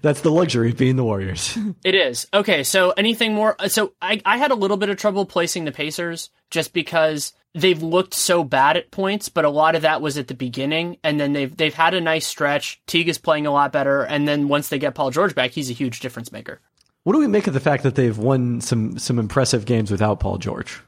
that's 0.01 0.22
the 0.22 0.32
luxury 0.32 0.72
of 0.72 0.78
being 0.78 0.97
the 0.97 1.04
Warriors. 1.04 1.58
it 1.84 1.95
is 1.95 2.28
okay. 2.34 2.64
So 2.64 2.91
anything 2.91 3.34
more? 3.34 3.56
Uh, 3.58 3.70
so 3.70 3.93
I 4.01 4.22
I 4.26 4.38
had 4.38 4.51
a 4.51 4.56
little 4.56 4.78
bit 4.78 4.89
of 4.89 4.97
trouble 4.97 5.26
placing 5.26 5.66
the 5.66 5.72
Pacers 5.72 6.30
just 6.49 6.74
because 6.74 7.34
they've 7.56 7.82
looked 7.82 8.14
so 8.14 8.43
bad 8.43 8.76
at 8.76 8.91
points, 8.91 9.30
but 9.30 9.45
a 9.45 9.49
lot 9.49 9.76
of 9.76 9.84
that 9.84 10.01
was 10.01 10.18
at 10.18 10.28
the 10.28 10.34
beginning, 10.34 10.97
and 11.04 11.20
then 11.20 11.32
they've 11.32 11.56
they've 11.56 11.74
had 11.74 11.93
a 11.93 12.01
nice 12.01 12.28
stretch. 12.28 12.82
Teague 12.88 13.08
is 13.08 13.18
playing 13.18 13.47
a 13.47 13.51
lot 13.51 13.72
better, 13.72 14.04
and 14.04 14.28
then 14.28 14.49
once 14.49 14.68
they 14.68 14.80
get 14.80 14.95
Paul 14.95 15.12
George 15.12 15.34
back, 15.34 15.51
he's 15.51 15.70
a 15.70 15.74
huge 15.74 16.01
difference 16.01 16.32
maker. 16.32 16.60
What 17.04 17.14
do 17.14 17.20
we 17.20 17.28
make 17.28 17.47
of 17.47 17.54
the 17.54 17.60
fact 17.60 17.84
that 17.84 17.95
they've 17.95 18.18
won 18.18 18.60
some 18.60 18.99
some 18.99 19.18
impressive 19.18 19.66
games 19.66 19.91
without 19.91 20.20
Paul 20.20 20.38
George? 20.38 20.82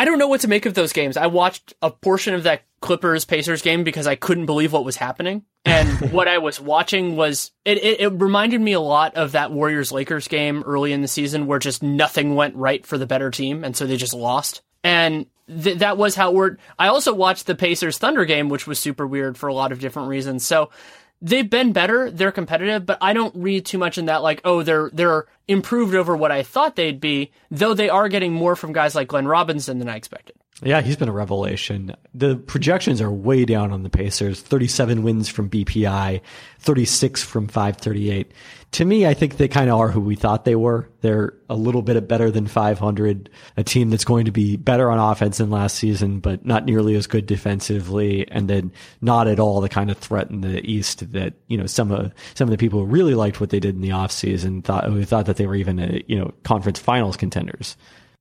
I 0.00 0.06
don't 0.06 0.18
know 0.18 0.28
what 0.28 0.40
to 0.40 0.48
make 0.48 0.64
of 0.64 0.72
those 0.72 0.94
games. 0.94 1.18
I 1.18 1.26
watched 1.26 1.74
a 1.82 1.90
portion 1.90 2.32
of 2.32 2.44
that 2.44 2.62
Clippers 2.80 3.26
Pacers 3.26 3.60
game 3.60 3.84
because 3.84 4.06
I 4.06 4.14
couldn't 4.14 4.46
believe 4.46 4.72
what 4.72 4.82
was 4.82 4.96
happening. 4.96 5.44
And 5.66 6.10
what 6.10 6.26
I 6.26 6.38
was 6.38 6.58
watching 6.58 7.16
was 7.16 7.50
it, 7.66 7.76
it, 7.84 8.00
it, 8.00 8.08
reminded 8.08 8.62
me 8.62 8.72
a 8.72 8.80
lot 8.80 9.14
of 9.16 9.32
that 9.32 9.52
Warriors 9.52 9.92
Lakers 9.92 10.26
game 10.26 10.62
early 10.62 10.94
in 10.94 11.02
the 11.02 11.06
season 11.06 11.46
where 11.46 11.58
just 11.58 11.82
nothing 11.82 12.34
went 12.34 12.56
right 12.56 12.86
for 12.86 12.96
the 12.96 13.04
better 13.04 13.30
team. 13.30 13.62
And 13.62 13.76
so 13.76 13.86
they 13.86 13.98
just 13.98 14.14
lost. 14.14 14.62
And 14.82 15.26
th- 15.46 15.80
that 15.80 15.98
was 15.98 16.14
how 16.14 16.30
we're. 16.30 16.56
I 16.78 16.88
also 16.88 17.12
watched 17.12 17.46
the 17.46 17.54
Pacers 17.54 17.98
Thunder 17.98 18.24
game, 18.24 18.48
which 18.48 18.66
was 18.66 18.78
super 18.78 19.06
weird 19.06 19.36
for 19.36 19.48
a 19.48 19.54
lot 19.54 19.70
of 19.70 19.80
different 19.80 20.08
reasons. 20.08 20.46
So 20.46 20.70
they've 21.22 21.48
been 21.48 21.72
better. 21.72 22.10
They're 22.10 22.32
competitive, 22.32 22.86
but 22.86 22.98
I 23.00 23.12
don't 23.12 23.34
read 23.36 23.66
too 23.66 23.78
much 23.78 23.98
in 23.98 24.06
that. 24.06 24.22
Like, 24.22 24.40
oh, 24.44 24.62
they're 24.62 24.90
they're 24.92 25.26
improved 25.48 25.94
over 25.94 26.16
what 26.16 26.32
I 26.32 26.42
thought 26.42 26.76
they'd 26.76 27.00
be. 27.00 27.32
Though 27.50 27.74
they 27.74 27.88
are 27.88 28.08
getting 28.08 28.32
more 28.32 28.56
from 28.56 28.72
guys 28.72 28.94
like 28.94 29.08
Glenn 29.08 29.26
Robinson 29.26 29.78
than 29.78 29.88
I 29.88 29.96
expected. 29.96 30.36
Yeah, 30.62 30.82
he's 30.82 30.96
been 30.96 31.08
a 31.08 31.12
revelation. 31.12 31.96
The 32.12 32.36
projections 32.36 33.00
are 33.00 33.10
way 33.10 33.46
down 33.46 33.72
on 33.72 33.82
the 33.82 33.88
Pacers. 33.88 34.42
37 34.42 35.02
wins 35.02 35.28
from 35.28 35.48
BPI, 35.48 36.20
36 36.58 37.22
from 37.22 37.48
538. 37.48 38.32
To 38.72 38.84
me, 38.84 39.06
I 39.06 39.14
think 39.14 39.36
they 39.36 39.48
kind 39.48 39.70
of 39.70 39.80
are 39.80 39.88
who 39.88 40.00
we 40.00 40.16
thought 40.16 40.44
they 40.44 40.54
were. 40.54 40.88
They're 41.00 41.32
a 41.48 41.56
little 41.56 41.80
bit 41.80 42.06
better 42.06 42.30
than 42.30 42.46
500, 42.46 43.30
a 43.56 43.64
team 43.64 43.88
that's 43.88 44.04
going 44.04 44.26
to 44.26 44.32
be 44.32 44.56
better 44.56 44.90
on 44.90 44.98
offense 44.98 45.38
than 45.38 45.50
last 45.50 45.76
season, 45.76 46.20
but 46.20 46.44
not 46.44 46.66
nearly 46.66 46.94
as 46.94 47.06
good 47.06 47.24
defensively, 47.24 48.28
and 48.30 48.48
then 48.48 48.70
not 49.00 49.28
at 49.28 49.40
all 49.40 49.62
the 49.62 49.68
kind 49.68 49.90
of 49.90 49.96
threat 49.96 50.30
in 50.30 50.42
the 50.42 50.60
East 50.64 51.10
that, 51.12 51.34
you 51.48 51.56
know, 51.56 51.66
some 51.66 51.90
of, 51.90 52.12
some 52.34 52.46
of 52.46 52.52
the 52.52 52.58
people 52.58 52.80
who 52.80 52.86
really 52.86 53.14
liked 53.14 53.40
what 53.40 53.48
they 53.48 53.60
did 53.60 53.74
in 53.74 53.80
the 53.80 53.88
offseason 53.88 54.62
thought, 54.62 54.84
thought 55.08 55.26
that 55.26 55.36
they 55.36 55.46
were 55.46 55.56
even, 55.56 55.78
a, 55.78 56.04
you 56.06 56.18
know, 56.18 56.32
conference 56.44 56.78
finals 56.78 57.16
contenders. 57.16 57.76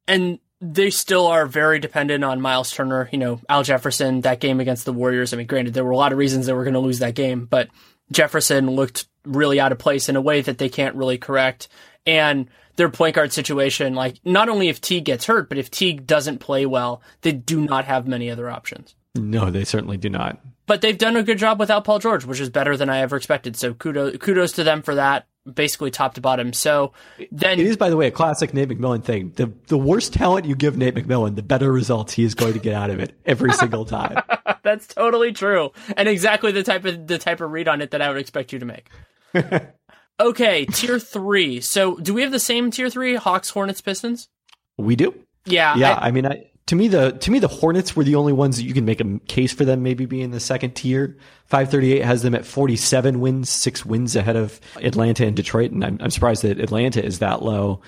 And 0.07 0.39
they 0.61 0.89
still 0.89 1.27
are 1.27 1.45
very 1.45 1.79
dependent 1.79 2.23
on 2.23 2.41
Miles 2.41 2.71
Turner. 2.71 3.09
You 3.11 3.17
know, 3.17 3.41
Al 3.47 3.63
Jefferson, 3.63 4.21
that 4.21 4.39
game 4.39 4.59
against 4.59 4.85
the 4.85 4.93
Warriors. 4.93 5.33
I 5.33 5.37
mean, 5.37 5.47
granted, 5.47 5.73
there 5.73 5.85
were 5.85 5.91
a 5.91 5.97
lot 5.97 6.11
of 6.11 6.17
reasons 6.17 6.45
they 6.45 6.53
were 6.53 6.63
going 6.63 6.73
to 6.73 6.79
lose 6.79 6.99
that 6.99 7.15
game, 7.15 7.45
but 7.45 7.69
Jefferson 8.11 8.69
looked 8.71 9.07
really 9.25 9.59
out 9.59 9.71
of 9.71 9.79
place 9.79 10.09
in 10.09 10.15
a 10.15 10.21
way 10.21 10.41
that 10.41 10.57
they 10.57 10.69
can't 10.69 10.95
really 10.95 11.17
correct. 11.17 11.67
And 12.05 12.49
their 12.75 12.89
point 12.89 13.15
guard 13.15 13.33
situation, 13.33 13.93
like, 13.93 14.19
not 14.23 14.49
only 14.49 14.69
if 14.69 14.81
Teague 14.81 15.05
gets 15.05 15.25
hurt, 15.25 15.49
but 15.49 15.57
if 15.57 15.69
Teague 15.69 16.07
doesn't 16.07 16.39
play 16.39 16.65
well, 16.65 17.01
they 17.21 17.33
do 17.33 17.61
not 17.61 17.85
have 17.85 18.07
many 18.07 18.31
other 18.31 18.49
options. 18.49 18.95
No, 19.15 19.51
they 19.51 19.65
certainly 19.65 19.97
do 19.97 20.09
not. 20.09 20.39
But 20.65 20.81
they've 20.81 20.97
done 20.97 21.15
a 21.15 21.23
good 21.23 21.39
job 21.39 21.59
without 21.59 21.83
Paul 21.83 21.99
George, 21.99 22.25
which 22.25 22.39
is 22.39 22.49
better 22.49 22.77
than 22.77 22.89
I 22.89 22.99
ever 22.99 23.17
expected. 23.17 23.55
So 23.55 23.73
kudos, 23.73 24.17
kudos 24.17 24.53
to 24.53 24.63
them 24.63 24.81
for 24.81 24.95
that 24.95 25.27
basically 25.55 25.91
top 25.91 26.13
to 26.15 26.21
bottom. 26.21 26.53
So 26.53 26.93
then 27.31 27.59
it 27.59 27.65
is, 27.65 27.77
by 27.77 27.89
the 27.89 27.97
way, 27.97 28.07
a 28.07 28.11
classic 28.11 28.53
Nate 28.53 28.69
McMillan 28.69 29.03
thing. 29.03 29.31
The 29.35 29.51
the 29.67 29.77
worse 29.77 30.09
talent 30.09 30.45
you 30.45 30.55
give 30.55 30.77
Nate 30.77 30.95
McMillan, 30.95 31.35
the 31.35 31.43
better 31.43 31.71
results 31.71 32.13
he 32.13 32.23
is 32.23 32.35
going 32.35 32.53
to 32.53 32.59
get 32.59 32.73
out 32.73 32.89
of 32.89 32.99
it 32.99 33.13
every 33.25 33.53
single 33.53 33.85
time. 33.85 34.21
That's 34.63 34.87
totally 34.87 35.31
true, 35.31 35.71
and 35.95 36.07
exactly 36.07 36.51
the 36.51 36.63
type 36.63 36.85
of 36.85 37.07
the 37.07 37.17
type 37.17 37.41
of 37.41 37.51
read 37.51 37.67
on 37.67 37.81
it 37.81 37.91
that 37.91 38.01
I 38.01 38.09
would 38.09 38.19
expect 38.19 38.53
you 38.53 38.59
to 38.59 38.65
make. 38.65 38.89
okay, 40.19 40.65
tier 40.65 40.99
three. 40.99 41.61
So 41.61 41.95
do 41.97 42.13
we 42.13 42.21
have 42.21 42.31
the 42.31 42.39
same 42.39 42.71
tier 42.71 42.89
three? 42.89 43.15
Hawks, 43.15 43.49
Hornets, 43.49 43.81
Pistons. 43.81 44.29
We 44.77 44.95
do. 44.95 45.13
Yeah. 45.45 45.75
Yeah. 45.75 45.93
I, 45.93 46.07
I 46.07 46.11
mean, 46.11 46.25
I 46.25 46.48
to 46.69 46.75
me 46.75 46.87
the 46.87 47.13
to 47.13 47.31
me 47.31 47.39
the 47.39 47.47
Hornets 47.47 47.95
were 47.95 48.03
the 48.03 48.13
only 48.13 48.31
ones 48.31 48.57
that 48.57 48.63
you 48.63 48.75
can 48.75 48.85
make 48.85 49.01
a 49.01 49.19
case 49.21 49.51
for 49.51 49.65
them 49.65 49.81
maybe 49.81 50.05
being 50.05 50.29
the 50.29 50.39
second 50.39 50.75
tier. 50.75 51.17
538 51.47 52.05
has 52.05 52.21
them 52.21 52.35
at 52.35 52.45
47 52.45 53.19
wins, 53.19 53.49
six 53.49 53.83
wins 53.83 54.15
ahead 54.15 54.35
of 54.35 54.61
Atlanta 54.75 55.25
and 55.25 55.35
Detroit, 55.35 55.71
and 55.71 55.83
I'm, 55.83 55.97
I'm 55.99 56.11
surprised 56.11 56.43
that 56.43 56.59
Atlanta 56.59 57.03
is 57.03 57.17
that 57.19 57.41
low. 57.41 57.81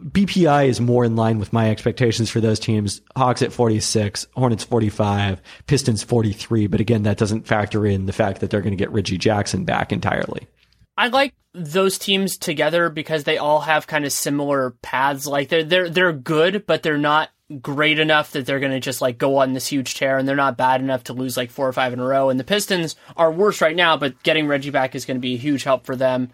BPI 0.00 0.68
is 0.68 0.80
more 0.80 1.04
in 1.04 1.16
line 1.16 1.40
with 1.40 1.52
my 1.52 1.68
expectations 1.68 2.30
for 2.30 2.40
those 2.40 2.60
teams. 2.60 3.00
Hawks 3.16 3.42
at 3.42 3.52
46, 3.52 4.28
Hornets 4.36 4.62
45, 4.62 5.42
Pistons 5.66 6.04
43, 6.04 6.68
but 6.68 6.80
again, 6.80 7.02
that 7.02 7.18
doesn't 7.18 7.48
factor 7.48 7.84
in 7.84 8.06
the 8.06 8.12
fact 8.12 8.40
that 8.40 8.50
they're 8.50 8.62
going 8.62 8.70
to 8.70 8.76
get 8.76 8.92
Reggie 8.92 9.18
Jackson 9.18 9.64
back 9.64 9.90
entirely. 9.90 10.46
I 10.96 11.08
like 11.08 11.34
those 11.54 11.98
teams 11.98 12.38
together 12.38 12.88
because 12.88 13.24
they 13.24 13.38
all 13.38 13.62
have 13.62 13.88
kind 13.88 14.04
of 14.04 14.12
similar 14.12 14.76
paths. 14.80 15.26
Like 15.26 15.48
they're 15.48 15.64
they're 15.64 15.90
they're 15.90 16.12
good, 16.12 16.66
but 16.66 16.84
they're 16.84 16.98
not 16.98 17.30
great 17.60 17.98
enough 17.98 18.32
that 18.32 18.44
they're 18.44 18.60
going 18.60 18.72
to 18.72 18.80
just 18.80 19.00
like 19.00 19.16
go 19.16 19.36
on 19.36 19.54
this 19.54 19.66
huge 19.66 19.94
tear 19.94 20.18
and 20.18 20.28
they're 20.28 20.36
not 20.36 20.58
bad 20.58 20.80
enough 20.80 21.04
to 21.04 21.14
lose 21.14 21.36
like 21.36 21.50
four 21.50 21.66
or 21.66 21.72
five 21.72 21.92
in 21.92 22.00
a 22.00 22.04
row. 22.04 22.28
And 22.28 22.38
the 22.38 22.44
Pistons 22.44 22.96
are 23.16 23.32
worse 23.32 23.60
right 23.60 23.76
now, 23.76 23.96
but 23.96 24.22
getting 24.22 24.46
Reggie 24.46 24.70
back 24.70 24.94
is 24.94 25.06
going 25.06 25.16
to 25.16 25.22
be 25.22 25.34
a 25.34 25.38
huge 25.38 25.64
help 25.64 25.86
for 25.86 25.96
them. 25.96 26.30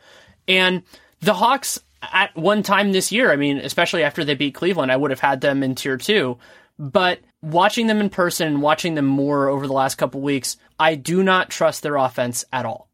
And 0.49 0.83
the 1.21 1.35
Hawks 1.35 1.79
at 2.03 2.35
one 2.37 2.63
time 2.63 2.93
this 2.93 3.13
year, 3.13 3.33
I 3.33 3.37
mean, 3.37 3.59
especially 3.59 4.03
after 4.03 4.25
they 4.25 4.35
beat 4.35 4.55
Cleveland, 4.55 4.91
I 4.91 4.97
would 4.97 5.11
have 5.11 5.21
had 5.21 5.41
them 5.41 5.63
in 5.63 5.75
tier 5.75 5.97
two. 5.97 6.39
But 6.79 7.21
watching 7.43 7.87
them 7.87 8.01
in 8.01 8.11
person 8.11 8.49
and 8.49 8.63
watching 8.63 8.95
them 8.95 9.07
more 9.07 9.49
over 9.49 9.67
the 9.67 9.73
last 9.73 9.95
couple 9.95 10.21
weeks, 10.21 10.57
I 10.79 10.97
do 10.97 11.23
not 11.23 11.51
trust 11.51 11.83
their 11.83 11.97
offense 11.97 12.45
at 12.53 12.67
all. 12.67 12.89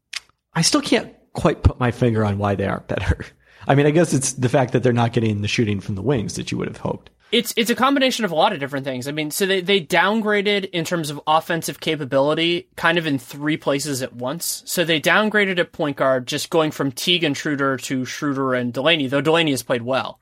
I 0.53 0.63
still 0.63 0.83
can't 0.83 1.15
quite 1.33 1.63
put 1.63 1.81
my 1.81 1.91
finger 1.91 2.25
on 2.25 2.39
why 2.39 2.55
they 2.55 2.67
aren't 2.67 2.89
better. 2.89 3.25
I 3.69 3.75
mean, 3.75 3.87
I 3.87 3.91
guess 3.91 4.13
it's 4.13 4.33
the 4.35 4.49
fact 4.49 4.73
that 4.73 4.83
they're 4.83 4.93
not 4.93 5.13
getting 5.13 5.43
the 5.43 5.49
shooting 5.49 5.81
from 5.81 5.95
the 5.95 6.03
wings 6.03 6.35
that 6.35 6.51
you 6.51 6.59
would 6.59 6.69
have 6.69 6.79
hoped. 6.79 7.11
It's 7.33 7.55
it's 7.57 7.71
a 7.71 7.77
combination 7.77 8.25
of 8.25 8.33
a 8.33 8.35
lot 8.35 8.53
of 8.53 8.59
different 8.59 8.85
things. 8.85 9.07
I 9.07 9.13
mean, 9.13 9.31
so 9.31 9.47
they, 9.47 9.61
they 9.61 9.81
downgraded 9.81 10.71
in 10.71 10.85
terms 10.85 11.11
of 11.11 11.21
offensive 11.27 11.79
capability 11.79 12.69
kind 12.77 12.99
of 12.99 13.07
in 13.07 13.19
three 13.19 13.57
places 13.57 14.03
at 14.03 14.13
once. 14.13 14.63
So 14.67 14.85
they 14.85 15.01
downgraded 15.01 15.59
at 15.59 15.73
point 15.73 15.97
guard, 15.97 16.27
just 16.27 16.51
going 16.51 16.73
from 16.73 16.91
Teague 16.91 17.23
and 17.23 17.37
Schroeder 17.37 17.77
to 17.77 18.05
Schroeder 18.05 18.55
and 18.55 18.73
Delaney, 18.73 19.07
though 19.07 19.21
Delaney 19.21 19.53
has 19.53 19.63
played 19.63 19.83
well. 19.83 20.19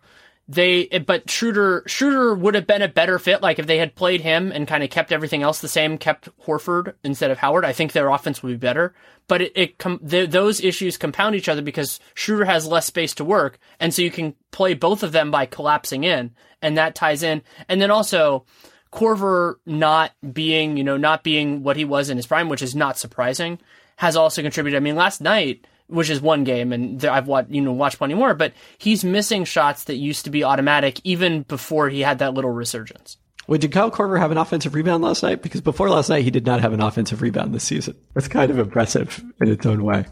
They 0.49 0.87
but 0.87 1.31
Schroeder 1.31 1.83
Schroeder 1.87 2.35
would 2.35 2.55
have 2.55 2.67
been 2.67 2.81
a 2.81 2.89
better 2.89 3.19
fit, 3.19 3.43
like 3.43 3.59
if 3.59 3.67
they 3.67 3.77
had 3.79 3.95
played 3.95 4.23
him 4.23 4.51
and 4.51 4.67
kind 4.67 4.83
of 4.83 4.89
kept 4.89 5.13
everything 5.13 5.43
else 5.43 5.61
the 5.61 5.69
same, 5.69 5.99
kept 5.99 6.29
Horford 6.47 6.95
instead 7.05 7.31
of 7.31 7.39
Howard. 7.39 7.67
I 7.67 7.73
think 7.73 7.93
their 7.93 8.09
offense 8.09 8.43
would 8.43 8.49
be 8.49 8.57
better. 8.57 8.95
But 9.27 9.43
it, 9.43 9.53
it 9.55 9.79
com- 9.79 10.01
those 10.03 10.63
issues 10.65 10.97
compound 10.97 11.35
each 11.35 11.51
other 11.51 11.61
because 11.61 12.01
Schroeder 12.15 12.47
has 12.47 12.67
less 12.67 12.87
space 12.87 13.15
to 13.17 13.25
work, 13.25 13.59
and 13.79 13.93
so 13.93 14.01
you 14.01 14.11
can 14.11 14.35
play 14.51 14.73
both 14.73 15.03
of 15.03 15.13
them 15.13 15.31
by 15.31 15.45
collapsing 15.45 16.05
in 16.05 16.35
and 16.63 16.77
that 16.77 16.95
ties 16.95 17.23
in. 17.23 17.43
And 17.69 17.81
then 17.81 17.91
also 17.91 18.45
Korver 18.93 19.57
not 19.67 20.13
being, 20.33 20.77
you 20.77 20.85
know, 20.85 20.97
not 20.97 21.23
being 21.23 21.63
what 21.63 21.77
he 21.77 21.85
was 21.85 22.11
in 22.11 22.17
his 22.17 22.27
prime, 22.27 22.49
which 22.49 22.63
is 22.63 22.75
not 22.75 22.99
surprising, 22.99 23.59
has 23.97 24.17
also 24.17 24.43
contributed. 24.43 24.77
I 24.77 24.81
mean, 24.81 24.97
last 24.97 25.21
night, 25.21 25.67
which 25.89 26.11
is 26.11 26.21
one 26.21 26.45
game, 26.45 26.73
and 26.73 27.05
I've 27.05 27.27
watched, 27.27 27.51
you 27.51 27.61
know, 27.61 27.73
watched 27.73 27.99
plenty 27.99 28.15
more, 28.15 28.35
but 28.35 28.53
he's 28.79 29.05
missing 29.05 29.45
shots 29.45 29.85
that 29.85 29.97
used 29.97 30.25
to 30.25 30.31
be 30.31 30.45
automatic 30.45 31.01
even 31.05 31.43
before 31.43 31.89
he 31.89 32.01
had 32.01 32.21
that 32.21 32.35
little 32.35 32.51
resurgence. 32.51 33.17
Wait, 33.47 33.63
did 33.63 33.73
Kyle 33.73 33.91
Korver 33.91 34.19
have 34.19 34.31
an 34.31 34.37
offensive 34.37 34.75
rebound 34.75 35.03
last 35.03 35.23
night? 35.23 35.41
Because 35.41 35.63
before 35.63 35.89
last 35.89 36.11
night, 36.11 36.23
he 36.23 36.31
did 36.31 36.45
not 36.45 36.61
have 36.61 36.75
an 36.75 36.83
offensive 36.83 37.23
rebound 37.23 37.55
this 37.55 37.65
season. 37.65 37.97
That's 38.15 38.29
kind 38.29 38.51
of 38.51 38.59
impressive 38.59 39.25
in 39.41 39.49
its 39.49 39.65
own 39.65 39.83
way. 39.83 40.05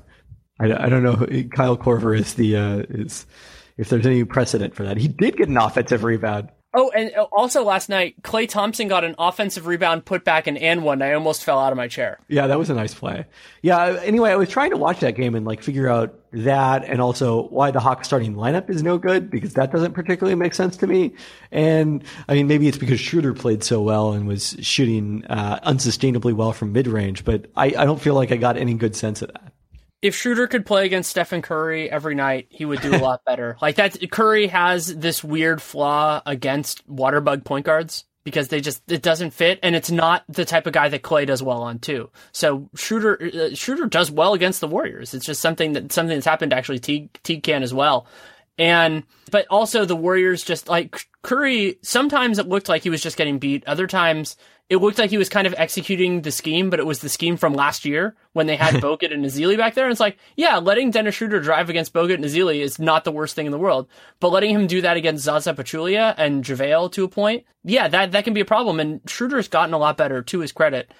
I, 0.58 0.72
I 0.72 0.88
don't 0.88 1.02
know. 1.02 1.12
Who, 1.12 1.46
Kyle 1.50 1.76
Korver 1.76 2.18
is 2.18 2.34
the 2.34 2.56
uh, 2.56 2.78
is 2.88 3.26
if 3.76 3.90
there's 3.90 4.06
any 4.06 4.24
precedent 4.24 4.74
for 4.74 4.84
that. 4.84 4.96
He 4.96 5.08
did 5.08 5.36
get 5.36 5.48
an 5.48 5.58
offensive 5.58 6.02
rebound. 6.02 6.48
Oh, 6.78 6.90
and 6.90 7.10
uh, 7.16 7.22
also 7.32 7.64
last 7.64 7.88
night, 7.88 8.22
Klay 8.22 8.46
Thompson 8.46 8.86
got 8.86 9.02
an 9.02 9.14
offensive 9.18 9.66
rebound, 9.66 10.04
put 10.04 10.24
back 10.24 10.46
an 10.46 10.58
and 10.58 10.84
one. 10.84 11.00
I 11.00 11.14
almost 11.14 11.42
fell 11.42 11.58
out 11.58 11.72
of 11.72 11.76
my 11.78 11.88
chair. 11.88 12.18
Yeah, 12.28 12.46
that 12.48 12.58
was 12.58 12.68
a 12.68 12.74
nice 12.74 12.92
play. 12.92 13.24
Yeah. 13.62 13.98
Anyway, 14.04 14.30
I 14.30 14.36
was 14.36 14.50
trying 14.50 14.72
to 14.72 14.76
watch 14.76 15.00
that 15.00 15.16
game 15.16 15.34
and 15.34 15.46
like 15.46 15.62
figure 15.62 15.88
out 15.88 16.14
that, 16.32 16.84
and 16.84 17.00
also 17.00 17.48
why 17.48 17.70
the 17.70 17.80
Hawks 17.80 18.06
starting 18.06 18.34
lineup 18.34 18.68
is 18.68 18.82
no 18.82 18.98
good 18.98 19.30
because 19.30 19.54
that 19.54 19.72
doesn't 19.72 19.94
particularly 19.94 20.34
make 20.34 20.54
sense 20.54 20.76
to 20.76 20.86
me. 20.86 21.14
And 21.50 22.04
I 22.28 22.34
mean, 22.34 22.46
maybe 22.46 22.68
it's 22.68 22.76
because 22.76 23.00
Schroeder 23.00 23.32
played 23.32 23.64
so 23.64 23.80
well 23.80 24.12
and 24.12 24.28
was 24.28 24.54
shooting 24.60 25.24
uh, 25.30 25.58
unsustainably 25.60 26.34
well 26.34 26.52
from 26.52 26.72
mid 26.72 26.88
range, 26.88 27.24
but 27.24 27.46
I, 27.56 27.68
I 27.68 27.86
don't 27.86 28.02
feel 28.02 28.14
like 28.14 28.32
I 28.32 28.36
got 28.36 28.58
any 28.58 28.74
good 28.74 28.94
sense 28.94 29.22
of 29.22 29.32
that 29.32 29.55
if 30.06 30.14
Schroeder 30.14 30.46
could 30.46 30.64
play 30.64 30.86
against 30.86 31.10
Stephen 31.10 31.42
Curry 31.42 31.90
every 31.90 32.14
night, 32.14 32.46
he 32.48 32.64
would 32.64 32.80
do 32.80 32.94
a 32.94 32.98
lot 32.98 33.24
better. 33.26 33.56
like 33.60 33.76
that, 33.76 33.98
Curry 34.10 34.46
has 34.46 34.86
this 34.86 35.24
weird 35.24 35.60
flaw 35.60 36.22
against 36.24 36.88
waterbug 36.88 37.44
point 37.44 37.66
guards 37.66 38.04
because 38.22 38.48
they 38.48 38.60
just 38.60 38.82
it 38.90 39.02
doesn't 39.02 39.32
fit, 39.32 39.58
and 39.62 39.74
it's 39.74 39.90
not 39.90 40.24
the 40.28 40.44
type 40.44 40.66
of 40.66 40.72
guy 40.72 40.88
that 40.88 41.02
Klay 41.02 41.26
does 41.26 41.42
well 41.42 41.62
on 41.62 41.80
too. 41.80 42.10
So 42.32 42.70
Schroeder 42.76 43.18
uh, 43.22 43.54
Schroeder 43.54 43.86
does 43.86 44.10
well 44.10 44.34
against 44.34 44.60
the 44.60 44.68
Warriors. 44.68 45.12
It's 45.12 45.26
just 45.26 45.40
something 45.40 45.72
that 45.72 45.90
something 45.92 46.16
that's 46.16 46.26
happened 46.26 46.50
to 46.50 46.56
actually 46.56 46.78
Teague, 46.78 47.18
Teague 47.24 47.42
can 47.42 47.62
as 47.62 47.74
well. 47.74 48.06
And 48.58 49.04
but 49.30 49.46
also 49.50 49.84
the 49.84 49.96
Warriors 49.96 50.42
just 50.42 50.68
like 50.68 51.06
Curry. 51.22 51.78
Sometimes 51.82 52.38
it 52.38 52.48
looked 52.48 52.68
like 52.68 52.82
he 52.82 52.90
was 52.90 53.02
just 53.02 53.16
getting 53.16 53.38
beat. 53.38 53.66
Other 53.66 53.86
times 53.86 54.36
it 54.68 54.78
looked 54.78 54.98
like 54.98 55.10
he 55.10 55.18
was 55.18 55.28
kind 55.28 55.46
of 55.46 55.54
executing 55.56 56.22
the 56.22 56.32
scheme, 56.32 56.70
but 56.70 56.80
it 56.80 56.86
was 56.86 56.98
the 56.98 57.08
scheme 57.08 57.36
from 57.36 57.54
last 57.54 57.84
year 57.84 58.16
when 58.32 58.46
they 58.46 58.56
had 58.56 58.74
Bogut 58.82 59.12
and 59.12 59.24
Ezeli 59.24 59.56
back 59.56 59.74
there. 59.74 59.84
And 59.84 59.92
it's 59.92 60.00
like, 60.00 60.18
yeah, 60.36 60.56
letting 60.58 60.90
Dennis 60.90 61.14
Schroeder 61.14 61.40
drive 61.40 61.70
against 61.70 61.92
Bogut 61.92 62.14
and 62.14 62.24
Ezeli 62.24 62.60
is 62.60 62.78
not 62.78 63.04
the 63.04 63.12
worst 63.12 63.36
thing 63.36 63.46
in 63.46 63.52
the 63.52 63.58
world. 63.58 63.88
But 64.18 64.30
letting 64.30 64.54
him 64.54 64.66
do 64.66 64.80
that 64.80 64.96
against 64.96 65.24
Zaza 65.24 65.54
Pachulia 65.54 66.14
and 66.16 66.44
JaVale 66.44 66.90
to 66.92 67.04
a 67.04 67.08
point, 67.08 67.44
yeah, 67.62 67.86
that, 67.88 68.12
that 68.12 68.24
can 68.24 68.34
be 68.34 68.40
a 68.40 68.46
problem. 68.46 68.80
And 68.80 69.00
Schroeder's 69.06 69.48
gotten 69.48 69.74
a 69.74 69.78
lot 69.78 69.96
better, 69.96 70.22
to 70.22 70.40
his 70.40 70.52
credit, 70.52 70.90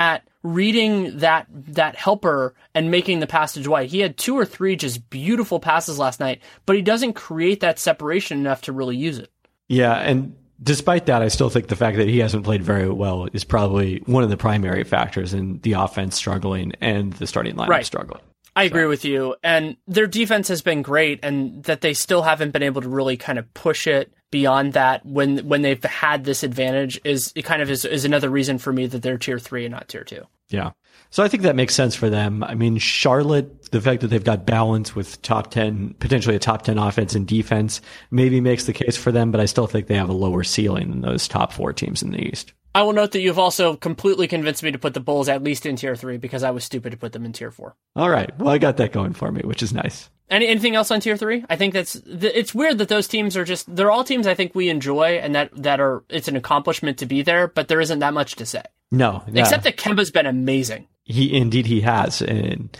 at 0.00 0.26
reading 0.42 1.18
that 1.18 1.46
that 1.52 1.94
helper 1.94 2.54
and 2.74 2.90
making 2.90 3.20
the 3.20 3.26
passage 3.26 3.68
wide. 3.68 3.90
He 3.90 4.00
had 4.00 4.16
two 4.16 4.36
or 4.36 4.46
three 4.46 4.74
just 4.74 5.08
beautiful 5.10 5.60
passes 5.60 5.98
last 5.98 6.18
night, 6.18 6.40
but 6.66 6.74
he 6.74 6.82
doesn't 6.82 7.12
create 7.12 7.60
that 7.60 7.78
separation 7.78 8.38
enough 8.38 8.62
to 8.62 8.72
really 8.72 8.96
use 8.96 9.18
it. 9.18 9.30
Yeah, 9.68 9.94
and 9.94 10.34
despite 10.60 11.06
that, 11.06 11.22
I 11.22 11.28
still 11.28 11.50
think 11.50 11.68
the 11.68 11.76
fact 11.76 11.98
that 11.98 12.08
he 12.08 12.18
hasn't 12.18 12.44
played 12.44 12.62
very 12.62 12.88
well 12.88 13.28
is 13.32 13.44
probably 13.44 14.02
one 14.06 14.24
of 14.24 14.30
the 14.30 14.36
primary 14.36 14.82
factors 14.82 15.34
in 15.34 15.60
the 15.60 15.74
offense 15.74 16.16
struggling 16.16 16.72
and 16.80 17.12
the 17.12 17.26
starting 17.26 17.54
lineup 17.54 17.68
right. 17.68 17.86
struggling. 17.86 18.22
I 18.56 18.64
agree 18.64 18.86
with 18.86 19.04
you. 19.04 19.36
And 19.44 19.76
their 19.86 20.08
defense 20.08 20.48
has 20.48 20.60
been 20.60 20.82
great 20.82 21.20
and 21.22 21.62
that 21.64 21.82
they 21.82 21.94
still 21.94 22.22
haven't 22.22 22.50
been 22.50 22.64
able 22.64 22.82
to 22.82 22.88
really 22.88 23.16
kind 23.16 23.38
of 23.38 23.52
push 23.54 23.86
it 23.86 24.12
beyond 24.30 24.74
that 24.74 25.04
when 25.04 25.38
when 25.48 25.62
they've 25.62 25.82
had 25.82 26.24
this 26.24 26.42
advantage 26.42 27.00
is 27.04 27.32
it 27.34 27.44
kind 27.44 27.62
of 27.62 27.70
is, 27.70 27.84
is 27.84 28.04
another 28.04 28.28
reason 28.28 28.58
for 28.58 28.72
me 28.72 28.86
that 28.86 29.02
they're 29.02 29.18
tier 29.18 29.38
three 29.38 29.64
and 29.64 29.72
not 29.72 29.88
tier 29.88 30.04
two. 30.04 30.24
Yeah. 30.50 30.70
So 31.10 31.22
I 31.22 31.28
think 31.28 31.42
that 31.44 31.56
makes 31.56 31.74
sense 31.74 31.94
for 31.94 32.10
them. 32.10 32.44
I 32.44 32.54
mean, 32.54 32.78
Charlotte, 32.78 33.70
the 33.70 33.80
fact 33.80 34.00
that 34.00 34.08
they've 34.08 34.22
got 34.22 34.46
balance 34.46 34.94
with 34.94 35.20
top 35.22 35.50
10, 35.50 35.94
potentially 35.98 36.36
a 36.36 36.40
top 36.40 36.62
10 36.62 36.78
offense 36.78 37.14
and 37.14 37.26
defense 37.26 37.80
maybe 38.10 38.40
makes 38.40 38.64
the 38.64 38.72
case 38.72 38.96
for 38.96 39.10
them, 39.10 39.30
but 39.30 39.40
I 39.40 39.46
still 39.46 39.66
think 39.66 39.86
they 39.86 39.96
have 39.96 40.08
a 40.08 40.14
lower 40.14 40.44
ceiling 40.44 40.90
than 40.90 41.00
those 41.00 41.26
top 41.26 41.52
four 41.52 41.72
teams 41.72 42.02
in 42.02 42.10
the 42.10 42.20
East. 42.20 42.52
I 42.74 42.82
will 42.82 42.92
note 42.92 43.12
that 43.12 43.20
you've 43.20 43.38
also 43.38 43.74
completely 43.76 44.28
convinced 44.28 44.62
me 44.62 44.70
to 44.70 44.78
put 44.78 44.94
the 44.94 45.00
Bulls 45.00 45.28
at 45.28 45.42
least 45.42 45.66
in 45.66 45.74
tier 45.74 45.96
three 45.96 46.18
because 46.18 46.44
I 46.44 46.52
was 46.52 46.64
stupid 46.64 46.90
to 46.90 46.96
put 46.96 47.12
them 47.12 47.24
in 47.24 47.32
tier 47.32 47.50
four. 47.50 47.74
All 47.96 48.10
right. 48.10 48.36
Well, 48.38 48.50
I 48.50 48.58
got 48.58 48.76
that 48.76 48.92
going 48.92 49.12
for 49.12 49.32
me, 49.32 49.42
which 49.42 49.62
is 49.62 49.72
nice. 49.72 50.08
Any, 50.30 50.46
anything 50.46 50.76
else 50.76 50.90
on 50.90 51.00
tier 51.00 51.16
three? 51.16 51.44
I 51.50 51.56
think 51.56 51.74
that's 51.74 51.96
it's 52.06 52.54
weird 52.54 52.78
that 52.78 52.88
those 52.88 53.08
teams 53.08 53.36
are 53.36 53.44
just 53.44 53.74
they're 53.74 53.90
all 53.90 54.04
teams 54.04 54.26
I 54.26 54.34
think 54.34 54.54
we 54.54 54.68
enjoy 54.68 55.18
and 55.18 55.34
that 55.34 55.50
that 55.62 55.80
are 55.80 56.04
it's 56.08 56.28
an 56.28 56.36
accomplishment 56.36 56.98
to 56.98 57.06
be 57.06 57.22
there, 57.22 57.48
but 57.48 57.68
there 57.68 57.80
isn't 57.80 57.98
that 57.98 58.14
much 58.14 58.36
to 58.36 58.46
say. 58.46 58.62
No, 58.92 59.22
no. 59.28 59.40
except 59.40 59.64
that 59.64 59.76
Kemba's 59.76 60.10
been 60.10 60.26
amazing. 60.26 60.86
He 61.04 61.36
indeed 61.36 61.66
he 61.66 61.80
has, 61.80 62.22
and 62.22 62.76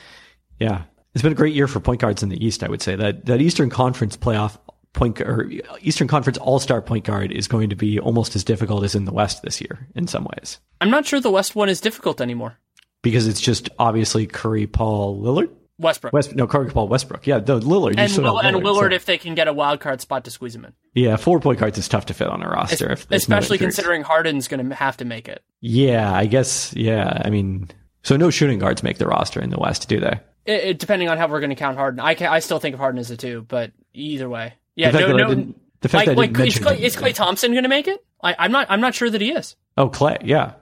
yeah, 0.58 0.82
it's 1.14 1.22
been 1.22 1.32
a 1.32 1.36
great 1.36 1.54
year 1.54 1.66
for 1.66 1.80
point 1.80 2.00
guards 2.00 2.22
in 2.22 2.28
the 2.28 2.44
East. 2.44 2.62
I 2.62 2.68
would 2.68 2.82
say 2.82 2.94
that 2.94 3.26
that 3.26 3.40
Eastern 3.40 3.70
Conference 3.70 4.16
playoff 4.16 4.56
point 4.92 5.20
or 5.20 5.50
Eastern 5.80 6.08
Conference 6.08 6.38
All 6.38 6.58
Star 6.58 6.80
point 6.80 7.04
guard 7.04 7.32
is 7.32 7.48
going 7.48 7.70
to 7.70 7.76
be 7.76 7.98
almost 7.98 8.36
as 8.36 8.44
difficult 8.44 8.84
as 8.84 8.94
in 8.94 9.04
the 9.04 9.12
West 9.12 9.42
this 9.42 9.60
year 9.60 9.88
in 9.94 10.06
some 10.06 10.26
ways. 10.36 10.58
I'm 10.80 10.90
not 10.90 11.06
sure 11.06 11.20
the 11.20 11.30
West 11.30 11.54
one 11.54 11.68
is 11.68 11.80
difficult 11.80 12.20
anymore 12.20 12.58
because 13.02 13.26
it's 13.26 13.40
just 13.40 13.68
obviously 13.78 14.26
Curry, 14.26 14.66
Paul, 14.66 15.20
Lillard. 15.20 15.50
Westbrook. 15.80 16.12
West, 16.12 16.34
no, 16.34 16.46
Curry, 16.46 16.70
Paul, 16.70 16.88
Westbrook. 16.88 17.26
Yeah, 17.26 17.38
the 17.38 17.58
Lillard. 17.58 17.94
And, 17.96 18.12
Will, 18.12 18.34
Lillard, 18.34 18.44
and 18.44 18.56
Lillard 18.58 18.90
so. 18.90 18.94
if 18.94 19.04
they 19.06 19.18
can 19.18 19.34
get 19.34 19.48
a 19.48 19.52
wild 19.52 19.80
card 19.80 20.00
spot 20.00 20.24
to 20.24 20.30
squeeze 20.30 20.54
him 20.54 20.64
in. 20.64 20.72
Yeah, 20.94 21.16
four 21.16 21.40
point 21.40 21.58
guards 21.58 21.78
is 21.78 21.88
tough 21.88 22.06
to 22.06 22.14
fit 22.14 22.28
on 22.28 22.42
a 22.42 22.48
roster. 22.48 22.92
Es- 22.92 23.06
especially 23.10 23.58
no 23.58 23.64
considering 23.64 24.02
Harden's 24.02 24.48
going 24.48 24.68
to 24.68 24.74
have 24.74 24.96
to 24.98 25.04
make 25.04 25.28
it. 25.28 25.42
Yeah, 25.60 26.12
I 26.12 26.26
guess. 26.26 26.74
Yeah, 26.76 27.20
I 27.24 27.30
mean, 27.30 27.68
so 28.02 28.16
no 28.16 28.30
shooting 28.30 28.58
guards 28.58 28.82
make 28.82 28.98
the 28.98 29.06
roster 29.06 29.40
in 29.40 29.50
the 29.50 29.58
West, 29.58 29.88
do 29.88 30.00
they? 30.00 30.20
It, 30.46 30.64
it, 30.64 30.78
depending 30.78 31.08
on 31.08 31.18
how 31.18 31.28
we're 31.28 31.40
going 31.40 31.50
to 31.50 31.56
count 31.56 31.76
Harden, 31.76 32.00
I 32.00 32.14
can, 32.14 32.28
I 32.28 32.38
still 32.40 32.58
think 32.58 32.74
of 32.74 32.80
Harden 32.80 32.98
as 32.98 33.10
a 33.10 33.16
two, 33.16 33.44
but 33.46 33.72
either 33.94 34.28
way, 34.28 34.54
yeah, 34.74 34.90
no, 34.90 35.16
no. 35.16 35.54
The 35.80 35.88
fact 35.88 36.08
like, 36.08 36.16
like 36.36 36.46
is, 36.46 36.56
Klay, 36.56 36.78
is 36.78 36.96
Klay 36.96 37.14
Thompson 37.14 37.52
going 37.52 37.62
to 37.62 37.68
make 37.70 37.88
it? 37.88 38.04
I, 38.22 38.36
I'm 38.38 38.52
not. 38.52 38.66
I'm 38.70 38.80
not 38.80 38.94
sure 38.94 39.08
that 39.08 39.20
he 39.20 39.32
is. 39.32 39.56
Oh, 39.78 39.88
Klay. 39.88 40.18
yeah. 40.24 40.52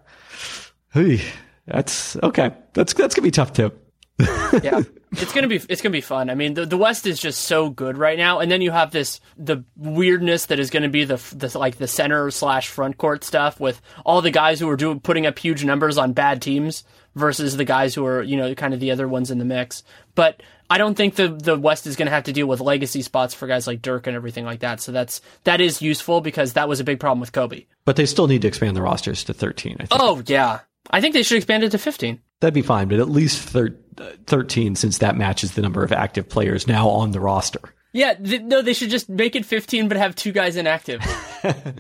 Hey, 0.92 1.20
that's 1.66 2.16
okay. 2.16 2.52
That's 2.72 2.94
that's 2.94 3.14
gonna 3.14 3.24
be 3.24 3.30
tough 3.30 3.52
too. 3.52 3.72
yeah, 4.62 4.82
it's 5.12 5.32
gonna 5.32 5.48
be 5.48 5.60
it's 5.68 5.80
gonna 5.80 5.92
be 5.92 6.00
fun. 6.00 6.28
I 6.28 6.34
mean, 6.34 6.54
the 6.54 6.66
the 6.66 6.76
West 6.76 7.06
is 7.06 7.20
just 7.20 7.42
so 7.42 7.70
good 7.70 7.96
right 7.96 8.18
now, 8.18 8.40
and 8.40 8.50
then 8.50 8.60
you 8.60 8.70
have 8.70 8.90
this 8.90 9.20
the 9.36 9.64
weirdness 9.76 10.46
that 10.46 10.58
is 10.58 10.70
gonna 10.70 10.88
be 10.88 11.04
the 11.04 11.16
the 11.36 11.56
like 11.56 11.76
the 11.76 11.86
center 11.86 12.30
slash 12.30 12.68
front 12.68 12.98
court 12.98 13.22
stuff 13.22 13.60
with 13.60 13.80
all 14.04 14.20
the 14.20 14.30
guys 14.30 14.58
who 14.58 14.68
are 14.68 14.76
doing 14.76 14.98
putting 14.98 15.26
up 15.26 15.38
huge 15.38 15.64
numbers 15.64 15.98
on 15.98 16.12
bad 16.12 16.42
teams 16.42 16.84
versus 17.14 17.56
the 17.56 17.64
guys 17.64 17.94
who 17.94 18.04
are 18.06 18.22
you 18.22 18.36
know 18.36 18.54
kind 18.54 18.74
of 18.74 18.80
the 18.80 18.90
other 18.90 19.06
ones 19.06 19.30
in 19.30 19.38
the 19.38 19.44
mix. 19.44 19.84
But 20.14 20.42
I 20.70 20.78
don't 20.78 20.94
think 20.94 21.14
the 21.14 21.28
the 21.28 21.56
West 21.56 21.86
is 21.86 21.96
going 21.96 22.06
to 22.06 22.12
have 22.12 22.24
to 22.24 22.32
deal 22.32 22.46
with 22.46 22.60
legacy 22.60 23.02
spots 23.02 23.34
for 23.34 23.46
guys 23.46 23.66
like 23.66 23.82
Dirk 23.82 24.06
and 24.06 24.16
everything 24.16 24.44
like 24.44 24.60
that. 24.60 24.80
So 24.80 24.92
that's 24.92 25.20
that 25.44 25.60
is 25.60 25.80
useful 25.80 26.20
because 26.20 26.54
that 26.54 26.68
was 26.68 26.80
a 26.80 26.84
big 26.84 27.00
problem 27.00 27.20
with 27.20 27.32
Kobe. 27.32 27.66
But 27.84 27.96
they 27.96 28.06
still 28.06 28.26
need 28.26 28.42
to 28.42 28.48
expand 28.48 28.76
the 28.76 28.82
rosters 28.82 29.24
to 29.24 29.34
13. 29.34 29.76
I 29.80 29.86
think. 29.86 29.88
Oh 29.92 30.22
yeah, 30.26 30.60
I 30.90 31.00
think 31.00 31.14
they 31.14 31.22
should 31.22 31.38
expand 31.38 31.64
it 31.64 31.70
to 31.70 31.78
15. 31.78 32.20
That'd 32.40 32.54
be 32.54 32.62
fine, 32.62 32.88
but 32.88 33.00
at 33.00 33.08
least 33.08 33.40
thir- 33.48 33.76
13 34.26 34.76
since 34.76 34.98
that 34.98 35.16
matches 35.16 35.52
the 35.52 35.62
number 35.62 35.82
of 35.82 35.92
active 35.92 36.28
players 36.28 36.66
now 36.66 36.88
on 36.88 37.10
the 37.10 37.20
roster. 37.20 37.60
Yeah, 37.92 38.14
th- 38.14 38.42
no, 38.42 38.62
they 38.62 38.74
should 38.74 38.90
just 38.90 39.08
make 39.08 39.34
it 39.34 39.44
15 39.44 39.88
but 39.88 39.96
have 39.96 40.14
two 40.14 40.30
guys 40.30 40.56
inactive. 40.56 41.00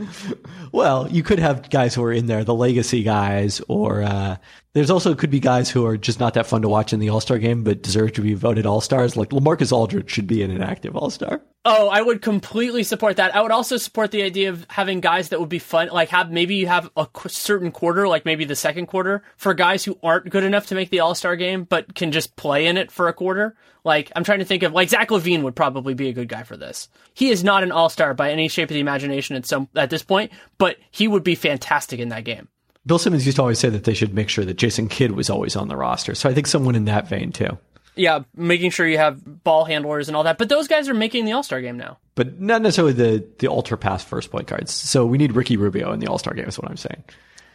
well, 0.72 1.08
you 1.08 1.22
could 1.22 1.38
have 1.38 1.68
guys 1.70 1.94
who 1.94 2.02
are 2.02 2.12
in 2.12 2.26
there, 2.26 2.44
the 2.44 2.54
legacy 2.54 3.02
guys, 3.02 3.60
or 3.68 4.02
uh, 4.02 4.36
there's 4.74 4.90
also 4.90 5.14
could 5.14 5.30
be 5.30 5.40
guys 5.40 5.70
who 5.70 5.86
are 5.86 5.96
just 5.96 6.20
not 6.20 6.34
that 6.34 6.46
fun 6.46 6.62
to 6.62 6.68
watch 6.68 6.92
in 6.92 7.00
the 7.00 7.08
All 7.08 7.20
Star 7.20 7.38
game, 7.38 7.64
but 7.64 7.82
deserve 7.82 8.12
to 8.14 8.20
be 8.20 8.34
voted 8.34 8.66
All 8.66 8.80
Stars. 8.80 9.16
Like 9.16 9.30
LaMarcus 9.30 9.72
Aldridge 9.72 10.10
should 10.10 10.26
be 10.26 10.42
an 10.42 10.50
inactive 10.50 10.96
All 10.96 11.10
Star. 11.10 11.40
Oh, 11.64 11.88
I 11.88 12.00
would 12.00 12.22
completely 12.22 12.82
support 12.82 13.16
that. 13.16 13.34
I 13.34 13.42
would 13.42 13.50
also 13.50 13.76
support 13.76 14.10
the 14.10 14.22
idea 14.22 14.50
of 14.50 14.66
having 14.68 15.00
guys 15.00 15.30
that 15.30 15.40
would 15.40 15.48
be 15.48 15.58
fun. 15.58 15.88
Like 15.88 16.10
have 16.10 16.30
maybe 16.30 16.54
you 16.54 16.66
have 16.66 16.90
a 16.96 17.06
certain 17.28 17.72
quarter, 17.72 18.06
like 18.06 18.24
maybe 18.24 18.44
the 18.44 18.54
second 18.54 18.86
quarter, 18.86 19.22
for 19.36 19.54
guys 19.54 19.84
who 19.84 19.98
aren't 20.02 20.30
good 20.30 20.44
enough 20.44 20.66
to 20.66 20.74
make 20.74 20.90
the 20.90 21.00
All 21.00 21.14
Star 21.14 21.34
game, 21.36 21.64
but 21.64 21.94
can 21.94 22.12
just 22.12 22.36
play 22.36 22.66
in 22.66 22.76
it 22.76 22.90
for 22.90 23.08
a 23.08 23.12
quarter. 23.12 23.56
Like 23.84 24.12
I'm 24.14 24.24
trying 24.24 24.40
to 24.40 24.44
think 24.44 24.62
of 24.62 24.72
like 24.72 24.90
Zach 24.90 25.08
LaVine 25.08 25.42
would 25.42 25.56
probably 25.56 25.94
be 25.94 26.08
a 26.08 26.12
good 26.12 26.28
guy 26.28 26.42
for 26.42 26.56
this. 26.56 26.88
He 27.14 27.30
is 27.30 27.42
not 27.42 27.62
an 27.62 27.72
All 27.72 27.88
Star 27.88 28.12
by 28.12 28.30
any 28.30 28.48
shape 28.48 28.68
of 28.70 28.74
the 28.74 28.80
imagination 28.80 29.34
at 29.34 29.46
some 29.46 29.68
at 29.74 29.90
this 29.90 30.02
point, 30.02 30.30
but 30.58 30.76
he 30.90 31.08
would 31.08 31.24
be 31.24 31.34
fantastic 31.34 32.00
in 32.00 32.10
that 32.10 32.24
game. 32.24 32.48
Bill 32.86 32.98
Simmons 32.98 33.26
used 33.26 33.36
to 33.36 33.42
always 33.42 33.58
say 33.58 33.68
that 33.68 33.84
they 33.84 33.94
should 33.94 34.14
make 34.14 34.28
sure 34.28 34.44
that 34.44 34.56
Jason 34.56 34.88
Kidd 34.88 35.12
was 35.12 35.28
always 35.28 35.56
on 35.56 35.68
the 35.68 35.76
roster. 35.76 36.14
So 36.14 36.28
I 36.28 36.34
think 36.34 36.46
someone 36.46 36.74
in 36.74 36.86
that 36.86 37.08
vein 37.08 37.32
too. 37.32 37.58
Yeah, 37.96 38.20
making 38.36 38.70
sure 38.70 38.86
you 38.86 38.98
have 38.98 39.42
ball 39.42 39.64
handlers 39.64 40.08
and 40.08 40.16
all 40.16 40.22
that. 40.22 40.38
But 40.38 40.48
those 40.48 40.68
guys 40.68 40.88
are 40.88 40.94
making 40.94 41.24
the 41.24 41.32
All 41.32 41.42
Star 41.42 41.60
game 41.60 41.76
now. 41.76 41.98
But 42.14 42.40
not 42.40 42.62
necessarily 42.62 42.92
the 42.92 43.26
the 43.38 43.48
ultra 43.48 43.76
pass 43.76 44.04
first 44.04 44.30
point 44.30 44.46
guards. 44.46 44.72
So 44.72 45.04
we 45.04 45.18
need 45.18 45.32
Ricky 45.32 45.56
Rubio 45.56 45.92
in 45.92 46.00
the 46.00 46.06
All 46.06 46.18
Star 46.18 46.32
game. 46.32 46.46
Is 46.46 46.58
what 46.58 46.70
I'm 46.70 46.76
saying. 46.76 47.02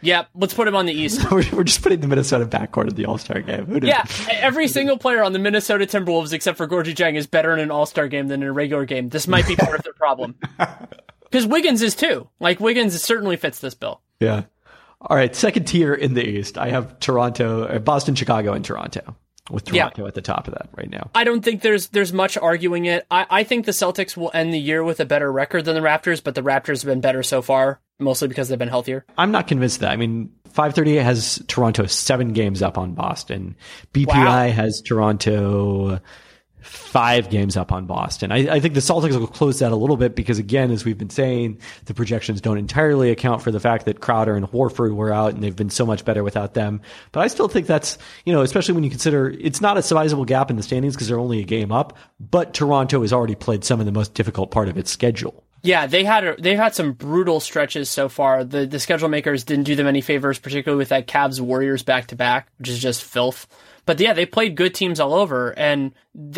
Yeah, 0.02 0.26
let's 0.34 0.52
put 0.52 0.68
him 0.68 0.76
on 0.76 0.84
the 0.84 0.92
East. 0.92 1.30
we're, 1.30 1.64
just 1.64 1.82
putting 1.82 2.00
the 2.00 2.06
Minnesota 2.06 2.44
backcourt 2.44 2.90
in 2.90 2.94
the 2.94 3.06
All 3.06 3.16
Star 3.16 3.40
game. 3.40 3.80
Yeah, 3.82 4.04
every 4.28 4.68
single 4.68 4.98
player 4.98 5.22
on 5.22 5.32
the 5.32 5.38
Minnesota 5.38 5.86
Timberwolves 5.86 6.34
except 6.34 6.58
for 6.58 6.68
Gorgui 6.68 6.94
Dieng 6.94 7.16
is 7.16 7.26
better 7.26 7.54
in 7.54 7.58
an 7.58 7.70
All 7.70 7.86
Star 7.86 8.06
game 8.06 8.28
than 8.28 8.42
in 8.42 8.48
a 8.48 8.52
regular 8.52 8.84
game. 8.84 9.08
This 9.08 9.26
might 9.26 9.48
be 9.48 9.56
part 9.56 9.78
of 9.78 9.82
their 9.82 9.94
problem. 9.94 10.36
Because 11.34 11.48
Wiggins 11.48 11.82
is 11.82 11.96
too. 11.96 12.28
Like 12.38 12.60
Wiggins 12.60 13.02
certainly 13.02 13.36
fits 13.36 13.58
this 13.58 13.74
bill. 13.74 14.00
Yeah. 14.20 14.44
All 15.06 15.16
right, 15.16 15.34
second 15.34 15.64
tier 15.64 15.94
in 15.94 16.14
the 16.14 16.26
East, 16.26 16.56
I 16.56 16.70
have 16.70 16.98
Toronto, 16.98 17.64
uh, 17.64 17.78
Boston, 17.78 18.14
Chicago, 18.14 18.52
and 18.52 18.64
Toronto. 18.64 19.16
With 19.50 19.66
Toronto 19.66 20.02
yeah. 20.02 20.08
at 20.08 20.14
the 20.14 20.22
top 20.22 20.48
of 20.48 20.54
that 20.54 20.70
right 20.74 20.88
now. 20.88 21.10
I 21.14 21.24
don't 21.24 21.42
think 21.42 21.60
there's 21.60 21.88
there's 21.88 22.14
much 22.14 22.38
arguing 22.38 22.86
it. 22.86 23.06
I, 23.10 23.26
I 23.28 23.44
think 23.44 23.66
the 23.66 23.72
Celtics 23.72 24.16
will 24.16 24.30
end 24.32 24.54
the 24.54 24.58
year 24.58 24.82
with 24.82 25.00
a 25.00 25.04
better 25.04 25.30
record 25.30 25.66
than 25.66 25.74
the 25.74 25.82
Raptors, 25.82 26.24
but 26.24 26.34
the 26.34 26.40
Raptors 26.40 26.80
have 26.80 26.86
been 26.86 27.02
better 27.02 27.22
so 27.22 27.42
far. 27.42 27.78
mostly 27.98 28.26
because 28.26 28.48
they've 28.48 28.58
been 28.58 28.68
healthier? 28.68 29.04
I'm 29.18 29.32
not 29.32 29.46
convinced 29.46 29.76
of 29.76 29.80
that. 29.82 29.90
I 29.90 29.96
mean, 29.96 30.32
538 30.46 31.02
has 31.02 31.42
Toronto 31.46 31.84
seven 31.84 32.32
games 32.32 32.62
up 32.62 32.78
on 32.78 32.94
Boston. 32.94 33.54
BPI 33.92 34.06
wow. 34.06 34.48
has 34.48 34.80
Toronto 34.80 36.00
five 36.64 37.28
games 37.28 37.56
up 37.56 37.72
on 37.72 37.84
Boston. 37.84 38.32
I, 38.32 38.54
I, 38.54 38.60
think 38.60 38.72
the 38.72 38.80
Celtics 38.80 39.18
will 39.18 39.26
close 39.26 39.58
that 39.58 39.70
a 39.70 39.76
little 39.76 39.98
bit 39.98 40.16
because, 40.16 40.38
again, 40.38 40.70
as 40.70 40.84
we've 40.84 40.96
been 40.96 41.10
saying, 41.10 41.58
the 41.84 41.92
projections 41.92 42.40
don't 42.40 42.56
entirely 42.56 43.10
account 43.10 43.42
for 43.42 43.50
the 43.50 43.60
fact 43.60 43.84
that 43.84 44.00
Crowder 44.00 44.34
and 44.34 44.46
Horford 44.46 44.94
were 44.94 45.12
out 45.12 45.34
and 45.34 45.42
they've 45.42 45.54
been 45.54 45.70
so 45.70 45.84
much 45.84 46.04
better 46.04 46.24
without 46.24 46.54
them. 46.54 46.80
But 47.12 47.20
I 47.20 47.28
still 47.28 47.48
think 47.48 47.66
that's, 47.66 47.98
you 48.24 48.32
know, 48.32 48.40
especially 48.40 48.74
when 48.74 48.82
you 48.82 48.90
consider 48.90 49.30
it's 49.38 49.60
not 49.60 49.76
a 49.76 49.82
sizable 49.82 50.24
gap 50.24 50.50
in 50.50 50.56
the 50.56 50.62
standings 50.62 50.94
because 50.94 51.08
they're 51.08 51.18
only 51.18 51.40
a 51.40 51.44
game 51.44 51.70
up, 51.70 51.98
but 52.18 52.54
Toronto 52.54 53.02
has 53.02 53.12
already 53.12 53.34
played 53.34 53.62
some 53.62 53.78
of 53.78 53.86
the 53.86 53.92
most 53.92 54.14
difficult 54.14 54.50
part 54.50 54.68
of 54.68 54.78
its 54.78 54.90
schedule. 54.90 55.44
Yeah, 55.62 55.86
they 55.86 56.04
had 56.04 56.24
a, 56.24 56.36
they've 56.38 56.58
had 56.58 56.74
some 56.74 56.92
brutal 56.92 57.40
stretches 57.40 57.88
so 57.88 58.10
far. 58.10 58.44
The 58.44 58.66
the 58.66 58.78
schedule 58.78 59.08
makers 59.08 59.44
didn't 59.44 59.64
do 59.64 59.74
them 59.74 59.86
any 59.86 60.02
favors, 60.02 60.38
particularly 60.38 60.78
with 60.78 60.90
that 60.90 61.06
Cavs 61.06 61.40
Warriors 61.40 61.82
back 61.82 62.08
to 62.08 62.16
back, 62.16 62.48
which 62.58 62.68
is 62.68 62.78
just 62.78 63.02
filth. 63.02 63.46
But 63.86 64.00
yeah, 64.00 64.14
they 64.14 64.26
played 64.26 64.56
good 64.56 64.74
teams 64.74 64.98
all 64.98 65.14
over, 65.14 65.50
and 65.58 65.92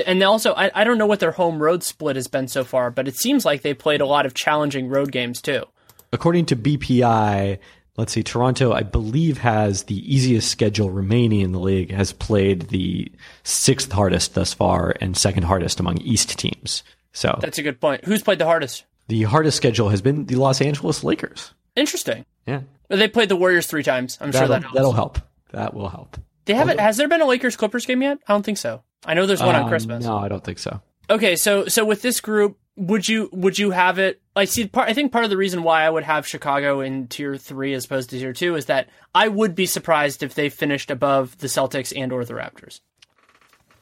and 0.05 0.23
also 0.23 0.53
I, 0.55 0.71
I 0.75 0.85
don't 0.85 0.99
know 0.99 1.07
what 1.07 1.21
their 1.21 1.33
home 1.33 1.63
road 1.63 1.83
split 1.83 2.17
has 2.17 2.27
been 2.27 2.49
so 2.49 2.65
far, 2.65 2.91
but 2.91 3.07
it 3.07 3.17
seems 3.17 3.45
like 3.45 3.63
they 3.63 3.75
played 3.75 4.01
a 4.01 4.07
lot 4.07 4.27
of 4.27 4.35
challenging 4.35 4.89
road 4.89 5.13
games 5.13 5.41
too. 5.41 5.65
According 6.13 6.47
to 6.47 6.57
BPI, 6.57 7.59
let's 7.97 8.13
see, 8.13 8.23
Toronto 8.23 8.73
I 8.73 8.83
believe 8.83 9.39
has 9.39 9.85
the 9.85 10.15
easiest 10.15 10.51
schedule 10.51 10.91
remaining 10.91 11.41
in 11.41 11.53
the 11.53 11.61
league, 11.61 11.93
has 11.93 12.13
played 12.13 12.63
the 12.69 13.13
sixth 13.45 13.93
hardest 13.93 14.35
thus 14.35 14.53
far 14.53 14.95
and 15.01 15.17
second 15.17 15.45
hardest 15.45 15.79
among 15.79 15.99
East 15.99 16.37
teams. 16.39 16.83
So 17.13 17.39
that's 17.41 17.59
a 17.59 17.63
good 17.63 17.81
point. 17.81 18.05
Who's 18.05 18.23
played 18.23 18.39
the 18.39 18.47
hardest? 18.47 18.85
The 19.09 19.23
hardest 19.23 19.57
schedule 19.57 19.89
has 19.91 20.03
been 20.03 20.27
the 20.27 20.35
Los 20.35 20.61
Angeles 20.61 21.05
Lakers. 21.05 21.53
Interesting. 21.77 22.25
Yeah. 22.47 22.63
They 22.89 23.09
played 23.09 23.29
the 23.29 23.37
Warriors 23.37 23.67
three 23.67 23.83
times. 23.83 24.19
I'm 24.21 24.31
that'll, 24.33 24.49
sure 24.49 24.55
that 24.55 24.63
helps. 24.63 24.75
that'll 24.75 24.93
help. 24.93 25.19
That 25.53 25.75
will 25.75 25.89
help. 25.89 26.17
They 26.47 26.55
haven't. 26.55 26.81
Has 26.81 26.97
there 26.97 27.09
been 27.09 27.21
a 27.21 27.27
Lakers 27.27 27.57
Clippers 27.57 27.87
game 27.87 28.03
yet? 28.03 28.19
I 28.27 28.33
don't 28.33 28.45
think 28.45 28.59
so. 28.59 28.83
I 29.05 29.15
know 29.15 29.27
there's 29.27 29.43
one 29.43 29.55
on 29.55 29.65
um, 29.65 29.69
Christmas. 29.69 30.05
No, 30.05 30.17
I 30.17 30.29
don't 30.29 30.43
think 30.43 30.59
so. 30.59 30.81
Okay, 31.11 31.37
so 31.37 31.67
so 31.67 31.85
with 31.85 32.03
this 32.03 32.21
group, 32.21 32.59
would 32.77 33.09
you 33.09 33.29
would 33.33 33.59
you 33.59 33.71
have 33.73 33.99
it? 33.99 34.21
I 34.35 34.45
see. 34.45 34.67
Part, 34.67 34.89
I 34.89 34.93
think 34.93 35.13
part 35.13 35.25
of 35.25 35.31
the 35.31 35.37
reason 35.37 35.63
why 35.63 35.83
I 35.83 35.91
would 35.91 36.05
have 36.05 36.27
Chicago 36.27 36.81
in 36.81 37.09
tier 37.09 37.37
three 37.37 37.75
as 37.75 37.85
opposed 37.85 38.11
to 38.11 38.19
tier 38.19 38.33
two 38.33 38.55
is 38.57 38.67
that 38.67 38.89
I 39.15 39.29
would 39.29 39.55
be 39.55 39.67
surprised 39.67 40.23
if 40.23 40.35
they 40.35 40.49
finished 40.49 40.91
above 40.91 41.39
the 41.39 41.47
Celtics 41.49 41.93
and 41.97 42.13
or 42.13 42.25
the 42.25 42.35
Raptors. 42.35 42.81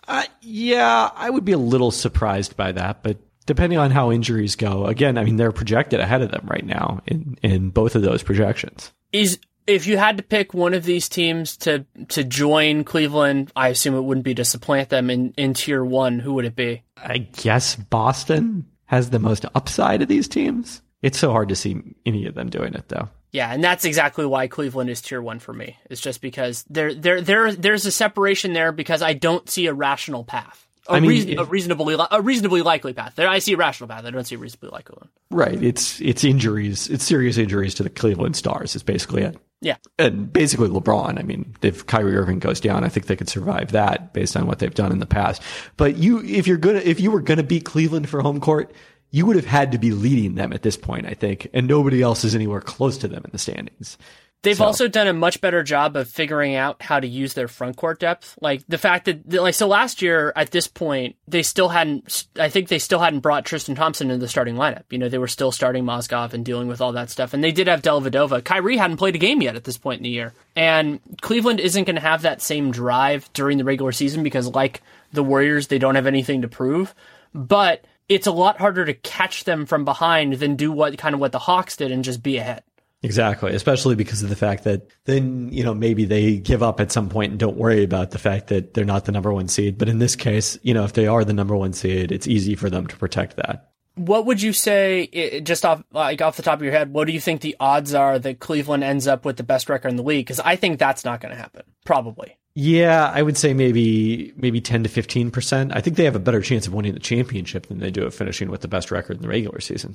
Uh, 0.07 0.25
yeah, 0.43 1.11
I 1.15 1.31
would 1.31 1.45
be 1.45 1.53
a 1.53 1.59
little 1.59 1.91
surprised 1.91 2.57
by 2.57 2.73
that, 2.73 3.03
but 3.03 3.19
depending 3.47 3.79
on 3.79 3.91
how 3.91 4.13
injuries 4.13 4.55
go, 4.55 4.87
again, 4.87 5.17
I 5.17 5.25
mean, 5.25 5.37
they're 5.37 5.53
projected 5.53 6.01
ahead 6.01 6.23
of 6.23 6.31
them 6.31 6.47
right 6.47 6.65
now 6.65 7.03
in 7.07 7.39
in 7.43 7.71
both 7.71 7.95
of 7.95 8.03
those 8.03 8.23
projections. 8.23 8.93
Is 9.13 9.39
if 9.67 9.87
you 9.87 9.97
had 9.97 10.17
to 10.19 10.23
pick 10.23 10.55
one 10.55 10.75
of 10.75 10.85
these 10.85 11.09
teams 11.09 11.57
to 11.59 11.85
to 12.09 12.25
join 12.25 12.85
Cleveland, 12.85 13.53
I 13.57 13.69
assume 13.69 13.95
it 13.95 14.03
wouldn't 14.03 14.25
be 14.25 14.35
to 14.35 14.45
supplant 14.45 14.89
them 14.89 15.11
in, 15.11 15.33
in 15.37 15.55
tier 15.55 15.85
one. 15.85 16.19
Who 16.19 16.35
would 16.35 16.45
it 16.45 16.57
be? 16.57 16.83
I 16.97 17.19
guess 17.19 17.77
Boston 17.77 18.67
has 18.87 19.11
the 19.11 19.19
most 19.19 19.45
upside 19.55 20.03
of 20.03 20.09
these 20.09 20.29
teams. 20.29 20.83
It's 21.03 21.19
so 21.19 21.33
hard 21.33 21.49
to 21.51 21.57
see 21.57 21.81
any 22.07 22.27
of 22.27 22.35
them 22.35 22.51
doing 22.51 22.75
it 22.75 22.89
though. 22.89 23.09
Yeah, 23.33 23.53
and 23.53 23.65
that's 23.65 23.85
exactly 23.85 24.25
why 24.25 24.47
Cleveland 24.47 24.91
is 24.91 25.01
tier 25.01 25.21
one 25.21 25.41
for 25.41 25.53
me. 25.53 25.77
It's 25.91 26.01
just 26.01 26.21
because 26.21 26.65
there 26.71 26.95
there 26.95 27.21
there 27.21 27.53
there's 27.53 27.85
a 27.85 27.91
separation 27.91 28.53
there 28.53 28.71
because 28.71 29.03
I 29.03 29.13
don't 29.13 29.49
see 29.51 29.67
a 29.67 29.75
rational 29.75 30.23
path. 30.25 30.67
A, 30.89 30.93
I 30.93 31.01
mean, 31.01 31.11
reason, 31.11 31.39
a 31.39 31.45
reasonably 31.45 31.97
a 32.11 32.21
reasonably 32.21 32.63
likely 32.63 32.93
path. 32.93 33.15
There, 33.17 33.27
I 33.27 33.39
see 33.39 33.55
a 33.55 33.57
rational 33.57 33.89
path. 33.89 34.05
I 34.05 34.11
don't 34.11 34.25
see 34.25 34.35
a 34.35 34.39
reasonably 34.39 34.69
likely 34.69 34.97
one. 34.99 35.09
Right. 35.31 35.61
It's 35.63 36.01
it's 36.01 36.23
injuries. 36.23 36.89
It's 36.89 37.05
serious 37.05 37.39
injuries 37.39 37.75
to 37.77 37.83
the 37.83 37.91
Cleveland 37.91 38.37
Stars. 38.37 38.77
Is 38.77 38.83
basically 38.83 39.23
it. 39.23 39.37
Yeah. 39.65 39.77
And 39.99 40.31
basically 40.31 40.69
LeBron. 40.69 41.19
I 41.19 41.23
mean, 41.23 41.57
if 41.63 41.87
Kyrie 41.87 42.17
Irving 42.17 42.39
goes 42.39 42.61
down, 42.61 42.85
I 42.85 42.89
think 42.89 43.07
they 43.07 43.17
could 43.17 43.31
survive 43.31 43.73
that 43.73 44.13
based 44.13 44.37
on 44.37 44.47
what 44.47 44.59
they've 44.59 44.75
done 44.75 44.93
in 44.93 44.99
the 44.99 45.07
past. 45.07 45.43
But 45.79 45.97
you, 45.97 46.23
if 46.23 46.47
you're 46.47 46.59
gonna, 46.59 46.81
if 46.81 47.01
you 47.01 47.11
were 47.11 47.23
gonna 47.23 47.43
beat 47.43 47.65
Cleveland 47.65 48.09
for 48.09 48.21
home 48.21 48.41
court, 48.41 48.73
you 49.11 49.25
would 49.25 49.37
have 49.37 49.47
had 49.47 49.73
to 49.73 49.79
be 49.79 49.93
leading 49.93 50.35
them 50.35 50.53
at 50.53 50.63
this 50.63 50.77
point, 50.77 51.07
I 51.07 51.15
think, 51.15 51.49
and 51.55 51.67
nobody 51.67 52.03
else 52.03 52.25
is 52.25 52.35
anywhere 52.35 52.61
close 52.61 52.99
to 52.99 53.09
them 53.09 53.23
in 53.25 53.31
the 53.31 53.39
standings. 53.39 53.97
They've 54.45 54.57
so. 54.57 54.65
also 54.65 54.89
done 54.89 55.09
a 55.09 55.13
much 55.13 55.41
better 55.41 55.63
job 55.63 55.97
of 55.97 56.09
figuring 56.09 56.55
out 56.55 56.83
how 56.83 57.01
to 57.01 57.07
use 57.07 57.33
their 57.33 57.49
front 57.49 57.77
court 57.77 57.99
depth. 57.99 58.39
Like 58.41 58.63
the 58.69 58.79
fact 58.79 59.07
that, 59.07 59.33
like, 59.33 59.55
so 59.55 59.67
last 59.67 60.03
year 60.03 60.33
at 60.37 60.51
this 60.51 60.69
point, 60.69 61.17
they 61.27 61.43
still 61.43 61.71
hadn't, 61.71 62.27
I 62.39 62.51
think 62.51 62.69
they 62.69 62.79
still 62.79 62.99
hadn't 62.99 63.21
brought 63.21 63.47
Tristan 63.47 63.75
Thompson 63.75 64.11
into 64.11 64.21
the 64.21 64.29
starting 64.29 64.57
lineup. 64.57 64.85
You 64.91 64.99
know, 64.99 65.09
they 65.09 65.19
were 65.19 65.29
still 65.29 65.51
starting 65.51 65.85
Mozgov 65.85 66.35
and 66.35 66.45
dealing 66.45 66.69
with 66.69 66.83
all 66.83 66.93
that 66.93 67.09
stuff. 67.09 67.33
And 67.33 67.43
they 67.43 67.53
did 67.53 67.69
have 67.69 67.81
Dellavedova. 67.81 68.45
Kyrie 68.45 68.77
hadn't 68.77 68.99
played 68.99 69.15
a 69.15 69.19
game 69.19 69.41
yet 69.41 69.57
at 69.57 69.65
this 69.65 69.79
point 69.79 70.01
in 70.01 70.05
the 70.05 70.11
year. 70.11 70.35
And 70.55 71.01
Cleveland 71.23 71.59
isn't 71.59 71.85
going 71.85 71.97
to 71.97 72.03
have 72.03 72.23
that 72.23 72.43
same 72.43 72.71
drive 72.71 73.33
during 73.33 73.57
the 73.57 73.65
regular 73.65 73.93
season 73.93 74.23
because, 74.23 74.47
like 74.49 74.83
the 75.13 75.25
Warriors, 75.25 75.69
they 75.69 75.79
don't 75.79 75.95
have 75.95 76.07
anything 76.07 76.43
to 76.43 76.49
prove. 76.49 76.95
But 77.33 77.85
it's 78.11 78.27
a 78.27 78.33
lot 78.33 78.59
harder 78.59 78.85
to 78.85 78.95
catch 78.95 79.45
them 79.45 79.65
from 79.65 79.87
behind 79.87 80.35
than 80.35 80.57
do 80.57 80.71
what 80.71 80.99
kind 80.99 81.15
of 81.15 81.21
what 81.21 81.33
the 81.33 81.39
Hawks 81.39 81.77
did 81.77 81.91
and 81.91 82.05
just 82.05 82.23
be 82.23 82.37
ahead. 82.37 82.63
Exactly, 83.05 83.55
especially 83.55 83.97
because 83.97 84.23
of 84.23 84.31
the 84.31 84.37
fact 84.37 84.65
that 84.65 84.89
then, 85.05 85.51
you 85.53 85.63
know, 85.63 85.75
maybe 85.75 86.07
they 86.07 86.39
give 86.39 86.63
up 86.63 86.81
at 86.81 86.91
some 86.91 87.11
point 87.11 87.33
and 87.33 87.39
don't 87.39 87.59
worry 87.59 87.85
about 87.85 88.13
the 88.13 88.19
fact 88.19 88.47
that 88.47 88.73
they're 88.73 88.87
not 88.87 89.05
the 89.05 89.13
number 89.13 89.31
one 89.31 89.47
seed. 89.47 89.77
But 89.77 89.91
in 89.91 89.99
this 89.99 90.17
case, 90.17 90.59
you 90.63 90.73
know, 90.73 90.85
if 90.85 90.95
they 90.95 91.07
are 91.07 91.23
the 91.23 91.35
number 91.35 91.55
one 91.55 91.75
seed, 91.75 92.11
it's 92.11 92.27
easy 92.27 92.55
for 92.55 92.71
them 92.71 92.87
to 92.87 92.97
protect 92.97 93.37
that. 93.37 93.73
What 93.97 94.25
would 94.25 94.41
you 94.41 94.55
say, 94.55 95.41
just 95.45 95.67
off 95.67 95.85
like 95.93 96.23
off 96.23 96.37
the 96.37 96.43
top 96.43 96.59
of 96.59 96.65
your 96.65 96.73
head, 96.73 96.95
what 96.95 97.07
do 97.07 97.13
you 97.13 97.21
think 97.21 97.43
the 97.43 97.55
odds 97.61 97.93
are 97.93 98.19
that 98.19 98.41
Cleveland 98.41 98.83
ends 98.83 99.07
up 99.07 99.27
with 99.27 99.37
the 99.37 99.43
best 99.43 99.69
record 99.69 99.89
in 99.89 99.97
the 99.97 100.03
league? 100.03 100.25
Because 100.25 100.41
I 100.41 100.57
think 100.57 100.79
that's 100.79 101.05
not 101.05 101.21
going 101.21 101.35
to 101.35 101.41
happen, 101.41 101.63
probably. 101.85 102.39
Yeah, 102.55 103.13
I 103.15 103.21
would 103.21 103.37
say 103.37 103.53
maybe 103.53 104.33
maybe 104.37 104.63
ten 104.63 104.83
to 104.83 104.89
fifteen 104.89 105.31
percent. 105.31 105.73
I 105.77 105.83
think 105.83 105.97
they 105.97 106.05
have 106.05 106.17
a 106.17 106.21
better 106.21 106.41
chance 106.41 106.67
of 106.67 106.73
winning 106.73 106.95
the 106.95 107.01
championship 107.01 107.67
than 107.67 107.81
they 107.81 107.91
do 107.91 108.05
of 108.05 108.15
finishing 108.15 108.51
with 108.51 108.63
the 108.63 108.69
best 108.69 108.91
record 108.91 109.17
in 109.17 109.23
the 109.23 109.29
regular 109.29 109.61
season. 109.61 109.95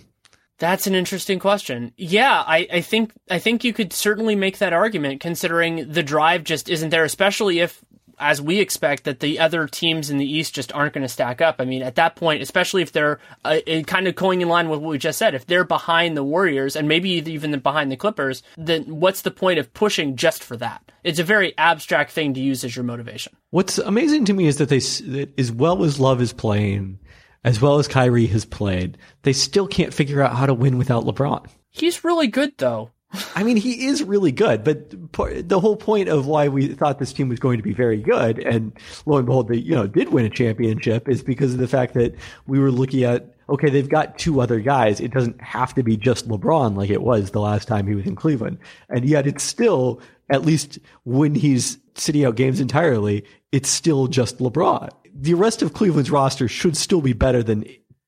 That's 0.59 0.87
an 0.87 0.93
interesting 0.93 1.39
question. 1.39 1.93
Yeah, 1.97 2.43
I, 2.45 2.67
I 2.71 2.81
think 2.81 3.13
I 3.29 3.39
think 3.39 3.63
you 3.63 3.73
could 3.73 3.93
certainly 3.93 4.35
make 4.35 4.57
that 4.59 4.73
argument 4.73 5.21
considering 5.21 5.91
the 5.91 6.03
drive 6.03 6.43
just 6.43 6.69
isn't 6.69 6.89
there, 6.89 7.05
especially 7.05 7.59
if 7.59 7.83
as 8.19 8.41
we 8.41 8.59
expect 8.59 9.05
that 9.05 9.21
the 9.21 9.39
other 9.39 9.65
teams 9.65 10.09
in 10.09 10.17
the 10.17 10.29
East 10.29 10.53
just 10.53 10.73
aren't 10.73 10.93
going 10.93 11.03
to 11.03 11.07
stack 11.07 11.41
up. 11.41 11.55
I 11.59 11.65
mean, 11.65 11.81
at 11.81 11.95
that 11.95 12.15
point, 12.15 12.41
especially 12.41 12.81
if 12.81 12.91
they're 12.91 13.19
uh, 13.45 13.59
kind 13.87 14.07
of 14.07 14.15
going 14.15 14.41
in 14.41 14.49
line 14.49 14.69
with 14.69 14.81
what 14.81 14.89
we 14.89 14.97
just 14.97 15.17
said, 15.17 15.33
if 15.33 15.45
they're 15.45 15.63
behind 15.63 16.17
the 16.17 16.23
Warriors 16.23 16.75
and 16.75 16.87
maybe 16.87 17.09
even 17.09 17.57
behind 17.59 17.91
the 17.91 17.95
Clippers, 17.95 18.43
then 18.57 18.83
what's 18.99 19.21
the 19.21 19.31
point 19.31 19.59
of 19.59 19.73
pushing 19.73 20.15
just 20.15 20.43
for 20.43 20.57
that? 20.57 20.91
It's 21.03 21.19
a 21.19 21.23
very 21.23 21.57
abstract 21.57 22.11
thing 22.11 22.33
to 22.33 22.41
use 22.41 22.63
as 22.65 22.75
your 22.75 22.83
motivation. 22.83 23.33
What's 23.51 23.77
amazing 23.77 24.25
to 24.25 24.33
me 24.33 24.47
is 24.47 24.57
that 24.57 24.67
they, 24.67 24.79
that 24.79 25.29
as 25.39 25.51
well 25.51 25.83
as 25.83 25.99
Love 25.99 26.21
is 26.21 26.33
playing, 26.33 26.99
as 27.43 27.61
well 27.61 27.79
as 27.79 27.87
Kyrie 27.87 28.27
has 28.27 28.45
played, 28.45 28.97
they 29.23 29.33
still 29.33 29.67
can't 29.67 29.93
figure 29.93 30.21
out 30.21 30.35
how 30.35 30.45
to 30.45 30.53
win 30.53 30.77
without 30.77 31.05
LeBron. 31.05 31.45
He's 31.69 32.03
really 32.03 32.27
good, 32.27 32.53
though. 32.57 32.91
I 33.35 33.43
mean, 33.43 33.57
he 33.57 33.87
is 33.87 34.03
really 34.03 34.31
good, 34.31 34.63
but 34.63 34.89
the 35.47 35.59
whole 35.59 35.75
point 35.75 36.09
of 36.09 36.27
why 36.27 36.47
we 36.47 36.67
thought 36.67 36.99
this 36.99 37.13
team 37.13 37.29
was 37.29 37.39
going 37.39 37.57
to 37.57 37.63
be 37.63 37.73
very 37.73 38.01
good, 38.01 38.39
and 38.39 38.71
lo 39.05 39.17
and 39.17 39.25
behold, 39.25 39.47
they 39.47 39.57
you 39.57 39.75
know 39.75 39.87
did 39.87 40.09
win 40.09 40.25
a 40.25 40.29
championship, 40.29 41.09
is 41.09 41.23
because 41.23 41.53
of 41.53 41.59
the 41.59 41.67
fact 41.67 41.93
that 41.95 42.15
we 42.47 42.59
were 42.59 42.71
looking 42.71 43.03
at 43.03 43.35
okay, 43.49 43.71
they've 43.71 43.89
got 43.89 44.19
two 44.19 44.41
other 44.41 44.59
guys. 44.59 44.99
It 44.99 45.11
doesn't 45.11 45.41
have 45.41 45.73
to 45.73 45.81
be 45.81 45.97
just 45.97 46.29
LeBron 46.29 46.77
like 46.77 46.91
it 46.91 47.01
was 47.01 47.31
the 47.31 47.41
last 47.41 47.67
time 47.67 47.87
he 47.87 47.95
was 47.95 48.05
in 48.05 48.15
Cleveland, 48.15 48.59
and 48.89 49.05
yet 49.05 49.25
it's 49.25 49.43
still 49.43 50.01
at 50.29 50.45
least 50.45 50.77
when 51.05 51.33
he's 51.33 51.79
sitting 51.95 52.23
out 52.25 52.35
games 52.35 52.59
entirely, 52.59 53.25
it's 53.51 53.69
still 53.69 54.07
just 54.07 54.37
LeBron 54.37 54.89
the 55.21 55.33
rest 55.33 55.61
of 55.61 55.73
Cleveland's 55.73 56.11
roster 56.11 56.47
should 56.47 56.77
still 56.77 57.01
be 57.01 57.13
better 57.13 57.43
than, 57.43 57.65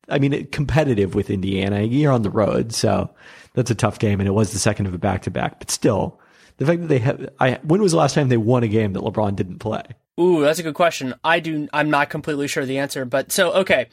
I 0.09 0.19
mean, 0.19 0.47
competitive 0.47 1.13
with 1.13 1.29
Indiana. 1.29 1.81
You're 1.81 2.11
on 2.11 2.21
the 2.21 2.29
road, 2.29 2.73
so 2.73 3.09
that's 3.53 3.71
a 3.71 3.75
tough 3.75 3.99
game, 3.99 4.19
and 4.19 4.27
it 4.27 4.33
was 4.33 4.53
the 4.53 4.59
second 4.59 4.85
of 4.85 4.93
a 4.93 4.97
back 4.97 5.23
to 5.23 5.31
back. 5.31 5.59
But 5.59 5.71
still, 5.71 6.19
the 6.57 6.65
fact 6.65 6.81
that 6.81 6.87
they 6.87 6.99
have, 6.99 7.29
I, 7.39 7.59
when 7.63 7.81
was 7.81 7.91
the 7.91 7.97
last 7.97 8.15
time 8.15 8.29
they 8.29 8.37
won 8.37 8.63
a 8.63 8.67
game 8.67 8.93
that 8.93 9.03
LeBron 9.03 9.35
didn't 9.35 9.59
play? 9.59 9.83
Ooh, 10.19 10.41
that's 10.41 10.59
a 10.59 10.63
good 10.63 10.75
question. 10.75 11.13
I 11.23 11.39
do. 11.39 11.67
I'm 11.73 11.89
not 11.89 12.09
completely 12.09 12.47
sure 12.47 12.65
the 12.65 12.77
answer, 12.77 13.05
but 13.05 13.31
so 13.31 13.51
okay. 13.53 13.87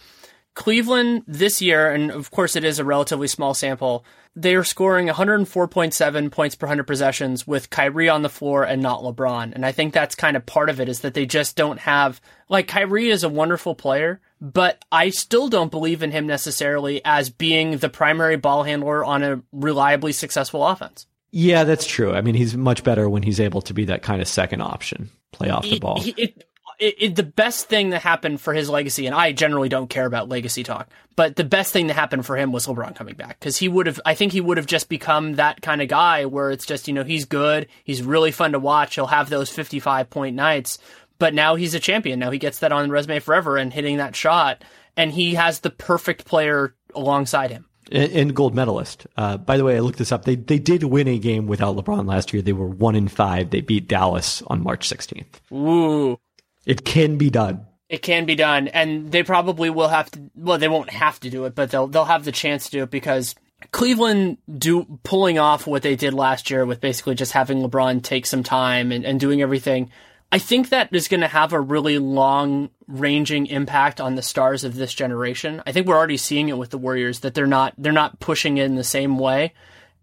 Cleveland 0.55 1.23
this 1.27 1.63
year, 1.63 1.93
and 1.93 2.11
of 2.11 2.31
course 2.33 2.57
it 2.57 2.65
is 2.65 2.79
a 2.79 2.85
relatively 2.85 3.29
small 3.29 3.55
sample, 3.55 4.05
they 4.37 4.55
are 4.55 4.65
scoring 4.65 5.09
104.7 5.09 6.31
points 6.31 6.55
per 6.55 6.67
100 6.67 6.85
possessions 6.85 7.47
with 7.47 7.71
Kyrie 7.71 8.09
on 8.09 8.23
the 8.23 8.29
floor 8.29 8.65
and 8.65 8.83
not 8.83 9.03
LeBron. 9.03 9.53
And 9.55 9.67
I 9.67 9.73
think 9.73 9.93
that's 9.93 10.15
kind 10.15 10.37
of 10.37 10.47
part 10.47 10.71
of 10.71 10.81
it 10.81 10.89
is 10.89 11.01
that 11.01 11.15
they 11.15 11.27
just 11.27 11.57
don't 11.57 11.81
have, 11.81 12.21
like, 12.49 12.69
Kyrie 12.69 13.11
is 13.11 13.25
a 13.25 13.29
wonderful 13.29 13.75
player, 13.75 14.21
but 14.41 14.85
I 14.93 15.11
still 15.11 15.49
don't 15.49 15.71
believe 15.71 16.03
in 16.03 16.13
him 16.13 16.27
necessarily 16.27 17.01
as 17.05 17.31
being 17.31 17.79
the 17.79 17.89
primary 17.89 18.37
ball 18.37 18.63
handler 18.63 19.05
on 19.05 19.23
a 19.23 19.43
reliably 19.53 20.13
successful 20.13 20.67
offense. 20.67 21.07
Yeah, 21.31 21.65
that's 21.65 21.87
true. 21.87 22.15
I 22.15 22.21
mean, 22.21 22.35
he's 22.35 22.57
much 22.57 22.85
better 22.85 23.09
when 23.09 23.23
he's 23.23 23.41
able 23.41 23.61
to 23.63 23.75
be 23.75 23.85
that 23.87 24.03
kind 24.03 24.23
of 24.23 24.29
second 24.29 24.63
option, 24.63 25.11
play 25.33 25.51
off 25.51 25.65
the 25.65 25.79
ball. 25.79 26.01
He, 26.01 26.11
it, 26.17 26.49
it, 26.79 26.95
it, 26.99 27.17
the 27.17 27.23
best 27.23 27.69
thing 27.69 27.91
that 27.91 28.03
happened 28.03 28.41
for 28.41 28.55
his 28.55 28.69
legacy, 28.71 29.07
and 29.07 29.15
I 29.15 29.33
generally 29.33 29.69
don't 29.69 29.91
care 29.91 30.07
about 30.07 30.29
legacy 30.29 30.63
talk, 30.63 30.89
but 31.17 31.37
the 31.37 31.45
best 31.45 31.73
thing 31.73 31.89
that 31.89 31.95
happened 31.95 32.25
for 32.25 32.37
him 32.37 32.53
was 32.53 32.67
LeBron 32.67 32.95
coming 32.95 33.17
back 33.17 33.41
because 33.41 33.57
he 33.57 33.69
would 33.69 33.87
have, 33.87 34.01
I 34.07 34.15
think 34.15 34.33
he 34.33 34.41
would 34.41 34.57
have 34.57 34.67
just 34.67 34.89
become 34.89 35.35
that 35.35 35.61
kind 35.61 35.83
of 35.83 35.89
guy 35.89 36.27
where 36.27 36.51
it's 36.51 36.67
just, 36.67 36.87
you 36.87 36.95
know, 36.95 37.05
he's 37.05 37.25
good, 37.25 37.67
he's 37.85 38.03
really 38.03 38.31
fun 38.31 38.53
to 38.53 38.59
watch, 38.59 38.95
he'll 38.95 39.07
have 39.07 39.29
those 39.29 39.51
55 39.51 40.09
point 40.11 40.37
nights, 40.37 40.79
but 41.19 41.35
now 41.35 41.57
he's 41.57 41.75
a 41.75 41.81
champion. 41.81 42.19
Now 42.19 42.31
he 42.31 42.39
gets 42.39 42.61
that 42.61 42.73
on 42.73 42.89
the 42.89 42.93
resume 42.93 43.19
forever 43.19 43.57
and 43.57 43.73
hitting 43.73 43.97
that 43.97 44.15
shot, 44.15 44.63
and 44.97 45.13
he 45.13 45.35
has 45.35 45.61
the 45.61 45.71
perfect 45.71 46.25
player 46.25 46.75
alongside 46.95 47.51
him. 47.51 47.67
And, 47.91 48.37
gold 48.37 48.55
medalist. 48.55 49.07
Uh, 49.17 49.39
by 49.39 49.57
the 49.57 49.65
way, 49.65 49.77
I 49.77 49.81
looked 49.81 49.97
this 49.99 50.13
up. 50.13 50.27
They 50.27 50.35
they 50.35 50.59
did 50.59 50.85
win 50.85 51.09
a 51.09 51.19
game 51.19 51.47
without 51.47 51.75
LeBron 51.75 52.07
last 52.07 52.35
year. 52.35 52.43
They 52.43 52.53
were 52.53 52.69
one 52.69 52.95
in 52.95 53.09
five. 53.09 53.49
They 53.49 53.63
beat 53.63 53.89
Dallas 53.89 54.43
on 54.47 54.63
March 54.63 54.87
16th. 54.87 55.41
Ooh, 55.51 56.21
it 56.69 56.85
can 56.85 57.17
be 57.17 57.31
done. 57.31 57.67
It 57.89 58.03
can 58.03 58.27
be 58.27 58.35
done, 58.35 58.69
and 58.69 59.11
they 59.11 59.23
probably 59.23 59.71
will 59.71 59.89
have 59.89 60.11
to. 60.11 60.31
Well, 60.37 60.59
they 60.59 60.69
won't 60.69 60.91
have 60.91 61.19
to 61.21 61.31
do 61.31 61.47
it, 61.47 61.55
but 61.55 61.71
they'll 61.71 61.87
they'll 61.87 62.05
have 62.05 62.25
the 62.25 62.33
chance 62.33 62.67
to 62.67 62.71
do 62.71 62.83
it 62.83 62.91
because 62.91 63.35
Cleveland 63.73 64.37
do 64.59 64.85
pulling 65.03 65.39
off 65.39 65.67
what 65.67 65.83
they 65.83 65.97
did 65.97 66.13
last 66.13 66.51
year 66.51 66.67
with 66.67 66.83
basically 66.83 67.15
just 67.15 67.33
having 67.33 67.59
LeBron 67.59 68.03
take 68.03 68.27
some 68.27 68.43
time 68.43 68.93
and, 68.93 69.07
and 69.07 69.19
doing 69.19 69.41
everything. 69.41 69.91
I 70.31 70.39
think 70.39 70.69
that 70.69 70.95
is 70.95 71.09
going 71.09 71.23
to 71.23 71.29
have 71.29 71.55
a 71.55 71.61
really 71.61 71.99
long 71.99 72.69
ranging 72.87 73.47
impact 73.47 73.99
on 73.99 74.15
the 74.15 74.23
stars 74.23 74.63
of 74.63 74.75
this 74.75 74.93
generation. 74.93 75.63
I 75.67 75.73
think 75.73 75.87
we're 75.87 75.97
already 75.97 76.19
seeing 76.19 76.51
it 76.51 76.59
with 76.59 76.69
the 76.69 76.77
Warriors 76.77 77.21
that 77.21 77.33
they're 77.33 77.47
not 77.47 77.73
they're 77.79 77.93
not 77.93 78.21
pushing 78.21 78.59
it 78.59 78.67
in 78.67 78.75
the 78.75 78.85
same 78.85 79.19
way, 79.19 79.55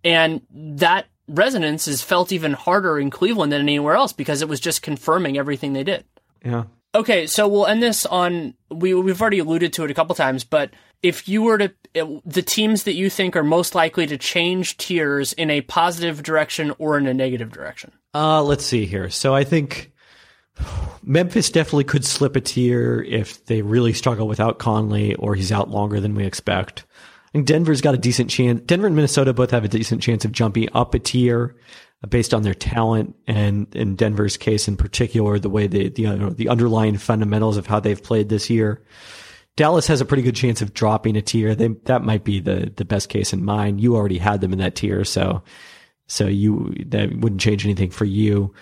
and 0.04 0.42
that 0.50 1.06
resonance 1.28 1.88
is 1.88 2.02
felt 2.02 2.32
even 2.32 2.54
harder 2.54 3.00
in 3.00 3.12
Cleveland 3.12 3.52
than 3.52 3.62
anywhere 3.62 3.94
else 3.94 4.14
because 4.14 4.42
it 4.42 4.50
was 4.50 4.60
just 4.60 4.82
confirming 4.82 5.38
everything 5.38 5.74
they 5.74 5.84
did. 5.84 6.04
Yeah. 6.46 6.66
Okay, 6.94 7.28
so 7.28 7.48
we'll 7.48 7.68
end 7.68 7.84
this 7.84 8.06
on 8.06 8.54
we 8.72 8.94
we've 8.94 9.20
already 9.20 9.40
alluded 9.40 9.74
to 9.74 9.84
it 9.84 9.92
a 9.92 9.94
couple 9.94 10.16
times, 10.16 10.46
but 10.46 10.72
if 11.04 11.28
you 11.28 11.42
were 11.42 11.58
to 11.58 11.74
the 12.26 12.42
teams 12.42 12.84
that 12.84 12.94
you 12.94 13.10
think 13.10 13.36
are 13.36 13.44
most 13.44 13.76
likely 13.76 14.08
to 14.08 14.18
change 14.18 14.78
tiers 14.78 15.34
in 15.34 15.50
a 15.50 15.62
positive 15.62 16.24
direction 16.24 16.74
or 16.78 16.98
in 16.98 17.08
a 17.08 17.14
negative 17.14 17.52
direction. 17.52 17.92
Uh, 18.14 18.42
let's 18.44 18.66
see 18.66 18.86
here. 18.86 19.10
So 19.10 19.36
I 19.36 19.44
think 19.44 19.92
Memphis 21.04 21.50
definitely 21.50 21.84
could 21.86 22.06
slip 22.06 22.36
a 22.36 22.42
tier 22.42 23.02
if 23.02 23.46
they 23.46 23.62
really 23.62 23.94
struggle 23.94 24.28
without 24.28 24.60
Conley 24.60 25.16
or 25.16 25.36
he's 25.36 25.52
out 25.52 25.70
longer 25.70 26.00
than 26.00 26.16
we 26.16 26.26
expect. 26.26 26.86
I 27.28 27.32
think 27.32 27.48
Denver's 27.48 27.82
got 27.82 27.94
a 27.94 27.98
decent 27.98 28.30
chance. 28.30 28.62
Denver 28.62 28.88
and 28.88 28.96
Minnesota 28.96 29.34
both 29.34 29.52
have 29.52 29.66
a 29.66 29.70
decent 29.70 30.02
chance 30.02 30.26
of 30.26 30.32
jumping 30.32 30.70
up 30.74 30.94
a 30.94 31.00
tier 31.00 31.56
based 32.10 32.34
on 32.34 32.44
their 32.44 32.54
talent 32.54 33.16
and 33.28 33.74
in 33.76 33.96
Denver's 33.96 34.38
case 34.38 34.68
in 34.68 34.78
particular, 34.78 35.40
the 35.40 35.50
way 35.50 35.68
they, 35.68 35.90
the, 35.90 36.02
you 36.04 36.16
know, 36.16 36.30
the 36.30 36.50
underlying 36.50 36.98
fundamentals 36.98 37.58
of 37.58 37.68
how 37.68 37.80
they've 37.80 38.02
played 38.02 38.30
this 38.30 38.50
year. 38.50 38.84
Dallas 39.56 39.88
has 39.88 40.02
a 40.02 40.06
pretty 40.06 40.24
good 40.24 40.36
chance 40.36 40.62
of 40.62 40.74
dropping 40.74 41.16
a 41.16 41.22
tier. 41.22 41.56
They, 41.56 41.70
that 41.86 42.04
might 42.04 42.24
be 42.24 42.40
the, 42.42 42.74
the 42.76 42.84
best 42.84 43.08
case 43.10 43.32
in 43.32 43.46
mind. 43.46 43.80
You 43.80 43.96
already 43.96 44.18
had 44.18 44.42
them 44.42 44.52
in 44.52 44.60
that 44.60 44.76
tier. 44.76 45.06
So, 45.06 45.44
so 46.08 46.28
you, 46.28 46.76
that 46.88 47.16
wouldn't 47.16 47.42
change 47.42 47.66
anything 47.66 47.90
for 47.90 48.06
you. 48.06 48.54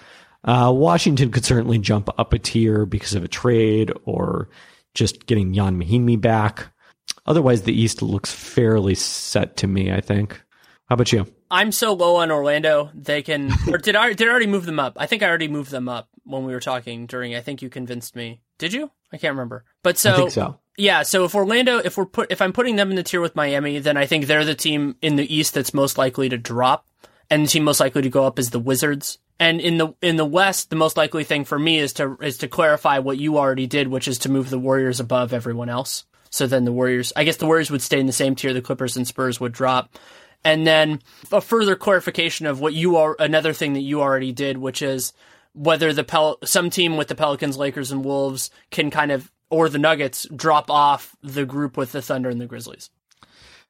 Uh, 0.43 0.71
Washington 0.75 1.31
could 1.31 1.45
certainly 1.45 1.79
jump 1.79 2.09
up 2.19 2.33
a 2.33 2.39
tier 2.39 2.85
because 2.85 3.15
of 3.15 3.23
a 3.23 3.29
trade 3.29 3.91
or 4.05 4.49
just 4.93 5.25
getting 5.25 5.55
Ian 5.55 5.81
Mahinmi 5.81 6.19
back. 6.19 6.67
Otherwise, 7.25 7.63
the 7.63 7.73
East 7.73 8.01
looks 8.01 8.31
fairly 8.31 8.95
set 8.95 9.57
to 9.57 9.67
me, 9.67 9.91
I 9.91 10.01
think. 10.01 10.41
How 10.89 10.95
about 10.95 11.11
you? 11.11 11.25
I'm 11.53 11.71
so 11.71 11.93
low 11.93 12.15
on 12.15 12.31
Orlando. 12.31 12.89
They 12.95 13.21
can, 13.21 13.51
or 13.71 13.77
did 13.77 13.95
I 13.95 14.13
did 14.13 14.27
I 14.27 14.31
already 14.31 14.47
move 14.47 14.65
them 14.65 14.79
up? 14.79 14.97
I 14.97 15.05
think 15.05 15.21
I 15.21 15.29
already 15.29 15.47
moved 15.47 15.69
them 15.69 15.87
up 15.87 16.09
when 16.23 16.45
we 16.45 16.53
were 16.53 16.59
talking 16.59 17.05
during. 17.05 17.35
I 17.35 17.41
think 17.41 17.61
you 17.61 17.69
convinced 17.69 18.15
me. 18.15 18.41
Did 18.57 18.73
you? 18.73 18.89
I 19.11 19.17
can't 19.17 19.33
remember. 19.33 19.63
But 19.83 19.99
so, 19.99 20.13
I 20.13 20.15
think 20.15 20.31
so. 20.31 20.57
Yeah. 20.77 21.03
So 21.03 21.25
if 21.25 21.35
Orlando, 21.35 21.77
if 21.77 21.95
we're 21.95 22.07
put, 22.07 22.31
if 22.31 22.41
I'm 22.41 22.53
putting 22.53 22.75
them 22.75 22.89
in 22.89 22.95
the 22.95 23.03
tier 23.03 23.21
with 23.21 23.35
Miami, 23.35 23.77
then 23.77 23.97
I 23.97 24.07
think 24.07 24.25
they're 24.25 24.43
the 24.43 24.55
team 24.55 24.95
in 25.01 25.15
the 25.15 25.33
East 25.33 25.53
that's 25.53 25.75
most 25.75 25.97
likely 25.97 26.27
to 26.29 26.37
drop, 26.37 26.87
and 27.29 27.45
the 27.45 27.49
team 27.49 27.63
most 27.63 27.79
likely 27.79 28.01
to 28.01 28.09
go 28.09 28.25
up 28.25 28.39
is 28.39 28.49
the 28.49 28.59
Wizards. 28.59 29.19
And 29.39 29.61
in 29.61 29.77
the 29.77 29.93
in 30.01 30.15
the 30.15 30.25
West, 30.25 30.71
the 30.71 30.75
most 30.75 30.97
likely 30.97 31.23
thing 31.23 31.45
for 31.45 31.59
me 31.59 31.77
is 31.77 31.93
to 31.93 32.17
is 32.19 32.39
to 32.39 32.47
clarify 32.47 32.97
what 32.97 33.19
you 33.19 33.37
already 33.37 33.67
did, 33.67 33.89
which 33.89 34.07
is 34.07 34.17
to 34.19 34.31
move 34.31 34.49
the 34.49 34.59
Warriors 34.59 34.99
above 34.99 35.33
everyone 35.33 35.69
else. 35.69 36.05
So 36.31 36.47
then 36.47 36.65
the 36.65 36.71
Warriors, 36.71 37.13
I 37.15 37.25
guess 37.25 37.37
the 37.37 37.45
Warriors 37.45 37.69
would 37.69 37.83
stay 37.83 37.99
in 37.99 38.07
the 38.07 38.11
same 38.11 38.33
tier. 38.33 38.53
The 38.53 38.61
Clippers 38.61 38.97
and 38.97 39.07
Spurs 39.07 39.39
would 39.39 39.51
drop. 39.51 39.95
And 40.45 40.67
then 40.67 41.01
a 41.31 41.41
further 41.41 41.75
clarification 41.75 42.45
of 42.45 42.59
what 42.59 42.73
you 42.73 42.97
are, 42.97 43.15
another 43.19 43.53
thing 43.53 43.73
that 43.73 43.81
you 43.81 44.01
already 44.01 44.31
did, 44.31 44.57
which 44.57 44.81
is 44.81 45.13
whether 45.53 45.93
the 45.93 46.03
Pel- 46.03 46.39
some 46.43 46.69
team 46.69 46.97
with 46.97 47.07
the 47.07 47.15
Pelicans, 47.15 47.57
Lakers, 47.57 47.91
and 47.91 48.03
Wolves 48.03 48.51
can 48.71 48.89
kind 48.89 49.11
of, 49.11 49.31
or 49.49 49.69
the 49.69 49.79
Nuggets 49.79 50.27
drop 50.35 50.69
off 50.69 51.15
the 51.21 51.45
group 51.45 51.77
with 51.77 51.91
the 51.91 52.01
Thunder 52.01 52.29
and 52.29 52.41
the 52.41 52.45
Grizzlies. 52.45 52.89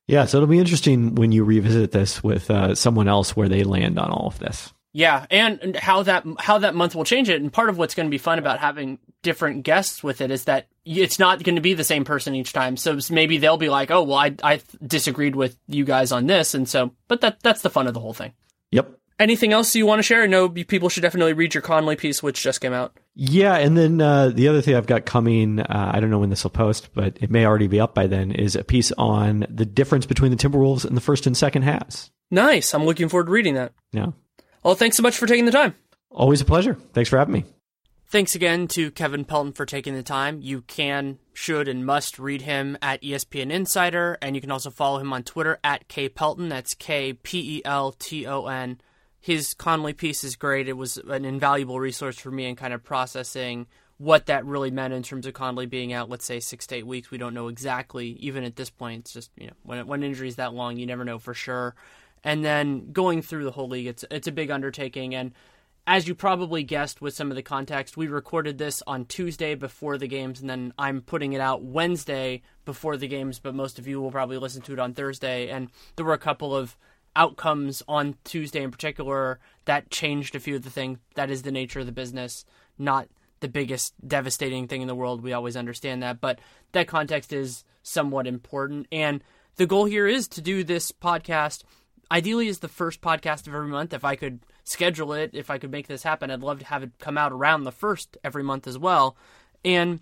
Yeah, 0.07 0.25
so 0.25 0.37
it'll 0.37 0.47
be 0.47 0.59
interesting 0.59 1.15
when 1.15 1.31
you 1.31 1.43
revisit 1.43 1.91
this 1.91 2.23
with 2.23 2.49
uh, 2.51 2.75
someone 2.75 3.07
else 3.07 3.35
where 3.35 3.47
they 3.47 3.63
land 3.63 3.97
on 3.97 4.09
all 4.09 4.27
of 4.27 4.39
this. 4.39 4.73
Yeah, 4.95 5.26
and 5.32 5.76
how 5.76 6.03
that 6.03 6.24
how 6.38 6.60
that 6.60 6.76
month 6.76 6.94
will 6.94 7.03
change 7.03 7.28
it. 7.28 7.41
And 7.41 7.52
part 7.52 7.70
of 7.70 7.80
what's 7.80 7.95
going 7.95 8.06
to 8.06 8.11
be 8.11 8.20
fun 8.20 8.38
about 8.38 8.60
having 8.60 8.99
different 9.24 9.64
guests 9.64 10.03
with 10.03 10.22
it 10.22 10.30
is 10.30 10.44
that 10.44 10.68
it's 10.86 11.18
not 11.18 11.41
going 11.41 11.56
to 11.56 11.61
be 11.61 11.74
the 11.74 11.84
same 11.84 12.06
person 12.06 12.36
each 12.36 12.53
time. 12.53 12.78
So 12.78 12.99
maybe 13.10 13.40
they'll 13.40 13.57
be 13.57 13.70
like, 13.70 13.90
"Oh, 13.90 14.03
well, 14.03 14.20
I 14.20 14.36
I 14.44 14.61
disagreed 14.86 15.36
with 15.36 15.57
you 15.68 15.84
guys 15.84 16.11
on 16.11 16.28
this," 16.28 16.53
and 16.53 16.70
so, 16.70 16.91
but 17.07 17.22
that 17.22 17.40
that's 17.41 17.64
the 17.64 17.72
fun 17.72 17.88
of 17.88 17.95
the 17.95 17.99
whole 17.99 18.14
thing. 18.14 18.34
Yep. 18.72 18.91
Anything 19.20 19.53
else 19.53 19.76
you 19.76 19.86
want 19.86 19.99
to 19.99 20.03
share? 20.03 20.24
I 20.24 20.28
know 20.28 20.49
people 20.49 20.90
should 20.90 21.02
definitely 21.02 21.34
read 21.34 21.53
your 21.53 21.61
Conley 21.61 21.95
piece, 21.95 22.22
which 22.22 22.41
just 22.41 22.61
came 22.61 22.74
out. 22.74 22.98
Yeah, 23.15 23.56
and 23.56 23.78
then 23.78 24.02
uh, 24.02 24.30
the 24.30 24.48
other 24.48 24.61
thing 24.61 24.76
I've 24.76 24.88
got 24.88 25.06
coming, 25.06 25.60
uh, 25.60 25.91
I 25.94 25.99
don't 25.99 26.10
know 26.10 26.20
when 26.20 26.32
this 26.32 26.44
will 26.44 26.52
post, 26.52 26.90
but 26.94 27.18
it 27.22 27.32
may 27.32 27.45
already 27.45 27.68
be 27.68 27.80
up 27.80 27.94
by 27.94 28.07
then, 28.07 28.32
is 28.32 28.56
a 28.56 28.64
piece 28.64 28.91
on 28.94 29.45
the 29.49 29.65
difference 29.65 30.07
between 30.07 30.32
the 30.32 30.38
Timberwolves 30.38 30.84
and 30.84 30.98
the 30.98 31.02
first 31.02 31.28
and 31.28 31.38
second 31.38 31.61
halves. 31.61 32.11
Nice. 32.32 32.74
I'm 32.74 32.86
looking 32.86 33.07
forward 33.07 33.26
to 33.26 33.32
reading 33.32 33.53
that. 33.53 33.74
Yeah. 33.91 34.07
Well, 34.64 34.76
thanks 34.76 34.98
so 34.98 35.03
much 35.03 35.18
for 35.18 35.27
taking 35.27 35.45
the 35.45 35.52
time. 35.52 35.76
Always 36.10 36.41
a 36.41 36.45
pleasure. 36.45 36.76
Thanks 36.94 37.10
for 37.10 37.18
having 37.18 37.34
me. 37.34 37.45
Thanks 38.07 38.35
again 38.35 38.68
to 38.69 38.91
Kevin 38.91 39.26
Pelton 39.26 39.53
for 39.53 39.65
taking 39.65 39.95
the 39.95 40.03
time. 40.03 40.40
You 40.40 40.61
can, 40.61 41.18
should, 41.34 41.68
and 41.68 41.85
must 41.85 42.19
read 42.19 42.44
him 42.44 42.77
at 42.80 43.02
ESPN 43.02 43.52
Insider, 43.52 44.19
and 44.22 44.35
you 44.35 44.41
can 44.41 44.52
also 44.52 44.69
follow 44.69 44.99
him 44.99 45.11
on 45.11 45.23
Twitter 45.23 45.57
at 45.64 45.88
K 45.88 46.10
Pelton. 46.10 46.48
That's 46.48 46.76
K 46.76 47.14
P 47.14 47.57
E 47.57 47.61
L 47.65 47.91
T 47.91 48.27
O 48.27 48.45
N. 48.45 48.80
His 49.19 49.56
Conley 49.56 49.94
piece 49.94 50.23
is 50.23 50.35
great. 50.35 50.68
It 50.68 50.77
was 50.77 50.98
an 50.98 51.26
invaluable 51.26 51.80
resource 51.80 52.19
for 52.19 52.30
me 52.30 52.45
in 52.45 52.56
kind 52.56 52.73
of 52.73 52.84
processing 52.84 53.65
what 53.98 54.27
that 54.27 54.45
really 54.45 54.69
meant 54.69 54.94
in 54.94 55.02
terms 55.02 55.26
of 55.26 55.34
Conley 55.34 55.65
being 55.65 55.94
out, 55.94 56.10
let's 56.10 56.26
say 56.26 56.40
six 56.40 56.68
to 56.68 56.76
eight 56.76 56.85
weeks. 56.85 57.10
We 57.10 57.18
don't 57.18 57.34
know 57.34 57.48
exactly, 57.48 58.10
even 58.19 58.44
at 58.44 58.56
this 58.56 58.69
point. 58.69 59.06
It's 59.06 59.14
just 59.14 59.31
you 59.38 59.48
know 59.48 59.53
when 59.64 59.88
when 59.88 60.03
injury 60.03 60.27
is 60.27 60.35
that 60.35 60.53
long, 60.53 60.77
you 60.77 60.85
never 60.85 61.03
know 61.03 61.18
for 61.18 61.34
sure 61.34 61.73
and 62.23 62.43
then 62.43 62.91
going 62.91 63.21
through 63.21 63.43
the 63.43 63.51
whole 63.51 63.67
league 63.67 63.87
it's 63.87 64.05
it's 64.09 64.27
a 64.27 64.31
big 64.31 64.51
undertaking. 64.51 65.13
And 65.15 65.33
as 65.85 66.07
you 66.07 66.15
probably 66.15 66.63
guessed 66.63 67.01
with 67.01 67.13
some 67.13 67.29
of 67.29 67.35
the 67.35 67.43
context 67.43 67.97
we 67.97 68.07
recorded 68.07 68.57
this 68.57 68.81
on 68.87 69.05
Tuesday 69.05 69.55
before 69.55 69.97
the 69.97 70.07
games 70.07 70.39
and 70.39 70.49
then 70.49 70.73
I'm 70.77 71.01
putting 71.01 71.33
it 71.33 71.41
out 71.41 71.63
Wednesday 71.63 72.41
before 72.65 72.97
the 72.97 73.07
games 73.07 73.39
but 73.39 73.55
most 73.55 73.79
of 73.79 73.87
you 73.87 74.01
will 74.01 74.11
probably 74.11 74.37
listen 74.37 74.61
to 74.63 74.73
it 74.73 74.79
on 74.79 74.93
Thursday. 74.93 75.49
And 75.49 75.69
there 75.95 76.05
were 76.05 76.13
a 76.13 76.19
couple 76.19 76.55
of 76.55 76.77
outcomes 77.15 77.83
on 77.87 78.15
Tuesday 78.23 78.63
in 78.63 78.71
particular 78.71 79.39
that 79.65 79.91
changed 79.91 80.35
a 80.35 80.39
few 80.39 80.55
of 80.55 80.63
the 80.63 80.69
things. 80.69 80.97
That 81.15 81.29
is 81.29 81.43
the 81.43 81.51
nature 81.51 81.79
of 81.79 81.85
the 81.85 81.91
business 81.91 82.45
not 82.77 83.07
the 83.39 83.47
biggest 83.47 83.93
devastating 84.07 84.67
thing 84.67 84.81
in 84.81 84.87
the 84.87 84.95
world. 84.95 85.21
We 85.21 85.33
always 85.33 85.57
understand 85.57 86.01
that 86.01 86.21
but 86.21 86.39
that 86.71 86.87
context 86.87 87.33
is 87.33 87.65
somewhat 87.83 88.25
important. 88.25 88.87
And 88.91 89.21
the 89.57 89.67
goal 89.67 89.85
here 89.85 90.07
is 90.07 90.27
to 90.29 90.41
do 90.41 90.63
this 90.63 90.91
podcast 90.91 91.63
ideally 92.14 92.48
is 92.48 92.60
the 92.60 92.68
first 92.68 93.02
podcast 93.02 93.48
of 93.48 93.56
every 93.56 93.68
month. 93.68 93.91
If 93.91 94.06
I 94.06 94.15
could 94.15 94.40
schedule 94.64 95.14
it, 95.14 95.31
if 95.34 95.49
I 95.49 95.57
could 95.57 95.72
make 95.72 95.88
this 95.88 96.03
happen, 96.03 96.30
I'd 96.30 96.44
love 96.44 96.60
to 96.60 96.65
have 96.65 96.84
it 96.84 96.91
come 96.99 97.18
out 97.18 97.31
around 97.31 97.64
the 97.64 97.72
first 97.72 98.18
every 98.23 98.44
month 98.44 98.68
as 98.68 98.77
well. 98.77 99.18
And 99.65 99.99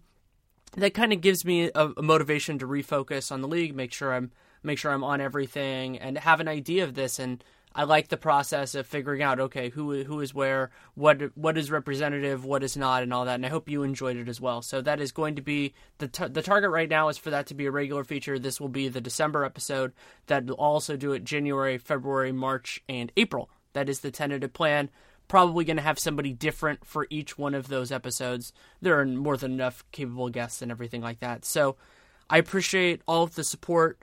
that 0.76 0.94
kind 0.94 1.14
of 1.14 1.22
gives 1.22 1.46
me 1.46 1.72
a, 1.74 1.90
a 1.96 2.02
motivation 2.02 2.60
to 2.60 2.68
refocus 2.68 3.32
on 3.32 3.42
the 3.42 3.48
league, 3.48 3.76
make 3.76 3.94
sure 3.94 4.14
I'm 4.14 4.32
make 4.64 4.78
sure 4.78 4.92
I'm 4.92 5.04
on 5.04 5.22
everything, 5.22 5.98
and 5.98 6.18
have 6.20 6.40
an 6.40 6.48
idea 6.48 6.84
of 6.84 6.94
this 6.94 7.18
and 7.18 7.44
I 7.73 7.84
like 7.84 8.10
the 8.10 8.18
process 8.18 8.76
of 8.76 8.85
figuring 8.85 9.22
out 9.22 9.39
okay 9.39 9.69
who 9.69 10.03
who 10.03 10.19
is 10.19 10.34
where, 10.34 10.72
what 10.95 11.35
what 11.38 11.57
is 11.57 11.72
representative, 11.72 12.43
what 12.43 12.64
is 12.64 12.76
not, 12.76 13.03
and 13.03 13.14
all 13.14 13.26
that. 13.26 13.35
And 13.35 13.45
I 13.45 13.49
hope 13.49 13.69
you 13.69 13.84
enjoyed 13.84 14.18
it 14.18 14.27
as 14.27 14.41
well. 14.41 14.61
So 14.61 14.81
that 14.81 14.99
is 14.99 15.11
going 15.11 15.35
to 15.35 15.41
be 15.41 15.73
the 15.98 16.07
t- 16.07 16.27
the 16.27 16.41
target 16.41 16.69
right 16.69 16.89
now 16.89 17.07
is 17.07 17.18
for 17.18 17.30
that 17.30 17.48
to 17.48 17.53
be 17.53 17.65
a 17.65 17.72
regular 17.72 18.03
feature. 18.03 18.38
This 18.38 18.60
will 18.60 18.69
be 18.69 18.89
the 18.89 19.02
December 19.02 19.45
episode. 19.45 19.93
That 20.27 20.45
will 20.45 20.56
also 20.56 20.98
do 20.98 21.14
it 21.14 21.23
January, 21.23 21.77
February, 21.77 22.31
March, 22.31 22.84
and 22.89 23.11
April. 23.15 23.49
That 23.73 23.88
is 23.88 24.02
the 24.02 24.11
tentative 24.11 24.53
plan. 24.53 24.89
Probably 25.30 25.64
going 25.64 25.77
to 25.77 25.84
have 25.84 25.98
somebody 25.98 26.34
different 26.34 26.85
for 26.85 27.07
each 27.10 27.38
one 27.38 27.56
of 27.56 27.69
those 27.69 27.89
episodes. 27.89 28.52
There 28.81 28.99
are 28.99 29.06
more 29.06 29.38
than 29.38 29.53
enough 29.53 29.85
capable 29.93 30.30
guests 30.30 30.61
and 30.61 30.72
everything 30.72 31.02
like 31.02 31.22
that. 31.22 31.45
So 31.45 31.77
I 32.30 32.38
appreciate 32.38 33.02
all 33.07 33.23
of 33.23 33.35
the 33.35 33.43
support 33.45 34.02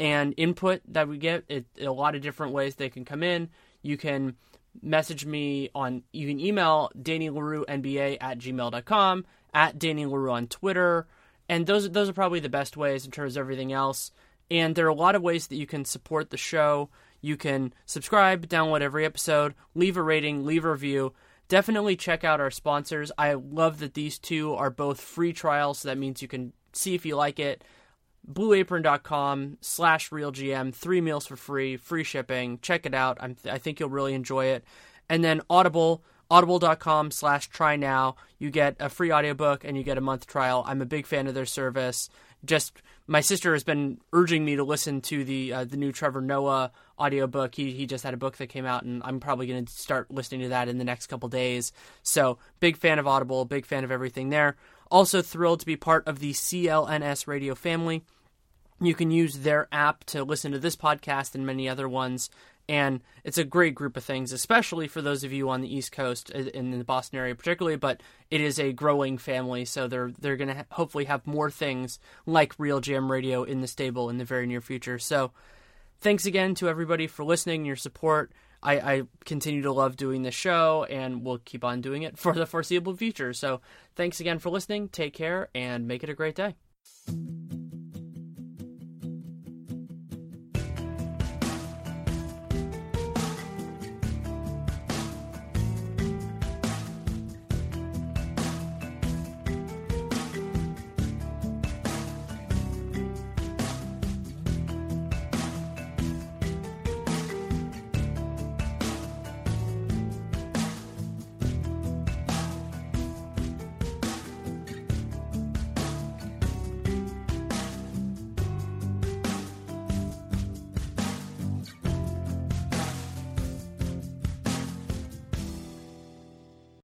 and 0.00 0.34
input 0.36 0.80
that 0.88 1.06
we 1.06 1.18
get. 1.18 1.44
It, 1.48 1.66
a 1.80 1.92
lot 1.92 2.16
of 2.16 2.22
different 2.22 2.54
ways 2.54 2.74
they 2.74 2.88
can 2.88 3.04
come 3.04 3.22
in. 3.22 3.50
You 3.82 3.96
can 3.96 4.34
message 4.82 5.26
me 5.26 5.68
on, 5.74 6.02
you 6.12 6.26
can 6.26 6.40
email 6.40 6.90
Danny 7.00 7.28
Leroux 7.28 7.64
NBA 7.68 8.16
at 8.20 8.38
gmail.com. 8.38 9.26
at 9.52 9.78
Danny 9.78 10.06
Leroux 10.06 10.30
on 10.30 10.46
Twitter. 10.46 11.06
And 11.48 11.66
those 11.66 11.90
those 11.90 12.08
are 12.08 12.14
probably 12.14 12.40
the 12.40 12.48
best 12.48 12.76
ways 12.76 13.04
in 13.04 13.10
terms 13.10 13.36
of 13.36 13.40
everything 13.40 13.72
else. 13.72 14.12
And 14.50 14.74
there 14.74 14.86
are 14.86 14.88
a 14.88 14.94
lot 14.94 15.14
of 15.14 15.22
ways 15.22 15.48
that 15.48 15.56
you 15.56 15.66
can 15.66 15.84
support 15.84 16.30
the 16.30 16.36
show. 16.36 16.88
You 17.20 17.36
can 17.36 17.74
subscribe, 17.86 18.46
download 18.48 18.80
every 18.80 19.04
episode, 19.04 19.54
leave 19.74 19.96
a 19.96 20.02
rating, 20.02 20.46
leave 20.46 20.64
a 20.64 20.70
review. 20.70 21.12
Definitely 21.48 21.96
check 21.96 22.24
out 22.24 22.40
our 22.40 22.50
sponsors. 22.50 23.10
I 23.18 23.34
love 23.34 23.80
that 23.80 23.94
these 23.94 24.18
two 24.18 24.54
are 24.54 24.70
both 24.70 25.00
free 25.00 25.32
trials, 25.32 25.80
so 25.80 25.88
that 25.88 25.98
means 25.98 26.22
you 26.22 26.28
can 26.28 26.52
see 26.72 26.94
if 26.94 27.04
you 27.04 27.16
like 27.16 27.40
it. 27.40 27.64
BlueApron.com 28.28 29.58
slash 29.60 30.10
RealGM, 30.10 30.74
three 30.74 31.00
meals 31.00 31.26
for 31.26 31.36
free, 31.36 31.76
free 31.76 32.04
shipping. 32.04 32.58
Check 32.62 32.86
it 32.86 32.94
out. 32.94 33.18
I'm, 33.20 33.36
I 33.50 33.58
think 33.58 33.80
you'll 33.80 33.88
really 33.88 34.14
enjoy 34.14 34.46
it. 34.46 34.64
And 35.08 35.24
then 35.24 35.40
Audible, 35.50 36.02
audible.com 36.30 37.10
slash 37.10 37.48
try 37.48 37.76
now. 37.76 38.16
You 38.38 38.50
get 38.50 38.76
a 38.78 38.88
free 38.88 39.12
audiobook 39.12 39.64
and 39.64 39.76
you 39.76 39.82
get 39.82 39.98
a 39.98 40.02
month 40.02 40.26
trial. 40.26 40.64
I'm 40.66 40.80
a 40.80 40.86
big 40.86 41.06
fan 41.06 41.26
of 41.26 41.34
their 41.34 41.46
service. 41.46 42.08
Just 42.44 42.80
my 43.06 43.20
sister 43.20 43.52
has 43.52 43.64
been 43.64 43.98
urging 44.12 44.44
me 44.44 44.56
to 44.56 44.64
listen 44.64 45.00
to 45.02 45.24
the 45.24 45.52
uh, 45.52 45.64
the 45.64 45.76
new 45.76 45.92
Trevor 45.92 46.20
Noah 46.20 46.70
audiobook. 46.98 47.54
He 47.54 47.72
he 47.72 47.86
just 47.86 48.04
had 48.04 48.14
a 48.14 48.16
book 48.16 48.36
that 48.36 48.46
came 48.46 48.64
out 48.64 48.84
and 48.84 49.02
I'm 49.04 49.20
probably 49.20 49.46
going 49.46 49.64
to 49.64 49.72
start 49.72 50.10
listening 50.10 50.42
to 50.42 50.48
that 50.50 50.68
in 50.68 50.78
the 50.78 50.84
next 50.84 51.08
couple 51.08 51.28
days. 51.28 51.72
So, 52.02 52.38
big 52.60 52.76
fan 52.76 52.98
of 52.98 53.06
Audible, 53.06 53.44
big 53.44 53.66
fan 53.66 53.84
of 53.84 53.90
everything 53.90 54.30
there. 54.30 54.56
Also 54.90 55.22
thrilled 55.22 55.60
to 55.60 55.66
be 55.66 55.76
part 55.76 56.06
of 56.06 56.18
the 56.18 56.32
CLNS 56.32 57.26
radio 57.26 57.54
family. 57.54 58.02
You 58.80 58.94
can 58.94 59.10
use 59.10 59.38
their 59.40 59.68
app 59.70 60.04
to 60.04 60.24
listen 60.24 60.52
to 60.52 60.58
this 60.58 60.76
podcast 60.76 61.34
and 61.34 61.46
many 61.46 61.68
other 61.68 61.88
ones 61.88 62.30
and 62.70 63.00
it's 63.24 63.36
a 63.36 63.42
great 63.42 63.74
group 63.74 63.96
of 63.96 64.04
things, 64.04 64.30
especially 64.30 64.86
for 64.86 65.02
those 65.02 65.24
of 65.24 65.32
you 65.32 65.50
on 65.50 65.60
the 65.60 65.74
East 65.74 65.90
Coast 65.90 66.30
uh, 66.32 66.38
in 66.38 66.70
the 66.70 66.84
Boston 66.84 67.18
area, 67.18 67.34
particularly. 67.34 67.76
But 67.76 68.00
it 68.30 68.40
is 68.40 68.60
a 68.60 68.72
growing 68.72 69.18
family, 69.18 69.64
so 69.64 69.88
they're 69.88 70.12
they're 70.20 70.36
going 70.36 70.48
to 70.48 70.54
ha- 70.54 70.64
hopefully 70.70 71.06
have 71.06 71.26
more 71.26 71.50
things 71.50 71.98
like 72.26 72.56
RealGM 72.58 73.10
Radio 73.10 73.42
in 73.42 73.60
the 73.60 73.66
stable 73.66 74.08
in 74.08 74.18
the 74.18 74.24
very 74.24 74.46
near 74.46 74.60
future. 74.60 75.00
So, 75.00 75.32
thanks 76.00 76.26
again 76.26 76.54
to 76.56 76.68
everybody 76.68 77.08
for 77.08 77.24
listening 77.24 77.64
your 77.64 77.74
support. 77.74 78.30
I, 78.62 78.78
I 78.78 79.02
continue 79.24 79.62
to 79.62 79.72
love 79.72 79.96
doing 79.96 80.22
this 80.22 80.34
show, 80.34 80.84
and 80.84 81.24
we'll 81.24 81.38
keep 81.38 81.64
on 81.64 81.80
doing 81.80 82.02
it 82.02 82.18
for 82.18 82.32
the 82.32 82.46
foreseeable 82.46 82.96
future. 82.96 83.32
So, 83.32 83.60
thanks 83.96 84.20
again 84.20 84.38
for 84.38 84.50
listening. 84.50 84.88
Take 84.88 85.14
care, 85.14 85.48
and 85.54 85.86
make 85.88 86.02
it 86.02 86.10
a 86.10 86.14
great 86.14 86.34
day. 86.34 86.56